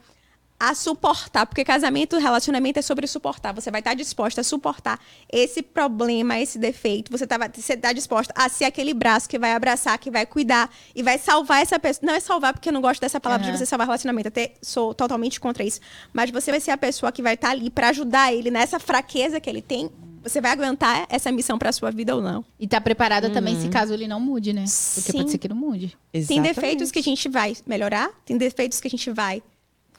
a 0.61 0.75
suportar, 0.75 1.47
porque 1.47 1.65
casamento, 1.65 2.19
relacionamento 2.19 2.79
é 2.79 2.83
sobre 2.83 3.07
suportar. 3.07 3.55
Você 3.55 3.71
vai 3.71 3.81
estar 3.81 3.95
disposta 3.95 4.43
a 4.43 4.45
suportar 4.45 5.01
esse 5.33 5.63
problema, 5.63 6.39
esse 6.39 6.59
defeito. 6.59 7.11
Você 7.11 7.25
está 7.25 7.39
você 7.39 7.77
tá 7.79 7.95
disposta 7.95 8.35
a 8.37 8.47
ser 8.51 8.67
aquele 8.67 8.93
braço 8.93 9.27
que 9.27 9.39
vai 9.39 9.53
abraçar, 9.53 9.99
que 9.99 10.11
vai 10.11 10.27
cuidar 10.27 10.71
e 10.95 11.03
vai 11.03 11.17
salvar 11.17 11.63
essa 11.63 11.79
pessoa. 11.79 12.07
Não 12.07 12.15
é 12.15 12.21
salvar 12.21 12.53
porque 12.53 12.69
eu 12.69 12.75
não 12.75 12.83
gosto 12.83 13.01
dessa 13.01 13.19
palavra 13.19 13.47
Aham. 13.47 13.53
de 13.53 13.59
você 13.59 13.65
salvar 13.65 13.87
relacionamento. 13.87 14.29
Até 14.29 14.53
sou 14.61 14.93
totalmente 14.93 15.41
contra 15.41 15.65
isso. 15.65 15.81
Mas 16.13 16.31
você 16.31 16.51
vai 16.51 16.61
ser 16.61 16.73
a 16.73 16.77
pessoa 16.77 17.11
que 17.11 17.23
vai 17.23 17.35
estar 17.35 17.51
ali 17.51 17.71
para 17.71 17.89
ajudar 17.89 18.31
ele 18.35 18.51
nessa 18.51 18.79
fraqueza 18.79 19.41
que 19.41 19.49
ele 19.49 19.63
tem. 19.63 19.91
Você 20.23 20.43
vai 20.43 20.51
aguentar 20.51 21.07
essa 21.09 21.33
missão 21.33 21.59
para 21.59 21.73
sua 21.73 21.91
vida 21.91 22.15
ou 22.15 22.21
não? 22.21 22.45
E 22.59 22.69
tá 22.69 22.79
preparada 22.79 23.31
também 23.31 23.59
se 23.59 23.69
caso 23.71 23.95
ele 23.95 24.07
não 24.07 24.21
mude, 24.21 24.53
né? 24.53 24.65
Porque 24.95 25.13
Sim. 25.13 25.19
pode 25.19 25.31
ser 25.31 25.39
que 25.39 25.49
não 25.49 25.57
mude. 25.57 25.97
Tem 26.13 26.21
Exatamente. 26.21 26.55
defeitos 26.55 26.91
que 26.91 26.99
a 26.99 27.03
gente 27.03 27.27
vai 27.31 27.57
melhorar, 27.67 28.11
tem 28.27 28.37
defeitos 28.37 28.79
que 28.81 28.87
a 28.87 28.91
gente 28.91 29.11
vai 29.11 29.43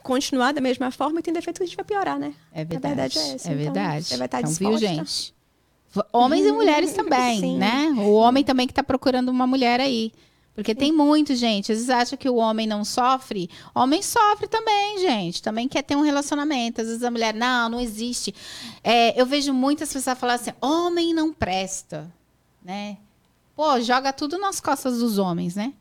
continuar 0.03 0.51
da 0.53 0.61
mesma 0.61 0.91
forma 0.91 1.19
e 1.19 1.23
tem 1.23 1.33
defeitos 1.33 1.59
que 1.59 1.63
a 1.63 1.67
gente 1.67 1.75
vai 1.75 1.85
piorar, 1.85 2.19
né? 2.19 2.33
É 2.53 2.61
A 2.61 2.63
verdade. 2.63 2.95
verdade 2.95 3.19
é 3.19 3.35
essa. 3.35 3.49
É 3.49 3.51
então 3.53 3.63
verdade. 3.63 4.05
Você 4.05 4.17
vai 4.17 4.25
estar 4.25 4.39
então, 4.39 4.51
viu, 4.53 4.77
gente? 4.77 5.33
Homens 6.13 6.45
e 6.45 6.51
mulheres 6.51 6.93
também, 6.93 7.39
Sim. 7.39 7.57
né? 7.57 7.93
O 7.97 8.13
homem 8.13 8.43
também 8.43 8.67
que 8.67 8.73
tá 8.73 8.83
procurando 8.83 9.29
uma 9.29 9.45
mulher 9.47 9.79
aí. 9.79 10.11
Porque 10.53 10.75
tem 10.75 10.91
muito, 10.91 11.33
gente. 11.33 11.71
Às 11.71 11.77
vezes 11.77 11.89
acha 11.89 12.17
que 12.17 12.29
o 12.29 12.35
homem 12.35 12.67
não 12.67 12.83
sofre. 12.83 13.49
Homem 13.73 14.01
sofre 14.01 14.47
também, 14.47 14.99
gente. 14.99 15.41
Também 15.41 15.67
quer 15.67 15.81
ter 15.81 15.95
um 15.95 16.01
relacionamento. 16.01 16.81
Às 16.81 16.87
vezes 16.87 17.03
a 17.03 17.09
mulher, 17.09 17.33
não, 17.33 17.69
não 17.69 17.79
existe. 17.79 18.35
É, 18.83 19.19
eu 19.19 19.25
vejo 19.25 19.53
muitas 19.53 19.91
pessoas 19.93 20.17
falar 20.19 20.33
assim: 20.33 20.51
homem 20.61 21.13
não 21.13 21.31
presta, 21.33 22.11
né? 22.63 22.97
Pô, 23.55 23.79
joga 23.79 24.11
tudo 24.11 24.37
nas 24.37 24.59
costas 24.59 24.99
dos 24.99 25.17
homens, 25.17 25.55
né? 25.55 25.73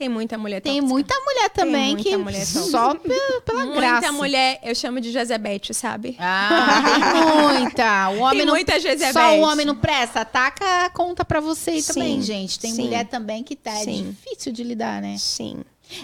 Tem 0.00 0.08
muita 0.08 0.38
mulher 0.38 0.62
Tem 0.62 0.76
tóxica. 0.80 0.88
muita 0.94 1.14
mulher 1.20 1.50
também 1.50 1.92
muita 1.94 2.08
que 2.08 2.16
mulher 2.16 2.46
só 2.46 2.94
pe- 2.94 3.10
pela 3.44 3.66
Muita 3.66 3.80
graça. 3.80 4.12
mulher, 4.12 4.58
eu 4.62 4.74
chamo 4.74 4.98
de 4.98 5.12
Jezebete, 5.12 5.74
sabe? 5.74 6.16
Ah, 6.18 6.82
tem 7.12 7.60
muita. 7.60 8.08
O 8.08 8.20
homem 8.20 8.38
Tem 8.38 8.46
não, 8.46 8.54
muita 8.54 8.80
Jezebete. 8.80 9.12
Só 9.12 9.36
o 9.36 9.40
homem 9.42 9.66
não 9.66 9.76
presta. 9.76 10.22
Ataca 10.22 10.86
a 10.86 10.88
conta 10.88 11.22
pra 11.22 11.38
você 11.38 11.82
Sim, 11.82 11.92
também, 11.92 12.22
gente. 12.22 12.58
Tem 12.58 12.72
sim. 12.72 12.84
mulher 12.84 13.04
também 13.08 13.44
que 13.44 13.54
tá 13.54 13.72
é 13.78 13.84
difícil 13.84 14.52
de 14.52 14.64
lidar, 14.64 15.02
né? 15.02 15.16
Sim. 15.18 15.58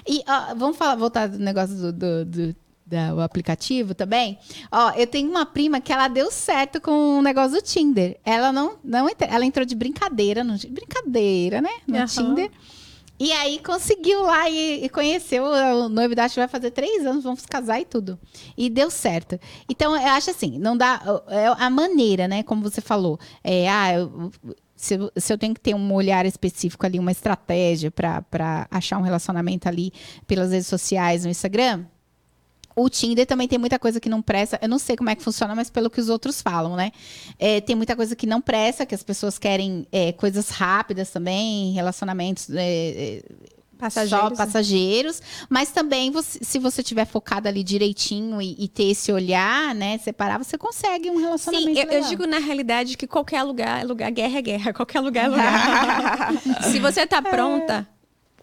E 0.06 0.22
ó, 0.28 0.54
vamos 0.54 0.76
falar, 0.76 0.94
voltar 0.96 1.26
do 1.28 1.38
negócio 1.38 1.74
do, 1.74 1.92
do, 1.92 2.24
do- 2.26 3.20
aplicativo 3.22 3.94
também. 3.94 4.38
Ó, 4.70 4.90
eu 4.90 5.06
tenho 5.06 5.30
uma 5.30 5.46
prima 5.46 5.80
que 5.80 5.90
ela 5.90 6.06
deu 6.08 6.30
certo 6.30 6.82
com 6.82 7.18
o 7.18 7.22
negócio 7.22 7.52
do 7.56 7.62
Tinder. 7.62 8.18
Ela 8.26 8.52
não, 8.52 8.74
não 8.84 9.08
ela 9.18 9.44
entrou 9.46 9.64
de 9.64 9.74
brincadeira, 9.74 10.44
no, 10.44 10.54
brincadeira, 10.68 11.62
né? 11.62 11.70
No 11.86 11.96
Aham. 11.96 12.06
Tinder. 12.06 12.50
E 13.18 13.32
aí 13.32 13.58
conseguiu 13.60 14.22
lá 14.22 14.48
e, 14.50 14.84
e 14.84 14.88
conheceu 14.88 15.44
o 15.44 15.88
noivo 15.88 16.14
da 16.14 16.26
vai 16.28 16.48
fazer 16.48 16.70
três 16.70 17.06
anos, 17.06 17.24
vamos 17.24 17.46
casar 17.46 17.80
e 17.80 17.84
tudo. 17.84 18.18
E 18.56 18.68
deu 18.68 18.90
certo. 18.90 19.38
Então, 19.70 19.96
eu 19.96 20.08
acho 20.08 20.30
assim, 20.30 20.58
não 20.58 20.76
dá. 20.76 21.00
É 21.28 21.46
a 21.46 21.70
maneira, 21.70 22.28
né? 22.28 22.42
Como 22.42 22.62
você 22.62 22.80
falou. 22.80 23.18
É, 23.42 23.68
ah, 23.70 23.94
eu- 23.94 24.30
se, 24.74 24.94
eu- 24.94 25.10
se 25.16 25.32
eu 25.32 25.38
tenho 25.38 25.54
que 25.54 25.60
ter 25.60 25.74
um 25.74 25.92
olhar 25.94 26.26
específico 26.26 26.84
ali, 26.84 26.98
uma 26.98 27.10
estratégia 27.12 27.90
para 27.90 28.66
achar 28.70 28.98
um 28.98 29.02
relacionamento 29.02 29.66
ali 29.66 29.90
pelas 30.26 30.50
redes 30.52 30.66
sociais, 30.66 31.24
no 31.24 31.30
Instagram. 31.30 31.86
O 32.76 32.90
Tinder 32.90 33.24
também 33.24 33.48
tem 33.48 33.58
muita 33.58 33.78
coisa 33.78 33.98
que 33.98 34.08
não 34.08 34.20
presta. 34.20 34.58
Eu 34.60 34.68
não 34.68 34.78
sei 34.78 34.96
como 34.96 35.08
é 35.08 35.14
que 35.16 35.22
funciona, 35.22 35.54
mas 35.54 35.70
pelo 35.70 35.88
que 35.88 35.98
os 35.98 36.10
outros 36.10 36.42
falam, 36.42 36.76
né? 36.76 36.92
É, 37.38 37.58
tem 37.60 37.74
muita 37.74 37.96
coisa 37.96 38.14
que 38.14 38.26
não 38.26 38.40
presta, 38.40 38.84
que 38.84 38.94
as 38.94 39.02
pessoas 39.02 39.38
querem 39.38 39.86
é, 39.90 40.12
coisas 40.12 40.50
rápidas 40.50 41.10
também, 41.10 41.72
relacionamentos 41.72 42.50
é, 42.50 42.60
é, 42.60 43.22
Passageiros, 43.78 44.20
só 44.20 44.30
né? 44.30 44.36
passageiros. 44.36 45.22
Mas 45.48 45.70
também, 45.70 46.10
você- 46.10 46.38
se 46.42 46.58
você 46.58 46.82
tiver 46.82 47.04
focado 47.04 47.46
ali 47.48 47.62
direitinho 47.62 48.40
e, 48.40 48.56
e 48.58 48.68
ter 48.68 48.84
esse 48.90 49.12
olhar, 49.12 49.74
né? 49.74 49.98
Separar, 49.98 50.38
você 50.38 50.56
consegue 50.56 51.10
um 51.10 51.16
relacionamento 51.18 51.74
Sim, 51.74 51.86
eu, 51.86 51.90
eu 51.90 52.08
digo 52.08 52.26
na 52.26 52.38
realidade 52.38 52.96
que 52.96 53.06
qualquer 53.06 53.42
lugar 53.42 53.80
é 53.80 53.84
lugar, 53.84 54.10
guerra 54.10 54.38
é 54.38 54.42
guerra, 54.42 54.72
qualquer 54.74 55.00
lugar 55.00 55.26
é 55.26 55.28
lugar. 55.28 56.32
se 56.70 56.78
você 56.78 57.06
tá 57.06 57.20
pronta, 57.20 57.86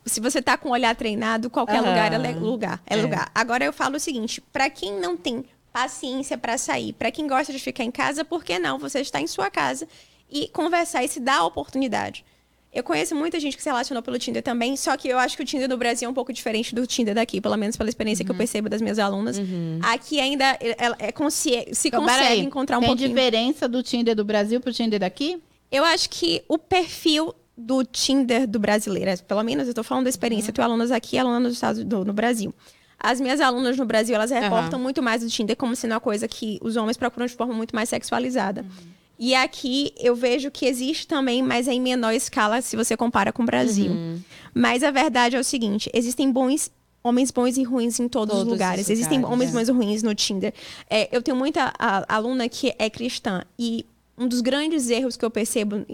se 0.05 0.19
você 0.19 0.41
tá 0.41 0.57
com 0.57 0.69
o 0.69 0.71
olhar 0.71 0.95
treinado, 0.95 1.49
qualquer 1.49 1.79
lugar 1.79 2.11
é 2.13 2.17
le- 2.17 2.33
lugar, 2.39 2.81
é, 2.85 2.93
É. 2.97 3.01
lugar. 3.01 3.31
Agora 3.33 3.63
eu 3.63 3.73
falo 3.73 3.97
o 3.97 3.99
seguinte, 3.99 4.41
pra 4.51 4.69
quem 4.69 4.99
não 4.99 5.15
tem 5.17 5.45
paciência 5.71 6.37
pra 6.37 6.57
sair, 6.57 6.93
pra 6.93 7.11
quem 7.11 7.27
gosta 7.27 7.51
de 7.51 7.59
ficar 7.59 7.83
em 7.83 7.91
casa, 7.91 8.23
por 8.23 8.43
que 8.43 8.59
não 8.59 8.77
você 8.77 8.99
está 8.99 9.19
em 9.19 9.27
sua 9.27 9.49
casa 9.49 9.87
e 10.31 10.47
conversar 10.49 11.03
e 11.03 11.07
se 11.07 11.19
dar 11.19 11.37
a 11.39 11.45
oportunidade? 11.45 12.23
Eu 12.71 12.83
conheço 12.83 13.15
muita 13.15 13.39
gente 13.39 13.55
que 13.55 13.61
se 13.61 13.69
relacionou 13.69 14.01
pelo 14.01 14.17
Tinder 14.17 14.41
também, 14.41 14.75
só 14.75 14.97
que 14.97 15.07
eu 15.07 15.19
acho 15.19 15.37
que 15.37 15.43
o 15.43 15.45
Tinder 15.45 15.69
do 15.69 15.77
Brasil 15.77 16.07
é 16.07 16.11
um 16.11 16.13
pouco 16.13 16.33
diferente 16.33 16.73
do 16.73 16.87
Tinder 16.87 17.13
daqui, 17.13 17.39
pelo 17.39 17.55
menos 17.55 17.75
pela 17.77 17.87
experiência 17.87 18.25
que 18.25 18.31
Uhum. 18.31 18.35
eu 18.35 18.37
percebo 18.39 18.67
das 18.67 18.81
minhas 18.81 18.97
alunas. 18.97 19.37
Aqui 19.83 20.19
ainda 20.19 20.57
ela 20.77 20.95
é 20.97 21.11
consci... 21.11 21.67
se 21.71 21.89
Então, 21.89 22.01
consegue 22.01 22.19
peraí, 22.23 22.39
encontrar 22.39 22.77
um 22.77 22.81
tem 22.81 22.89
pouquinho. 22.89 23.09
diferença 23.09 23.67
do 23.67 23.83
Tinder 23.83 24.15
do 24.15 24.25
Brasil 24.25 24.59
pro 24.59 24.73
Tinder 24.73 24.99
daqui? 24.99 25.39
Eu 25.71 25.83
acho 25.85 26.09
que 26.09 26.43
o 26.47 26.57
perfil 26.57 27.33
do 27.57 27.83
Tinder 27.83 28.47
do 28.47 28.59
brasileiro, 28.59 29.09
é, 29.11 29.17
pelo 29.17 29.43
menos 29.43 29.67
eu 29.67 29.73
tô 29.73 29.83
falando 29.83 30.05
da 30.05 30.09
experiência, 30.09 30.47
Uhum. 30.47 30.49
eu 30.51 30.53
tenho 30.55 30.67
alunas 30.67 30.91
aqui 30.91 31.15
e 31.15 31.19
alunas 31.19 31.41
nos 31.43 31.53
Estados 31.53 31.83
do, 31.83 32.03
no 32.03 32.13
Brasil. 32.13 32.53
As 32.99 33.19
minhas 33.19 33.41
alunas 33.41 33.77
no 33.77 33.85
Brasil, 33.85 34.15
elas 34.15 34.31
reportam 34.31 34.79
muito 34.79 35.01
mais 35.03 35.21
do 35.21 35.29
Tinder 35.29 35.55
como 35.57 35.75
sendo 35.75 35.91
uma 35.91 35.99
coisa 35.99 36.27
que 36.27 36.57
os 36.61 36.75
homens 36.77 36.95
procuram 36.97 37.25
de 37.25 37.33
forma 37.33 37.53
muito 37.53 37.75
mais 37.75 37.89
sexualizada. 37.89 38.61
Uhum. 38.61 38.87
E 39.19 39.35
aqui 39.35 39.93
eu 39.99 40.15
vejo 40.15 40.49
que 40.49 40.65
existe 40.65 41.05
também, 41.07 41.43
mas 41.43 41.67
é 41.67 41.73
em 41.73 41.81
menor 41.81 42.13
escala 42.13 42.61
se 42.61 42.75
você 42.75 42.95
compara 42.97 43.31
com 43.31 43.43
o 43.43 43.45
Brasil. 43.45 43.91
Uhum. 43.91 44.19
Mas 44.53 44.83
a 44.83 44.89
verdade 44.91 45.35
é 45.35 45.39
o 45.39 45.43
seguinte: 45.43 45.89
existem 45.93 46.31
bons 46.31 46.71
homens 47.03 47.31
bons 47.31 47.57
e 47.57 47.63
ruins 47.63 47.99
em 47.99 48.07
todos, 48.07 48.29
Todos 48.29 48.43
os 48.43 48.47
os 48.47 48.51
lugares. 48.53 48.89
Existem 48.89 49.17
lugares, 49.17 49.33
homens 49.33 49.49
é. 49.49 49.53
bons 49.59 49.67
e 49.67 49.71
ruins 49.73 50.01
no 50.03 50.15
Tinder. 50.15 50.53
É, 50.89 51.09
eu 51.15 51.21
tenho 51.21 51.35
muita 51.35 51.73
a- 51.77 52.05
aluna 52.07 52.47
que 52.47 52.73
é 52.79 52.89
cristã 52.89 53.43
e 53.59 53.85
um 54.17 54.27
dos 54.27 54.41
grandes 54.41 54.89
erros 54.89 55.17
que 55.17 55.25
eu 55.25 55.31
percebo, 55.31 55.85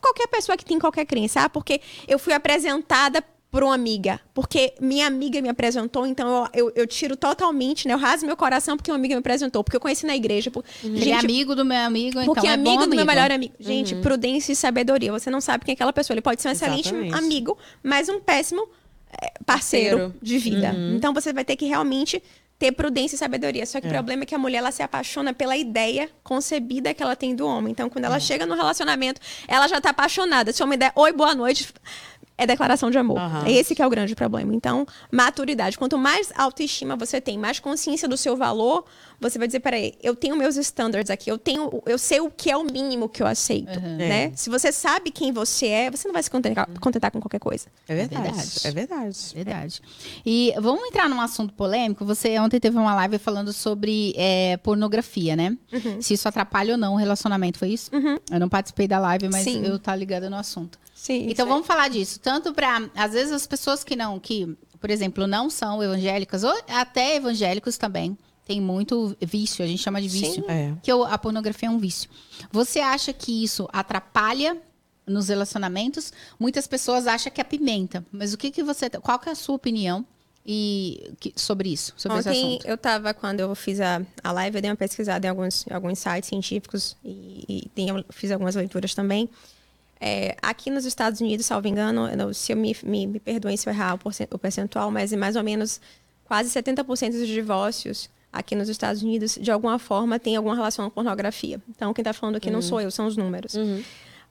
qualquer 0.00 0.26
pessoa 0.28 0.56
que 0.56 0.64
tem 0.64 0.78
qualquer 0.78 1.04
crença, 1.04 1.42
ah, 1.42 1.48
porque 1.48 1.80
eu 2.08 2.18
fui 2.18 2.32
apresentada 2.32 3.22
por 3.52 3.62
uma 3.62 3.74
amiga, 3.74 4.18
porque 4.32 4.72
minha 4.80 5.06
amiga 5.06 5.38
me 5.42 5.48
apresentou, 5.50 6.06
então 6.06 6.48
eu, 6.54 6.68
eu, 6.68 6.72
eu 6.74 6.86
tiro 6.86 7.14
totalmente, 7.14 7.86
né? 7.86 7.92
Eu 7.92 7.98
raso 7.98 8.24
meu 8.24 8.34
coração 8.34 8.78
porque 8.78 8.90
uma 8.90 8.96
amiga 8.96 9.14
me 9.14 9.18
apresentou, 9.18 9.62
porque 9.62 9.76
eu 9.76 9.80
conheci 9.80 10.06
na 10.06 10.16
igreja. 10.16 10.50
Por... 10.50 10.64
Ele 10.82 11.10
é 11.10 11.18
amigo 11.18 11.54
do 11.54 11.62
meu 11.62 11.76
amigo, 11.76 12.18
então 12.18 12.32
Porque 12.32 12.46
é 12.46 12.54
amigo 12.54 12.70
bom 12.70 12.84
do 12.84 12.88
meu 12.88 13.00
amigo. 13.00 13.06
melhor 13.06 13.30
amigo. 13.30 13.54
Gente, 13.60 13.94
prudência 13.96 14.52
e 14.52 14.56
sabedoria. 14.56 15.12
Você 15.12 15.30
não 15.30 15.42
sabe 15.42 15.66
quem 15.66 15.72
é 15.72 15.74
aquela 15.74 15.92
pessoa. 15.92 16.14
Ele 16.14 16.22
pode 16.22 16.40
ser 16.40 16.48
um 16.48 16.52
excelente 16.52 16.88
Exatamente. 16.88 17.14
amigo, 17.14 17.58
mas 17.82 18.08
um 18.08 18.20
péssimo 18.20 18.66
é, 19.20 19.32
parceiro, 19.44 19.98
Parceiro. 19.98 20.14
de 20.22 20.38
vida. 20.38 20.74
Então 20.96 21.12
você 21.12 21.30
vai 21.30 21.44
ter 21.44 21.54
que 21.54 21.66
realmente 21.66 22.22
ter 22.62 22.70
prudência 22.70 23.16
e 23.16 23.18
sabedoria. 23.18 23.66
Só 23.66 23.80
que 23.80 23.88
o 23.88 23.90
problema 23.90 24.22
é 24.22 24.26
que 24.26 24.36
a 24.36 24.38
mulher 24.38 24.58
ela 24.58 24.70
se 24.70 24.84
apaixona 24.84 25.34
pela 25.34 25.56
ideia 25.56 26.08
concebida 26.22 26.94
que 26.94 27.02
ela 27.02 27.16
tem 27.16 27.34
do 27.34 27.44
homem. 27.44 27.72
Então, 27.72 27.90
quando 27.90 28.04
ela 28.04 28.20
chega 28.20 28.46
no 28.46 28.54
relacionamento, 28.54 29.20
ela 29.48 29.66
já 29.66 29.80
tá 29.80 29.90
apaixonada. 29.90 30.52
Se 30.52 30.62
o 30.62 30.64
homem 30.64 30.78
der 30.78 30.92
oi, 30.94 31.12
boa 31.12 31.34
noite, 31.34 31.74
é 32.38 32.46
declaração 32.46 32.88
de 32.88 32.98
amor. 32.98 33.18
É 33.44 33.50
esse 33.50 33.74
que 33.74 33.82
é 33.82 33.86
o 33.86 33.90
grande 33.90 34.14
problema. 34.14 34.54
Então, 34.54 34.86
maturidade. 35.10 35.76
Quanto 35.76 35.98
mais 35.98 36.32
autoestima 36.36 36.94
você 36.94 37.20
tem, 37.20 37.36
mais 37.36 37.58
consciência 37.58 38.06
do 38.06 38.16
seu 38.16 38.36
valor, 38.36 38.84
você 39.22 39.38
vai 39.38 39.46
dizer, 39.46 39.60
peraí, 39.60 39.94
eu 40.02 40.14
tenho 40.14 40.36
meus 40.36 40.56
standards 40.56 41.10
aqui, 41.10 41.30
eu 41.30 41.38
tenho, 41.38 41.82
eu 41.86 41.96
sei 41.96 42.20
o 42.20 42.30
que 42.30 42.50
é 42.50 42.56
o 42.56 42.64
mínimo 42.64 43.08
que 43.08 43.22
eu 43.22 43.26
aceito, 43.26 43.80
né? 43.80 44.24
É. 44.24 44.32
Se 44.34 44.50
você 44.50 44.72
sabe 44.72 45.10
quem 45.10 45.32
você 45.32 45.66
é, 45.68 45.90
você 45.90 46.08
não 46.08 46.12
vai 46.12 46.22
se 46.22 46.30
contentar, 46.30 46.68
contentar 46.80 47.10
com 47.10 47.20
qualquer 47.20 47.38
coisa. 47.38 47.66
É 47.88 47.94
verdade. 47.94 48.22
verdade. 48.22 48.60
É 48.64 48.70
verdade. 48.70 49.18
Verdade. 49.34 49.82
E 50.26 50.52
vamos 50.58 50.84
entrar 50.88 51.08
num 51.08 51.20
assunto 51.20 51.54
polêmico. 51.54 52.04
Você 52.04 52.38
ontem 52.38 52.58
teve 52.58 52.76
uma 52.76 52.94
live 52.94 53.18
falando 53.18 53.52
sobre 53.52 54.12
é, 54.16 54.56
pornografia, 54.58 55.36
né? 55.36 55.56
Se 56.00 56.14
isso 56.14 56.28
atrapalha 56.28 56.72
ou 56.72 56.78
não 56.78 56.94
o 56.94 56.96
relacionamento, 56.96 57.58
foi 57.58 57.68
isso? 57.68 57.90
Eu 58.30 58.40
não 58.40 58.48
participei 58.48 58.88
da 58.88 58.98
live, 58.98 59.28
mas 59.28 59.44
Sim. 59.44 59.64
eu 59.64 59.78
tá 59.78 59.94
ligada 59.94 60.28
no 60.28 60.36
assunto. 60.36 60.78
Sim. 60.94 61.26
Então 61.28 61.46
vamos 61.46 61.66
falar 61.66 61.88
disso. 61.88 62.20
Tanto 62.20 62.52
para, 62.54 62.88
às 62.94 63.12
vezes, 63.12 63.32
as 63.32 63.46
pessoas 63.46 63.82
que 63.82 63.96
não, 63.96 64.20
que, 64.20 64.56
por 64.80 64.90
exemplo, 64.90 65.26
não 65.26 65.50
são 65.50 65.82
evangélicas, 65.82 66.44
ou 66.44 66.54
até 66.68 67.16
evangélicos 67.16 67.76
também, 67.76 68.16
tem 68.52 68.60
muito 68.60 69.16
vício, 69.20 69.64
a 69.64 69.68
gente 69.68 69.82
chama 69.82 70.00
de 70.00 70.08
vício. 70.08 70.44
É. 70.48 70.74
Que 70.82 70.92
o- 70.92 71.04
a 71.04 71.16
pornografia 71.18 71.68
é 71.68 71.70
um 71.70 71.78
vício. 71.78 72.08
Você 72.50 72.80
acha 72.80 73.12
que 73.12 73.42
isso 73.44 73.68
atrapalha 73.72 74.56
nos 75.06 75.28
relacionamentos? 75.28 76.12
Muitas 76.38 76.66
pessoas 76.66 77.06
acham 77.06 77.32
que 77.32 77.40
apimenta. 77.40 78.04
Mas 78.12 78.32
o 78.34 78.38
que, 78.38 78.50
que 78.50 78.62
você. 78.62 78.88
Qual 78.90 79.18
que 79.18 79.28
é 79.28 79.32
a 79.32 79.34
sua 79.34 79.54
opinião 79.56 80.04
e, 80.46 81.12
que- 81.20 81.32
sobre 81.36 81.70
isso? 81.72 81.92
Sobre 81.96 82.18
esse 82.18 82.28
Ontem 82.28 82.46
assunto? 82.56 82.66
eu 82.66 82.76
tava, 82.78 83.14
quando 83.14 83.40
eu 83.40 83.54
fiz 83.54 83.80
a, 83.80 84.02
a 84.22 84.32
live, 84.32 84.56
eu 84.58 84.62
dei 84.62 84.70
uma 84.70 84.76
pesquisada 84.76 85.26
em 85.26 85.30
alguns, 85.30 85.64
alguns 85.70 85.98
sites 85.98 86.28
científicos 86.28 86.96
e, 87.04 87.44
e 87.48 87.68
tem- 87.74 87.88
eu 87.88 88.04
fiz 88.10 88.30
algumas 88.30 88.54
leituras 88.54 88.94
também. 88.94 89.28
É, 90.00 90.36
aqui 90.42 90.68
nos 90.68 90.84
Estados 90.84 91.20
Unidos, 91.20 91.46
salvo 91.46 91.68
engano, 91.68 92.08
eu 92.08 92.34
se 92.34 92.52
eu 92.52 92.56
me, 92.56 92.76
me, 92.82 93.06
me 93.06 93.20
perdoem 93.20 93.56
se 93.56 93.68
eu 93.68 93.72
errar 93.72 93.94
o 94.30 94.38
percentual, 94.38 94.90
mas 94.90 95.12
é 95.12 95.16
mais 95.16 95.36
ou 95.36 95.44
menos 95.44 95.80
quase 96.24 96.50
70% 96.50 97.12
dos 97.12 97.28
divórcios 97.28 98.10
aqui 98.32 98.54
nos 98.54 98.68
Estados 98.68 99.02
Unidos, 99.02 99.38
de 99.40 99.50
alguma 99.50 99.78
forma, 99.78 100.18
tem 100.18 100.36
alguma 100.36 100.54
relação 100.54 100.86
com 100.86 100.90
pornografia. 100.94 101.60
Então, 101.68 101.92
quem 101.92 102.02
está 102.02 102.12
falando 102.12 102.36
aqui 102.36 102.50
não 102.50 102.62
sou 102.62 102.80
eu, 102.80 102.90
são 102.90 103.06
os 103.06 103.16
números. 103.16 103.54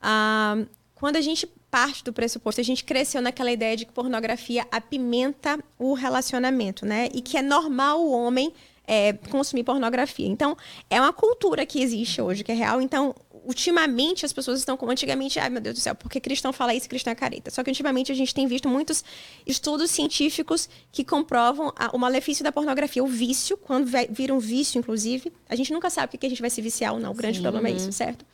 Ah, 0.02 0.58
quando 0.96 1.16
a 1.18 1.22
gente 1.22 1.48
parte 1.70 2.04
do 2.04 2.12
pressuposto, 2.12 2.60
a 2.60 2.64
gente 2.64 2.84
cresceu 2.84 3.22
naquela 3.22 3.52
ideia 3.52 3.78
de 3.78 3.86
que 3.86 3.94
pornografia 3.94 4.68
apimenta 4.70 5.58
o 5.80 5.94
relacionamento, 5.94 6.86
né? 6.86 7.08
E 7.14 7.22
que 7.22 7.38
é 7.38 7.42
normal 7.42 8.02
o 8.02 8.12
homem 8.12 8.54
é, 8.86 9.14
consumir 9.14 9.64
pornografia. 9.64 10.28
Então, 10.28 10.58
é 10.90 11.00
uma 11.00 11.14
cultura 11.14 11.66
que 11.66 11.82
existe 11.82 12.22
hoje, 12.22 12.44
que 12.44 12.52
é 12.52 12.56
real. 12.56 12.82
Então, 12.82 13.16
ultimamente, 13.44 14.26
as 14.26 14.32
pessoas 14.34 14.60
estão 14.60 14.78
como 14.78 14.92
antigamente, 14.92 15.40
ai 15.40 15.50
meu 15.50 15.60
Deus 15.62 15.76
do 15.76 15.82
céu, 15.82 15.96
porque 15.96 16.20
cristão 16.20 16.54
fala 16.54 16.74
isso, 16.76 16.88
cristão 16.88 17.12
é 17.12 17.16
careta. 17.16 17.50
Só 17.52 17.64
que 17.64 17.70
ultimamente 17.70 18.12
a 18.12 18.16
gente 18.16 18.34
tem 18.34 18.46
visto 18.48 18.70
muitos 18.70 19.04
estudos 19.48 19.90
científicos 19.92 20.70
que 20.92 21.04
comprovam 21.04 21.74
a- 21.76 21.90
o 21.94 21.98
malefício 21.98 22.44
da 22.44 22.52
pornografia, 22.52 23.04
o 23.04 23.08
vício, 23.08 23.58
quando 23.58 23.88
vai- 23.88 24.08
vira 24.10 24.34
um 24.34 24.40
vício, 24.40 24.78
inclusive. 24.78 25.32
A 25.50 25.56
gente 25.56 25.74
nunca 25.74 25.90
sabe 25.90 26.16
o 26.16 26.18
que 26.20 26.26
a 26.26 26.30
gente 26.30 26.42
vai 26.42 26.50
se 26.50 26.62
viciar 26.62 26.94
ou 26.94 27.00
não. 27.00 27.12
O 27.12 27.16
grande 27.16 27.42
problema 27.42 27.68
é 27.68 27.72
isso, 27.72 27.92
certo? 27.92 28.26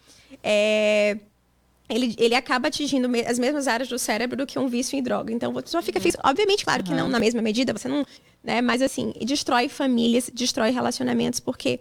É, 0.44 1.18
ele, 1.90 2.14
ele 2.18 2.36
acaba 2.36 2.68
atingindo 2.68 3.08
me- 3.08 3.22
as 3.26 3.40
mesmas 3.40 3.66
áreas 3.68 3.88
do 3.88 3.98
cérebro 3.98 4.36
do 4.36 4.46
que 4.46 4.60
um 4.60 4.68
vício 4.68 4.98
em 5.00 5.02
droga. 5.02 5.32
Então, 5.32 5.54
você 5.54 5.68
só 5.68 5.82
fica 5.82 6.00
fixo. 6.02 6.18
Obviamente, 6.24 6.66
claro 6.66 6.84
que 6.84 6.92
não 6.92 7.08
na 7.08 7.18
mesma 7.20 7.42
medida, 7.42 7.72
você 7.72 7.88
não. 7.88 8.06
Né? 8.44 8.62
Mas, 8.62 8.82
assim, 8.82 9.14
destrói 9.26 9.70
famílias, 9.70 10.30
destrói 10.34 10.72
relacionamentos, 10.72 11.40
porque 11.40 11.80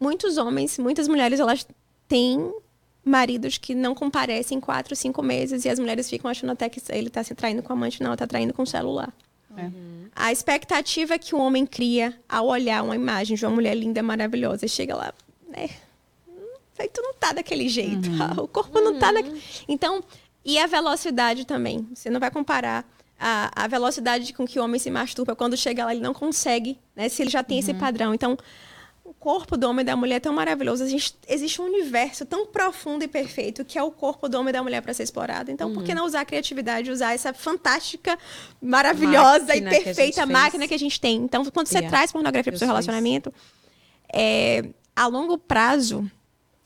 muitos 0.00 0.36
homens, 0.38 0.78
muitas 0.78 1.06
mulheres, 1.06 1.38
elas 1.40 1.66
têm 2.14 2.54
maridos 3.04 3.58
que 3.58 3.74
não 3.74 3.92
comparecem 3.92 4.60
quatro, 4.60 4.94
cinco 4.94 5.20
meses 5.20 5.64
e 5.64 5.68
as 5.68 5.80
mulheres 5.80 6.08
ficam 6.08 6.30
achando 6.30 6.52
até 6.52 6.68
que 6.68 6.80
ele 6.90 7.08
está 7.08 7.24
se 7.24 7.34
traindo 7.34 7.60
com 7.60 7.72
a 7.72 7.76
amante, 7.76 8.00
não, 8.00 8.12
está 8.12 8.24
traindo 8.24 8.54
com 8.54 8.62
o 8.62 8.66
celular. 8.66 9.12
É. 9.56 9.68
A 10.14 10.30
expectativa 10.30 11.18
que 11.18 11.34
o 11.34 11.38
homem 11.38 11.66
cria 11.66 12.16
ao 12.28 12.46
olhar 12.46 12.84
uma 12.84 12.94
imagem 12.94 13.36
de 13.36 13.44
uma 13.44 13.52
mulher 13.52 13.74
linda, 13.74 14.00
maravilhosa, 14.00 14.64
e 14.64 14.68
chega 14.68 14.94
lá, 14.94 15.12
né? 15.48 15.68
Aí 16.78 16.88
tu 16.88 17.02
não 17.02 17.14
tá 17.14 17.32
daquele 17.32 17.68
jeito. 17.68 18.08
O 18.40 18.46
corpo 18.46 18.80
não 18.80 18.96
tá 18.96 19.10
daquele. 19.10 19.42
Então, 19.66 20.02
e 20.44 20.56
a 20.56 20.66
velocidade 20.66 21.44
também. 21.44 21.88
Você 21.94 22.10
não 22.10 22.20
vai 22.20 22.30
comparar 22.30 22.88
a, 23.18 23.64
a 23.64 23.66
velocidade 23.66 24.32
com 24.32 24.46
que 24.46 24.58
o 24.60 24.64
homem 24.64 24.78
se 24.78 24.90
masturba 24.90 25.34
quando 25.34 25.56
chega 25.56 25.84
lá, 25.84 25.92
ele 25.92 26.02
não 26.02 26.14
consegue, 26.14 26.78
né? 26.94 27.08
Se 27.08 27.22
ele 27.22 27.30
já 27.30 27.42
tem 27.42 27.58
esse 27.58 27.74
padrão. 27.74 28.14
Então, 28.14 28.36
corpo 29.24 29.56
do 29.56 29.66
homem 29.70 29.82
e 29.82 29.86
da 29.86 29.96
mulher 29.96 30.16
é 30.16 30.20
tão 30.20 30.34
maravilhoso. 30.34 30.84
Existe, 30.84 31.16
existe 31.26 31.60
um 31.62 31.64
universo 31.64 32.26
tão 32.26 32.44
profundo 32.46 33.02
e 33.04 33.08
perfeito 33.08 33.64
que 33.64 33.78
é 33.78 33.82
o 33.82 33.90
corpo 33.90 34.28
do 34.28 34.36
homem 34.38 34.50
e 34.50 34.52
da 34.52 34.62
mulher 34.62 34.82
para 34.82 34.92
ser 34.92 35.02
explorado. 35.04 35.50
Então, 35.50 35.72
por 35.72 35.82
que 35.82 35.94
não 35.94 36.04
usar 36.04 36.20
a 36.20 36.24
criatividade, 36.26 36.90
usar 36.90 37.14
essa 37.14 37.32
fantástica, 37.32 38.18
maravilhosa 38.60 39.46
Máquina 39.46 39.54
e 39.54 39.60
que 39.70 39.76
gente 39.76 39.84
perfeita 39.84 40.20
fez. 40.20 40.28
máquina 40.28 40.68
que 40.68 40.74
a 40.74 40.78
gente 40.78 41.00
tem? 41.00 41.16
Então, 41.16 41.42
quando 41.46 41.66
você 41.68 41.78
Yeah. 41.78 41.88
traz 41.96 42.12
pornografia 42.12 42.52
para 42.52 42.56
o 42.56 42.58
seu 42.58 42.66
fez. 42.68 42.70
relacionamento, 42.86 43.32
é, 44.12 44.68
a 44.94 45.06
longo 45.06 45.38
prazo, 45.38 46.08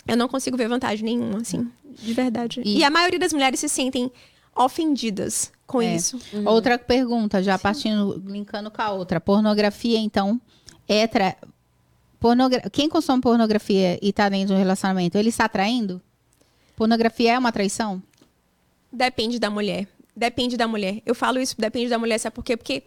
eu 0.06 0.16
não 0.16 0.26
consigo 0.28 0.56
ver 0.56 0.68
vantagem 0.68 1.04
nenhuma, 1.04 1.38
assim, 1.40 1.70
de 1.84 2.12
verdade. 2.12 2.60
E- 2.64 2.78
E, 2.78 2.84
a 2.84 2.90
maioria 2.90 3.18
das 3.20 3.32
mulheres 3.32 3.60
se 3.60 3.68
sentem 3.68 4.10
ofendidas 4.56 5.52
com 5.66 5.80
É. 5.80 5.94
isso. 5.94 6.18
Outra 6.44 6.76
pergunta, 6.78 7.40
já 7.42 7.56
partindo, 7.58 8.20
linkando 8.26 8.70
com 8.70 8.82
a 8.82 8.90
outra. 8.90 9.20
Pornografia, 9.20 9.98
então, 9.98 10.40
é. 10.88 11.06
Tra... 11.06 11.36
Pornogra... 12.20 12.68
Quem 12.70 12.88
consome 12.88 13.22
pornografia 13.22 13.98
e 14.02 14.12
tá 14.12 14.28
dentro 14.28 14.48
de 14.48 14.54
um 14.54 14.58
relacionamento, 14.58 15.16
ele 15.16 15.28
está 15.28 15.48
traindo? 15.48 16.00
Pornografia 16.76 17.32
é 17.32 17.38
uma 17.38 17.52
traição? 17.52 18.02
Depende 18.92 19.38
da 19.38 19.50
mulher. 19.50 19.86
Depende 20.16 20.56
da 20.56 20.66
mulher. 20.66 21.00
Eu 21.06 21.14
falo 21.14 21.38
isso, 21.38 21.54
depende 21.58 21.88
da 21.88 21.98
mulher, 21.98 22.18
sabe 22.18 22.34
por 22.34 22.44
quê? 22.44 22.56
Porque 22.56 22.82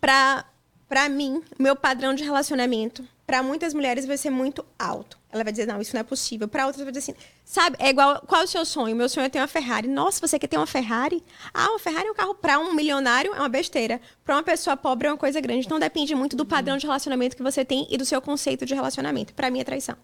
pra, 0.00 0.44
pra 0.88 1.08
mim, 1.08 1.42
meu 1.58 1.74
padrão 1.74 2.14
de 2.14 2.22
relacionamento, 2.22 3.06
pra 3.30 3.44
muitas 3.44 3.72
mulheres 3.72 4.06
vai 4.06 4.16
ser 4.16 4.28
muito 4.28 4.66
alto. 4.76 5.16
Ela 5.30 5.44
vai 5.44 5.52
dizer, 5.52 5.64
não, 5.64 5.80
isso 5.80 5.94
não 5.94 6.00
é 6.00 6.02
possível. 6.02 6.48
Pra 6.48 6.66
outras 6.66 6.82
vai 6.82 6.90
dizer 6.90 7.12
assim, 7.12 7.20
sabe, 7.44 7.76
é 7.78 7.88
igual, 7.88 8.20
qual 8.26 8.40
é 8.40 8.44
o 8.44 8.48
seu 8.48 8.64
sonho? 8.64 8.96
Meu 8.96 9.08
sonho 9.08 9.26
é 9.26 9.28
ter 9.28 9.38
uma 9.38 9.46
Ferrari. 9.46 9.86
Nossa, 9.86 10.26
você 10.26 10.36
quer 10.36 10.48
ter 10.48 10.56
uma 10.56 10.66
Ferrari? 10.66 11.22
Ah, 11.54 11.68
uma 11.68 11.78
Ferrari 11.78 12.08
é 12.08 12.10
um 12.10 12.14
carro 12.14 12.34
pra 12.34 12.58
um 12.58 12.74
milionário, 12.74 13.32
é 13.32 13.38
uma 13.38 13.48
besteira. 13.48 14.00
Pra 14.24 14.34
uma 14.34 14.42
pessoa 14.42 14.76
pobre 14.76 15.06
é 15.06 15.12
uma 15.12 15.16
coisa 15.16 15.40
grande. 15.40 15.64
Então 15.64 15.78
depende 15.78 16.12
muito 16.12 16.34
do 16.34 16.44
padrão 16.44 16.76
de 16.76 16.86
relacionamento 16.86 17.36
que 17.36 17.42
você 17.44 17.64
tem 17.64 17.86
e 17.88 17.96
do 17.96 18.04
seu 18.04 18.20
conceito 18.20 18.66
de 18.66 18.74
relacionamento. 18.74 19.32
Pra 19.32 19.48
mim 19.48 19.60
é 19.60 19.64
traição. 19.64 19.96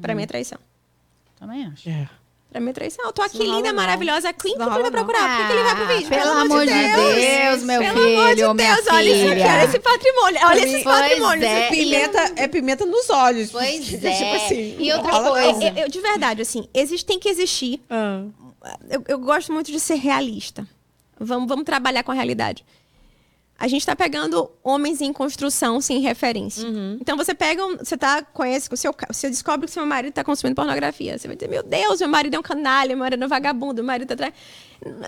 Pra 0.00 0.14
mim 0.14 0.22
é 0.22 0.26
traição. 0.26 0.58
Também 1.38 1.66
acho. 1.66 1.86
É. 1.86 2.08
Pra 2.52 2.60
é 2.60 2.72
traição. 2.72 3.04
Eu 3.04 3.12
tô 3.12 3.22
aqui 3.22 3.36
Isso 3.36 3.46
não 3.46 3.56
linda, 3.58 3.68
não. 3.68 3.76
maravilhosa. 3.76 4.30
Isso 4.30 4.38
que 4.40 4.48
ele 4.48 4.58
vai 4.58 4.90
procurar? 4.90 5.28
Por 5.28 5.36
que, 5.36 5.46
que 5.46 5.52
ele 5.52 5.62
vai 5.62 5.76
pro 5.76 5.86
vídeo? 5.86 6.08
Ah, 6.10 6.16
Pelo 6.18 6.30
amor 6.38 6.66
de 6.66 6.72
Deus, 6.72 7.62
meu 7.62 7.80
Pelo 7.80 7.94
filho, 7.94 8.18
amor 8.20 8.34
de 8.34 8.42
minha 8.42 8.74
Deus, 8.74 8.86
olha 8.90 9.02
isso 9.08 9.22
aqui, 9.24 9.30
filha. 9.34 9.46
olha 9.52 9.64
esse 9.64 9.78
patrimônio. 9.78 10.40
Olha 10.46 10.58
esses 10.60 10.82
Pois 10.82 10.98
patrimônios. 11.00 11.44
é. 11.44 11.68
Pimenta, 11.68 12.32
é 12.36 12.48
pimenta 12.48 12.86
nos 12.86 13.08
olhos. 13.08 13.50
Pois 13.52 13.84
tipo 13.86 14.04
é. 14.06 14.36
assim, 14.36 14.76
E 14.80 14.92
outra 14.92 15.12
rola 15.12 15.30
coisa. 15.42 15.64
Eu, 15.64 15.74
eu- 15.84 15.88
de 15.88 16.00
verdade, 16.00 16.42
assim, 16.42 16.68
existe, 16.74 17.06
tem 17.06 17.20
que 17.20 17.28
existir. 17.28 17.80
Ah. 17.88 18.24
Eu, 18.90 19.04
eu 19.06 19.18
gosto 19.20 19.52
muito 19.52 19.70
de 19.70 19.78
ser 19.78 19.94
realista. 19.94 20.66
Vamos, 21.20 21.48
vamos 21.48 21.64
trabalhar 21.64 22.02
com 22.02 22.10
a 22.10 22.14
realidade. 22.14 22.64
A 23.60 23.68
gente 23.68 23.84
tá 23.84 23.94
pegando 23.94 24.50
homens 24.64 25.02
em 25.02 25.12
construção 25.12 25.82
sem 25.82 26.00
referência. 26.00 26.66
Então 26.98 27.14
você 27.14 27.34
pega, 27.34 27.62
um- 27.66 27.76
você 27.76 27.94
tá, 27.94 28.22
conhece, 28.22 28.70
o 28.72 28.76
seu, 28.76 28.94
você 29.12 29.28
descobre 29.28 29.66
que 29.66 29.72
seu 29.72 29.84
marido 29.84 30.14
tá 30.14 30.24
consumindo 30.24 30.56
pornografia. 30.56 31.18
Você 31.18 31.26
vai 31.28 31.36
dizer, 31.36 31.46
meu 31.48 31.62
Deus, 31.62 32.00
meu 32.00 32.08
marido 32.08 32.34
é 32.34 32.38
um 32.38 32.42
canalha, 32.42 32.88
meu 32.96 33.04
marido 33.04 33.22
é 33.22 33.26
um 33.26 33.28
vagabundo, 33.28 33.74
meu 33.74 33.84
marido 33.84 34.16
tá 34.16 34.32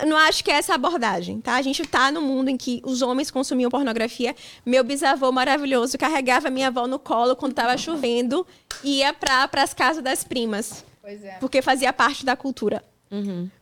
Não 0.05 0.15
acho 0.15 0.43
que 0.43 0.51
é 0.51 0.53
essa 0.53 0.73
a 0.73 0.75
abordagem, 0.75 1.41
tá? 1.41 1.55
A 1.55 1.61
gente 1.63 1.81
tá 1.87 2.11
no 2.11 2.21
mundo 2.21 2.49
em 2.49 2.55
que 2.55 2.79
os 2.85 3.01
homens 3.01 3.31
consumiam 3.31 3.71
pornografia. 3.71 4.35
Meu 4.63 4.83
bisavô 4.83 5.31
maravilhoso 5.31 5.97
carregava 5.97 6.51
minha 6.51 6.67
avó 6.67 6.85
no 6.85 6.99
colo 6.99 7.35
quando 7.35 7.53
tava 7.53 7.75
chovendo 7.75 8.45
e 8.83 8.99
ia 8.99 9.11
para 9.13 9.49
as 9.63 9.73
casas 9.73 10.03
das 10.03 10.23
primas. 10.23 10.85
Pois 11.01 11.23
é. 11.23 11.37
Porque 11.39 11.59
fazia 11.63 11.91
parte 11.91 12.23
da 12.23 12.35
cultura. 12.35 12.83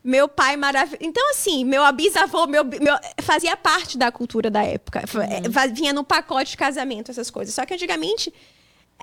Meu 0.03 0.27
pai 0.27 0.55
maravilhoso. 0.57 0.97
Então, 1.01 1.29
assim, 1.31 1.65
meu 1.65 1.91
bisavô 1.93 2.47
meu, 2.47 2.63
meu- 2.63 2.97
fazia 3.21 3.55
parte 3.57 3.97
da 3.97 4.11
cultura 4.11 4.49
da 4.49 4.63
época. 4.63 5.03
É, 5.29 5.47
va- 5.49 5.67
Vinha 5.67 5.93
no 5.93 6.03
pacote 6.03 6.51
de 6.51 6.57
casamento, 6.57 7.11
essas 7.11 7.29
coisas. 7.29 7.53
Só 7.53 7.65
que 7.65 7.73
antigamente, 7.73 8.33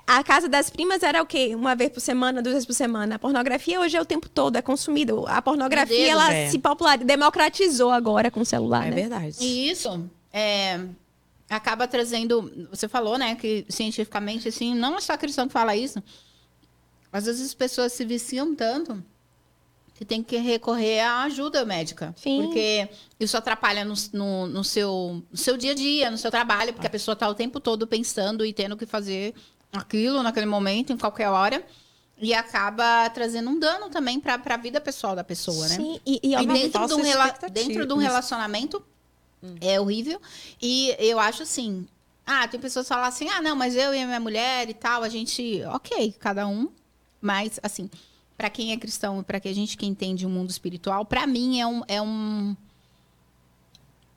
a 0.07 0.23
casa 0.23 0.47
das 0.49 0.69
primas 0.69 1.03
era 1.03 1.21
o 1.21 1.25
quê? 1.25 1.53
Uma 1.55 1.75
vez 1.75 1.91
por 1.91 1.99
semana, 1.99 2.41
duas 2.41 2.53
vezes 2.53 2.65
por 2.65 2.73
semana. 2.73 3.15
A 3.15 3.19
pornografia 3.19 3.79
hoje 3.79 3.95
é 3.95 4.01
o 4.01 4.05
tempo 4.05 4.27
todo, 4.27 4.55
é 4.55 4.61
consumida. 4.61 5.13
A 5.27 5.41
pornografia, 5.41 5.95
Deus, 5.97 6.09
ela 6.09 6.33
é. 6.33 6.49
se 6.49 6.57
popular, 6.57 6.97
democratizou 6.97 7.91
agora 7.91 8.31
com 8.31 8.39
o 8.41 8.45
celular, 8.45 8.87
É 8.87 8.89
né? 8.89 8.95
verdade. 8.95 9.35
E 9.39 9.69
isso 9.69 10.09
é, 10.33 10.79
acaba 11.49 11.87
trazendo. 11.87 12.67
Você 12.71 12.87
falou, 12.87 13.17
né, 13.17 13.35
que 13.35 13.65
cientificamente, 13.69 14.47
assim, 14.47 14.73
não 14.73 14.97
é 14.97 15.01
só 15.01 15.13
a 15.13 15.17
cristão 15.17 15.45
que 15.47 15.53
fala 15.53 15.75
isso. 15.75 16.01
Às 17.11 17.25
vezes 17.25 17.45
as 17.47 17.53
pessoas 17.53 17.91
se 17.93 18.05
viciam 18.05 18.55
tanto 18.55 19.03
que 19.99 20.05
tem 20.05 20.23
que 20.23 20.37
recorrer 20.37 21.01
à 21.01 21.23
ajuda 21.23 21.65
médica. 21.65 22.15
Sim. 22.15 22.41
Porque 22.43 22.87
isso 23.19 23.35
atrapalha 23.35 23.83
no, 23.83 23.93
no, 24.13 24.47
no 24.47 24.63
seu, 24.63 25.21
no 25.29 25.37
seu 25.37 25.57
dia 25.57 25.73
a 25.73 25.75
dia, 25.75 26.09
no 26.09 26.17
seu 26.17 26.31
trabalho, 26.31 26.71
porque 26.71 26.87
a 26.87 26.89
pessoa 26.89 27.11
está 27.11 27.27
o 27.27 27.35
tempo 27.35 27.59
todo 27.59 27.85
pensando 27.85 28.45
e 28.45 28.53
tendo 28.53 28.77
que 28.77 28.85
fazer 28.85 29.35
aquilo 29.73 30.23
naquele 30.23 30.45
momento, 30.45 30.93
em 30.93 30.97
qualquer 30.97 31.27
hora. 31.27 31.61
E 32.17 32.33
acaba 32.33 33.09
trazendo 33.09 33.49
um 33.49 33.59
dano 33.59 33.89
também 33.89 34.21
para 34.21 34.41
a 34.41 34.57
vida 34.57 34.79
pessoal 34.79 35.17
da 35.17 35.23
pessoa, 35.23 35.67
né? 35.67 35.75
Sim, 35.75 35.99
e, 36.05 36.21
e, 36.23 36.33
E 36.33 36.45
dentro 36.45 36.87
de, 36.87 36.93
um 36.93 37.01
rela- 37.01 37.35
dentro 37.51 37.85
de 37.85 37.93
um 37.93 37.97
relacionamento 37.97 38.81
é 39.59 39.81
horrível. 39.81 40.21
E 40.61 40.95
eu 40.97 41.19
acho 41.19 41.43
assim. 41.43 41.85
Ah, 42.25 42.47
tem 42.47 42.57
pessoas 42.57 42.85
que 42.85 42.89
falam 42.93 43.03
assim: 43.05 43.27
ah, 43.27 43.41
não, 43.41 43.53
mas 43.53 43.75
eu 43.75 43.93
e 43.93 44.01
a 44.01 44.05
minha 44.05 44.19
mulher 44.21 44.69
e 44.69 44.73
tal, 44.73 45.03
a 45.03 45.09
gente. 45.09 45.61
Ok, 45.73 46.15
cada 46.19 46.47
um. 46.47 46.69
Mas, 47.21 47.59
assim, 47.61 47.89
para 48.39 48.49
quem 48.49 48.71
é 48.71 48.77
cristão 48.77 49.19
e 49.19 49.23
pra 49.23 49.37
que 49.37 49.49
a 49.49 49.53
gente 49.53 49.75
que 49.75 49.85
entende 49.85 50.25
o 50.25 50.29
mundo 50.29 50.49
espiritual, 50.49 51.03
pra 51.03 51.27
mim 51.27 51.59
é 51.59 51.67
um. 51.67 51.81
É, 51.89 52.01
um, 52.01 52.55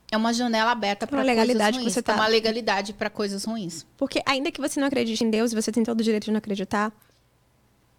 é 0.09 0.15
uma 0.15 0.31
janela 0.33 0.71
aberta 0.71 1.05
para 1.05 1.17
Uma 1.17 1.23
coisas 1.25 1.37
legalidade 1.41 1.77
que 1.77 1.83
ruins. 1.83 1.93
você 1.93 2.01
tá- 2.01 2.13
É 2.13 2.15
uma 2.15 2.27
legalidade 2.27 2.93
para 2.93 3.09
coisas 3.09 3.43
ruins. 3.43 3.85
Porque 3.97 4.21
ainda 4.25 4.49
que 4.49 4.61
você 4.61 4.79
não 4.79 4.87
acredite 4.87 5.21
em 5.25 5.29
Deus, 5.29 5.51
e 5.51 5.55
você 5.55 5.73
tem 5.73 5.83
todo 5.83 5.99
o 5.99 6.03
direito 6.03 6.23
de 6.25 6.31
não 6.31 6.37
acreditar, 6.37 6.93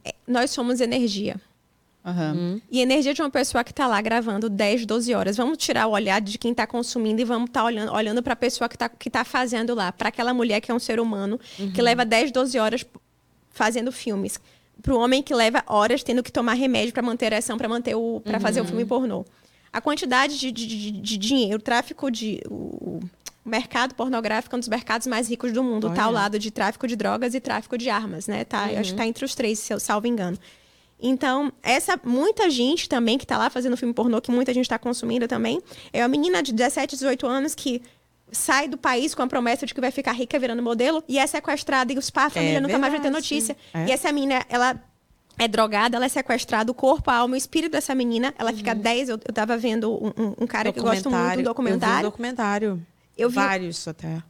é, 0.02 0.14
nós 0.26 0.50
somos 0.50 0.80
energia. 0.80 1.38
Aham. 2.06 2.58
E 2.70 2.80
a 2.80 2.82
energia 2.82 3.12
de 3.12 3.20
uma 3.20 3.30
pessoa 3.30 3.62
que 3.62 3.74
tá 3.74 3.86
lá 3.86 4.00
gravando 4.00 4.48
10, 4.48 4.86
12 4.86 5.12
horas. 5.14 5.36
Vamos 5.36 5.58
tirar 5.58 5.86
o 5.88 5.90
olhar 5.90 6.20
de 6.22 6.38
quem 6.38 6.54
tá 6.54 6.66
consumindo 6.66 7.20
e 7.20 7.24
vamos 7.24 7.50
estar 7.50 7.64
olhando, 7.64 7.92
olhando 7.92 8.22
para 8.22 8.32
a 8.32 8.36
pessoa 8.36 8.66
que 8.68 8.78
tá, 8.78 8.88
que 8.88 9.10
tá 9.10 9.24
fazendo 9.24 9.74
lá. 9.74 9.92
Para 9.92 10.08
aquela 10.08 10.32
mulher 10.32 10.60
que 10.62 10.70
é 10.70 10.74
um 10.74 10.78
ser 10.78 10.98
humano, 11.00 11.38
que 11.74 11.82
leva 11.82 12.02
10, 12.04 12.30
12 12.32 12.58
horas 12.58 12.84
fazendo 13.50 13.90
filmes. 13.92 14.38
Para 14.82 14.94
o 14.94 14.98
homem 14.98 15.22
que 15.22 15.34
leva 15.34 15.62
horas 15.66 16.02
tendo 16.02 16.22
que 16.22 16.30
tomar 16.32 16.54
remédio 16.54 16.92
para 16.92 17.02
manter 17.02 17.26
a 17.26 17.36
ereção, 17.36 17.56
para 17.56 17.68
manter 17.68 17.94
o 17.94 18.20
para 18.24 18.38
fazer 18.40 18.60
o 18.60 18.64
filme 18.64 18.84
pornô. 18.84 19.24
A 19.72 19.80
quantidade 19.80 20.38
de, 20.38 20.52
de, 20.52 20.66
de- 20.66 20.90
de 20.92 21.16
dinheiro, 21.18 21.56
o 21.56 21.62
tráfico 21.62 22.10
de. 22.10 22.40
O, 22.48 23.00
o 23.44 23.48
mercado 23.48 23.94
pornográfico 23.94 24.54
é 24.54 24.56
um 24.56 24.60
dos 24.60 24.68
mercados 24.68 25.06
mais 25.06 25.28
ricos 25.28 25.52
do 25.52 25.62
mundo. 25.62 25.90
Tá 25.92 26.04
ao 26.04 26.08
Olha. 26.10 26.14
lado 26.20 26.38
de 26.38 26.50
tráfico 26.50 26.86
de 26.86 26.96
drogas 26.96 27.34
e 27.34 27.40
tráfico 27.40 27.76
de 27.76 27.90
armas, 27.90 28.26
né? 28.26 28.44
Tá, 28.44 28.72
eu 28.72 28.78
Acho 28.80 28.92
que 28.92 28.96
tá 28.96 29.06
entre 29.06 29.24
os 29.24 29.34
três, 29.34 29.58
se 29.58 29.72
eu 29.72 29.78
salvo 29.80 30.06
engano. 30.06 30.38
Então, 31.00 31.52
essa 31.62 32.00
muita 32.04 32.48
gente 32.48 32.88
também 32.88 33.18
que 33.18 33.26
tá 33.26 33.36
lá 33.36 33.50
fazendo 33.50 33.76
filme 33.76 33.92
pornô, 33.92 34.20
que 34.20 34.30
muita 34.30 34.54
gente 34.54 34.68
tá 34.68 34.78
consumindo 34.78 35.26
também, 35.28 35.60
é 35.92 36.00
uma 36.02 36.08
menina 36.08 36.42
de 36.42 36.52
17, 36.52 36.94
18 36.96 37.26
anos 37.26 37.54
que 37.54 37.82
sai 38.32 38.68
do 38.68 38.76
país 38.76 39.14
com 39.14 39.22
a 39.22 39.26
promessa 39.26 39.64
de 39.66 39.72
que 39.74 39.80
vai 39.80 39.90
ficar 39.90 40.12
rica 40.12 40.38
virando 40.38 40.62
modelo 40.62 41.02
e 41.08 41.18
é 41.18 41.26
sequestrada 41.26 41.92
e 41.92 41.98
os 41.98 42.10
pais, 42.10 42.28
a 42.28 42.30
família 42.30 42.60
nunca 42.60 42.78
mais 42.78 42.92
vai 42.92 43.00
ter 43.00 43.10
verdade. 43.10 43.22
notícia. 43.22 43.56
É. 43.72 43.86
E 43.86 43.92
essa 43.92 44.10
menina, 44.12 44.44
ela 44.48 44.74
é 45.38 45.46
drogada, 45.48 45.96
ela 45.96 46.06
é 46.06 46.08
sequestrada, 46.08 46.70
o 46.70 46.74
corpo, 46.74 47.10
a 47.10 47.16
alma, 47.16 47.34
o 47.34 47.36
espírito 47.36 47.72
dessa 47.72 47.94
menina, 47.94 48.34
ela 48.38 48.52
fica 48.52 48.74
10, 48.74 49.08
eu, 49.08 49.20
eu 49.26 49.32
tava 49.34 49.56
vendo 49.56 49.92
um, 49.92 50.08
um- 50.16 50.34
um 50.42 50.46
cara 50.46 50.72
que 50.72 50.78
eu 50.78 50.82
gosto 50.84 51.10
muito 51.10 51.22
do 51.22 51.30
Eu 51.30 51.34
vi 51.36 51.40
um 51.40 51.44
documentário. 51.44 52.02
documentário. 52.10 52.86
Eu 53.16 53.28
vi- 53.28 53.34
Vários 53.36 53.86
até. 53.86 54.22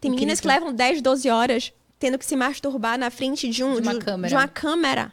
Tem 0.00 0.10
meninas 0.10 0.40
que 0.40 0.46
levam 0.46 0.72
10, 0.72 1.02
12 1.02 1.28
horas 1.28 1.72
tendo 1.98 2.16
que 2.18 2.24
se 2.24 2.34
masturbar 2.34 2.98
na 2.98 3.10
frente 3.10 3.48
de, 3.50 3.62
um, 3.62 3.74
De 3.74 3.82
uma 3.82 3.92
de- 3.94 4.00
câmera. 4.00 4.28
de 4.28 4.34
uma 4.34 4.48
câmera. 4.48 5.12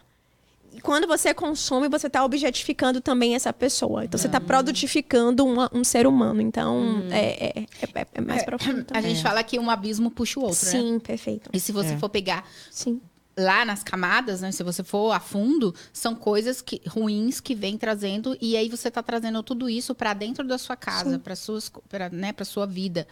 E 0.77 0.81
quando 0.81 1.07
você 1.07 1.33
consome, 1.33 1.89
você 1.89 2.05
está 2.05 2.23
objetificando 2.23 3.01
também 3.01 3.33
essa 3.33 3.51
pessoa. 3.51 4.05
Então, 4.05 4.17
você 4.17 4.27
está 4.27 4.39
produtificando 4.39 5.43
uma- 5.43 5.69
um 5.73 5.83
ser 5.83 6.05
humano. 6.05 6.39
Então, 6.39 6.77
Hum. 6.79 7.07
é, 7.09 7.59
é- 7.59 7.59
é- 7.61 8.07
é 8.13 8.21
mais 8.21 8.43
profundo 8.45 8.81
A 8.81 8.83
também. 8.83 9.09
gente 9.15 9.23
fala 9.23 9.43
que 9.43 9.57
um 9.57 9.71
abismo 9.71 10.11
puxa 10.11 10.39
o 10.39 10.43
outro, 10.43 10.63
né? 10.65 10.71
Sim, 10.71 10.99
perfeito. 10.99 11.49
E 11.51 11.59
se 11.59 11.71
você 11.71 11.93
É. 11.93 11.97
for 11.97 12.09
pegar 12.09 12.47
Sim. 12.69 13.01
lá 13.35 13.65
nas 13.65 13.81
camadas, 13.83 14.41
né? 14.41 14.51
Se 14.51 14.61
você 14.63 14.83
for 14.83 15.11
a 15.13 15.19
fundo, 15.19 15.73
são 15.91 16.13
coisas 16.13 16.61
que, 16.61 16.79
ruins 16.87 17.39
que 17.39 17.55
vem 17.55 17.75
trazendo 17.75 18.37
e 18.39 18.55
aí 18.55 18.69
você 18.69 18.91
tá 18.91 19.01
trazendo 19.01 19.41
tudo 19.41 19.67
isso 19.67 19.95
para 19.95 20.13
dentro 20.13 20.45
da 20.47 20.59
sua 20.59 20.75
casa, 20.75 21.17
para 21.17 21.35
suas, 21.35 21.71
pra, 21.89 22.07
né, 22.09 22.31
para 22.33 22.45
sua 22.45 22.67
vida. 22.67 23.07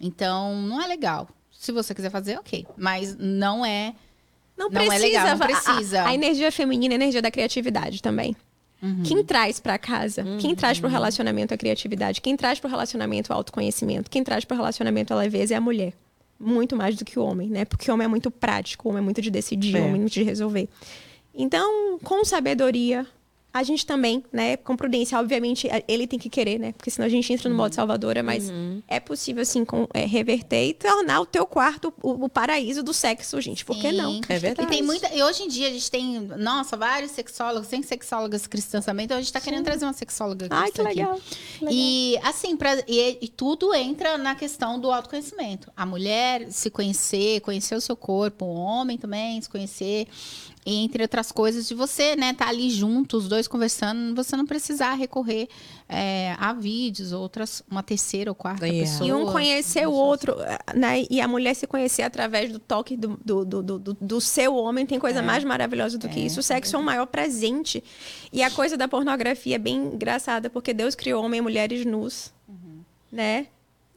Então, 0.00 0.60
não 0.62 0.82
é 0.82 0.86
legal. 0.88 1.28
Se 1.52 1.70
você 1.70 1.94
quiser 1.94 2.10
fazer, 2.10 2.36
ok, 2.38 2.66
mas 2.76 3.16
não 3.16 3.64
é. 3.64 3.94
Não, 4.56 4.68
Não 4.70 4.80
é 4.80 4.86
precisa. 4.86 5.04
legal, 5.06 5.26
não 5.28 5.38
precisa. 5.38 6.02
A, 6.02 6.08
a 6.08 6.14
energia 6.14 6.50
feminina 6.52 6.94
é 6.94 6.96
a 6.96 7.00
energia 7.00 7.20
da 7.22 7.30
criatividade 7.30 8.00
também. 8.02 8.36
Uhum. 8.82 9.02
Quem 9.02 9.24
traz 9.24 9.58
pra 9.58 9.78
casa? 9.78 10.24
Quem 10.38 10.54
traz 10.54 10.78
pro 10.78 10.88
relacionamento 10.88 11.52
a 11.54 11.56
criatividade? 11.56 12.20
Quem 12.20 12.36
traz 12.36 12.60
pro 12.60 12.68
relacionamento 12.68 13.32
o 13.32 13.36
autoconhecimento? 13.36 14.10
Quem 14.10 14.22
traz 14.22 14.44
pro 14.44 14.56
relacionamento 14.56 15.12
a 15.12 15.16
leveza 15.16 15.54
é 15.54 15.56
a 15.56 15.60
mulher. 15.60 15.92
Muito 16.38 16.76
mais 16.76 16.94
do 16.96 17.04
que 17.04 17.18
o 17.18 17.24
homem, 17.24 17.48
né? 17.48 17.64
Porque 17.64 17.90
o 17.90 17.94
homem 17.94 18.04
é 18.04 18.08
muito 18.08 18.30
prático, 18.30 18.86
o 18.88 18.90
homem 18.90 19.00
é 19.00 19.04
muito 19.04 19.22
de 19.22 19.30
decidir, 19.30 19.76
É. 19.76 19.80
o 19.80 19.82
homem 19.84 19.96
é 19.96 20.00
muito 20.00 20.12
de 20.12 20.22
resolver. 20.22 20.68
Então, 21.34 21.98
com 22.04 22.24
sabedoria, 22.24 23.06
a 23.54 23.62
gente 23.62 23.86
também, 23.86 24.24
né? 24.32 24.56
Com 24.56 24.76
prudência, 24.76 25.16
obviamente, 25.16 25.68
a- 25.70 25.80
ele 25.86 26.08
tem 26.08 26.18
que 26.18 26.28
querer, 26.28 26.58
né? 26.58 26.72
Porque 26.72 26.90
senão 26.90 27.06
a 27.06 27.08
gente 27.08 27.32
entra 27.32 27.48
no 27.48 27.54
modo 27.54 27.72
salvadora, 27.72 28.20
mas 28.20 28.50
é 28.88 28.98
possível, 28.98 29.42
assim, 29.42 29.64
com- 29.64 29.86
é, 29.94 30.04
reverter 30.04 30.70
e 30.70 30.74
tornar 30.74 31.20
o 31.20 31.26
teu 31.26 31.46
quarto 31.46 31.94
o, 32.02 32.24
o 32.24 32.28
paraíso 32.28 32.82
do 32.82 32.92
sexo, 32.92 33.40
gente. 33.40 33.64
Por 33.64 33.76
que 33.76 33.90
Sim. 33.90 33.96
não? 33.96 34.20
É 34.28 34.38
verdade. 34.40 34.68
E 34.68 34.70
tem 34.72 34.82
muita. 34.82 35.08
E 35.14 35.22
hoje 35.22 35.44
em 35.44 35.48
dia 35.48 35.68
a 35.68 35.70
gente 35.70 35.88
tem, 35.88 36.20
nossa, 36.36 36.76
vários 36.76 37.12
sexólogos, 37.12 37.68
tem 37.68 37.80
sexólogas 37.82 38.46
cristãs 38.48 38.84
também. 38.84 39.04
Então 39.04 39.16
a 39.16 39.20
gente 39.20 39.32
tá 39.32 39.40
querendo 39.40 39.62
trazer 39.64 39.84
uma 39.84 39.92
sexóloga 39.92 40.48
cristã 40.48 40.64
Ai, 40.64 40.72
que 40.72 40.82
legal. 40.82 41.20
que 41.58 41.64
legal. 41.64 41.72
E 41.78 42.18
assim, 42.24 42.56
pra, 42.56 42.82
e, 42.88 43.18
e 43.22 43.28
tudo 43.28 43.72
entra 43.72 44.18
na 44.18 44.34
questão 44.34 44.80
do 44.80 44.90
autoconhecimento. 44.90 45.70
A 45.76 45.86
mulher 45.86 46.50
se 46.50 46.70
conhecer, 46.70 47.40
conhecer 47.40 47.76
o 47.76 47.80
seu 47.80 47.94
corpo, 47.96 48.44
o 48.46 48.54
homem 48.54 48.98
também 48.98 49.40
se 49.40 49.48
conhecer, 49.48 50.08
entre 50.66 51.02
outras 51.02 51.30
coisas, 51.30 51.68
de 51.68 51.74
você, 51.74 52.16
né, 52.16 52.32
tá 52.32 52.48
ali 52.48 52.70
juntos, 52.70 53.24
os 53.24 53.28
dois 53.28 53.46
conversando, 53.46 54.14
você 54.14 54.34
não 54.34 54.46
precisar 54.46 54.94
recorrer 54.94 55.46
é, 55.88 56.34
a 56.38 56.54
vídeos, 56.54 57.12
outras, 57.12 57.62
uma 57.70 57.82
terceira 57.82 58.30
ou 58.30 58.34
quarta 58.34 58.66
Yeah. 58.66 58.90
pessoa. 58.90 59.08
E 59.08 59.12
um 59.12 59.30
conhecer 59.30 59.86
o 59.86 59.92
outro, 59.92 60.34
né? 60.74 61.04
E 61.10 61.20
a 61.20 61.28
mulher 61.28 61.54
se 61.54 61.66
conhecer 61.66 62.00
através 62.02 62.50
do 62.50 62.58
toque 62.58 62.96
do, 62.96 63.20
do, 63.22 63.44
do, 63.44 63.62
do, 63.62 63.78
do- 64.00 64.20
seu 64.22 64.54
homem 64.56 64.86
tem 64.86 64.98
coisa 64.98 65.20
mais 65.20 65.44
maravilhosa 65.44 65.98
do 65.98 66.08
que 66.08 66.20
isso. 66.20 66.40
O 66.40 66.42
sexo 66.42 66.76
é 66.76 66.78
um 66.78 66.82
maior 66.82 67.04
presente. 67.06 67.84
E 68.32 68.42
a 68.42 68.50
coisa 68.50 68.74
da 68.76 68.88
pornografia 68.88 69.56
é 69.56 69.58
bem 69.58 69.76
engraçada, 69.76 70.48
porque 70.48 70.72
Deus 70.72 70.94
criou 70.94 71.22
homem 71.22 71.38
e 71.38 71.42
mulheres 71.42 71.84
nus, 71.84 72.32
né? 73.12 73.48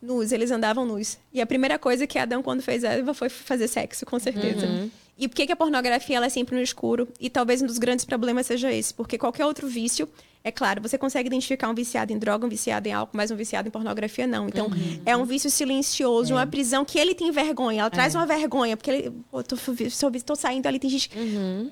Nus, 0.02 0.32
eles 0.32 0.52
andavam 0.52 0.86
nus. 0.86 1.18
E 1.34 1.42
a 1.42 1.46
primeira 1.46 1.80
coisa 1.80 2.06
que 2.06 2.20
Adão, 2.20 2.44
quando 2.44 2.62
fez 2.62 2.84
Eva, 2.84 3.14
foi 3.14 3.30
fazer 3.30 3.68
sexo, 3.68 4.06
com 4.06 4.20
certeza. 4.20 4.90
E 5.18 5.28
por 5.28 5.36
que, 5.36 5.48
que 5.48 5.52
a 5.52 5.56
pornografia 5.56 6.18
ela 6.18 6.28
é 6.28 6.30
sempre 6.30 6.56
no 6.56 6.62
escuro? 6.62 7.08
E 7.20 7.30
talvez 7.30 7.62
um 7.62 7.66
dos 7.66 7.78
grandes 7.78 8.06
problemas 8.06 8.46
seja 8.46 8.72
esse, 8.72 8.94
porque 8.94 9.18
qualquer 9.18 9.46
outro 9.46 9.68
vício, 9.68 10.08
é 10.44 10.52
claro, 10.52 10.82
você 10.82 10.98
consegue 10.98 11.28
identificar 11.28 11.70
um 11.70 11.74
viciado 11.74 12.14
em 12.14 12.20
droga, 12.20 12.46
um 12.46 12.50
viciado 12.50 12.88
em 12.88 12.94
álcool, 12.94 13.18
mas 13.18 13.32
um 13.32 13.36
viciado 13.36 13.68
em 13.68 13.72
pornografia 13.72 14.28
não. 14.28 14.48
Então, 14.48 14.70
é 15.06 15.18
um 15.18 15.26
vício 15.26 15.50
silencioso, 15.50 16.34
uma 16.36 16.46
prisão 16.46 16.86
que 16.86 17.00
ele 17.00 17.16
tem 17.16 17.32
vergonha, 17.32 17.82
ela 17.82 17.90
traz 17.90 18.14
uma 18.14 18.26
vergonha, 18.26 18.78
porque 18.78 18.92
ele, 18.92 19.12
pô, 19.32 19.42
tô, 19.44 19.56
tô, 20.26 20.36
saindo 20.36 20.68
ali, 20.68 20.78
tem 20.78 20.90
gente. 20.90 21.10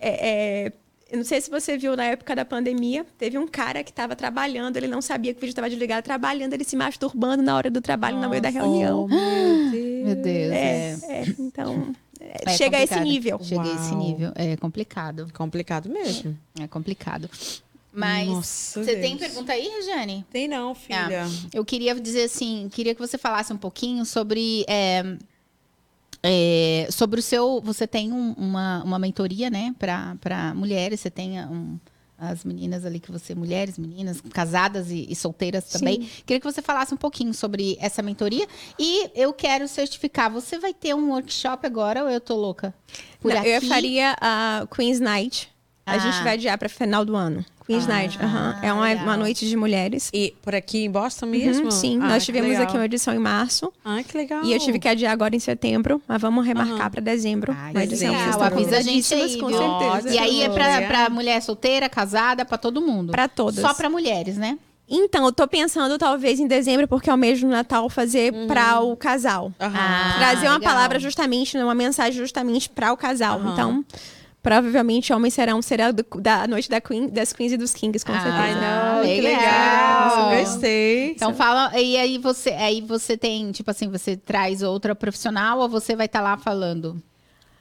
É, 0.01 0.29
é, 0.65 0.73
eu 1.11 1.17
não 1.17 1.23
sei 1.23 1.39
se 1.39 1.51
você 1.51 1.77
viu 1.77 1.95
na 1.95 2.05
época 2.05 2.35
da 2.35 2.43
pandemia, 2.43 3.05
teve 3.17 3.37
um 3.37 3.47
cara 3.47 3.83
que 3.83 3.91
estava 3.91 4.15
trabalhando, 4.15 4.75
ele 4.77 4.87
não 4.87 5.01
sabia 5.01 5.33
que 5.33 5.37
o 5.37 5.41
vídeo 5.41 5.51
estava 5.51 5.69
desligado, 5.69 6.03
trabalhando, 6.03 6.53
ele 6.53 6.63
se 6.63 6.75
masturbando 6.75 7.43
na 7.43 7.55
hora 7.55 7.69
do 7.69 7.79
trabalho, 7.79 8.17
no 8.17 8.27
meio 8.27 8.41
da 8.41 8.49
reunião. 8.49 9.03
Oh, 9.03 9.07
meu 9.07 9.71
Deus. 9.71 9.95
Meu 10.05 10.15
Deus, 10.15 10.51
É, 10.51 10.55
é. 10.55 11.21
é, 11.21 11.35
então, 11.39 11.95
é, 12.19 12.43
É 12.51 12.57
chega 12.57 12.77
a 12.77 12.81
esse 12.83 12.93
complicado. 12.93 13.03
nível. 13.03 13.39
Chega 13.43 13.61
a 13.63 13.73
esse 13.75 13.95
nível. 13.95 14.31
É 14.35 14.55
complicado. 14.57 15.27
Complicado 15.33 15.89
mesmo. 15.89 16.37
É 16.59 16.67
complicado. 16.67 17.29
Mas 17.93 18.27
Nossa, 18.27 18.83
você 18.83 18.95
tem 18.97 19.15
Deus. 19.15 19.31
pergunta 19.31 19.53
aí, 19.53 19.67
Regiane? 19.69 20.25
Tem 20.29 20.47
não, 20.49 20.75
filha. 20.75 21.25
Eu 21.53 21.63
queria 21.63 21.95
dizer 21.95 22.23
assim, 22.23 22.67
queria 22.71 22.93
que 22.93 22.99
você 22.99 23.17
falasse 23.17 23.53
um 23.53 23.57
pouquinho 23.57 24.03
sobre 24.05 24.65
é, 24.67 25.15
é, 26.21 26.87
sobre 26.91 27.19
o 27.19 27.23
seu. 27.23 27.61
Você 27.61 27.87
tem 27.87 28.11
um- 28.11 28.33
uma, 28.33 28.83
uma 28.83 28.99
mentoria, 28.99 29.49
né, 29.49 29.73
para 29.79 30.53
mulheres. 30.55 30.99
Você 30.99 31.09
tem 31.09 31.39
um, 31.45 31.79
as 32.17 32.45
meninas 32.45 32.85
ali 32.85 32.99
que 32.99 33.11
você, 33.11 33.35
mulheres, 33.35 33.77
meninas, 33.77 34.21
casadas 34.33 34.89
e, 34.89 35.05
e 35.09 35.15
solteiras 35.15 35.65
também. 35.65 36.09
Queria 36.25 36.39
que 36.39 36.51
você 36.51 36.61
falasse 36.61 36.93
um 36.93 36.97
pouquinho 36.97 37.33
sobre 37.33 37.77
essa 37.79 38.01
mentoria. 38.01 38.47
E 38.79 39.09
eu 39.13 39.33
quero 39.33 39.67
certificar. 39.67 40.31
Você 40.31 40.57
vai 40.57 40.73
ter 40.73 40.95
um 40.95 41.11
workshop 41.11 41.65
agora 41.65 42.03
ou 42.03 42.09
eu 42.09 42.21
tô 42.21 42.35
louca? 42.35 42.73
Por 43.19 43.33
Não, 43.33 43.39
aqui? 43.39 43.49
Eu 43.49 43.61
faria 43.63 44.15
a 44.21 44.67
Queen's 44.73 44.99
Night. 44.99 45.54
A 45.85 45.93
Ah. 45.93 45.99
gente 45.99 46.23
vai 46.23 46.33
adiar 46.33 46.57
para 46.57 46.67
final 46.67 47.05
do 47.05 47.15
ano. 47.15 47.45
Queen's 47.67 47.85
Ah, 47.85 47.93
Night, 47.93 48.19
aham. 48.21 48.59
é 48.61 48.73
uma, 48.73 48.91
uma 48.93 49.17
noite 49.17 49.47
de 49.47 49.55
mulheres. 49.55 50.09
E 50.13 50.35
por 50.41 50.53
aqui 50.55 50.83
em 50.85 50.89
Boston 50.91 51.25
mesmo? 51.27 51.65
Uhum, 51.65 51.71
sim, 51.71 51.99
Ah, 52.01 52.09
nós 52.09 52.25
tivemos 52.25 52.59
aqui 52.59 52.75
uma 52.75 52.85
edição 52.85 53.13
em 53.13 53.19
março. 53.19 53.71
Ah, 53.83 54.01
que 54.03 54.15
legal. 54.17 54.43
E 54.43 54.51
eu 54.53 54.59
tive 54.59 54.79
que 54.79 54.87
adiar 54.87 55.11
agora 55.13 55.35
em 55.35 55.39
setembro, 55.39 56.01
mas 56.07 56.19
vamos 56.21 56.45
remarcar 56.45 56.89
para 56.91 57.01
dezembro. 57.01 57.55
Ai, 57.57 57.71
uma 57.71 57.83
edição 57.83 58.07
legal. 58.09 58.23
vocês 58.23 58.35
estão 58.35 58.47
Avisa 58.57 58.77
a 58.77 58.81
gente 58.81 59.13
aí, 59.13 59.39
com 59.39 59.47
viu? 59.47 59.57
certeza. 59.57 60.15
E 60.15 60.19
aí 60.19 60.41
é 60.43 60.49
pra 60.87 61.09
mulher 61.09 61.41
solteira, 61.41 61.87
casada, 61.89 62.45
pra 62.45 62.57
todo 62.57 62.81
mundo. 62.81 63.11
Para 63.11 63.27
todas. 63.27 63.59
Só 63.61 63.73
pra 63.73 63.89
mulheres, 63.89 64.37
né? 64.37 64.57
Então, 64.87 65.25
eu 65.25 65.31
tô 65.31 65.47
pensando 65.47 65.97
talvez 65.97 66.39
em 66.39 66.45
dezembro, 66.45 66.87
porque 66.87 67.09
é 67.09 67.13
o 67.13 67.17
mês 67.17 67.41
do 67.41 67.47
Natal, 67.47 67.89
fazer 67.89 68.31
para 68.47 68.79
o 68.81 68.95
casal. 68.95 69.51
Aham. 69.59 69.73
Ah, 69.75 70.13
Trazer 70.19 70.45
uma 70.47 70.57
legal. 70.59 70.73
palavra 70.73 70.99
justamente, 70.99 71.57
né, 71.57 71.63
uma 71.63 71.73
mensagem 71.73 72.13
justamente 72.19 72.69
para 72.69 72.93
o 72.93 72.97
casal. 72.97 73.41
Então, 73.51 73.83
provavelmente 74.45 75.11
homens 75.11 75.33
serão 75.33 75.59
será 75.59 75.89
do- 75.89 76.05
da 76.21 76.47
noite 76.47 76.69
da 76.69 76.79
Queen, 76.79 77.09
das 77.09 77.33
Queens 77.33 77.51
e 77.51 77.57
dos 77.57 77.73
Kings, 77.73 78.05
com 78.05 78.13
Ah, 78.13 78.21
certeza. 78.21 78.37
Ai, 78.43 78.53
não, 78.53 79.01
que 79.03 79.21
Legal. 79.21 79.41
legal. 79.41 80.39
Gostei. 80.39 81.11
Então 81.11 81.33
fala, 81.33 81.71
e 81.81 81.97
aí 81.97 82.19
você, 82.19 82.51
aí 82.51 82.79
você 82.79 83.17
tem, 83.17 83.51
tipo 83.51 83.71
assim, 83.71 83.89
você 83.89 84.15
traz 84.15 84.61
outra 84.61 84.93
profissional 84.93 85.59
ou 85.59 85.67
você 85.67 85.95
vai 85.95 86.05
estar 86.05 86.21
lá 86.21 86.37
falando? 86.37 87.01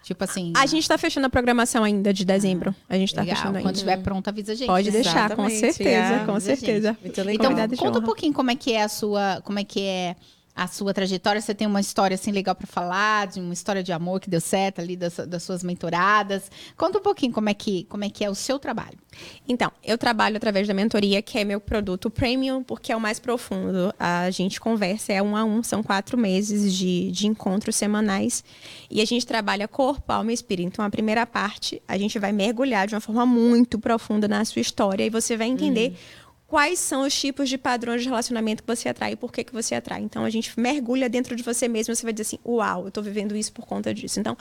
Tipo 0.03 0.23
assim. 0.25 0.53
A 0.55 0.67
gente 0.67 0.87
tá 0.87 0.99
fechando 0.99 1.27
a 1.27 1.31
programação 1.31 1.83
ainda 1.83 2.13
de 2.13 2.27
dezembro. 2.27 2.75
A 2.87 2.97
gente 2.97 3.15
tá 3.15 3.23
legal. 3.23 3.37
fechando 3.37 3.57
ainda. 3.57 3.67
Quando 3.67 3.77
estiver 3.77 3.97
pronto, 4.03 4.29
avisa 4.29 4.53
a 4.53 4.55
gente. 4.55 4.67
Pode 4.67 4.91
né? 4.91 4.93
deixar, 4.93 5.35
com 5.35 5.47
Exatamente, 5.47 5.61
certeza, 5.75 6.15
é. 6.15 6.25
com 6.27 6.41
certeza. 6.41 6.99
Muito 7.03 7.23
legal. 7.23 7.53
Então, 7.53 7.79
conta 7.79 7.99
um 8.01 8.03
pouquinho 8.03 8.35
como 8.35 8.51
é 8.51 8.55
que 8.55 8.73
é 8.75 8.83
a 8.83 8.89
sua, 8.89 9.41
como 9.43 9.59
é 9.59 9.65
que 9.65 9.81
é 9.81 10.15
a 10.55 10.67
sua 10.67 10.95
trajetória? 10.95 11.41
Você 11.41 11.55
tem 11.55 11.67
uma 11.67 11.81
história 11.81 12.15
assim 12.15 12.31
legal 12.31 12.55
para 12.55 12.67
falar, 12.67 13.27
de 13.27 13.41
uma 13.41 13.53
história 13.53 13.83
de 13.83 13.93
amor 13.93 14.21
que 14.21 14.31
deu 14.31 14.41
certo 14.41 14.81
ali 14.81 14.97
das, 14.97 15.17
das, 15.17 15.43
suas 15.43 15.63
mentoradas? 15.63 16.51
Conta 16.77 16.99
um 16.99 17.03
pouquinho 17.03 17.33
como 17.33 17.49
é 17.49 17.55
que 17.55 17.85
como 17.85 18.05
é 18.05 18.11
que 18.11 18.25
é 18.25 18.31
o 18.31 18.35
seu 18.35 18.59
trabalho. 18.59 18.99
Então, 19.49 19.71
eu 19.83 19.97
trabalho 19.97 20.37
através 20.37 20.67
da 20.67 20.75
mentoria, 20.75 21.23
que 21.23 21.39
é 21.39 21.45
meu 21.45 21.61
produto 21.61 22.11
premium, 22.11 22.63
porque 22.63 22.93
é 22.93 22.97
o 22.97 23.01
mais 23.01 23.19
profundo. 23.19 23.93
A 23.99 24.31
gente 24.31 24.61
conversa, 24.61 25.13
é 25.13 25.23
um 25.23 25.37
a 25.37 25.45
um, 25.45 25.63
são 25.63 25.83
quatro 25.83 26.19
meses 26.19 26.73
de, 26.75 27.11
de 27.11 27.27
encontros 27.27 27.77
semanais. 27.77 28.45
E 28.91 29.01
a 29.01 29.05
gente 29.05 29.27
trabalha 29.27 29.67
corpo, 29.69 30.13
alma 30.13 30.31
e 30.31 30.35
espírito. 30.35 30.67
Então, 30.67 30.85
a 30.85 30.91
primeira 30.91 31.27
parte, 31.27 31.83
a 31.87 31.97
gente 31.99 32.19
vai 32.19 32.33
mergulhar 32.33 32.87
de 32.87 32.95
uma 32.95 33.01
forma 33.01 33.27
muito 33.27 33.79
profunda 33.79 34.29
na 34.29 34.45
sua 34.45 34.61
história 34.61 35.05
e 35.05 35.11
você 35.11 35.37
vai 35.37 35.49
entender. 35.49 35.91
Uhum 35.91 36.24
quais 36.47 36.79
são 36.79 37.03
os 37.03 37.19
tipos 37.19 37.49
de 37.49 37.59
padrões 37.59 38.03
de 38.03 38.09
relacionamento 38.09 38.63
que 38.63 38.67
você 38.67 38.89
atrai 38.89 39.13
e 39.13 39.17
por 39.17 39.33
que, 39.33 39.45
que 39.45 39.53
você 39.53 39.75
atrai. 39.75 40.03
Então, 40.03 40.25
a 40.25 40.31
gente 40.31 40.59
mergulha 40.59 41.09
dentro 41.09 41.35
de 41.35 41.43
você 41.43 41.67
mesmo, 41.69 41.95
você 41.95 42.03
vai 42.03 42.13
dizer 42.13 42.23
assim, 42.23 42.39
uau, 42.47 42.83
eu 42.83 42.89
estou 42.89 43.03
vivendo 43.03 43.37
isso 43.37 43.53
por 43.53 43.67
conta 43.67 43.93
disso. 43.93 44.21
Então, 44.21 44.37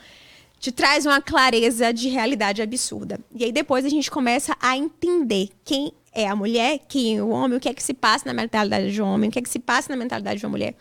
te 0.59 0.71
traz 0.71 1.05
uma 1.05 1.21
clareza 1.21 1.93
de 1.93 2.09
realidade 2.09 2.61
absurda. 2.61 3.19
E 3.35 3.43
aí, 3.43 3.51
depois, 3.51 3.85
a 3.85 3.89
gente 3.89 4.09
começa 4.09 4.55
a 4.61 4.77
entender 4.77 5.49
quem 5.65 5.91
é 6.13 6.27
a 6.27 6.35
mulher, 6.35 6.79
quem 6.87 7.17
é 7.17 7.23
o 7.23 7.29
homem, 7.29 7.57
o 7.57 7.59
que 7.59 7.67
é 7.67 7.73
que 7.73 7.83
se 7.83 7.93
passa 7.93 8.25
na 8.25 8.33
mentalidade 8.33 8.91
de 8.91 9.01
um 9.01 9.05
homem, 9.05 9.29
o 9.29 9.31
que 9.31 9.39
é 9.39 9.41
que 9.41 9.49
se 9.49 9.59
passa 9.59 9.89
na 9.91 9.97
mentalidade 9.97 10.39
de 10.39 10.45
uma 10.45 10.51
mulher. 10.51 10.75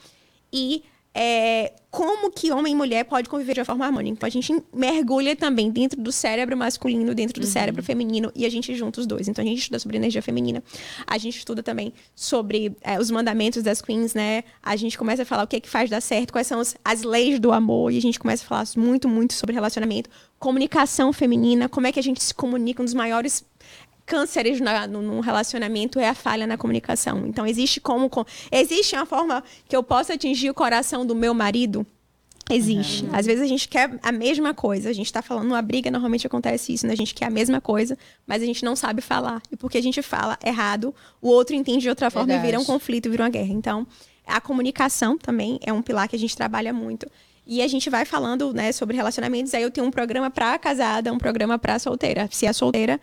E 0.52 0.84
é, 1.14 1.72
como 1.90 2.30
que 2.30 2.50
homem 2.50 2.72
e 2.72 2.76
mulher 2.76 3.04
pode 3.04 3.28
conviver 3.28 3.52
de 3.52 3.60
uma 3.60 3.66
forma 3.66 3.84
harmônica. 3.84 4.14
Então 4.16 4.26
a 4.26 4.30
gente 4.30 4.62
mergulha 4.72 5.36
também 5.36 5.70
dentro 5.70 6.00
do 6.00 6.10
cérebro 6.10 6.56
masculino, 6.56 7.14
dentro 7.14 7.38
do 7.38 7.44
uhum. 7.44 7.50
cérebro 7.50 7.82
feminino 7.82 8.32
e 8.34 8.46
a 8.46 8.48
gente 8.48 8.74
junta 8.74 9.00
os 9.00 9.06
dois. 9.06 9.28
Então 9.28 9.44
a 9.44 9.46
gente 9.46 9.58
estuda 9.58 9.78
sobre 9.78 9.98
energia 9.98 10.22
feminina, 10.22 10.62
a 11.06 11.18
gente 11.18 11.36
estuda 11.36 11.62
também 11.62 11.92
sobre 12.14 12.74
é, 12.80 12.98
os 12.98 13.10
mandamentos 13.10 13.62
das 13.62 13.82
queens, 13.82 14.14
né? 14.14 14.42
A 14.62 14.74
gente 14.74 14.96
começa 14.96 15.22
a 15.22 15.26
falar 15.26 15.44
o 15.44 15.46
que 15.46 15.56
é 15.56 15.60
que 15.60 15.68
faz 15.68 15.90
dar 15.90 16.00
certo, 16.00 16.32
quais 16.32 16.46
são 16.46 16.60
as, 16.60 16.74
as 16.82 17.02
leis 17.02 17.38
do 17.38 17.52
amor 17.52 17.92
e 17.92 17.98
a 17.98 18.02
gente 18.02 18.18
começa 18.18 18.44
a 18.44 18.46
falar 18.46 18.64
muito, 18.76 19.06
muito 19.06 19.34
sobre 19.34 19.54
relacionamento, 19.54 20.08
comunicação 20.38 21.12
feminina, 21.12 21.68
como 21.68 21.86
é 21.86 21.92
que 21.92 22.00
a 22.00 22.02
gente 22.02 22.22
se 22.22 22.32
comunica, 22.32 22.80
um 22.80 22.84
dos 22.84 22.94
maiores 22.94 23.44
cânceres 24.12 24.60
na, 24.60 24.86
num 24.86 25.20
relacionamento 25.20 25.98
é 25.98 26.06
a 26.06 26.14
falha 26.14 26.46
na 26.46 26.58
comunicação. 26.58 27.26
Então, 27.26 27.46
existe 27.46 27.80
como. 27.80 28.10
Existe 28.50 28.94
uma 28.94 29.06
forma 29.06 29.42
que 29.66 29.74
eu 29.74 29.82
possa 29.82 30.12
atingir 30.12 30.50
o 30.50 30.54
coração 30.54 31.06
do 31.06 31.14
meu 31.14 31.32
marido? 31.32 31.86
Existe. 32.50 33.06
Uhum. 33.06 33.14
Às 33.14 33.24
vezes 33.24 33.42
a 33.42 33.46
gente 33.46 33.66
quer 33.66 33.98
a 34.02 34.12
mesma 34.12 34.52
coisa. 34.52 34.90
A 34.90 34.92
gente 34.92 35.06
está 35.06 35.22
falando 35.22 35.46
uma 35.46 35.62
briga, 35.62 35.90
normalmente 35.90 36.26
acontece 36.26 36.74
isso, 36.74 36.86
né? 36.86 36.92
A 36.92 36.96
gente 36.96 37.14
quer 37.14 37.24
a 37.24 37.30
mesma 37.30 37.58
coisa, 37.58 37.96
mas 38.26 38.42
a 38.42 38.44
gente 38.44 38.62
não 38.62 38.76
sabe 38.76 39.00
falar. 39.00 39.40
E 39.50 39.56
porque 39.56 39.78
a 39.78 39.82
gente 39.82 40.02
fala 40.02 40.38
errado, 40.44 40.94
o 41.22 41.28
outro 41.28 41.56
entende 41.56 41.80
de 41.80 41.88
outra 41.88 42.10
forma 42.10 42.26
Verdade. 42.26 42.46
e 42.46 42.50
vira 42.50 42.60
um 42.60 42.64
conflito, 42.66 43.08
vira 43.08 43.22
uma 43.22 43.30
guerra. 43.30 43.52
Então, 43.54 43.86
a 44.26 44.42
comunicação 44.42 45.16
também 45.16 45.58
é 45.62 45.72
um 45.72 45.80
pilar 45.80 46.06
que 46.06 46.16
a 46.16 46.18
gente 46.18 46.36
trabalha 46.36 46.70
muito. 46.70 47.06
E 47.46 47.62
a 47.62 47.68
gente 47.68 47.88
vai 47.88 48.04
falando, 48.04 48.52
né, 48.52 48.70
sobre 48.72 48.94
relacionamentos. 48.94 49.54
Aí 49.54 49.62
eu 49.62 49.70
tenho 49.70 49.86
um 49.86 49.90
programa 49.90 50.30
para 50.30 50.58
casada, 50.58 51.12
um 51.12 51.18
programa 51.18 51.58
para 51.58 51.78
solteira. 51.78 52.28
Se 52.30 52.44
é 52.44 52.52
solteira, 52.52 53.00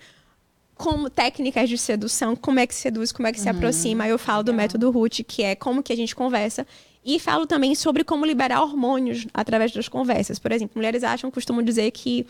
como 0.80 1.10
técnicas 1.10 1.68
de 1.68 1.78
sedução, 1.78 2.38
como 2.38 2.58
é 2.58 2.66
que 2.66 2.74
seduz, 2.74 3.12
como 3.12 3.28
é 3.28 3.34
que 3.34 3.38
uhum, 3.38 3.44
se 3.44 3.50
aproxima. 3.50 4.08
Eu 4.08 4.18
falo 4.18 4.38
legal. 4.38 4.44
do 4.46 4.54
método 4.54 4.90
Ruth, 4.90 5.20
que 5.28 5.44
é 5.44 5.54
como 5.54 5.84
que 5.84 5.92
a 5.92 5.96
gente 5.96 6.16
conversa. 6.16 6.66
E 7.04 7.20
falo 7.20 7.46
também 7.46 7.76
sobre 7.76 8.06
como 8.06 8.26
liberar 8.26 8.62
hormônios 8.62 9.28
através 9.34 9.74
das 9.74 9.90
conversas. 9.90 10.40
Por 10.40 10.54
exemplo, 10.54 10.78
mulheres 10.78 11.04
acham, 11.04 11.30
costumam 11.30 11.62
dizer 11.62 11.92
que 11.92 12.26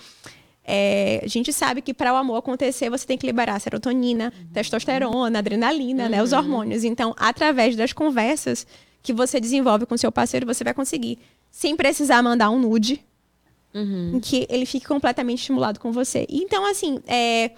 é, 0.65 1.21
a 1.23 1.27
gente 1.27 1.53
sabe 1.53 1.79
que 1.83 1.93
para 1.93 2.11
o 2.11 2.15
amor 2.15 2.37
acontecer, 2.37 2.89
você 2.89 3.05
tem 3.05 3.19
que 3.19 3.27
liberar 3.27 3.59
serotonina, 3.59 4.33
uhum. 4.35 4.47
testosterona, 4.51 5.37
adrenalina, 5.37 6.05
uhum. 6.05 6.09
né, 6.09 6.23
os 6.23 6.31
uhum. 6.31 6.39
hormônios. 6.39 6.83
Então, 6.83 7.13
através 7.19 7.75
das 7.75 7.93
conversas 7.93 8.65
que 9.03 9.13
você 9.13 9.39
desenvolve 9.39 9.85
com 9.85 9.95
seu 9.95 10.11
parceiro, 10.11 10.47
você 10.47 10.63
vai 10.63 10.73
conseguir, 10.73 11.19
sem 11.51 11.75
precisar 11.75 12.23
mandar 12.23 12.49
um 12.49 12.57
nude, 12.57 12.99
uhum. 13.75 14.13
em 14.15 14.19
que 14.19 14.47
ele 14.49 14.65
fique 14.65 14.87
completamente 14.87 15.37
estimulado 15.37 15.79
com 15.79 15.91
você. 15.91 16.25
Então, 16.27 16.65
assim, 16.65 16.99
é, 17.05 17.51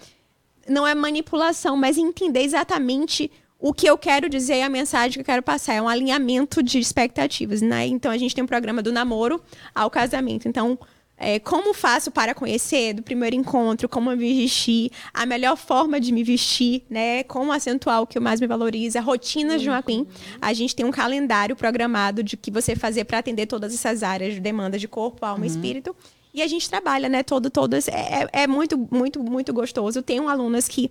não 0.72 0.88
é 0.88 0.96
manipulação, 0.96 1.76
mas 1.76 1.98
entender 1.98 2.42
exatamente 2.42 3.30
o 3.60 3.74
que 3.74 3.88
eu 3.88 3.98
quero 3.98 4.28
dizer 4.28 4.56
e 4.56 4.62
a 4.64 4.70
mensagem 4.70 5.14
que 5.14 5.20
eu 5.20 5.26
quero 5.26 5.44
passar. 5.44 5.76
É 5.76 5.82
um 5.82 5.88
alinhamento 5.88 6.64
de 6.64 6.80
expectativas, 6.80 7.62
né? 7.62 7.86
Então 7.86 8.12
a 8.12 8.18
gente 8.18 8.34
tem 8.34 8.44
um 8.44 8.48
programa 8.48 8.82
do 8.82 8.92
namoro 8.92 9.40
ao 9.76 9.90
casamento. 9.90 10.48
Então, 10.48 10.80
é, 11.16 11.38
como 11.38 11.72
faço 11.72 12.10
para 12.10 12.34
conhecer 12.34 12.94
do 12.96 13.04
primeiro 13.04 13.36
encontro, 13.36 13.88
como 13.88 14.10
me 14.10 14.34
vestir, 14.34 14.90
a 15.14 15.24
melhor 15.24 15.56
forma 15.56 16.00
de 16.00 16.12
me 16.12 16.24
vestir, 16.24 16.84
né? 16.90 17.24
Como 17.26 17.52
acentuar 17.52 18.02
o 18.02 18.08
que 18.08 18.20
mais 18.20 18.42
me 18.42 18.48
valoriza, 18.48 19.00
rotinas 19.00 19.58
uhum. 19.58 19.62
de 19.62 19.70
uma 19.70 19.84
queen. 19.84 20.08
A 20.42 20.52
gente 20.54 20.76
tem 20.76 20.84
um 20.84 20.92
calendário 20.92 21.56
programado 21.56 22.24
de 22.24 22.36
que 22.36 22.50
você 22.50 22.76
fazer 22.76 23.06
para 23.06 23.20
atender 23.20 23.46
todas 23.46 23.72
essas 23.72 24.02
áreas 24.02 24.34
de 24.34 24.40
demanda 24.40 24.80
de 24.80 24.88
corpo, 24.88 25.24
alma 25.24 25.38
uhum. 25.38 25.44
e 25.44 25.48
espírito. 25.48 25.96
E 26.34 26.42
a 26.42 26.48
gente 26.48 26.70
trabalha, 26.70 27.10
né? 27.10 27.24
Todo, 27.24 27.50
todas. 27.50 27.88
É, 27.88 28.24
é, 28.32 28.44
é 28.44 28.48
muito, 28.48 28.78
muito, 28.92 29.22
muito 29.22 29.54
gostoso. 29.54 30.02
Tenho 30.02 30.28
alunas 30.28 30.68
que, 30.68 30.90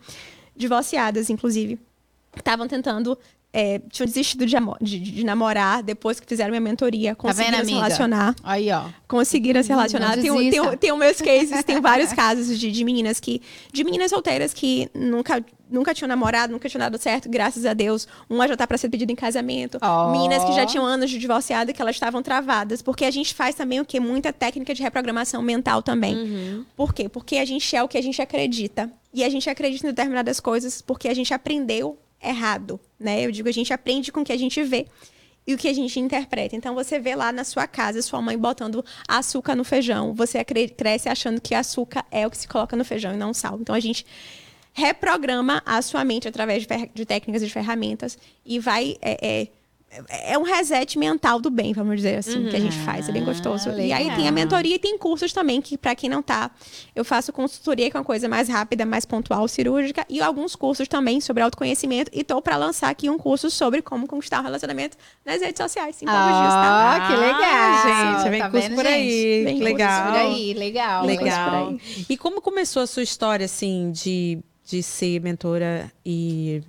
divorciadas, 0.56 1.30
inclusive, 1.30 1.78
estavam 2.36 2.68
tentando 2.68 3.18
é, 3.52 3.80
tinham 3.90 4.06
desistido 4.06 4.46
de, 4.46 4.56
de, 4.80 4.98
de, 4.98 5.24
namorar 5.24 5.82
depois 5.82 6.20
que 6.20 6.26
fizeram 6.26 6.50
minha 6.50 6.60
mentoria. 6.60 7.16
Conseguiram 7.16 7.58
tá 7.58 7.58
vendo, 7.58 7.66
se 7.66 7.74
relacionar. 7.74 8.36
Aí, 8.44 8.70
ó. 8.70 8.84
Conseguiram 9.08 9.62
se 9.62 9.68
relacionar. 9.68 10.16
Tem, 10.16 10.50
tem, 10.50 10.76
tem, 10.76 10.96
meus 10.96 11.20
cases, 11.20 11.64
tem 11.64 11.80
vários 11.80 12.12
casos 12.14 12.58
de, 12.58 12.70
de 12.70 12.84
meninas 12.84 13.18
que. 13.18 13.42
De 13.72 13.82
meninas 13.82 14.10
solteiras 14.10 14.54
que 14.54 14.88
nunca, 14.94 15.44
nunca 15.68 15.92
tinham 15.92 16.08
namorado, 16.08 16.52
nunca 16.52 16.68
tinham 16.68 16.78
dado 16.78 16.96
certo, 16.96 17.28
graças 17.28 17.66
a 17.66 17.74
Deus. 17.74 18.06
Uma 18.28 18.46
já 18.46 18.56
tá 18.56 18.68
para 18.68 18.78
ser 18.78 18.88
pedida 18.88 19.10
em 19.10 19.16
casamento. 19.16 19.78
Oh. 19.82 20.12
Meninas 20.12 20.44
que 20.44 20.52
já 20.52 20.64
tinham 20.64 20.84
anos 20.84 21.10
de 21.10 21.18
divorciada 21.18 21.72
que 21.72 21.82
elas 21.82 21.96
estavam 21.96 22.22
travadas. 22.22 22.80
Porque 22.82 23.04
a 23.04 23.10
gente 23.10 23.34
faz 23.34 23.56
também 23.56 23.80
o 23.80 23.84
quê? 23.84 23.98
Muita 23.98 24.32
técnica 24.32 24.72
de 24.72 24.82
reprogramação 24.82 25.42
mental 25.42 25.82
também. 25.82 26.14
Uhum. 26.14 26.64
Por 26.76 26.94
quê? 26.94 27.08
Porque 27.08 27.36
a 27.38 27.44
gente 27.44 27.74
é 27.74 27.82
o 27.82 27.88
que 27.88 27.98
a 27.98 28.02
gente 28.02 28.22
acredita. 28.22 28.88
E 29.12 29.24
a 29.24 29.28
gente 29.28 29.50
acredita 29.50 29.88
em 29.88 29.90
determinadas 29.90 30.38
coisas 30.38 30.80
porque 30.80 31.08
a 31.08 31.14
gente 31.14 31.34
aprendeu 31.34 31.98
errado, 32.22 32.78
né? 32.98 33.24
Eu 33.24 33.30
digo, 33.30 33.48
a 33.48 33.52
gente 33.52 33.72
aprende 33.72 34.12
com 34.12 34.20
o 34.20 34.24
que 34.24 34.32
a 34.32 34.36
gente 34.36 34.62
vê 34.62 34.86
e 35.46 35.54
o 35.54 35.58
que 35.58 35.68
a 35.68 35.72
gente 35.72 35.98
interpreta. 35.98 36.54
Então 36.54 36.74
você 36.74 36.98
vê 36.98 37.14
lá 37.14 37.32
na 37.32 37.44
sua 37.44 37.66
casa 37.66 38.02
sua 38.02 38.20
mãe 38.20 38.38
botando 38.38 38.84
açúcar 39.08 39.54
no 39.54 39.64
feijão, 39.64 40.14
você 40.14 40.44
cresce 40.44 41.08
achando 41.08 41.40
que 41.40 41.54
açúcar 41.54 42.04
é 42.10 42.26
o 42.26 42.30
que 42.30 42.38
se 42.38 42.46
coloca 42.46 42.76
no 42.76 42.84
feijão 42.84 43.12
e 43.14 43.16
não 43.16 43.32
sal. 43.32 43.58
Então 43.60 43.74
a 43.74 43.80
gente 43.80 44.04
reprograma 44.72 45.62
a 45.66 45.82
sua 45.82 46.04
mente 46.04 46.28
através 46.28 46.64
de, 46.64 46.90
de 46.94 47.04
técnicas 47.04 47.42
e 47.42 47.46
de 47.46 47.52
ferramentas 47.52 48.18
e 48.44 48.58
vai 48.58 48.96
é, 49.02 49.18
é, 49.42 49.48
é 50.08 50.38
um 50.38 50.42
reset 50.42 50.96
mental 50.96 51.40
do 51.40 51.50
bem, 51.50 51.72
vamos 51.72 51.96
dizer 51.96 52.18
assim, 52.18 52.44
uhum. 52.44 52.50
que 52.50 52.56
a 52.56 52.60
gente 52.60 52.78
faz. 52.78 53.08
É 53.08 53.12
bem 53.12 53.24
gostoso. 53.24 53.70
Ah, 53.70 53.82
e 53.82 53.92
aí 53.92 54.14
tem 54.14 54.28
a 54.28 54.32
mentoria 54.32 54.76
e 54.76 54.78
tem 54.78 54.96
cursos 54.96 55.32
também, 55.32 55.60
que 55.60 55.76
para 55.76 55.96
quem 55.96 56.08
não 56.08 56.22
tá, 56.22 56.50
eu 56.94 57.04
faço 57.04 57.32
consultoria, 57.32 57.90
que 57.90 57.96
é 57.96 58.00
uma 58.00 58.04
coisa 58.04 58.28
mais 58.28 58.48
rápida, 58.48 58.86
mais 58.86 59.04
pontual, 59.04 59.48
cirúrgica, 59.48 60.06
e 60.08 60.20
alguns 60.20 60.54
cursos 60.54 60.86
também 60.86 61.20
sobre 61.20 61.42
autoconhecimento. 61.42 62.10
E 62.14 62.22
tô 62.22 62.40
para 62.40 62.56
lançar 62.56 62.88
aqui 62.88 63.10
um 63.10 63.18
curso 63.18 63.50
sobre 63.50 63.82
como 63.82 64.06
conquistar 64.06 64.40
um 64.40 64.44
relacionamento 64.44 64.96
nas 65.26 65.40
redes 65.40 65.60
sociais. 65.60 66.00
Em 66.00 66.06
ah, 66.08 66.12
dias, 66.12 66.54
tá? 66.54 66.94
Ah, 66.94 67.08
que 67.08 67.16
legal, 67.16 68.14
gente. 68.14 68.30
Vem 68.30 68.40
tá 68.40 68.50
curso 68.50 68.68
vendo, 68.68 68.76
por 68.76 68.86
aí. 68.86 69.44
Vem 69.44 69.60
legal. 69.60 70.06
por 70.06 70.20
aí, 70.20 70.54
legal. 70.54 71.04
Legal. 71.04 71.74
E 72.08 72.16
como 72.16 72.40
começou 72.40 72.82
a 72.82 72.86
sua 72.86 73.02
história, 73.02 73.44
assim, 73.44 73.90
de, 73.90 74.38
de 74.64 74.84
ser 74.84 75.20
mentora 75.20 75.90
e 76.06 76.62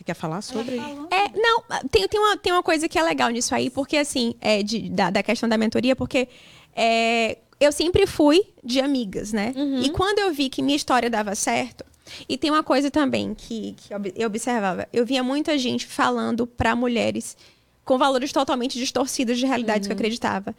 você 0.00 0.04
quer 0.04 0.14
falar 0.14 0.40
sobre? 0.40 0.76
É, 0.76 1.28
não, 1.34 1.62
tem, 1.90 2.08
tem, 2.08 2.18
uma, 2.18 2.36
tem 2.36 2.52
uma 2.52 2.62
coisa 2.62 2.88
que 2.88 2.98
é 2.98 3.02
legal 3.02 3.28
nisso 3.28 3.54
aí, 3.54 3.68
porque 3.68 3.98
assim, 3.98 4.34
é 4.40 4.62
de, 4.62 4.88
da, 4.88 5.10
da 5.10 5.22
questão 5.22 5.48
da 5.48 5.58
mentoria, 5.58 5.94
porque 5.94 6.26
é, 6.74 7.38
eu 7.60 7.70
sempre 7.70 8.06
fui 8.06 8.42
de 8.64 8.80
amigas, 8.80 9.32
né? 9.32 9.52
Uhum. 9.54 9.82
E 9.82 9.90
quando 9.90 10.18
eu 10.18 10.32
vi 10.32 10.48
que 10.48 10.62
minha 10.62 10.76
história 10.76 11.10
dava 11.10 11.34
certo, 11.34 11.84
e 12.28 12.38
tem 12.38 12.50
uma 12.50 12.62
coisa 12.62 12.90
também 12.90 13.34
que, 13.34 13.74
que 13.76 13.92
eu 14.16 14.26
observava, 14.26 14.88
eu 14.92 15.04
via 15.04 15.22
muita 15.22 15.56
gente 15.58 15.86
falando 15.86 16.46
para 16.46 16.74
mulheres 16.74 17.36
com 17.84 17.98
valores 17.98 18.32
totalmente 18.32 18.78
distorcidos 18.78 19.38
de 19.38 19.46
realidades 19.46 19.86
uhum. 19.86 19.88
que 19.88 19.92
eu 19.92 19.96
uhum. 19.96 20.00
acreditava. 20.00 20.56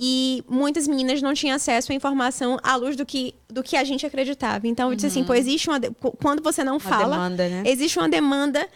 E 0.00 0.44
muitas 0.48 0.86
meninas 0.86 1.20
não 1.20 1.34
tinham 1.34 1.56
acesso 1.56 1.90
à 1.90 1.94
informação 1.94 2.56
à 2.62 2.76
luz 2.76 2.94
do 2.94 3.04
que, 3.04 3.34
do 3.48 3.64
que 3.64 3.76
a 3.76 3.82
gente 3.82 4.06
acreditava. 4.06 4.68
Então, 4.68 4.90
eu 4.90 4.94
disse 4.94 5.08
assim, 5.08 5.20
uhum. 5.20 5.26
pô, 5.26 5.34
existe 5.34 5.68
uma. 5.68 5.80
Quando 6.22 6.40
você 6.40 6.62
não 6.62 6.78
fala, 6.78 7.16
demanda, 7.16 7.48
né? 7.48 7.62
existe 7.66 7.98
uma 7.98 8.08
demanda 8.08 8.68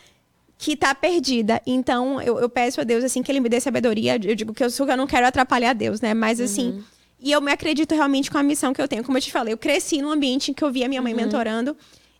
que 0.59 0.73
está 0.73 0.93
perdida. 0.95 1.63
Então, 1.65 2.21
eu, 2.21 2.41
eu, 2.41 2.49
peço 2.49 2.81
a 2.81 2.85
Deus, 2.85 3.05
assim, 3.05 3.23
que 3.23 3.31
ele 3.31 3.39
me 3.39 3.49
dê 3.49 3.61
sabedoria. 3.61 4.15
Eu 4.21 4.35
digo 4.35 4.53
que 4.53 4.65
eu, 4.65 4.69
eu 4.69 4.97
não 4.97 5.07
quero 5.07 5.25
atrapalhar 5.25 5.75
Deus, 5.75 6.01
né? 6.01 6.13
Mas, 6.13 6.41
assim, 6.41 6.71
uhum. 6.71 6.83
e 7.21 7.31
eu 7.31 7.41
me 7.41 7.53
acredito 7.53 7.95
realmente 7.95 8.29
com 8.29 8.39
a 8.39 8.43
missão 8.43 8.73
que 8.73 8.83
eu 8.83 8.89
tenho. 8.89 9.05
Como 9.05 9.17
eu 9.17 9.23
te 9.23 9.31
falei, 9.31 9.55
eu 9.55 9.59
cresci 9.59 10.03
num 10.03 10.11
ambiente 10.11 10.51
em 10.51 10.55
que 10.55 10.65
eu 10.65 10.73
via 10.73 10.89
minha 10.89 11.01
mãe 11.01 11.13
uhum. 11.13 11.21
mentorando. 11.21 11.77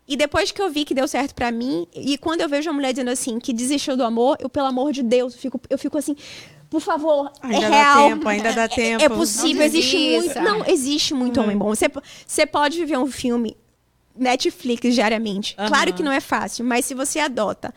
E 0.07 0.17
depois 0.17 0.51
que 0.51 0.61
eu 0.61 0.71
vi 0.71 0.85
que 0.85 0.95
deu 0.95 1.07
certo 1.09 1.35
para 1.35 1.51
mim, 1.51 1.87
e 1.95 2.19
quando 2.19 2.41
eu 2.41 2.49
vejo 2.49 2.69
uma 2.69 2.75
mulher 2.75 2.93
dizendo 2.93 3.11
assim, 3.11 3.39
que 3.39 3.53
desistiu 3.53 3.97
do 3.97 4.05
amor, 4.05 4.37
eu, 4.41 4.49
pelo 4.49 4.67
amor 4.67 4.93
de 4.93 5.03
Deus, 5.03 5.35
fico, 5.35 5.61
eu 5.71 5.79
fico 5.79 5.97
assim, 5.97 6.17
por 6.73 6.81
favor, 6.81 7.31
ainda 7.43 7.67
é 7.67 7.69
real. 7.69 8.09
Tempo, 8.09 8.29
ainda 8.31 8.51
dá 8.51 8.67
tempo. 8.67 9.03
É, 9.03 9.05
é 9.05 9.09
possível, 9.11 9.63
existe 9.63 9.95
muito. 9.95 10.41
Não, 10.41 10.65
existe 10.67 11.13
muito 11.13 11.37
uhum. 11.37 11.45
homem 11.45 11.59
bom. 11.59 11.69
Você, 11.69 11.85
você 12.27 12.47
pode 12.47 12.79
viver 12.79 12.97
um 12.97 13.07
filme 13.07 13.59
Netflix 14.17 14.95
diariamente. 14.95 15.55
Uhum. 15.59 15.69
Claro 15.69 15.93
que 15.93 16.03
não 16.03 16.11
é 16.11 16.19
fácil, 16.19 16.65
mas 16.65 16.87
se 16.87 16.95
você 16.95 17.19
adota 17.19 17.75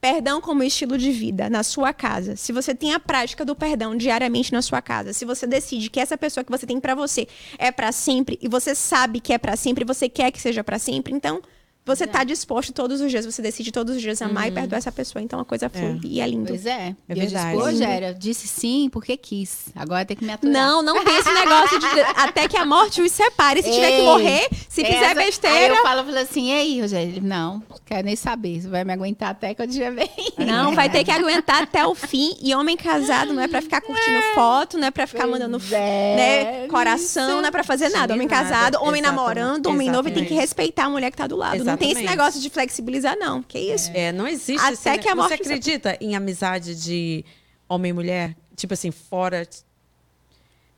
Perdão 0.00 0.40
como 0.40 0.62
estilo 0.62 0.96
de 0.96 1.10
vida 1.10 1.50
na 1.50 1.64
sua 1.64 1.92
casa. 1.92 2.36
Se 2.36 2.52
você 2.52 2.74
tem 2.74 2.92
a 2.92 3.00
prática 3.00 3.44
do 3.44 3.56
perdão 3.56 3.96
diariamente 3.96 4.52
na 4.52 4.62
sua 4.62 4.80
casa, 4.80 5.12
se 5.12 5.24
você 5.24 5.48
decide 5.48 5.90
que 5.90 5.98
essa 5.98 6.16
pessoa 6.16 6.44
que 6.44 6.50
você 6.50 6.66
tem 6.66 6.78
pra 6.78 6.94
você 6.94 7.26
é 7.58 7.72
pra 7.72 7.90
sempre 7.90 8.38
e 8.40 8.46
você 8.46 8.74
sabe 8.74 9.18
que 9.18 9.32
é 9.32 9.38
pra 9.38 9.56
sempre, 9.56 9.82
e 9.82 9.86
você 9.86 10.08
quer 10.08 10.30
que 10.30 10.40
seja 10.40 10.62
pra 10.62 10.78
sempre, 10.78 11.12
então 11.12 11.42
você 11.86 12.06
tá 12.06 12.24
disposto 12.24 12.72
todos 12.72 13.00
os 13.00 13.10
dias, 13.10 13.24
você 13.24 13.40
decide 13.40 13.70
todos 13.70 13.94
os 13.96 14.02
dias 14.02 14.20
amar 14.20 14.48
e 14.48 14.50
perdoar 14.50 14.78
essa 14.78 14.90
pessoa. 14.92 15.22
Então 15.22 15.38
a 15.40 15.44
coisa 15.44 15.68
flui 15.68 16.00
e 16.04 16.20
é 16.20 16.26
lindo. 16.26 16.48
Pois 16.48 16.66
é. 16.66 16.94
É 17.08 17.12
eu 17.12 17.14
disse, 17.14 17.34
verdade. 17.34 17.76
Géria, 17.76 18.14
disse 18.14 18.48
sim 18.48 18.88
porque 18.90 19.16
quis. 19.16 19.66
Agora 19.74 20.04
tem 20.04 20.16
que 20.16 20.24
me 20.24 20.32
aturar. 20.32 20.52
Não, 20.52 20.82
não 20.82 21.04
tem 21.04 21.16
esse 21.16 21.32
negócio 21.32 21.78
de 21.78 21.86
até 22.16 22.48
que 22.48 22.56
a 22.56 22.64
morte 22.66 23.00
os 23.00 23.12
separe. 23.12 23.62
Se 23.62 23.70
tiver 23.70 23.90
que 23.92 23.96
Ei, 23.98 24.04
morrer, 24.04 24.48
se 24.68 24.84
fizer 24.84 24.96
Essa- 24.96 25.06
Aí 25.20 25.26
besteira. 25.26 25.74
eu 25.74 25.82
falo, 25.82 26.04
falo 26.04 26.18
assim, 26.18 26.48
e 26.48 26.52
aí, 26.52 26.80
Rogério? 26.80 27.22
Não, 27.22 27.62
quero 27.84 28.04
nem 28.06 28.16
saber. 28.16 28.60
Você 28.60 28.68
vai 28.68 28.84
me 28.84 28.92
aguentar 28.92 29.30
até 29.30 29.54
que 29.54 29.62
eu 29.62 29.66
dia 29.66 29.90
bem. 29.90 30.10
Não, 30.38 30.74
vai 30.74 30.90
ter 30.90 31.04
que 31.04 31.10
aguentar 31.10 31.62
até 31.62 31.86
o 31.86 31.94
fim. 31.94 32.36
E 32.42 32.54
homem 32.54 32.76
casado 32.76 33.32
não 33.32 33.42
é 33.42 33.48
pra 33.48 33.62
ficar 33.62 33.80
curtindo 33.80 34.20
foto, 34.34 34.76
não 34.78 34.88
é 34.88 34.90
pra 34.90 35.06
ficar 35.06 35.26
mandando 35.26 35.60
é, 35.72 36.16
né, 36.16 36.68
coração, 36.68 37.40
não 37.40 37.48
é 37.48 37.50
pra 37.50 37.62
fazer 37.64 37.88
nada. 37.90 38.14
Homem 38.14 38.26
nada. 38.26 38.42
casado, 38.42 38.74
homem 38.76 39.00
Exatamente. 39.00 39.02
namorando, 39.16 39.66
homem 39.66 39.90
novo, 39.90 40.08
e 40.08 40.12
tem 40.12 40.24
que 40.24 40.32
Exatamente. 40.34 40.40
respeitar 40.40 40.84
a 40.86 40.90
mulher 40.90 41.10
que 41.10 41.16
tá 41.16 41.26
do 41.26 41.36
lado. 41.36 41.56
Não 41.76 41.88
tem 41.88 41.90
esse 41.92 42.02
negócio 42.02 42.40
de 42.40 42.50
flexibilizar, 42.50 43.16
não. 43.16 43.42
Que 43.42 43.58
isso? 43.58 43.90
É, 43.94 44.12
não 44.12 44.26
existe 44.26 44.64
Até 44.64 44.72
esse 44.94 44.98
que 44.98 45.08
a 45.08 45.14
morte 45.14 45.28
Você 45.28 45.34
acredita 45.42 45.96
em 46.00 46.16
amizade 46.16 46.74
de 46.74 47.24
homem 47.68 47.90
e 47.90 47.92
mulher? 47.92 48.36
Tipo 48.54 48.74
assim, 48.74 48.90
fora. 48.90 49.46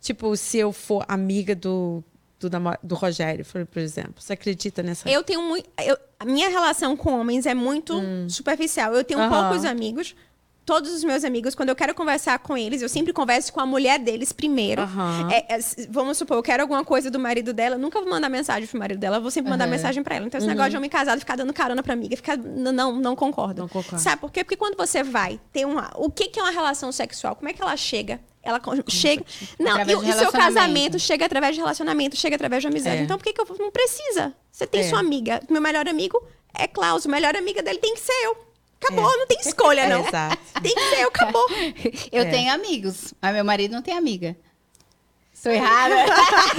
Tipo, 0.01 0.37
se 0.37 0.59
eu 0.59 0.73
for 0.73 1.05
amiga 1.09 1.55
do, 1.55 2.03
do, 2.39 2.49
do 2.83 2.95
Rogério, 2.95 3.45
por 3.45 3.81
exemplo. 3.81 4.15
Você 4.19 4.33
acredita 4.33 4.83
nessa? 4.83 5.09
Eu 5.09 5.23
tenho 5.23 5.43
muito. 5.43 5.69
eu- 5.85 5.99
a 6.21 6.25
minha 6.25 6.49
relação 6.49 6.97
com 6.97 7.21
homens 7.21 7.47
é 7.47 7.55
muito 7.55 7.95
superficial. 8.29 8.95
Eu 8.95 9.05
tenho 9.05 9.21
Hum. 9.21 9.25
Aham. 9.25 9.49
poucos 9.49 9.65
amigos. 9.65 10.15
Todos 10.69 10.93
os 10.93 11.03
meus 11.03 11.25
amigos, 11.25 11.55
quando 11.55 11.71
eu 11.71 11.75
quero 11.75 11.95
conversar 11.95 12.39
com 12.41 12.55
eles, 12.55 12.83
eu 12.83 12.91
sempre 12.91 13.11
converso 13.11 13.51
com 13.55 13.59
a 13.59 13.65
mulher 13.65 13.99
deles 13.99 14.33
primeiro. 14.35 14.83
Aham. 14.83 15.31
É, 15.33 15.55
é, 15.57 15.59
vamos 15.89 16.19
supor, 16.19 16.37
eu 16.37 16.43
quero 16.43 16.63
alguma 16.63 16.85
coisa 16.85 17.11
do 17.11 17.19
marido 17.19 17.55
dela, 17.55 17.79
nunca 17.79 17.99
vou 18.03 18.11
mandar 18.11 18.29
mensagem 18.29 18.69
pro 18.69 18.79
marido 18.79 18.99
dela, 18.99 19.17
eu 19.17 19.23
vou 19.23 19.31
sempre 19.31 19.51
mandar 19.51 19.65
Aham. 19.65 19.71
mensagem 19.71 20.03
pra 20.03 20.17
ela. 20.17 20.27
Então, 20.27 20.37
esse 20.37 20.45
Uhum. 20.47 20.51
negócio 20.53 20.71
de 20.73 20.77
homem 20.77 20.91
casado 20.91 21.19
ficar 21.21 21.37
dando 21.37 21.55
carona 21.55 21.83
pra 21.83 21.95
amiga, 21.95 22.15
ficar. 22.17 22.37
Não, 22.37 22.93
não 22.93 23.17
concordo. 23.17 23.63
Não 23.63 23.69
concordo. 23.69 23.99
Sabe 23.99 24.21
por 24.21 24.31
quê? 24.31 24.45
Porque 24.45 24.57
quando 24.57 24.77
você 24.77 25.03
vai 25.03 25.41
ter 25.55 25.65
uma. 25.67 25.91
O 25.97 26.11
que, 26.11 26.29
que 26.29 26.39
é 26.39 26.43
uma 26.43 26.53
relação 26.53 26.93
sexual? 26.93 27.35
Como 27.35 27.49
é 27.49 27.55
que 27.55 27.63
ela 27.63 27.75
chega? 27.75 28.21
Ela 28.43 28.61
chega. 28.89 29.25
Não, 29.59 29.79
e, 29.81 29.95
o- 29.95 30.13
seu 30.19 30.31
casamento 30.31 30.99
chega 30.99 31.25
através 31.25 31.55
de 31.55 31.63
relacionamento, 31.63 32.15
chega 32.15 32.37
através 32.37 32.61
de 32.63 32.69
amizade. 32.69 32.99
É. 32.99 33.03
Então, 33.05 33.17
por 33.17 33.25
que, 33.25 33.33
que 33.33 33.41
eu 33.41 33.47
não 33.59 33.71
precisa? 33.71 34.35
Você 34.53 34.67
tem 34.67 34.83
É. 34.83 34.85
sua 34.85 35.01
amiga. 35.01 35.41
Meu 35.49 35.63
melhor 35.63 35.89
amigo 35.89 36.23
é 36.55 36.67
Klaus. 36.67 37.07
O 37.07 37.09
melhor 37.11 37.35
amiga 37.37 37.63
dele 37.63 37.79
tem 37.79 37.95
que 37.95 38.01
ser 38.01 38.13
eu. 38.25 38.48
Acabou, 38.81 39.13
É. 39.13 39.17
não 39.17 39.27
tem 39.27 39.39
escolha, 39.45 39.89
não. 39.89 40.07
Exato. 40.07 40.39
Tem 40.63 40.75
que 40.75 40.81
ser 40.91 41.03
eu, 41.03 41.09
acabou. 41.09 41.47
Eu 42.13 42.23
É. 42.23 42.31
tenho 42.31 42.53
amigos, 42.53 43.13
mas 43.21 43.35
meu 43.35 43.45
marido 43.45 43.73
não 43.73 43.83
tem 43.83 43.95
amiga. 43.97 44.37
Sou 45.49 45.55
errada? 45.57 45.95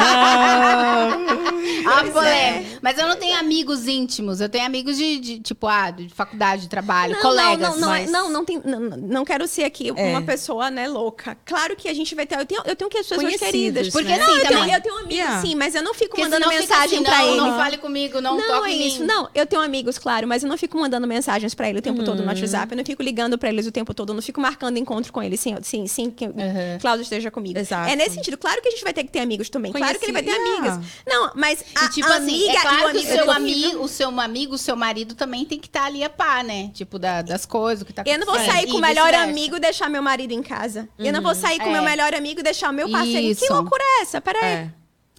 ah, 1.85 2.03
polêmica. 2.11 2.79
Mas 2.81 2.97
eu 2.97 3.07
não 3.07 3.15
tenho 3.15 3.37
amigos 3.37 3.87
íntimos. 3.87 4.41
Eu 4.41 4.49
tenho 4.49 4.65
amigos 4.65 4.97
de, 4.97 5.19
de, 5.19 5.39
tipo, 5.39 5.67
ah, 5.67 5.91
de 5.91 6.09
faculdade, 6.09 6.63
de 6.63 6.69
trabalho, 6.69 7.13
Não, 7.13 7.21
colegas. 7.21 7.59
não, 7.59 7.71
não, 7.71 7.79
não, 7.79 7.93
é- 7.93 8.01
mas- 8.01 8.11
não, 8.11 8.29
não, 8.29 8.45
tem, 8.45 8.61
não, 8.65 8.79
não 8.79 9.25
quero 9.25 9.47
ser 9.47 9.63
aqui 9.63 9.91
É. 9.95 10.09
uma 10.09 10.21
pessoa, 10.21 10.71
né, 10.71 10.87
louca. 10.87 11.37
Claro 11.45 11.75
que 11.75 11.87
a 11.87 11.93
gente 11.93 12.15
vai 12.15 12.25
ter. 12.25 12.39
Eu 12.39 12.45
tenho, 12.45 12.61
eu 12.65 12.75
tenho 12.75 12.89
que 12.89 12.97
as 12.97 13.05
pessoas 13.07 13.21
Conhecidos, 13.21 13.51
queridas. 13.51 13.89
Porque 13.89 14.07
né? 14.09 14.21
assim, 14.23 14.31
eu, 14.39 14.47
tenho, 14.47 14.73
eu 14.73 14.81
tenho 14.81 14.95
amigos, 14.95 15.09
Yeah. 15.19 15.41
sim, 15.41 15.55
mas 15.55 15.75
eu 15.75 15.81
não 15.83 15.93
fico 15.93 16.09
Porque 16.15 16.21
mandando 16.23 16.47
mensagem 16.47 16.99
assim, 16.99 17.03
pra 17.03 17.17
não, 17.17 17.27
ele. 17.27 17.37
Não 17.37 17.57
fale 17.57 17.77
comigo, 17.77 18.21
não, 18.21 18.37
Não, 18.37 18.47
toque 18.47 18.69
é 18.69 18.73
em 18.73 18.87
isso. 18.87 18.99
mim. 19.01 19.05
Não, 19.07 19.29
eu 19.35 19.45
tenho 19.45 19.61
amigos, 19.61 19.97
claro, 19.97 20.27
mas 20.27 20.43
eu 20.43 20.49
não 20.49 20.57
fico 20.57 20.77
mandando 20.79 21.05
mensagens 21.07 21.53
pra 21.53 21.69
ele 21.69 21.79
o 21.79 21.81
tempo 21.81 22.03
todo 22.03 22.21
no 22.21 22.27
WhatsApp. 22.27 22.71
Eu 22.71 22.77
não 22.77 22.85
fico 22.85 23.01
ligando 23.03 23.37
pra 23.37 23.49
eles 23.49 23.65
o 23.67 23.71
tempo 23.71 23.93
todo. 23.93 24.09
Eu 24.09 24.15
não 24.15 24.21
fico 24.21 24.39
marcando 24.39 24.77
encontro 24.77 25.11
com 25.11 25.21
ele 25.21 25.35
sem, 25.37 25.55
sem, 25.63 25.85
sem 25.87 26.09
que 26.09 26.25
Uhum. 26.25 26.77
Cláudio 26.79 27.03
esteja 27.03 27.29
comigo. 27.31 27.57
Exato. 27.59 27.89
É 27.89 27.95
nesse 27.95 28.15
sentido. 28.15 28.37
Claro 28.37 28.61
que 28.61 28.67
a 28.67 28.71
gente 28.71 28.78
vai 28.83 28.93
ter 28.93 29.03
que 29.03 29.11
ter 29.11 29.19
amigos 29.19 29.49
também. 29.49 29.71
Claro 29.71 29.97
que 29.99 30.05
ele 30.05 30.13
vai 30.13 30.23
ter 30.23 30.33
Conheci- 30.35 30.51
amigas. 30.57 30.73
Yeah. 30.75 30.93
Não, 31.07 31.31
mas 31.35 31.63
a, 31.75 31.85
E, 31.85 31.89
tipo 31.89 32.07
a 32.07 32.15
assim, 32.17 32.21
amiga 32.23 32.51
é 32.51 32.55
e 32.55 32.61
claro 32.61 32.87
o 32.87 32.91
que 32.91 32.97
o 32.97 33.01
seu, 33.01 33.31
amigo, 33.31 33.83
o 33.83 33.87
seu 33.87 34.19
amigo, 34.19 34.55
o 34.55 34.57
seu 34.57 34.75
marido 34.75 35.15
também 35.15 35.45
tem 35.45 35.59
que 35.59 35.67
estar 35.67 35.85
ali 35.85 36.03
a 36.03 36.09
par, 36.09 36.43
né? 36.43 36.69
Tipo, 36.73 36.97
da- 36.99 37.21
das 37.21 37.45
coisas, 37.45 37.81
o 37.81 37.85
que 37.85 37.93
tá 37.93 38.03
Eu 38.05 38.17
não 38.19 38.25
vou 38.25 38.35
acontecendo. 38.35 38.61
sair 38.61 38.71
com 38.71 38.77
o 38.77 38.81
melhor 38.81 39.13
amigo 39.13 39.55
e 39.57 39.59
deixar 39.59 39.89
meu 39.89 40.01
marido 40.01 40.31
em 40.31 40.41
casa. 40.43 40.87
Eu 40.97 41.11
não 41.13 41.21
vou 41.21 41.35
sair 41.35 41.59
com 41.59 41.65
o 41.65 41.69
É. 41.69 41.73
meu 41.73 41.83
melhor 41.83 42.13
amigo 42.13 42.39
e 42.39 42.43
deixar 42.43 42.69
o 42.69 42.73
meu 42.73 42.89
parceiro. 42.89 43.19
Isso. 43.27 43.45
Que 43.45 43.51
loucura 43.53 43.83
é 43.83 44.01
essa? 44.01 44.19
Peraí. 44.21 44.43
É, 44.43 44.69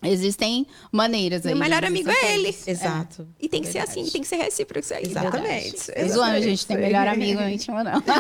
Existem 0.03 0.67
maneiras 0.91 1.45
aí. 1.45 1.53
Meu 1.53 1.63
melhor 1.63 1.85
amigo 1.85 2.11
é 2.11 2.35
ele. 2.35 2.53
formas. 2.53 2.69
exato. 2.69 3.29
E 3.39 3.49
tem 3.49 3.63
que 3.63 3.69
ser 3.69 3.81
assim, 3.81 4.07
tem 4.07 4.23
que 4.23 4.29
ser 4.29 4.37
recíproco 4.37 4.81
isso 4.81 4.95
aí. 4.95 5.05
Exatamente. 5.05 5.91
É 5.95 6.09
zoando, 6.09 6.37
a 6.37 6.41
gente 6.41 6.67
tem 6.67 6.79
melhor 6.79 7.07
amigo 7.07 7.43
íntimo, 7.43 7.83
não. 7.85 8.01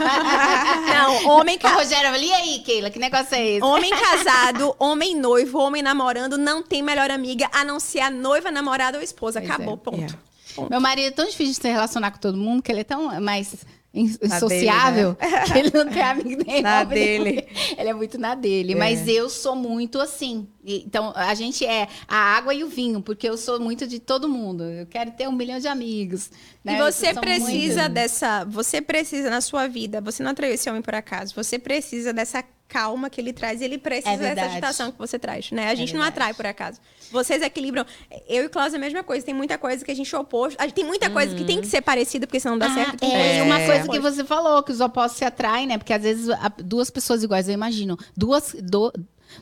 Não, 0.90 1.28
homem 1.28 1.59
casado. 1.59 1.78
Rogério, 1.81 2.15
e 2.16 2.32
aí, 2.32 2.59
Keila, 2.61 2.90
que 2.90 2.98
negócio 2.98 3.35
é 3.35 3.47
esse? 3.47 3.65
Homem 3.65 3.90
casado, 3.90 4.74
homem 4.78 5.16
noivo, 5.16 5.59
homem 5.59 5.82
namorando, 5.82 6.36
não 6.36 6.62
tem 6.62 6.82
melhor 6.82 7.11
amiga 7.11 7.48
a 7.52 7.65
não 7.65 7.81
ser 7.81 8.01
a 8.01 8.11
noiva, 8.11 8.51
namorada 8.51 8.98
ou 8.98 9.05
esposa. 9.05 9.40
Pois 9.40 9.51
Acabou, 9.51 9.74
é. 9.74 9.77
ponto. 9.77 10.19
Meu 10.69 10.81
marido 10.81 11.09
é 11.09 11.11
tão 11.11 11.27
difícil 11.27 11.55
de 11.55 11.61
se 11.61 11.69
relacionar 11.69 12.11
com 12.11 12.19
todo 12.19 12.36
mundo 12.36 12.62
que 12.62 12.70
ele 12.70 12.81
é 12.81 12.85
tão 12.85 13.20
mais 13.20 13.55
in- 13.93 14.17
Na 14.23 14.39
sociável 14.39 15.17
que 15.53 15.59
ele 15.59 15.71
não 15.73 15.89
tem 15.91 16.03
amigo 16.03 16.43
nenhum. 16.47 16.62
Na 16.62 16.83
Ele- 16.83 16.95
dele. 16.95 17.49
Ele 17.79 17.89
é 17.89 17.95
muito 17.95 18.19
na 18.19 18.35
dele. 18.35 18.73
É. 18.73 18.77
Mas 18.77 19.07
eu 19.09 19.29
sou 19.29 19.55
muito 19.57 20.01
assim. 20.01 20.47
Então, 20.65 21.12
a 21.17 21.35
gente 21.35 21.65
é 21.65 21.89
a 22.07 22.17
água 22.17 22.53
e 22.55 22.62
o 22.62 22.69
vinho, 22.69 23.01
porque 23.01 23.29
eu 23.29 23.37
sou 23.37 23.59
muito 23.59 23.87
de 23.87 23.99
todo 23.99 24.29
mundo. 24.29 24.65
Eu 24.65 24.87
quero 24.87 25.11
ter 25.12 25.27
um 25.29 25.33
milhão 25.33 25.59
de 25.59 25.67
amigos. 25.69 26.31
né? 26.65 26.75
E 26.75 26.79
você 26.79 27.15
precisa 27.15 27.83
muito- 27.83 27.95
dessa. 27.95 28.45
Você 28.45 28.81
precisa 28.83 29.31
na 29.31 29.41
sua 29.41 29.67
vida. 29.67 30.01
Você 30.01 30.23
não 30.23 30.31
atraiu 30.33 30.55
esse 30.55 30.69
homem 30.69 30.83
por 30.83 30.95
acaso. 30.95 31.35
Você 31.35 31.59
precisa 31.59 32.12
dessa 32.12 32.45
calma 32.71 33.11
que 33.11 33.21
ele 33.21 33.33
traz. 33.33 33.61
E 33.61 33.65
ele 33.65 33.77
precisa 33.77 34.11
É 34.25 34.35
dessa 34.35 34.47
agitação 34.47 34.93
que 34.93 34.99
você 34.99 35.19
traz, 35.19 35.51
né? 35.51 35.69
A 35.69 35.75
gente 35.75 35.93
não 35.93 36.01
verdade. 36.03 36.15
atrai 36.23 36.35
por 36.35 36.47
acaso. 36.47 36.81
Vocês 37.11 37.43
equilibram. 37.43 37.85
Eu 38.29 38.45
e 38.45 38.49
Klaus 38.49 38.73
é 38.73 38.77
a 38.77 38.81
mesma 38.81 39.03
coisa. 39.03 39.27
Tem 39.27 39.35
muita 39.35 39.59
coisa 39.59 39.85
que 39.85 39.91
a 39.91 39.95
gente 39.95 40.15
é 40.15 40.19
oposto. 40.19 40.57
A 40.61 40.65
gente- 40.65 40.75
Tem 40.77 40.85
muita 40.85 41.11
coisa 41.11 41.35
que 41.35 41.45
tem 41.45 41.61
que 41.61 41.67
ser 41.67 41.83
parecida, 41.83 42.27
porque 42.27 42.39
senão 42.39 42.55
não 42.55 42.61
dá 42.61 42.67
Ah, 42.73 42.75
certo. 42.75 42.97
Tem 42.99 43.13
é, 43.15 43.33
e 43.35 43.37
que 43.41 43.43
uma 43.43 43.59
não 43.59 43.67
coisa 43.67 43.89
que 43.89 43.99
você 43.99 44.25
falou, 44.25 44.63
que 44.63 44.71
os 44.73 44.81
opostos 44.81 45.19
se 45.19 45.25
atraem, 45.25 45.67
né? 45.67 45.77
Porque 45.77 45.93
às 45.93 46.03
vezes 46.03 46.29
duas 46.65 46.89
pessoas 46.91 47.23
iguais, 47.25 47.49
eu 47.49 47.55
imagino, 47.55 47.99
duas, 48.17 48.55
do- 48.63 48.93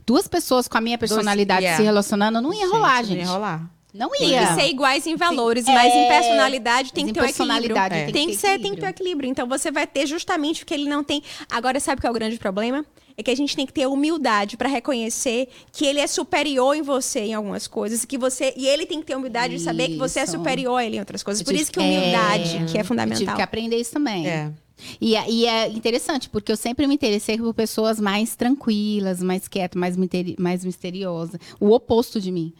duas 0.07 0.27
pessoas 0.27 0.67
com 0.67 0.79
a 0.79 0.81
minha 0.81 0.97
personalidade 0.99 1.63
yeah. 1.63 1.77
se 1.77 1.83
relacionando, 1.85 2.41
não 2.41 2.53
ia 2.55 2.67
rolar, 2.69 3.03
gente. 3.05 3.19
Não 3.19 3.25
ia 3.27 3.31
rolar. 3.33 3.71
Não 3.95 4.11
Tem 4.11 4.29
ia. 4.31 4.47
que 4.49 4.55
ser 4.55 4.69
iguais 4.69 5.07
em 5.07 5.17
valores, 5.17 5.65
Sim, 5.65 5.73
mas 5.73 5.93
em 5.93 6.05
é, 6.05 6.09
personalidade 6.09 6.93
tem 6.93 7.05
mas 7.07 7.13
que 7.13 7.19
em 7.19 7.23
ter 7.23 7.43
um 7.43 7.53
equilíbrio. 7.55 7.77
É. 7.79 7.89
tem 7.89 8.13
Tem 8.13 8.27
que 8.29 8.37
que 8.37 8.41
ter 8.41 8.47
ser, 8.49 8.49
tem 8.49 8.57
que 8.59 8.67
equilíbrio. 8.67 8.81
ter 8.81 8.87
um 8.87 8.91
equilíbrio. 8.91 9.31
Então 9.31 9.49
você 9.49 9.71
vai 9.71 9.87
ter 9.87 10.07
justamente 10.07 10.63
o 10.63 10.67
que 10.67 10.75
ele 10.75 10.89
não 10.89 11.03
tem. 11.03 11.23
Agora, 11.51 11.81
sabe 11.81 12.01
qual 12.01 12.09
é 12.09 12.11
o 12.11 12.15
grande 12.15 12.39
problema? 12.39 12.85
É 13.19 13.23
que 13.25 13.33
a 13.33 13.37
gente 13.37 13.57
tem 13.57 13.67
que 13.67 13.73
ter 13.73 13.85
humildade 13.89 14.57
para 14.57 14.69
reconhecer 14.69 15.49
que 15.73 15.85
ele 15.85 15.99
é 15.99 16.07
superior 16.07 16.77
em 16.77 16.83
você 16.83 17.19
em 17.21 17.35
algumas 17.35 17.67
coisas, 17.67 18.05
que 18.05 18.17
você 18.17 18.55
e 18.57 18.65
ele 18.69 18.87
tem 18.87 19.01
que 19.01 19.07
ter 19.07 19.17
humildade 19.17 19.57
de 19.57 19.61
saber 19.61 19.89
que 19.89 19.97
você 19.97 20.21
é 20.21 20.23
Isso. 20.23 20.33
superior 20.33 20.77
a 20.77 20.85
ele 20.85 20.97
em 20.97 21.01
outras 21.01 21.25
coisas. 21.25 21.41
Eu 21.41 21.45
Por 21.45 21.51
tive- 21.51 21.63
isso 21.65 21.73
que 21.73 21.81
humildade, 21.81 22.57
é, 22.59 22.65
que 22.67 22.79
é 22.79 22.81
Eu 22.83 22.85
fundamental. 22.85 23.19
tive 23.19 23.35
que 23.35 23.43
aprender 23.43 23.77
isso 23.77 23.93
também. 23.93 24.29
É. 24.29 24.53
E, 25.01 25.17
é- 25.17 25.29
e 25.29 25.45
é 25.47 25.67
interessante, 25.67 26.29
porque 26.31 26.53
eu 26.53 26.57
sempre 26.57 26.87
me 26.87 26.95
interessei 26.95 27.37
por 27.37 27.53
pessoas 27.53 27.99
mais 27.99 28.37
tranquilas, 28.37 29.21
mais 29.21 29.49
quietas, 29.49 29.77
mais, 29.79 29.97
mais 30.39 30.65
misteriosas. 30.65 31.41
O 31.59 31.73
oposto 31.73 32.21
de 32.21 32.31
mim. 32.31 32.55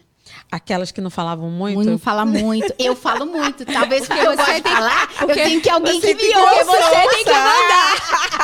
Aquelas 0.53 0.91
que 0.93 1.01
não 1.01 1.09
falavam 1.09 1.51
muito. 1.51 1.89
Não 1.89 1.97
fala 1.99 2.27
muito. 2.27 2.75
Eu 2.79 2.95
falo 2.95 3.25
muito. 3.25 3.65
Talvez 3.65 4.07
porque 4.07 4.21
eu 4.27 4.37
gosto 4.37 4.55
de 4.57 4.63
falar, 4.63 5.09
eu 5.23 5.27
porque 5.27 5.43
tenho 5.43 5.61
que 5.63 5.71
alguém 5.71 5.99
que 6.01 6.15
me 6.15 6.37
ouça. 6.37 6.65
você 6.65 7.09
tem 7.15 7.25
que 7.25 7.31
mandar. 7.31 8.29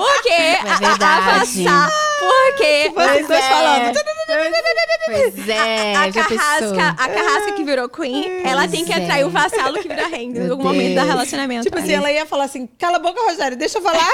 Porque 0.00 0.28
É 0.30 0.60
a- 0.60 0.96
a- 1.00 1.16
avançar. 1.36 1.90
Porque 2.18 2.90
Vocês 2.94 3.26
dois 3.28 3.44
falando. 3.46 3.98
Pois 5.06 5.48
é, 5.48 5.96
a, 5.96 6.10
já 6.10 6.24
carrasca, 6.24 6.88
a 6.90 7.08
carrasca 7.08 7.52
que 7.52 7.64
virou 7.64 7.88
queen, 7.88 8.42
ela 8.44 8.68
tem 8.68 8.84
que 8.84 8.92
Pois 8.92 9.02
atrair 9.02 9.22
é. 9.22 9.26
o 9.26 9.30
vassalo 9.30 9.78
que 9.80 9.88
vira 9.88 10.06
rei 10.06 10.24
em 10.26 10.48
algum 10.50 10.62
momento 10.62 10.94
Deus. 10.94 11.06
relacionamento. 11.08 11.64
Tipo 11.64 11.78
assim, 11.78 11.92
ela 11.92 12.12
ia 12.12 12.24
falar 12.26 12.44
assim: 12.44 12.68
cala 12.78 12.96
a 12.96 13.00
boca, 13.00 13.20
Rogério, 13.22 13.56
deixa 13.56 13.78
eu 13.78 13.82
falar. 13.82 14.06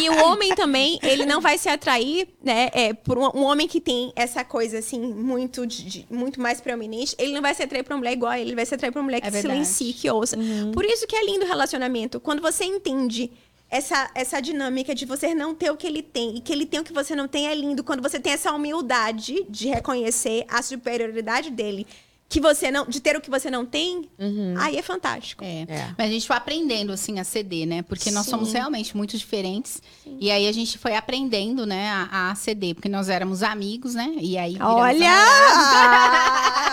E 0.00 0.08
o 0.08 0.24
homem 0.24 0.54
também, 0.54 0.98
ele 1.02 1.26
não 1.26 1.40
vai 1.40 1.58
se 1.58 1.68
atrair, 1.68 2.28
né, 2.42 2.70
é, 2.72 2.94
por 2.94 3.18
um, 3.18 3.30
um 3.34 3.42
homem 3.44 3.68
que 3.68 3.80
tem 3.80 4.12
essa 4.16 4.42
coisa, 4.44 4.78
assim, 4.78 4.98
muito, 5.00 5.66
de- 5.66 5.84
de- 5.84 6.06
muito 6.10 6.40
mais 6.40 6.60
preeminente, 6.60 7.14
ele 7.18 7.32
não 7.34 7.42
vai 7.42 7.54
se 7.54 7.62
atrair 7.62 7.82
pra 7.82 7.94
uma 7.94 7.98
mulher 7.98 8.12
igual 8.12 8.32
a 8.32 8.38
ele, 8.38 8.50
ele 8.50 8.56
vai 8.56 8.64
se 8.66 8.74
atrair 8.74 8.90
pra 8.92 9.00
uma 9.00 9.04
mulher 9.04 9.20
que 9.20 9.26
É 9.28 9.30
silencie, 9.30 9.92
que 9.92 10.08
ouça. 10.10 10.36
Por 10.72 10.84
isso 10.84 11.06
que 11.06 11.14
é 11.16 11.24
lindo 11.24 11.44
o 11.44 11.48
relacionamento. 11.48 12.18
Quando 12.20 12.40
você 12.40 12.64
entende 12.64 13.30
essa, 13.70 14.10
essa 14.14 14.40
dinâmica 14.40 14.94
de 14.94 15.06
você 15.06 15.34
não 15.34 15.54
ter 15.54 15.70
o 15.70 15.76
que 15.76 15.86
ele 15.86 16.02
tem 16.02 16.36
e 16.36 16.40
que 16.40 16.52
ele 16.52 16.66
tem 16.66 16.80
o 16.80 16.84
que 16.84 16.92
você 16.92 17.14
não 17.14 17.28
tem, 17.28 17.46
é 17.46 17.54
lindo. 17.54 17.84
Quando 17.84 18.02
você 18.02 18.18
tem 18.18 18.32
essa 18.32 18.52
humildade 18.52 19.46
de 19.48 19.68
reconhecer 19.68 20.44
a 20.48 20.60
superioridade 20.60 21.50
dele, 21.50 21.86
que 22.30 22.40
você 22.40 22.70
não, 22.70 22.86
de 22.86 23.00
ter 23.00 23.16
o 23.16 23.20
que 23.20 23.28
você 23.28 23.50
não 23.50 23.66
tem, 23.66 24.08
aí 24.56 24.76
é 24.76 24.82
fantástico. 24.82 25.42
É. 25.44 25.62
É. 25.68 25.94
Mas 25.98 26.08
a 26.08 26.12
gente 26.12 26.26
foi 26.28 26.36
aprendendo, 26.36 26.92
assim, 26.92 27.18
a 27.18 27.24
ceder, 27.24 27.66
né? 27.66 27.82
Porque 27.82 28.08
nós 28.12 28.24
Sim. 28.24 28.30
somos 28.30 28.52
realmente 28.52 28.96
muito 28.96 29.18
diferentes. 29.18 29.82
E 30.20 30.30
aí 30.30 30.46
a 30.46 30.52
gente 30.52 30.78
foi 30.78 30.94
aprendendo, 30.94 31.66
né, 31.66 31.90
a, 31.90 32.30
a 32.30 32.34
ceder. 32.36 32.76
Porque 32.76 32.88
nós 32.88 33.08
éramos 33.08 33.42
amigos, 33.42 33.96
né? 33.96 34.14
E 34.20 34.38
aí 34.38 34.56
Olha! 34.60 35.10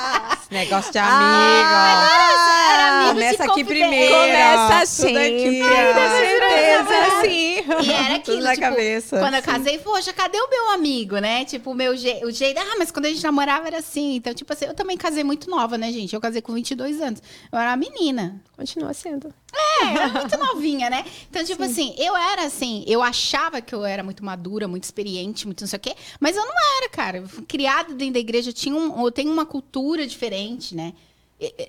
Esse 0.50 0.54
negócio 0.54 0.92
de 0.94 0.98
Ah, 0.98 1.04
amigo. 1.08 2.74
era 2.74 2.88
amigo 2.88 3.08
de 3.08 3.14
Começa 3.16 3.44
aqui 3.44 3.64
primeiro. 3.66 4.14
Começa 4.16 4.80
Tudo 4.80 4.86
sempre. 4.88 5.26
aqui, 5.26 5.62
Ai, 5.62 5.90
ó. 5.90 5.94
deve 5.94 6.16
ser 6.18 6.40
coisa, 6.40 7.18
assim. 7.18 7.58
E 7.88 7.92
era 7.92 8.16
aquilo, 8.16 8.38
Tudo 8.38 8.50
tipo, 8.50 8.60
cabeça. 8.62 9.20
quando 9.20 9.34
eu 9.36 9.42
casei, 9.44 9.78
poxa, 9.80 10.14
cadê 10.14 10.38
o 10.40 10.50
meu 10.50 10.70
amigo, 10.72 11.18
né? 11.18 11.44
Tipo, 11.44 11.72
o 11.72 11.74
meu 11.76 11.98
je 11.98 12.24
o 12.26 12.32
jeito, 12.32 12.60
ah, 12.60 12.76
mas 12.80 12.92
quando 12.92 13.08
a 13.08 13.10
gente 13.10 13.24
namorava 13.24 13.68
era 13.68 13.80
assim. 13.80 14.16
Então, 14.16 14.34
tipo 14.34 14.52
assim, 14.54 14.66
eu 14.66 14.74
também 14.74 14.96
casei 14.96 15.24
muito 15.24 15.50
nova, 15.50 15.78
né, 15.78 15.92
gente? 15.92 16.14
Eu 16.14 16.22
casei 16.22 16.42
com 16.42 16.54
22 16.54 17.02
anos. 17.02 17.22
Eu 17.52 17.60
era 17.60 17.72
uma 17.72 17.78
menina. 17.78 18.42
Continua 18.56 18.94
sendo. 18.94 19.28
É, 19.54 19.67
eu 19.82 19.88
era 19.88 20.10
muito 20.10 20.38
novinha, 20.40 20.90
né? 20.90 21.06
Então, 21.30 21.44
tipo 21.44 21.64
assim, 21.64 21.96
eu 21.98 22.16
era 22.16 22.46
assim, 22.46 22.84
eu 22.88 23.02
achava 23.02 23.62
que 23.62 23.74
eu 23.74 23.86
era 23.86 24.04
muito 24.04 24.24
madura, 24.24 24.68
muito 24.68 24.84
experiente, 24.84 25.46
muito 25.46 25.62
não 25.62 25.68
sei 25.68 25.78
o 25.78 25.80
quê, 25.80 25.96
mas 26.20 26.36
eu 26.36 26.46
não 26.46 26.56
era, 26.78 26.90
cara. 26.90 27.18
Eu 27.18 27.28
fui 27.28 27.46
criada 27.46 27.94
dentro 27.94 28.14
da 28.14 28.20
igreja, 28.20 28.50
eu, 28.50 28.54
tinha 28.54 28.76
um, 28.76 29.04
eu 29.06 29.12
tenho 29.12 29.32
uma 29.32 29.46
cultura 29.46 30.06
diferente, 30.06 30.76
né? 30.76 30.94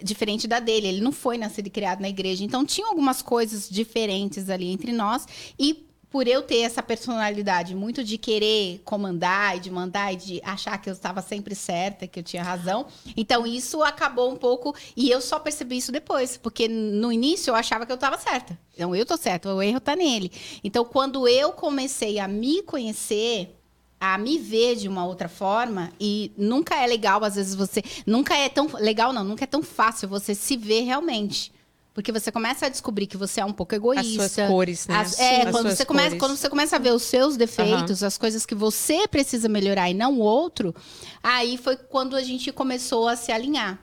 Diferente 0.02 0.48
da 0.48 0.60
dele. 0.60 0.86
Ele 0.88 1.00
não 1.00 1.12
foi 1.12 1.36
nascido 1.36 1.66
e 1.66 1.70
criado 1.70 2.00
na 2.00 2.08
igreja. 2.08 2.42
Então, 2.42 2.64
tinha 2.64 2.86
algumas 2.86 3.20
coisas 3.20 3.68
diferentes 3.68 4.48
ali 4.48 4.70
entre 4.70 4.92
nós. 4.92 5.26
E 5.58 5.87
por 6.10 6.26
eu 6.26 6.42
ter 6.42 6.60
essa 6.60 6.82
personalidade 6.82 7.74
muito 7.74 8.02
de 8.02 8.16
querer 8.16 8.80
comandar 8.84 9.56
e 9.56 9.60
de 9.60 9.70
mandar 9.70 10.12
e 10.12 10.16
de 10.16 10.40
achar 10.42 10.78
que 10.78 10.88
eu 10.88 10.92
estava 10.94 11.20
sempre 11.20 11.54
certa, 11.54 12.06
que 12.06 12.18
eu 12.18 12.22
tinha 12.22 12.42
razão. 12.42 12.86
Então 13.16 13.46
isso 13.46 13.82
acabou 13.82 14.30
um 14.30 14.36
pouco 14.36 14.74
e 14.96 15.10
eu 15.10 15.20
só 15.20 15.38
percebi 15.38 15.76
isso 15.76 15.92
depois, 15.92 16.36
porque 16.36 16.66
no 16.68 17.12
início 17.12 17.50
eu 17.50 17.54
achava 17.54 17.84
que 17.84 17.92
eu 17.92 17.96
estava 17.96 18.16
certa. 18.18 18.58
Então 18.74 18.94
eu 18.94 19.04
tô 19.04 19.16
certa, 19.16 19.54
o 19.54 19.62
erro 19.62 19.80
tá 19.80 19.94
nele. 19.94 20.32
Então 20.64 20.84
quando 20.84 21.28
eu 21.28 21.52
comecei 21.52 22.18
a 22.18 22.26
me 22.26 22.62
conhecer, 22.62 23.54
a 24.00 24.16
me 24.16 24.38
ver 24.38 24.76
de 24.76 24.88
uma 24.88 25.04
outra 25.04 25.28
forma 25.28 25.92
e 26.00 26.32
nunca 26.38 26.76
é 26.76 26.86
legal 26.86 27.22
às 27.24 27.34
vezes 27.34 27.54
você, 27.54 27.82
nunca 28.06 28.36
é 28.36 28.48
tão 28.48 28.68
legal 28.74 29.12
não, 29.12 29.24
nunca 29.24 29.44
é 29.44 29.46
tão 29.46 29.62
fácil 29.62 30.08
você 30.08 30.34
se 30.34 30.56
ver 30.56 30.82
realmente. 30.82 31.52
Porque 31.98 32.12
você 32.12 32.30
começa 32.30 32.66
a 32.66 32.68
descobrir 32.68 33.08
que 33.08 33.16
você 33.16 33.40
é 33.40 33.44
um 33.44 33.52
pouco 33.52 33.74
As 33.74 33.78
egoísta. 33.80 34.28
suas 34.28 34.48
cores, 34.48 34.86
né? 34.86 34.98
As- 34.98 35.18
é, 35.18 35.42
As 35.42 35.50
quando 35.50 35.62
suas 35.62 35.78
você, 35.78 35.84
começa, 35.84 36.08
cores. 36.10 36.20
quando 36.20 36.36
você 36.36 36.48
começa 36.48 36.76
a 36.76 36.78
ver 36.78 36.92
os 36.92 37.02
seus 37.02 37.36
defeitos, 37.36 38.04
as 38.04 38.16
coisas 38.16 38.46
que 38.46 38.54
você 38.54 39.08
precisa 39.08 39.48
melhorar 39.48 39.90
e 39.90 39.94
não 39.94 40.14
o 40.14 40.20
outro, 40.20 40.72
aí 41.20 41.58
foi 41.58 41.76
quando 41.76 42.14
a 42.14 42.22
gente 42.22 42.52
começou 42.52 43.08
a 43.08 43.16
se 43.16 43.32
alinhar. 43.32 43.80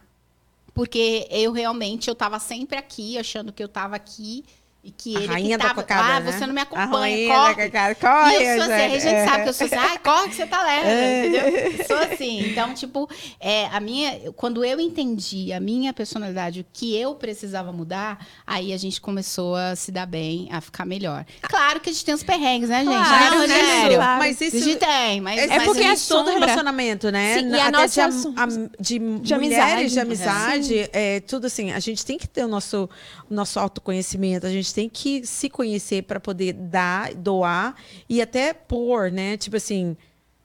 Porque 0.74 1.28
eu 1.30 1.52
realmente, 1.52 2.08
eu 2.08 2.16
tava 2.16 2.40
sempre 2.40 2.78
aqui, 2.78 3.18
achando 3.18 3.52
que 3.52 3.62
eu 3.62 3.68
tava 3.68 3.98
aqui 3.98 4.46
e 4.86 4.91
que 4.91 5.16
A 5.18 5.20
ele 5.20 5.28
rainha 5.28 5.57
que 5.57 5.64
da 5.64 5.70
tava, 5.70 5.82
cocada, 5.82 6.14
ah, 6.14 6.20
né? 6.20 6.32
você 6.32 6.45
não 6.45 6.53
me 6.53 6.60
A 6.60 6.64
acompanha, 6.64 7.28
da 7.28 7.34
corre. 7.36 7.66
cocada, 7.66 7.95
corre, 7.95 8.32
E 8.38 8.44
eu 8.44 8.56
sou 8.64 8.72
assim, 8.74 8.84
a 8.86 8.99
gente. 8.99 9.30
sabe 9.30 9.44
que 9.44 9.49
eu 9.49 9.53
sou 9.53 9.66
assim, 9.66 9.76
ai, 9.76 9.98
corre 9.98 10.30
que 10.30 10.36
você 10.36 10.45
tá 10.45 10.64
leve, 10.64 10.86
É. 10.88 11.26
entendeu? 11.26 11.72
Eu 11.80 11.86
sou 11.88 11.98
assim. 11.98 12.49
Então, 12.52 12.74
tipo, 12.76 13.10
é, 13.40 13.66
a 13.68 13.80
minha, 13.80 14.32
quando 14.36 14.64
eu 14.64 14.80
entendi 14.80 15.52
a 15.52 15.60
minha 15.60 15.91
personalidade, 15.91 16.60
o 16.62 16.66
que 16.72 16.95
eu 16.95 17.16
precisava 17.16 17.74
mudar, 17.74 18.24
aí 18.45 18.72
a 18.74 18.78
gente 18.78 19.02
começou 19.02 19.56
a 19.56 19.76
se 19.76 19.91
dar 19.91 20.06
bem, 20.06 20.48
a 20.52 20.62
ficar 20.62 20.86
melhor. 20.86 21.26
Claro 21.41 21.80
que 21.80 21.90
a 21.90 21.94
gente 21.94 22.06
tem 22.06 22.14
os 22.14 22.22
perrengues, 22.24 22.70
né, 22.70 22.84
gente? 22.86 22.94
Claro, 22.95 23.40
né, 23.40 23.48
né, 23.48 23.62
Rogério? 23.74 23.98
claro. 23.98 24.20
Mas 24.20 24.40
isso 24.40 24.57
A 24.57 24.60
gente 24.60 24.78
tem, 24.78 25.20
mas... 25.22 25.40
É, 25.41 25.48
mas 25.48 25.64
porque 25.64 25.82
a 25.82 25.86
é 25.86 25.90
todo 25.90 25.98
sombra. 25.98 26.34
relacionamento, 26.34 27.10
né? 27.12 27.40
Sim, 27.40 27.49
e 27.49 27.60
a 27.60 27.68
Até 27.70 27.72
nossa 27.72 28.10
de, 28.12 28.20
am- 28.40 28.70
de, 28.80 28.99
mulheres, 28.99 29.32
amizade. 29.34 29.90
de 29.90 29.99
amizade, 29.99 30.90
é, 30.94 31.20
tudo 31.22 31.48
assim. 31.48 31.72
A 31.72 31.80
gente 31.80 32.06
tem 32.06 32.18
que 32.20 32.28
ter 32.28 32.44
o 32.44 32.48
nosso, 32.48 32.88
o 33.30 33.34
nosso 33.34 33.60
autoconhecimento, 33.60 34.45
a 34.45 34.52
gente 34.52 34.74
tem 34.76 34.89
que 34.89 35.26
se 35.26 35.49
conhecer 35.49 36.03
para 36.03 36.19
poder 36.19 36.52
dar, 36.52 37.14
doar 37.14 37.76
e 38.10 38.22
até 38.22 38.53
pôr, 38.53 39.10
né? 39.10 39.38
Tipo 39.38 39.56
assim, 39.56 39.95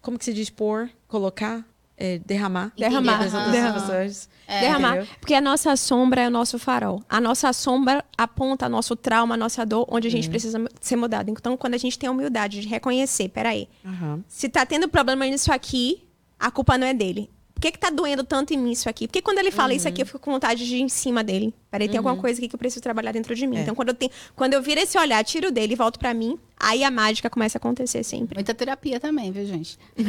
como 0.00 0.16
que 0.16 0.24
se 0.24 0.32
diz 0.32 0.48
pôr? 0.48 0.88
Colocar? 1.08 1.64
É, 1.96 2.18
derramar? 2.20 2.72
Derramar. 2.78 3.24
outras 3.24 3.32
Derramar. 3.50 3.80
pessoas. 3.80 4.28
Derramar. 4.46 5.06
Porque 5.18 5.34
a 5.34 5.40
nossa 5.40 5.74
sombra 5.74 6.22
é 6.22 6.28
o 6.28 6.30
nosso 6.30 6.60
farol. 6.60 7.02
A 7.08 7.20
nossa 7.20 7.52
sombra 7.52 8.04
aponta 8.16 8.68
nosso 8.68 8.94
trauma, 8.94 9.34
a 9.34 9.36
nossa 9.36 9.66
dor, 9.66 9.84
onde 9.90 10.06
a 10.06 10.10
gente 10.10 10.30
precisa 10.30 10.64
ser 10.80 10.94
mudado. 10.94 11.28
Então, 11.28 11.56
quando 11.56 11.74
a 11.74 11.78
gente 11.78 11.98
tem 11.98 12.08
a 12.08 12.12
humildade 12.12 12.60
de 12.60 12.68
reconhecer, 12.68 13.28
peraí, 13.30 13.68
Aham. 13.84 14.22
se 14.28 14.48
tá 14.48 14.64
tendo 14.64 14.88
problema 14.88 15.26
nisso 15.26 15.52
aqui, 15.52 16.04
a 16.38 16.52
culpa 16.52 16.78
não 16.78 16.86
é 16.86 16.94
dele. 16.94 17.28
Por 17.52 17.62
que, 17.62 17.72
que 17.72 17.78
tá 17.78 17.90
doendo 17.90 18.24
tanto 18.24 18.54
em 18.54 18.56
mim 18.56 18.70
isso 18.70 18.88
aqui? 18.88 19.06
Porque 19.06 19.20
quando 19.20 19.38
ele 19.38 19.50
fala 19.50 19.74
isso 19.74 19.86
aqui, 19.86 20.00
eu 20.00 20.06
fico 20.06 20.18
com 20.20 20.30
vontade 20.32 20.66
de 20.66 20.76
ir 20.76 20.80
em 20.80 20.88
cima 20.88 21.22
dele. 21.22 21.52
Peraí, 21.70 21.88
tem 21.88 21.98
alguma 21.98 22.16
coisa 22.16 22.38
aqui 22.40 22.48
que 22.48 22.54
eu 22.54 22.58
preciso 22.58 22.80
trabalhar 22.82 23.12
dentro 23.12 23.34
de 23.34 23.46
mim. 23.46 23.58
É. 23.58 23.60
Então, 23.60 23.74
quando 23.76 23.88
eu, 23.90 23.94
tenho, 23.94 24.10
quando 24.34 24.54
eu 24.54 24.62
viro 24.62 24.80
esse 24.80 24.98
olhar, 24.98 25.24
tiro 25.24 25.52
dele 25.52 25.74
e 25.74 25.76
volto 25.76 25.98
pra 26.00 26.12
mim, 26.12 26.36
aí 26.58 26.82
a 26.82 26.90
mágica 26.90 27.30
começa 27.30 27.58
a 27.58 27.60
acontecer 27.60 28.02
sempre. 28.02 28.34
Muita 28.36 28.52
terapia 28.52 28.98
também, 28.98 29.30
viu, 29.30 29.46
gente? 29.46 29.78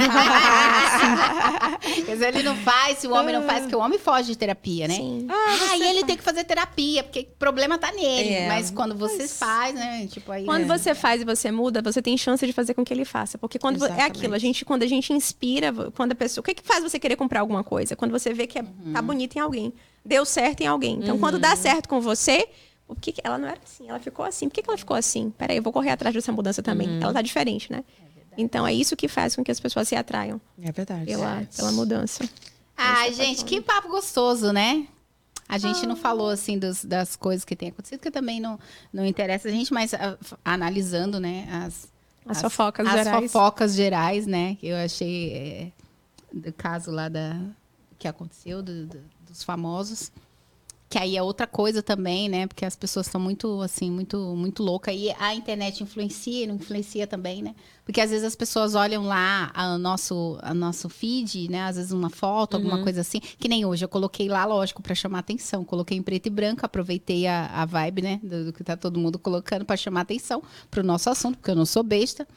Quer 2.06 2.14
dizer, 2.14 2.28
ele 2.34 2.44
não 2.44 2.56
faz, 2.56 2.98
se 3.00 3.08
o 3.08 3.14
homem 3.14 3.34
não 3.36 3.44
faz, 3.44 3.66
que 3.66 3.76
o 3.76 3.80
homem 3.80 4.00
foge 4.00 4.28
de 4.32 4.38
terapia, 4.38 4.88
né? 4.88 4.96
Sim. 4.96 5.28
Ah, 5.30 5.78
e 5.78 5.84
ele 5.84 6.04
tem 6.04 6.18
que 6.18 6.24
fazer 6.24 6.44
terapia, 6.44 7.04
porque 7.04 7.22
o 7.32 7.38
problema 7.38 7.78
tá 7.78 7.92
nele. 7.92 8.30
É, 8.34 8.48
mas 8.48 8.72
quando 8.72 8.96
você 8.96 9.20
mas- 9.24 9.38
faz, 9.38 9.76
né? 9.76 10.08
Tipo, 10.08 10.32
aí. 10.32 10.46
Quando 10.46 10.64
é. 10.64 10.66
você 10.78 10.96
faz 10.96 11.22
e 11.22 11.26
você 11.26 11.52
muda, 11.52 11.82
você 11.82 12.02
tem 12.02 12.18
chance 12.18 12.46
de 12.46 12.54
fazer 12.54 12.74
com 12.74 12.84
que 12.84 12.94
ele 12.94 13.06
faça. 13.06 13.38
Porque 13.38 13.60
quando 13.60 13.78
vo- 13.78 13.86
é 13.86 13.90
Exatamente. 13.90 14.18
aquilo, 14.18 14.34
a 14.34 14.40
gente, 14.40 14.66
quando 14.66 14.84
a 14.84 14.88
gente 14.88 15.14
inspira, 15.14 15.72
quando 15.96 16.14
a 16.14 16.16
pessoa. 16.16 16.42
O 16.42 16.44
que, 16.44 16.56
que 16.56 16.64
faz 16.64 16.84
você 16.84 16.98
querer 17.00 17.16
comprar 17.16 17.42
alguma 17.42 17.64
coisa? 17.64 17.96
Quando 17.96 18.12
você 18.12 18.34
vê 18.34 18.48
que 18.48 18.58
é, 18.60 18.62
Uhum. 18.64 18.94
tá 18.94 19.02
bonito 19.02 19.36
em 19.36 19.40
alguém. 19.40 19.74
Deu 20.03 20.26
certo 20.26 20.61
em 20.61 20.68
alguém. 20.68 20.95
Então, 21.02 21.18
quando 21.19 21.38
dá 21.40 21.56
certo 21.56 21.88
com 21.88 22.02
você. 22.02 22.48
Por 22.88 22.98
que 22.99 23.14
ela 23.23 23.38
não 23.38 23.48
era 23.48 23.57
assim? 23.64 23.88
Ela 23.90 23.99
ficou 23.99 24.26
assim. 24.26 24.49
Por 24.49 24.56
que, 24.56 24.61
que 24.64 24.69
ela 24.69 24.78
ficou 24.78 24.98
assim? 24.98 25.30
Peraí, 25.38 25.56
eu 25.57 25.64
vou 25.64 25.72
correr 25.72 25.91
atrás 25.91 26.14
dessa 26.14 26.32
mudança 26.32 26.61
também. 26.61 26.90
Uhum. 26.90 26.99
Ela 27.02 27.14
tá 27.14 27.22
diferente, 27.22 27.72
né? 27.72 27.84
então 28.38 28.65
é 28.65 28.73
isso 28.73 28.95
que 28.95 29.07
faz 29.10 29.36
com 29.36 29.44
que 29.44 29.52
as 29.52 29.60
pessoas 29.60 29.88
se 29.90 29.95
atraiam 29.95 30.40
É 30.61 30.72
verdade. 30.72 31.06
pela, 31.06 31.45
pela 31.56 31.72
mudança. 31.73 32.28
Ai, 32.78 33.14
gente, 33.14 33.44
que 33.45 33.60
papo 33.61 33.90
gostoso, 33.90 34.52
né? 34.53 34.88
A 35.48 35.57
gente 35.57 35.86
não 35.86 35.98
falou, 35.98 36.30
assim, 36.30 36.57
dos- 36.57 36.84
das 36.86 37.15
coisas 37.18 37.44
que 37.44 37.56
tem 37.57 37.69
acontecido, 37.69 37.99
que 37.99 38.10
também 38.10 38.40
não, 38.40 38.57
não 38.91 39.06
interessa 39.06 39.49
a 39.49 39.52
gente, 39.52 39.73
mas 39.73 39.94
ah, 39.94 40.18
f- 40.22 40.36
analisando, 40.45 41.19
né, 41.19 41.45
as, 41.52 41.91
As 42.26 42.41
fofocas 42.41 42.88
as 42.88 42.94
gerais. 42.94 43.32
fofocas 43.32 43.73
gerais, 43.76 44.26
né, 44.26 44.56
que 44.56 44.68
eu 44.68 44.78
achei 44.78 45.34
é, 45.34 45.72
do 46.34 46.53
caso 46.53 46.90
lá 46.90 47.10
da, 47.10 47.38
que 47.99 48.07
aconteceu, 48.07 48.64
do- 48.64 48.86
do- 48.88 49.03
dos 49.32 49.44
famosos. 49.44 50.12
Que 50.91 50.98
aí 50.98 51.16
é 51.16 51.24
outra 51.24 51.48
coisa 51.48 51.82
também, 51.82 52.28
né? 52.28 52.48
Porque 52.48 52.66
as 52.66 52.76
pessoas 52.76 53.06
estão 53.06 53.22
muito, 53.22 53.62
assim, 53.62 53.90
muito, 53.90 54.18
muito 54.36 54.62
loucas. 54.62 54.94
E 54.94 55.10
a 55.18 55.34
internet 55.34 55.82
influencia 55.82 56.44
e 56.44 56.48
não 56.48 56.56
influencia 56.56 57.08
também, 57.08 57.41
né? 57.41 57.56
Porque 57.86 58.02
às 58.02 58.10
vezes 58.10 58.26
as 58.26 58.36
pessoas 58.36 58.76
olham 58.76 59.06
lá 59.06 59.53
o 59.56 59.78
nosso, 59.78 60.38
a 60.41 60.53
nosso 60.53 60.90
feed, 60.90 61.49
né? 61.49 61.64
Às 61.64 61.78
vezes 61.78 61.94
uma 61.94 62.10
foto, 62.10 62.58
alguma 62.58 62.84
coisa 62.84 62.99
assim. 62.99 63.22
Que 63.22 63.48
nem 63.48 63.64
hoje, 63.64 63.86
eu 63.86 63.90
coloquei 63.90 64.28
lá, 64.28 64.44
lógico, 64.44 64.82
para 64.82 64.94
chamar 64.94 65.20
atenção. 65.20 65.64
Coloquei 65.64 65.98
em 65.98 66.03
preto 66.03 66.26
e 66.26 66.30
branco, 66.30 66.66
aproveitei 66.66 67.26
a, 67.26 67.45
a 67.45 67.66
vibe, 67.66 68.02
né? 68.02 68.20
Do, 68.22 68.45
do 68.48 68.53
que 68.53 68.62
tá 68.62 68.76
todo 68.76 68.99
mundo 68.99 69.18
colocando 69.18 69.64
para 69.64 69.78
chamar 69.78 70.02
atenção 70.02 70.44
pro 70.70 70.84
nosso 70.84 71.10
assunto, 71.10 71.38
porque 71.38 71.52
eu 71.52 71.56
não 71.56 71.66
sou 71.66 71.84
besta. 71.84 72.28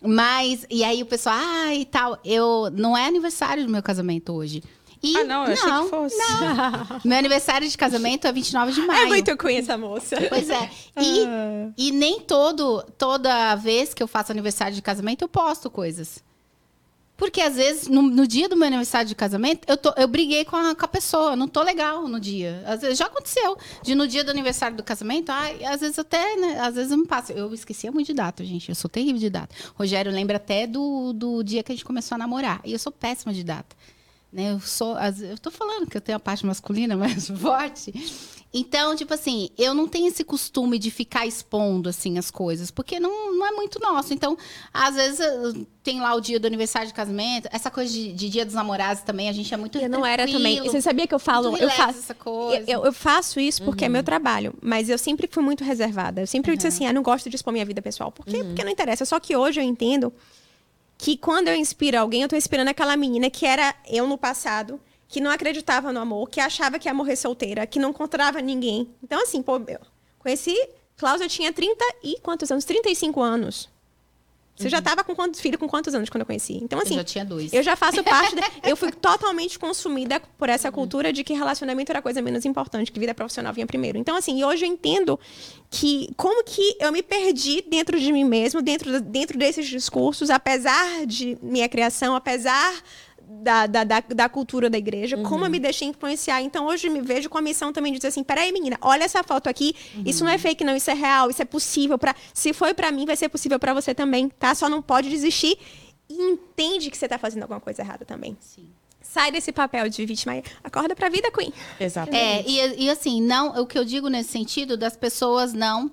Mas, 0.00 0.64
e 0.70 0.84
aí 0.84 1.02
o 1.02 1.06
pessoal, 1.06 1.34
ah, 1.36 1.74
e 1.74 1.84
tal, 1.84 2.20
eu, 2.24 2.70
não 2.70 2.96
é 2.96 3.06
aniversário 3.06 3.64
do 3.64 3.72
meu 3.72 3.82
casamento 3.82 4.32
hoje. 4.32 4.62
E, 5.02 5.16
Ah, 5.16 5.24
não, 5.24 5.44
eu 5.46 5.52
achei 5.52 5.70
que 5.70 5.88
fosse. 5.88 6.16
meu 7.04 7.18
aniversário 7.18 7.68
de 7.68 7.76
casamento 7.76 8.26
é 8.26 8.32
29 8.32 8.72
de 8.72 8.80
maio. 8.82 9.02
É 9.02 9.06
muito 9.06 9.36
Queen 9.36 9.58
essa 9.58 9.76
moça. 9.76 10.16
Pois 10.28 10.50
é. 10.50 10.70
E, 10.98 11.88
e 11.88 11.92
nem 11.92 12.20
todo, 12.20 12.82
toda 12.96 13.54
vez 13.56 13.92
que 13.92 14.02
eu 14.02 14.08
faço 14.08 14.32
aniversário 14.32 14.74
de 14.74 14.80
casamento, 14.80 15.22
eu 15.22 15.28
posto 15.28 15.68
coisas. 15.70 16.24
Porque 17.16 17.40
às 17.40 17.56
vezes, 17.56 17.88
no, 17.88 18.02
no 18.02 18.26
dia 18.26 18.46
do 18.48 18.56
meu 18.56 18.66
aniversário 18.66 19.08
de 19.08 19.14
casamento, 19.14 19.66
eu, 19.66 19.76
tô, 19.76 19.92
eu 19.96 20.06
briguei 20.06 20.44
com 20.44 20.54
a, 20.54 20.74
com 20.74 20.84
a 20.84 20.88
pessoa, 20.88 21.34
não 21.34 21.48
tô 21.48 21.62
legal 21.62 22.06
no 22.06 22.20
dia. 22.20 22.62
Às 22.66 22.82
vezes, 22.82 22.98
já 22.98 23.06
aconteceu. 23.06 23.56
De 23.82 23.94
no 23.94 24.06
dia 24.06 24.22
do 24.22 24.30
aniversário 24.30 24.76
do 24.76 24.82
casamento, 24.82 25.30
ai, 25.30 25.64
às 25.64 25.80
vezes 25.80 25.98
até, 25.98 26.36
né, 26.36 26.60
às 26.60 26.74
vezes 26.74 26.92
eu 26.92 26.98
me 26.98 27.06
passo. 27.06 27.32
Eu 27.32 27.52
esquecia 27.54 27.90
muito 27.90 28.08
de 28.08 28.14
data, 28.14 28.44
gente. 28.44 28.68
Eu 28.68 28.74
sou 28.74 28.90
terrível 28.90 29.18
de 29.18 29.30
data. 29.30 29.54
Rogério 29.74 30.12
lembra 30.12 30.36
até 30.36 30.66
do, 30.66 31.14
do 31.14 31.42
dia 31.42 31.62
que 31.62 31.72
a 31.72 31.74
gente 31.74 31.84
começou 31.86 32.16
a 32.16 32.18
namorar. 32.18 32.60
E 32.64 32.72
eu 32.72 32.78
sou 32.78 32.92
péssima 32.92 33.32
de 33.32 33.42
data. 33.42 33.74
Né? 34.32 34.52
Eu 34.52 34.60
sou, 34.60 34.96
eu 35.22 35.38
tô 35.38 35.50
falando 35.50 35.86
que 35.86 35.96
eu 35.96 36.00
tenho 36.00 36.16
a 36.16 36.20
parte 36.20 36.44
masculina 36.44 36.96
mais 36.98 37.28
forte. 37.28 37.92
Então, 38.58 38.96
tipo 38.96 39.12
assim, 39.12 39.50
eu 39.58 39.74
não 39.74 39.86
tenho 39.86 40.06
esse 40.06 40.24
costume 40.24 40.78
de 40.78 40.90
ficar 40.90 41.26
expondo 41.26 41.90
assim 41.90 42.16
as 42.16 42.30
coisas, 42.30 42.70
porque 42.70 42.98
não, 42.98 43.34
não 43.34 43.46
é 43.46 43.50
muito 43.50 43.78
nosso. 43.80 44.14
Então, 44.14 44.36
às 44.72 44.94
vezes 44.94 45.20
tem 45.82 46.00
lá 46.00 46.14
o 46.14 46.20
dia 46.20 46.40
do 46.40 46.46
aniversário 46.46 46.88
de 46.88 46.94
casamento, 46.94 47.48
essa 47.52 47.70
coisa 47.70 47.92
de, 47.92 48.14
de 48.14 48.30
dia 48.30 48.46
dos 48.46 48.54
namorados 48.54 49.02
também, 49.02 49.28
a 49.28 49.32
gente 49.32 49.52
é 49.52 49.56
muito 49.58 49.76
Eu 49.78 49.90
não 49.90 50.06
era 50.06 50.26
também. 50.26 50.62
Você 50.62 50.80
sabia 50.80 51.06
que 51.06 51.14
eu 51.14 51.18
falo? 51.18 51.54
Eu 51.56 51.68
faço. 51.68 51.98
essa 51.98 52.14
coisa. 52.14 52.64
Eu, 52.70 52.84
eu 52.84 52.92
faço 52.94 53.38
isso 53.38 53.62
porque 53.62 53.84
é 53.84 53.88
meu 53.88 54.02
trabalho, 54.02 54.54
mas 54.62 54.88
eu 54.88 54.96
sempre 54.96 55.28
fui 55.30 55.42
muito 55.42 55.62
reservada. 55.62 56.22
Eu 56.22 56.26
sempre 56.26 56.56
disse 56.56 56.68
assim, 56.68 56.86
ah, 56.86 56.92
não 56.92 57.02
gosto 57.02 57.28
de 57.28 57.36
expor 57.36 57.52
minha 57.52 57.64
vida 57.66 57.82
pessoal. 57.82 58.10
Por 58.10 58.24
quê? 58.24 58.42
Porque 58.42 58.64
não 58.64 58.70
interessa. 58.70 59.04
Só 59.04 59.20
que 59.20 59.36
hoje 59.36 59.60
eu 59.60 59.64
entendo 59.64 60.12
que 60.98 61.16
quando 61.16 61.48
eu 61.48 61.54
inspiro 61.54 61.98
alguém, 61.98 62.22
eu 62.22 62.28
tô 62.28 62.36
inspirando 62.36 62.70
aquela 62.70 62.96
menina 62.96 63.28
que 63.30 63.44
era 63.46 63.74
eu 63.88 64.06
no 64.06 64.16
passado, 64.16 64.80
que 65.08 65.20
não 65.20 65.30
acreditava 65.30 65.92
no 65.92 66.00
amor, 66.00 66.28
que 66.28 66.40
achava 66.40 66.78
que 66.78 66.88
ia 66.88 66.94
morrer 66.94 67.16
solteira, 67.16 67.66
que 67.66 67.78
não 67.78 67.90
encontrava 67.90 68.40
ninguém. 68.40 68.94
Então, 69.02 69.22
assim, 69.22 69.42
pô, 69.42 69.60
conheci. 70.18 70.56
Klaus, 70.96 71.20
eu 71.20 71.28
tinha 71.28 71.52
30 71.52 71.84
e 72.02 72.18
quantos 72.20 72.50
anos? 72.50 72.64
35 72.64 73.20
anos. 73.20 73.68
Você 74.56 74.68
já 74.70 74.80
tava 74.80 75.04
com 75.04 75.14
quantos 75.14 75.38
filhos, 75.38 75.58
com 75.60 75.68
quantos 75.68 75.94
anos 75.94 76.08
quando 76.08 76.22
eu 76.22 76.26
conheci? 76.26 76.54
Então, 76.62 76.78
assim. 76.80 76.94
eu 76.94 76.98
já 76.98 77.04
tinha 77.04 77.24
dois. 77.24 77.52
Eu 77.52 77.62
já 77.62 77.76
faço 77.76 78.02
parte. 78.02 78.34
da- 78.34 78.50
eu 78.64 78.76
fui 78.76 78.90
totalmente 78.90 79.58
consumida 79.58 80.20
por 80.38 80.48
essa 80.48 80.72
cultura 80.72 81.12
de 81.12 81.22
que 81.22 81.34
relacionamento 81.34 81.92
era 81.92 81.98
a 81.98 82.02
coisa 82.02 82.22
menos 82.22 82.44
importante, 82.46 82.90
que 82.90 82.98
vida 82.98 83.14
profissional 83.14 83.52
vinha 83.52 83.66
primeiro. 83.66 83.98
Então, 83.98 84.16
assim, 84.16 84.42
hoje 84.42 84.64
eu 84.64 84.68
entendo 84.70 85.20
que 85.70 86.08
como 86.16 86.42
que 86.42 86.76
eu 86.80 86.90
me 86.90 87.02
perdi 87.02 87.62
dentro 87.68 88.00
de 88.00 88.10
mim 88.10 88.24
mesmo, 88.24 88.62
dentro, 88.62 89.00
dentro 89.00 89.38
desses 89.38 89.66
discursos, 89.66 90.30
apesar 90.30 91.04
de 91.06 91.36
minha 91.42 91.68
criação, 91.68 92.16
apesar. 92.16 92.72
Da, 93.28 93.66
da, 93.66 93.82
da, 93.82 94.00
da 94.00 94.28
cultura 94.28 94.70
da 94.70 94.78
igreja, 94.78 95.16
como 95.18 95.44
eu 95.44 95.50
me 95.50 95.58
deixei 95.58 95.88
influenciar. 95.88 96.42
Então, 96.42 96.66
hoje 96.66 96.86
eu 96.86 96.92
me 96.92 97.00
vejo 97.00 97.28
com 97.28 97.36
a 97.36 97.42
missão 97.42 97.72
também 97.72 97.92
de 97.92 97.98
dizer 97.98 98.08
assim: 98.08 98.22
peraí, 98.22 98.52
menina, 98.52 98.78
olha 98.80 99.02
essa 99.02 99.22
foto 99.24 99.48
aqui. 99.48 99.74
Isso 100.04 100.24
não 100.24 100.30
é 100.30 100.38
fake, 100.38 100.62
não, 100.62 100.76
isso 100.76 100.90
é 100.90 100.94
real, 100.94 101.28
isso 101.28 101.42
é 101.42 101.44
possível. 101.44 101.98
Pra... 101.98 102.14
Se 102.32 102.52
foi 102.52 102.72
pra 102.72 102.92
mim, 102.92 103.04
vai 103.04 103.16
ser 103.16 103.28
possível 103.28 103.58
pra 103.58 103.74
você 103.74 103.92
também, 103.92 104.28
tá? 104.28 104.54
Só 104.54 104.68
não 104.68 104.80
pode 104.80 105.08
desistir 105.10 105.58
e 106.08 106.14
entende 106.14 106.90
que 106.90 106.96
você 106.96 107.08
tá 107.08 107.18
fazendo 107.18 107.42
alguma 107.42 107.60
coisa 107.60 107.82
errada 107.82 108.04
também. 108.04 108.36
Sim. 108.40 108.68
Sai 109.00 109.30
desse 109.30 109.52
papel 109.52 109.88
de 109.88 110.04
vítima 110.04 110.36
e 110.36 110.42
acorda 110.62 110.94
pra 110.94 111.08
vida, 111.08 111.30
Queen. 111.30 111.52
Exatamente. 111.80 112.16
É, 112.16 112.44
e, 112.48 112.84
e 112.84 112.90
assim, 112.90 113.22
não, 113.22 113.60
o 113.60 113.66
que 113.66 113.78
eu 113.78 113.84
digo 113.84 114.08
nesse 114.08 114.30
sentido 114.30 114.76
das 114.76 114.96
pessoas 114.96 115.52
não 115.52 115.90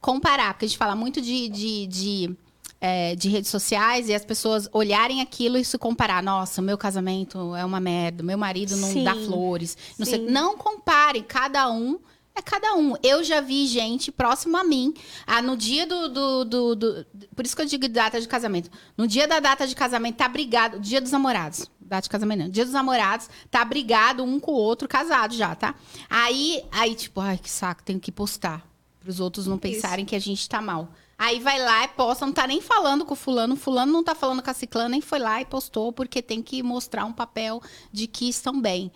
comparar, 0.00 0.52
porque 0.54 0.66
a 0.66 0.68
gente 0.68 0.78
fala 0.78 0.94
muito 0.94 1.20
de, 1.20 1.48
de, 1.48 1.86
de, 1.86 2.36
é, 2.84 3.14
de 3.14 3.28
redes 3.28 3.48
sociais 3.48 4.08
e 4.08 4.14
as 4.14 4.24
pessoas 4.24 4.68
olharem 4.72 5.20
aquilo 5.20 5.56
e 5.56 5.64
se 5.64 5.78
comparar. 5.78 6.20
Nossa, 6.20 6.60
meu 6.60 6.76
casamento 6.76 7.54
é 7.54 7.64
uma 7.64 7.78
merda, 7.78 8.24
meu 8.24 8.36
marido 8.36 8.76
não 8.76 8.88
Sim. 8.90 9.04
dá 9.04 9.14
flores. 9.14 9.78
Não, 9.96 10.04
sei, 10.04 10.18
não 10.18 10.56
compare, 10.58 11.22
cada 11.22 11.70
um. 11.70 12.00
É 12.34 12.40
cada 12.42 12.74
um. 12.74 12.94
Eu 13.02 13.22
já 13.22 13.40
vi 13.40 13.66
gente 13.68 14.10
próximo 14.10 14.56
a 14.56 14.64
mim. 14.64 14.92
Ah, 15.26 15.40
no 15.42 15.54
dia 15.56 15.86
do, 15.86 16.08
do, 16.08 16.44
do- 16.44 16.74
do- 16.74 17.06
Por 17.36 17.44
isso 17.44 17.54
que 17.54 17.62
eu 17.62 17.66
digo 17.66 17.86
data 17.88 18.20
de 18.20 18.26
casamento. 18.26 18.68
No 18.96 19.06
dia 19.06 19.28
da 19.28 19.38
data 19.38 19.64
de 19.66 19.74
casamento, 19.76 20.16
tá 20.16 20.28
brigado. 20.28 20.80
Dia 20.80 21.00
dos 21.00 21.12
namorados. 21.12 21.70
Data 21.78 22.02
de 22.04 22.08
casamento, 22.08 22.38
não. 22.44 22.48
Dia 22.48 22.64
dos 22.64 22.72
namorados, 22.72 23.28
tá 23.50 23.62
brigado 23.64 24.24
um 24.24 24.40
com 24.40 24.50
o 24.50 24.54
outro, 24.54 24.88
casado 24.88 25.34
já, 25.34 25.54
tá? 25.54 25.74
Aí, 26.08 26.64
aí 26.72 26.94
tipo, 26.94 27.20
ai, 27.20 27.36
que 27.38 27.50
saco, 27.50 27.82
tenho 27.84 28.00
que 28.00 28.10
postar. 28.10 28.66
Para 28.98 29.10
os 29.10 29.20
outros 29.20 29.46
não 29.46 29.58
pensarem 29.58 30.04
que 30.06 30.16
a 30.16 30.18
gente 30.20 30.48
tá 30.48 30.60
mal. 30.62 30.88
Aí 31.22 31.38
vai 31.38 31.56
lá 31.56 31.84
e 31.84 31.88
posta, 31.88 32.26
não 32.26 32.32
tá 32.32 32.48
nem 32.48 32.60
falando 32.60 33.04
com 33.04 33.12
o 33.12 33.16
fulano, 33.16 33.54
o 33.54 33.56
fulano 33.56 33.92
não 33.92 34.02
tá 34.02 34.12
falando 34.12 34.42
com 34.42 34.50
a 34.50 34.54
ciclana, 34.54 34.88
nem 34.88 35.00
foi 35.00 35.20
lá 35.20 35.40
e 35.40 35.44
postou, 35.44 35.92
porque 35.92 36.20
tem 36.20 36.42
que 36.42 36.64
mostrar 36.64 37.04
um 37.04 37.12
papel 37.12 37.62
de 37.92 38.08
que 38.08 38.28
estão 38.28 38.60
bem. 38.60 38.90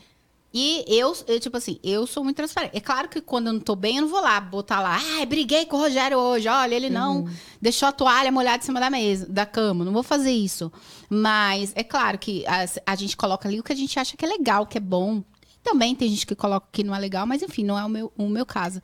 E 0.53 0.85
eu, 0.89 1.17
eu, 1.29 1.39
tipo 1.39 1.57
assim, 1.57 1.79
eu 1.85 2.05
sou 2.05 2.25
muito 2.25 2.39
transparente. 2.39 2.77
É 2.77 2.81
claro 2.81 3.09
que 3.09 3.21
quando 3.21 3.47
eu 3.47 3.53
não 3.53 3.61
tô 3.61 3.77
bem, 3.77 3.99
eu 3.99 4.03
não 4.03 4.09
vou 4.09 4.21
lá 4.21 4.41
botar 4.41 4.81
lá, 4.81 4.99
ai, 5.01 5.25
briguei 5.25 5.67
com 5.67 5.77
o 5.77 5.79
Rogério 5.79 6.19
hoje, 6.19 6.49
olha, 6.49 6.75
ele 6.75 6.91
não 6.91 7.29
deixou 7.63 7.89
a 7.89 7.93
toalha 7.93 8.33
molhada 8.33 8.61
em 8.61 8.67
cima 8.67 8.81
da 8.81 8.91
mesa, 8.91 9.27
da 9.27 9.47
cama. 9.47 9.85
Não 9.85 9.93
vou 9.93 10.03
fazer 10.03 10.33
isso. 10.33 10.73
Mas 11.09 11.73
é 11.77 11.85
claro 11.85 12.19
que 12.19 12.45
a, 12.49 12.65
a 12.91 12.97
gente 12.97 13.17
coloca 13.17 13.49
ali 13.49 13.61
o 13.61 13.63
que 13.63 13.73
a 13.73 13.77
gente 13.77 14.01
acha 14.01 14.17
que 14.17 14.25
é 14.25 14.29
legal, 14.29 14.67
que 14.67 14.79
é 14.79 14.81
bom. 14.81 15.23
Também 15.63 15.95
tem 15.95 16.09
gente 16.09 16.27
que 16.27 16.35
coloca 16.35 16.67
que 16.73 16.83
não 16.83 16.93
é 16.93 16.99
legal, 16.99 17.25
mas 17.25 17.41
enfim, 17.41 17.63
não 17.63 17.79
é 17.79 17.85
o 17.85 17.89
meu, 17.89 18.13
o 18.19 18.29
meu 18.29 18.45
caso. 18.45 18.81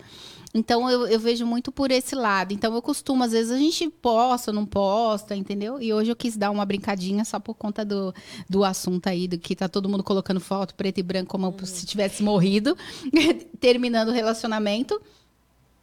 Então 0.54 0.88
eu, 0.90 1.06
eu 1.06 1.18
vejo 1.18 1.46
muito 1.46 1.72
por 1.72 1.90
esse 1.90 2.14
lado. 2.14 2.52
Então 2.52 2.74
eu 2.74 2.82
costumo, 2.82 3.24
às 3.24 3.32
vezes, 3.32 3.50
a 3.50 3.56
gente 3.58 3.88
posta, 3.88 4.52
não 4.52 4.66
posta, 4.66 5.34
entendeu? 5.34 5.80
E 5.80 5.92
hoje 5.92 6.10
eu 6.10 6.16
quis 6.16 6.36
dar 6.36 6.50
uma 6.50 6.64
brincadinha 6.66 7.24
só 7.24 7.40
por 7.40 7.54
conta 7.54 7.84
do, 7.84 8.14
do 8.48 8.62
assunto 8.62 9.06
aí, 9.06 9.26
do 9.26 9.38
que 9.38 9.56
tá 9.56 9.68
todo 9.68 9.88
mundo 9.88 10.02
colocando 10.04 10.40
foto 10.40 10.74
preto 10.74 10.98
e 10.98 11.02
branco 11.02 11.30
como 11.30 11.54
se 11.64 11.86
tivesse 11.86 12.22
morrido, 12.22 12.76
terminando 13.60 14.08
o 14.08 14.12
relacionamento. 14.12 15.00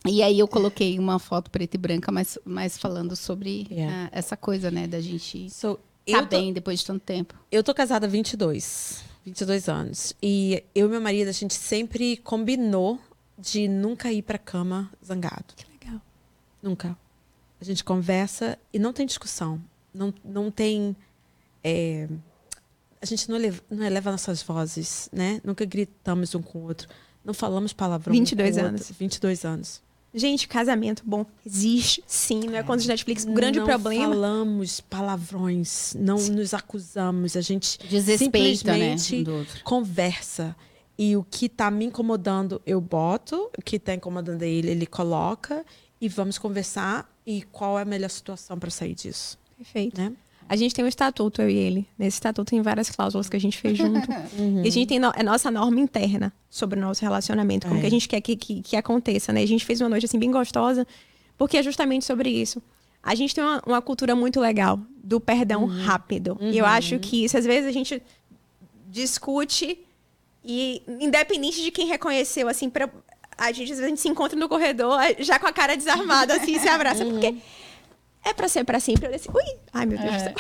E 0.06 0.22
aí 0.24 0.40
eu 0.40 0.48
coloquei 0.48 0.98
uma 0.98 1.20
foto 1.20 1.52
preta 1.52 1.76
e 1.76 1.80
branca, 1.80 2.12
mas, 2.12 2.38
mas 2.46 2.78
falando 2.78 3.16
sobre 3.16 3.68
Yeah. 3.70 4.06
ah, 4.06 4.10
essa 4.18 4.38
coisa, 4.38 4.72
né, 4.72 4.88
da 4.88 5.02
gente 5.02 5.50
So, 5.50 5.78
tá 6.10 6.22
tô, 6.22 6.38
bem 6.38 6.54
depois 6.54 6.80
de 6.80 6.86
tanto 6.86 7.02
tempo. 7.02 7.34
eu 7.52 7.62
tô 7.64 7.74
casada 7.74 8.06
há 8.06 8.10
22, 8.10 9.04
22 9.26 9.68
anos. 9.68 10.14
E 10.24 10.64
eu 10.74 10.88
e 10.88 10.90
meu 10.90 11.02
marido, 11.02 11.28
a 11.28 11.34
gente 11.34 11.54
sempre 11.54 12.16
combinou 12.18 12.98
de 13.40 13.68
nunca 13.68 14.12
ir 14.12 14.22
pra 14.22 14.38
cama 14.38 14.92
zangado. 15.06 15.54
Que 15.56 15.66
legal. 15.72 16.02
Nunca. 16.62 16.98
A 17.62 17.64
gente 17.64 17.84
conversa 17.84 18.58
e 18.74 18.80
não 18.80 18.94
tem 18.94 19.06
discussão. 19.06 19.62
Não, 19.94 20.14
não 20.24 20.52
tem. 20.52 20.96
é, 21.64 22.08
a 23.02 23.06
gente 23.06 23.30
não 23.30 23.38
eleva, 23.38 23.62
não 23.70 23.84
eleva 23.86 24.12
nossas 24.12 24.44
vozes, 24.44 25.10
né? 25.12 25.40
Nunca 25.44 25.64
gritamos 25.66 26.36
um 26.36 26.42
com 26.42 26.60
o 26.60 26.64
outro. 26.64 26.88
Não 27.24 27.34
falamos 27.34 27.72
palavrão. 27.74 28.14
um 28.14 28.18
com 28.18 28.22
o 28.22 28.26
22 28.26 28.56
outro. 28.58 28.70
anos. 28.70 28.92
22 28.98 29.46
anos. 29.46 29.82
Gente, 30.14 30.48
casamento 30.48 31.04
bom 31.06 31.24
existe, 31.46 32.04
sim. 32.08 32.40
Não 32.40 32.56
é 32.58 32.64
quando 32.64 32.82
de 32.82 32.88
Netflix. 32.88 33.26
O 33.26 33.32
grande 33.32 33.60
não 33.60 33.66
problema. 33.68 34.06
falamos 34.12 34.82
palavrões, 34.82 35.94
não 36.00 36.18
nos 36.18 36.54
acusamos. 36.54 37.36
A 37.38 37.42
gente 37.42 37.78
Desrespeita, 37.88 38.76
né? 38.76 38.98
simplesmente 38.98 39.16
um 39.18 39.24
do 39.24 39.36
outro. 39.36 39.64
conversa. 39.64 40.56
E 41.02 41.16
o 41.16 41.24
que 41.24 41.48
tá 41.48 41.72
me 41.72 41.86
incomodando, 41.86 42.62
eu 42.66 42.82
boto. 42.82 43.50
O 43.58 43.62
que 43.64 43.80
tá 43.80 43.94
incomodando 43.94 44.44
ele, 44.44 44.70
ele 44.70 44.86
coloca. 44.86 45.66
E 46.02 46.10
vamos 46.10 46.38
conversar. 46.38 47.10
E 47.26 47.42
qual 47.54 47.80
é 47.80 47.84
a 47.84 47.86
melhor 47.86 48.10
situação 48.10 48.60
para 48.60 48.70
sair 48.70 48.94
disso, 48.94 49.38
Perfeito. 49.58 50.00
né? 50.02 50.12
A 50.52 50.56
gente 50.56 50.74
tem 50.74 50.84
um 50.84 50.88
estatuto, 50.88 51.42
eu 51.44 51.50
e 51.50 51.56
ele. 51.56 51.88
Nesse 51.98 52.16
estatuto 52.18 52.50
tem 52.50 52.62
várias 52.62 52.90
cláusulas 52.90 53.30
que 53.30 53.38
a 53.38 53.40
gente 53.40 53.58
fez 53.58 53.78
junto. 53.78 54.10
E 54.64 54.68
a 54.68 54.72
gente 54.72 54.88
tem 54.88 55.00
no- 55.00 55.14
a 55.16 55.24
nossa 55.24 55.50
norma 55.52 55.80
interna 55.80 56.34
sobre 56.50 56.78
o 56.80 56.82
nosso 56.82 57.02
relacionamento, 57.04 57.68
como 57.68 57.78
É. 57.78 57.82
que 57.82 57.88
a 57.88 57.92
gente 57.92 58.08
quer 58.10 58.20
que, 58.20 58.36
que, 58.36 58.62
que 58.62 58.76
aconteça, 58.76 59.32
né? 59.32 59.42
A 59.44 59.46
gente 59.48 59.64
fez 59.64 59.80
uma 59.80 59.88
noite 59.90 60.06
assim 60.08 60.18
bem 60.20 60.32
gostosa, 60.32 60.86
porque 61.38 61.56
é 61.58 61.62
justamente 61.64 62.04
sobre 62.04 62.30
isso. 62.32 62.62
A 63.04 63.14
gente 63.16 63.34
tem 63.36 63.44
uma, 63.44 63.62
uma 63.66 63.82
cultura 63.82 64.16
muito 64.16 64.40
legal 64.42 64.80
do 65.04 65.20
perdão 65.20 65.66
rápido. 65.66 66.36
E 66.42 66.58
eu 66.58 66.66
acho 66.66 66.98
que 67.00 67.24
isso, 67.24 67.38
às 67.38 67.46
vezes, 67.46 67.70
a 67.70 67.72
gente 67.72 68.02
discute 68.88 69.80
e, 70.44 70.82
independente 70.88 71.62
de 71.62 71.72
quem 71.72 71.88
reconheceu, 71.88 72.48
assim, 72.48 72.70
pra, 72.70 72.90
a 73.38 73.52
gente 73.52 73.64
às 73.72 73.80
vezes 73.80 73.84
a 73.84 73.88
gente 73.88 74.02
se 74.02 74.08
encontra 74.08 74.38
no 74.38 74.50
corredor 74.50 75.00
já 75.20 75.40
com 75.40 75.48
a 75.48 75.54
cara 75.54 75.76
desarmada, 75.76 76.36
assim, 76.36 76.60
se 76.60 76.68
abraça, 76.68 77.06
porque 77.06 77.36
é 78.24 78.34
pra 78.34 78.48
ser 78.48 78.64
pra 78.64 78.80
sempre. 78.80 79.08
Eu 79.08 79.12
decidi, 79.12 79.36
ui, 79.36 79.58
ai 79.74 79.86
meu 79.86 79.98
Deus 79.98 80.14
do 80.14 80.20
céu. 80.20 80.34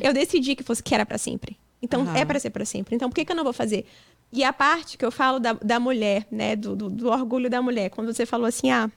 Eu 0.00 0.12
decidi 0.12 0.56
que 0.56 0.62
fosse 0.62 0.82
que 0.82 0.94
era 0.94 1.04
pra 1.04 1.18
sempre. 1.18 1.58
Então 1.80 2.02
Aham. 2.02 2.16
é 2.16 2.24
pra 2.24 2.38
ser 2.38 2.50
pra 2.50 2.64
sempre. 2.64 2.94
Então 2.94 3.08
por 3.08 3.14
que, 3.14 3.24
que 3.24 3.32
eu 3.32 3.36
não 3.36 3.44
vou 3.44 3.52
fazer? 3.52 3.86
E 4.32 4.42
a 4.42 4.52
parte 4.52 4.96
que 4.96 5.04
eu 5.04 5.10
falo 5.10 5.38
da, 5.38 5.52
da 5.52 5.78
mulher, 5.78 6.26
né, 6.30 6.56
do, 6.56 6.74
do, 6.74 6.88
do 6.88 7.08
orgulho 7.10 7.50
da 7.50 7.60
mulher, 7.60 7.90
quando 7.90 8.14
você 8.14 8.24
falou 8.24 8.46
assim, 8.46 8.70
ah, 8.70 8.90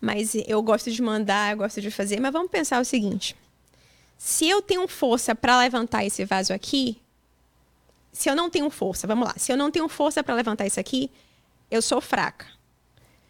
mas 0.00 0.34
eu 0.48 0.60
gosto 0.62 0.90
de 0.90 1.00
mandar, 1.00 1.52
eu 1.52 1.58
gosto 1.58 1.80
de 1.80 1.90
fazer, 1.90 2.20
mas 2.20 2.32
vamos 2.32 2.50
pensar 2.50 2.80
o 2.80 2.84
seguinte: 2.84 3.36
se 4.18 4.48
eu 4.48 4.60
tenho 4.60 4.86
força 4.88 5.34
pra 5.34 5.58
levantar 5.58 6.04
esse 6.04 6.24
vaso 6.24 6.52
aqui, 6.52 6.98
se 8.14 8.30
eu 8.30 8.36
não 8.36 8.48
tenho 8.48 8.70
força, 8.70 9.08
vamos 9.08 9.26
lá, 9.26 9.34
se 9.36 9.50
eu 9.52 9.56
não 9.56 9.72
tenho 9.72 9.88
força 9.88 10.22
pra 10.22 10.36
levantar 10.36 10.64
isso 10.66 10.78
aqui, 10.78 11.10
eu 11.68 11.82
sou 11.82 12.00
fraca. 12.00 12.46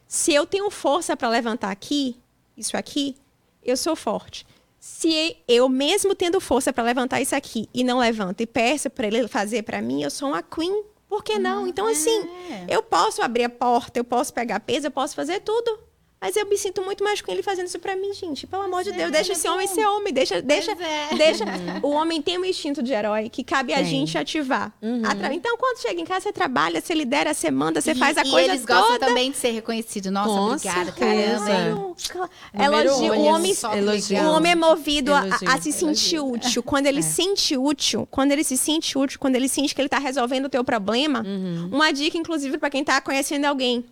Se 0.07 0.33
eu 0.33 0.45
tenho 0.47 0.71
força 0.71 1.17
pra 1.17 1.29
levantar 1.31 1.71
aqui, 1.71 2.21
isso 2.55 2.77
aqui, 2.77 3.17
eu 3.63 3.79
sou 3.79 3.97
forte. 3.97 4.47
Se 4.79 5.39
eu 5.49 5.71
mesmo 5.71 6.15
tendo 6.15 6.39
força 6.39 6.71
pra 6.71 6.85
levantar 6.85 7.23
isso 7.23 7.35
aqui 7.35 7.67
e 7.73 7.83
não 7.83 7.99
levanto 7.99 8.43
e 8.43 8.47
peço 8.47 8.91
pra 8.91 9.07
ele 9.07 9.27
fazer 9.27 9.63
pra 9.63 9.81
mim, 9.81 10.03
eu 10.03 10.11
sou 10.11 10.29
uma 10.29 10.43
queen. 10.43 10.85
Por 11.09 11.25
que 11.25 11.39
não? 11.39 11.67
Então 11.67 11.87
assim, 11.87 12.29
eu 12.69 12.83
posso 12.83 13.23
abrir 13.23 13.45
a 13.45 13.49
porta, 13.49 13.99
eu 13.99 14.05
posso 14.05 14.35
pegar 14.35 14.61
peso, 14.61 14.89
eu 14.89 14.91
posso 14.91 15.15
fazer 15.15 15.41
tudo. 15.41 15.79
Mas 16.25 16.37
eu 16.37 16.47
me 16.49 16.57
sinto 16.57 16.81
muito 16.83 17.05
mais 17.05 17.21
com 17.21 17.31
ele 17.31 17.43
fazendo 17.43 17.67
isso 17.67 17.79
pra 17.79 17.95
mim, 17.95 18.15
gente. 18.15 18.47
Pelo 18.47 18.63
amor 18.63 18.83
de 18.83 18.93
Deus, 18.93 19.11
deixa 19.13 19.33
esse 19.33 19.47
homem 19.47 19.67
ser 19.67 19.85
homem, 19.85 20.11
deixa, 20.11 20.41
deixa, 20.41 20.73
é. 20.73 21.15
deixa. 21.15 21.45
O 21.83 21.91
homem 21.91 22.23
tem 22.23 22.39
um 22.39 22.45
instinto 22.47 22.83
de 22.83 22.95
herói 22.95 23.29
que 23.29 23.45
cabe 23.45 23.75
a 23.75 23.83
gente 23.83 24.17
ativar. 24.17 24.73
Atra- 25.07 25.35
Então, 25.35 25.55
quando 25.59 25.83
chega 25.83 26.01
em 26.01 26.05
casa, 26.07 26.23
você 26.23 26.33
trabalha, 26.33 26.81
você 26.81 26.95
lidera, 26.95 27.35
você 27.35 27.51
manda, 27.51 27.79
você 27.83 27.91
E- 27.91 27.95
faz 27.95 28.17
a 28.17 28.23
e 28.23 28.31
coisa 28.31 28.53
eles 28.53 28.65
gostam 28.65 28.93
toda. 28.93 29.07
também 29.07 29.31
de 29.33 29.37
ser 29.37 29.51
reconhecido. 29.51 30.11
Nossa, 30.11 30.29
Com 30.31 30.47
obrigada, 30.53 30.85
certeza. 30.93 31.45
caramba. 31.45 31.95
Elogio, 32.55 33.13
o 33.13 33.25
homem, 33.25 33.53
elogio. 33.77 34.23
o 34.23 34.31
homem 34.33 34.53
é 34.53 34.55
movido 34.55 35.13
a, 35.13 35.27
Elogio. 35.27 35.51
a 35.51 35.61
se 35.61 35.73
sentir 35.73 36.21
útil. 36.21 36.63
Quando 36.63 36.87
ele 36.87 37.03
se 37.03 37.13
sente 37.13 37.57
útil, 37.57 38.09
quando 38.11 38.33
ele 38.33 38.45
se 38.45 38.57
sente 38.57 38.97
útil, 38.97 39.19
quando 39.19 39.37
ele 39.37 39.49
sente 39.49 39.75
que 39.75 39.81
ele 39.81 39.89
tá 39.91 39.99
resolvendo 39.99 40.47
o 40.47 40.49
teu 40.49 40.65
problema. 40.65 41.23
Uma 41.71 41.93
dica, 41.93 42.17
inclusive, 42.17 42.57
para 42.57 42.71
quem 42.71 42.83
tá 42.83 42.99
conhecendo 43.01 43.45
alguém. 43.45 43.85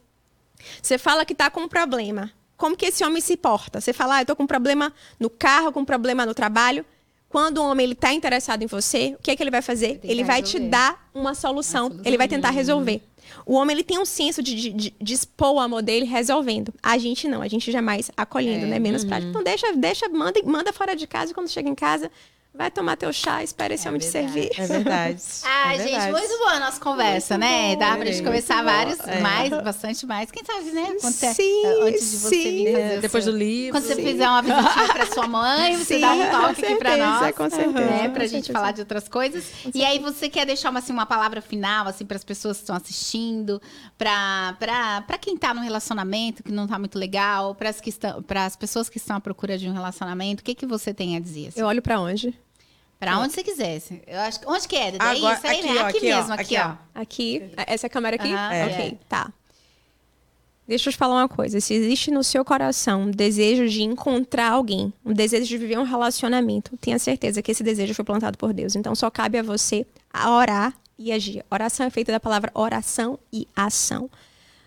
Você 0.82 0.98
fala 0.98 1.24
que 1.24 1.34
tá 1.34 1.50
com 1.50 1.60
um 1.62 1.68
problema. 1.68 2.30
Como 2.56 2.76
que 2.76 2.86
esse 2.86 3.04
homem 3.04 3.20
se 3.20 3.36
porta? 3.36 3.80
Você 3.80 3.92
fala, 3.92 4.16
ah, 4.16 4.22
eu 4.22 4.26
tô 4.26 4.36
com 4.36 4.44
um 4.44 4.46
problema 4.46 4.92
no 5.18 5.28
carro, 5.28 5.72
com 5.72 5.80
um 5.80 5.84
problema 5.84 6.24
no 6.24 6.34
trabalho. 6.34 6.84
Quando 7.28 7.58
o 7.58 7.64
homem 7.64 7.84
ele 7.84 7.94
tá 7.94 8.12
interessado 8.12 8.62
em 8.62 8.66
você, 8.66 9.16
o 9.18 9.22
que 9.22 9.30
é 9.30 9.36
que 9.36 9.42
ele 9.42 9.50
vai 9.50 9.62
fazer? 9.62 9.98
que 9.98 10.06
Ele 10.06 10.22
vai 10.22 10.42
te 10.42 10.52
resolver. 10.52 10.68
dar 10.70 11.10
uma 11.14 11.34
solução. 11.34 11.84
Solução. 11.88 12.04
Ele 12.06 12.18
vai 12.18 12.28
tentar 12.28 12.50
resolver. 12.50 13.00
O 13.46 13.54
homem 13.54 13.74
ele 13.74 13.82
tem 13.82 13.98
um 13.98 14.04
senso 14.04 14.42
de, 14.42 14.54
de, 14.54 14.70
de, 14.70 14.94
de 15.00 15.14
expor 15.14 15.52
o 15.54 15.58
amor 15.58 15.80
dele 15.82 16.04
resolvendo. 16.04 16.72
A 16.82 16.98
gente 16.98 17.26
não, 17.26 17.40
a 17.40 17.48
gente 17.48 17.72
jamais 17.72 18.10
acolhendo, 18.16 18.66
É. 18.66 18.68
né? 18.68 18.78
Menos 18.78 19.02
prático. 19.04 19.30
Então 19.30 19.42
deixa, 19.42 19.72
deixa, 19.72 20.08
manda, 20.10 20.40
manda 20.44 20.72
fora 20.74 20.94
de 20.94 21.06
casa 21.06 21.30
e 21.30 21.34
quando 21.34 21.48
chega 21.48 21.68
em 21.70 21.74
casa, 21.74 22.10
Vai 22.54 22.70
tomar 22.70 22.96
teu 22.98 23.10
chá, 23.14 23.42
espera 23.42 23.72
esse 23.72 23.88
homem 23.88 23.98
te 23.98 24.04
servir. 24.04 24.50
É 24.58 24.66
verdade. 24.66 25.22
Ai, 25.42 25.74
é 25.76 25.78
gente, 25.78 25.90
verdade. 25.92 26.12
muito 26.12 26.38
boa 26.38 26.50
a 26.50 26.60
nossa 26.60 26.78
conversa, 26.78 27.38
Muito 27.38 27.48
né? 27.50 27.72
bom, 27.72 27.78
Dá 27.80 27.96
pra 27.96 28.04
gente 28.04 28.22
conversar 28.22 28.58
bom. 28.58 28.64
vários, 28.70 29.00
É. 29.00 29.20
mais, 29.20 29.48
bastante 29.62 30.04
mais. 30.06 30.30
Quem 30.30 30.44
sabe, 30.44 30.70
né? 30.70 30.94
Quando 31.00 31.14
você- 31.14 31.32
Sim, 31.32 31.62
antes 31.82 32.10
de 32.10 32.16
você 32.18 32.28
vir 32.36 32.42
sim. 32.66 32.72
fazer 32.72 32.78
É, 32.94 33.00
depois 33.00 33.24
seu- 33.24 33.32
do 33.32 33.38
livro. 33.38 33.72
Quando 33.72 33.84
você 33.84 33.94
Sim. 33.94 34.02
fizer 34.04 34.28
uma 34.28 34.42
visitinha 34.42 34.88
pra 34.92 35.06
sua 35.06 35.26
mãe, 35.26 35.76
você 35.82 35.94
Sim, 35.94 36.00
dá 36.02 36.12
um 36.12 36.18
com 36.26 36.30
toque 36.30 36.64
aqui 36.66 36.74
pra 36.76 36.90
certeza, 36.90 37.06
nós. 37.20 37.34
com 37.36 37.50
certeza, 37.50 37.80
Né? 37.90 38.08
com 38.08 38.12
Pra 38.12 38.22
gente 38.24 38.30
certeza. 38.32 38.52
falar 38.52 38.72
de 38.72 38.80
outras 38.82 39.08
coisas. 39.08 39.44
E 39.74 39.82
aí, 39.82 39.98
você 39.98 40.28
quer 40.28 40.44
deixar 40.44 40.68
uma, 40.68 40.80
assim, 40.80 40.92
uma 40.92 41.06
palavra 41.06 41.40
final, 41.40 41.86
assim, 41.88 42.04
pras 42.04 42.22
pessoas 42.22 42.58
que 42.58 42.64
estão 42.64 42.76
assistindo, 42.76 43.62
pra, 43.96 44.54
pra, 44.58 45.00
pra 45.06 45.16
quem 45.16 45.38
tá 45.38 45.54
num 45.54 45.62
relacionamento 45.62 46.42
que 46.42 46.52
não 46.52 46.66
tá 46.66 46.78
muito 46.78 46.98
legal, 46.98 47.54
pras, 47.54 47.80
que 47.80 47.88
estão, 47.88 48.22
pras 48.22 48.56
pessoas 48.56 48.90
que 48.90 48.98
estão 48.98 49.16
à 49.16 49.20
procura 49.20 49.56
de 49.56 49.66
um 49.70 49.72
relacionamento, 49.72 50.42
o 50.42 50.44
que, 50.44 50.54
que 50.54 50.66
você 50.66 50.92
tem 50.92 51.16
a 51.16 51.20
dizer? 51.20 51.48
assim? 51.48 51.60
Eu 51.60 51.66
olho 51.66 51.80
pra 51.80 51.98
onde? 51.98 52.34
Pra 53.06 53.18
onde 53.18 53.32
você 53.32 53.42
quisesse. 53.42 54.02
Eu 54.06 54.20
acho 54.20 54.40
que- 54.40 54.46
Onde 54.46 54.68
que 54.68 54.76
é? 54.76 54.92
Daí, 54.92 55.18
Agora, 55.18 55.36
isso 55.38 55.46
aí, 55.46 55.58
aqui, 55.60 55.68
né? 55.68 55.80
ó, 55.82 55.86
Aqui, 55.86 55.96
aqui, 55.98 56.12
ó, 56.12 56.16
mesmo, 56.16 56.32
aqui, 56.34 56.56
aqui, 56.56 56.68
ó. 56.68 56.70
ó. 56.70 57.00
Aqui. 57.02 57.50
Essa 57.66 57.86
é 57.86 57.88
a 57.88 57.90
câmera 57.90 58.16
aqui? 58.16 58.32
Aham, 58.32 58.66
ok, 58.66 58.84
é. 58.86 58.94
tá. 59.08 59.32
Deixa 60.66 60.88
eu 60.88 60.92
te 60.92 60.96
falar 60.96 61.16
uma 61.16 61.28
coisa. 61.28 61.60
Se 61.60 61.74
existe 61.74 62.10
no 62.10 62.22
seu 62.22 62.44
coração 62.44 63.02
um 63.02 63.10
desejo 63.10 63.68
de 63.68 63.82
encontrar 63.82 64.52
alguém, 64.52 64.92
um 65.04 65.12
desejo 65.12 65.44
de 65.46 65.58
viver 65.58 65.78
um 65.78 65.82
relacionamento, 65.82 66.76
tenha 66.76 66.98
certeza 66.98 67.42
que 67.42 67.50
esse 67.50 67.62
desejo 67.64 67.92
foi 67.94 68.04
plantado 68.04 68.38
por 68.38 68.52
Deus. 68.52 68.76
Então 68.76 68.94
só 68.94 69.10
cabe 69.10 69.38
a 69.38 69.42
você 69.42 69.84
orar 70.24 70.72
e 70.96 71.10
agir. 71.12 71.44
Oração 71.50 71.84
é 71.84 71.90
feita 71.90 72.12
da 72.12 72.20
palavra 72.20 72.50
oração 72.54 73.18
e 73.32 73.46
ação. 73.56 74.08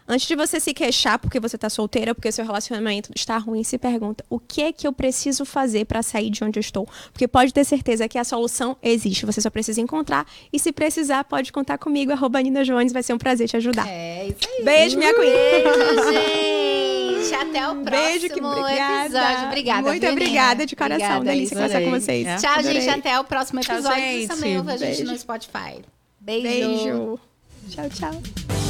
Antes 0.08 0.28
de 0.28 0.36
você 0.36 0.60
se 0.60 0.74
queixar 0.74 1.18
porque 1.18 1.40
você 1.40 1.58
tá 1.58 1.70
solteira, 1.70 2.14
porque 2.14 2.32
seu 2.32 2.46
relacionamento 2.46 3.12
está 3.16 3.38
ruim, 3.38 3.64
se 3.64 3.78
pergunta: 3.78 4.24
o 4.30 4.40
que 4.40 4.62
é 4.62 4.72
que 4.72 4.86
eu 4.88 4.94
preciso 4.94 5.46
fazer 5.46 5.86
para 5.86 6.04
sair 6.04 6.30
de 6.30 6.44
onde 6.44 6.60
eu 6.60 6.62
estou? 6.62 6.88
Porque 7.12 7.28
pode 7.28 7.52
ter 7.54 7.64
certeza 7.64 8.08
que 8.08 8.18
a 8.18 8.24
solução 8.24 8.78
existe. 8.84 9.26
Você 9.26 9.42
só 9.42 9.50
precisa 9.50 9.82
encontrar. 9.82 10.28
E 10.54 10.60
se 10.60 10.72
precisar, 10.72 11.24
pode 11.24 11.52
contar 11.52 11.78
comigo. 11.78 12.12
Arroba 12.12 12.40
Nina 12.42 12.64
Jones, 12.64 12.94
vai 12.94 13.02
ser 13.02 13.14
um 13.14 13.18
prazer 13.18 13.48
te 13.48 13.58
ajudar. 13.58 13.88
É 13.88 14.28
isso 14.28 14.48
aí. 14.48 14.64
Beijo, 14.64 14.98
minha 14.98 15.14
queen. 15.14 15.32
Beijo, 15.32 16.12
gente. 16.14 17.36
Até 17.36 17.68
o 17.68 17.76
próximo 17.76 17.90
Beijo, 17.90 18.30
que 18.30 18.40
obrigada. 18.44 19.06
episódio. 19.06 19.48
Obrigada, 19.48 19.82
Muito 19.90 20.02
viu, 20.02 20.12
obrigada 20.12 20.66
de 20.66 20.76
coração. 20.76 21.18
Obrigada, 21.18 21.26
Delícia 21.26 21.58
Alice. 21.58 21.74
conversar 21.74 21.80
com 21.82 21.88
Adorei. 21.88 22.02
vocês. 22.02 22.28
É. 22.28 22.36
Tchau, 22.38 22.64
gente. 22.64 22.78
Adorei. 22.78 22.90
Até 23.00 23.20
o 23.20 23.24
próximo 23.24 23.60
Tchau, 23.62 23.76
episódio. 23.76 24.00
Você 24.04 24.12
gente. 24.20 24.28
também 24.28 24.58
ouve 24.58 24.72
a 24.72 24.78
gente 24.78 25.04
no 25.04 25.18
Spotify. 25.18 25.82
Beijo. 26.20 26.44
Beijo. 26.44 27.20
Tchau, 27.72 27.90
tchau. 27.90 28.65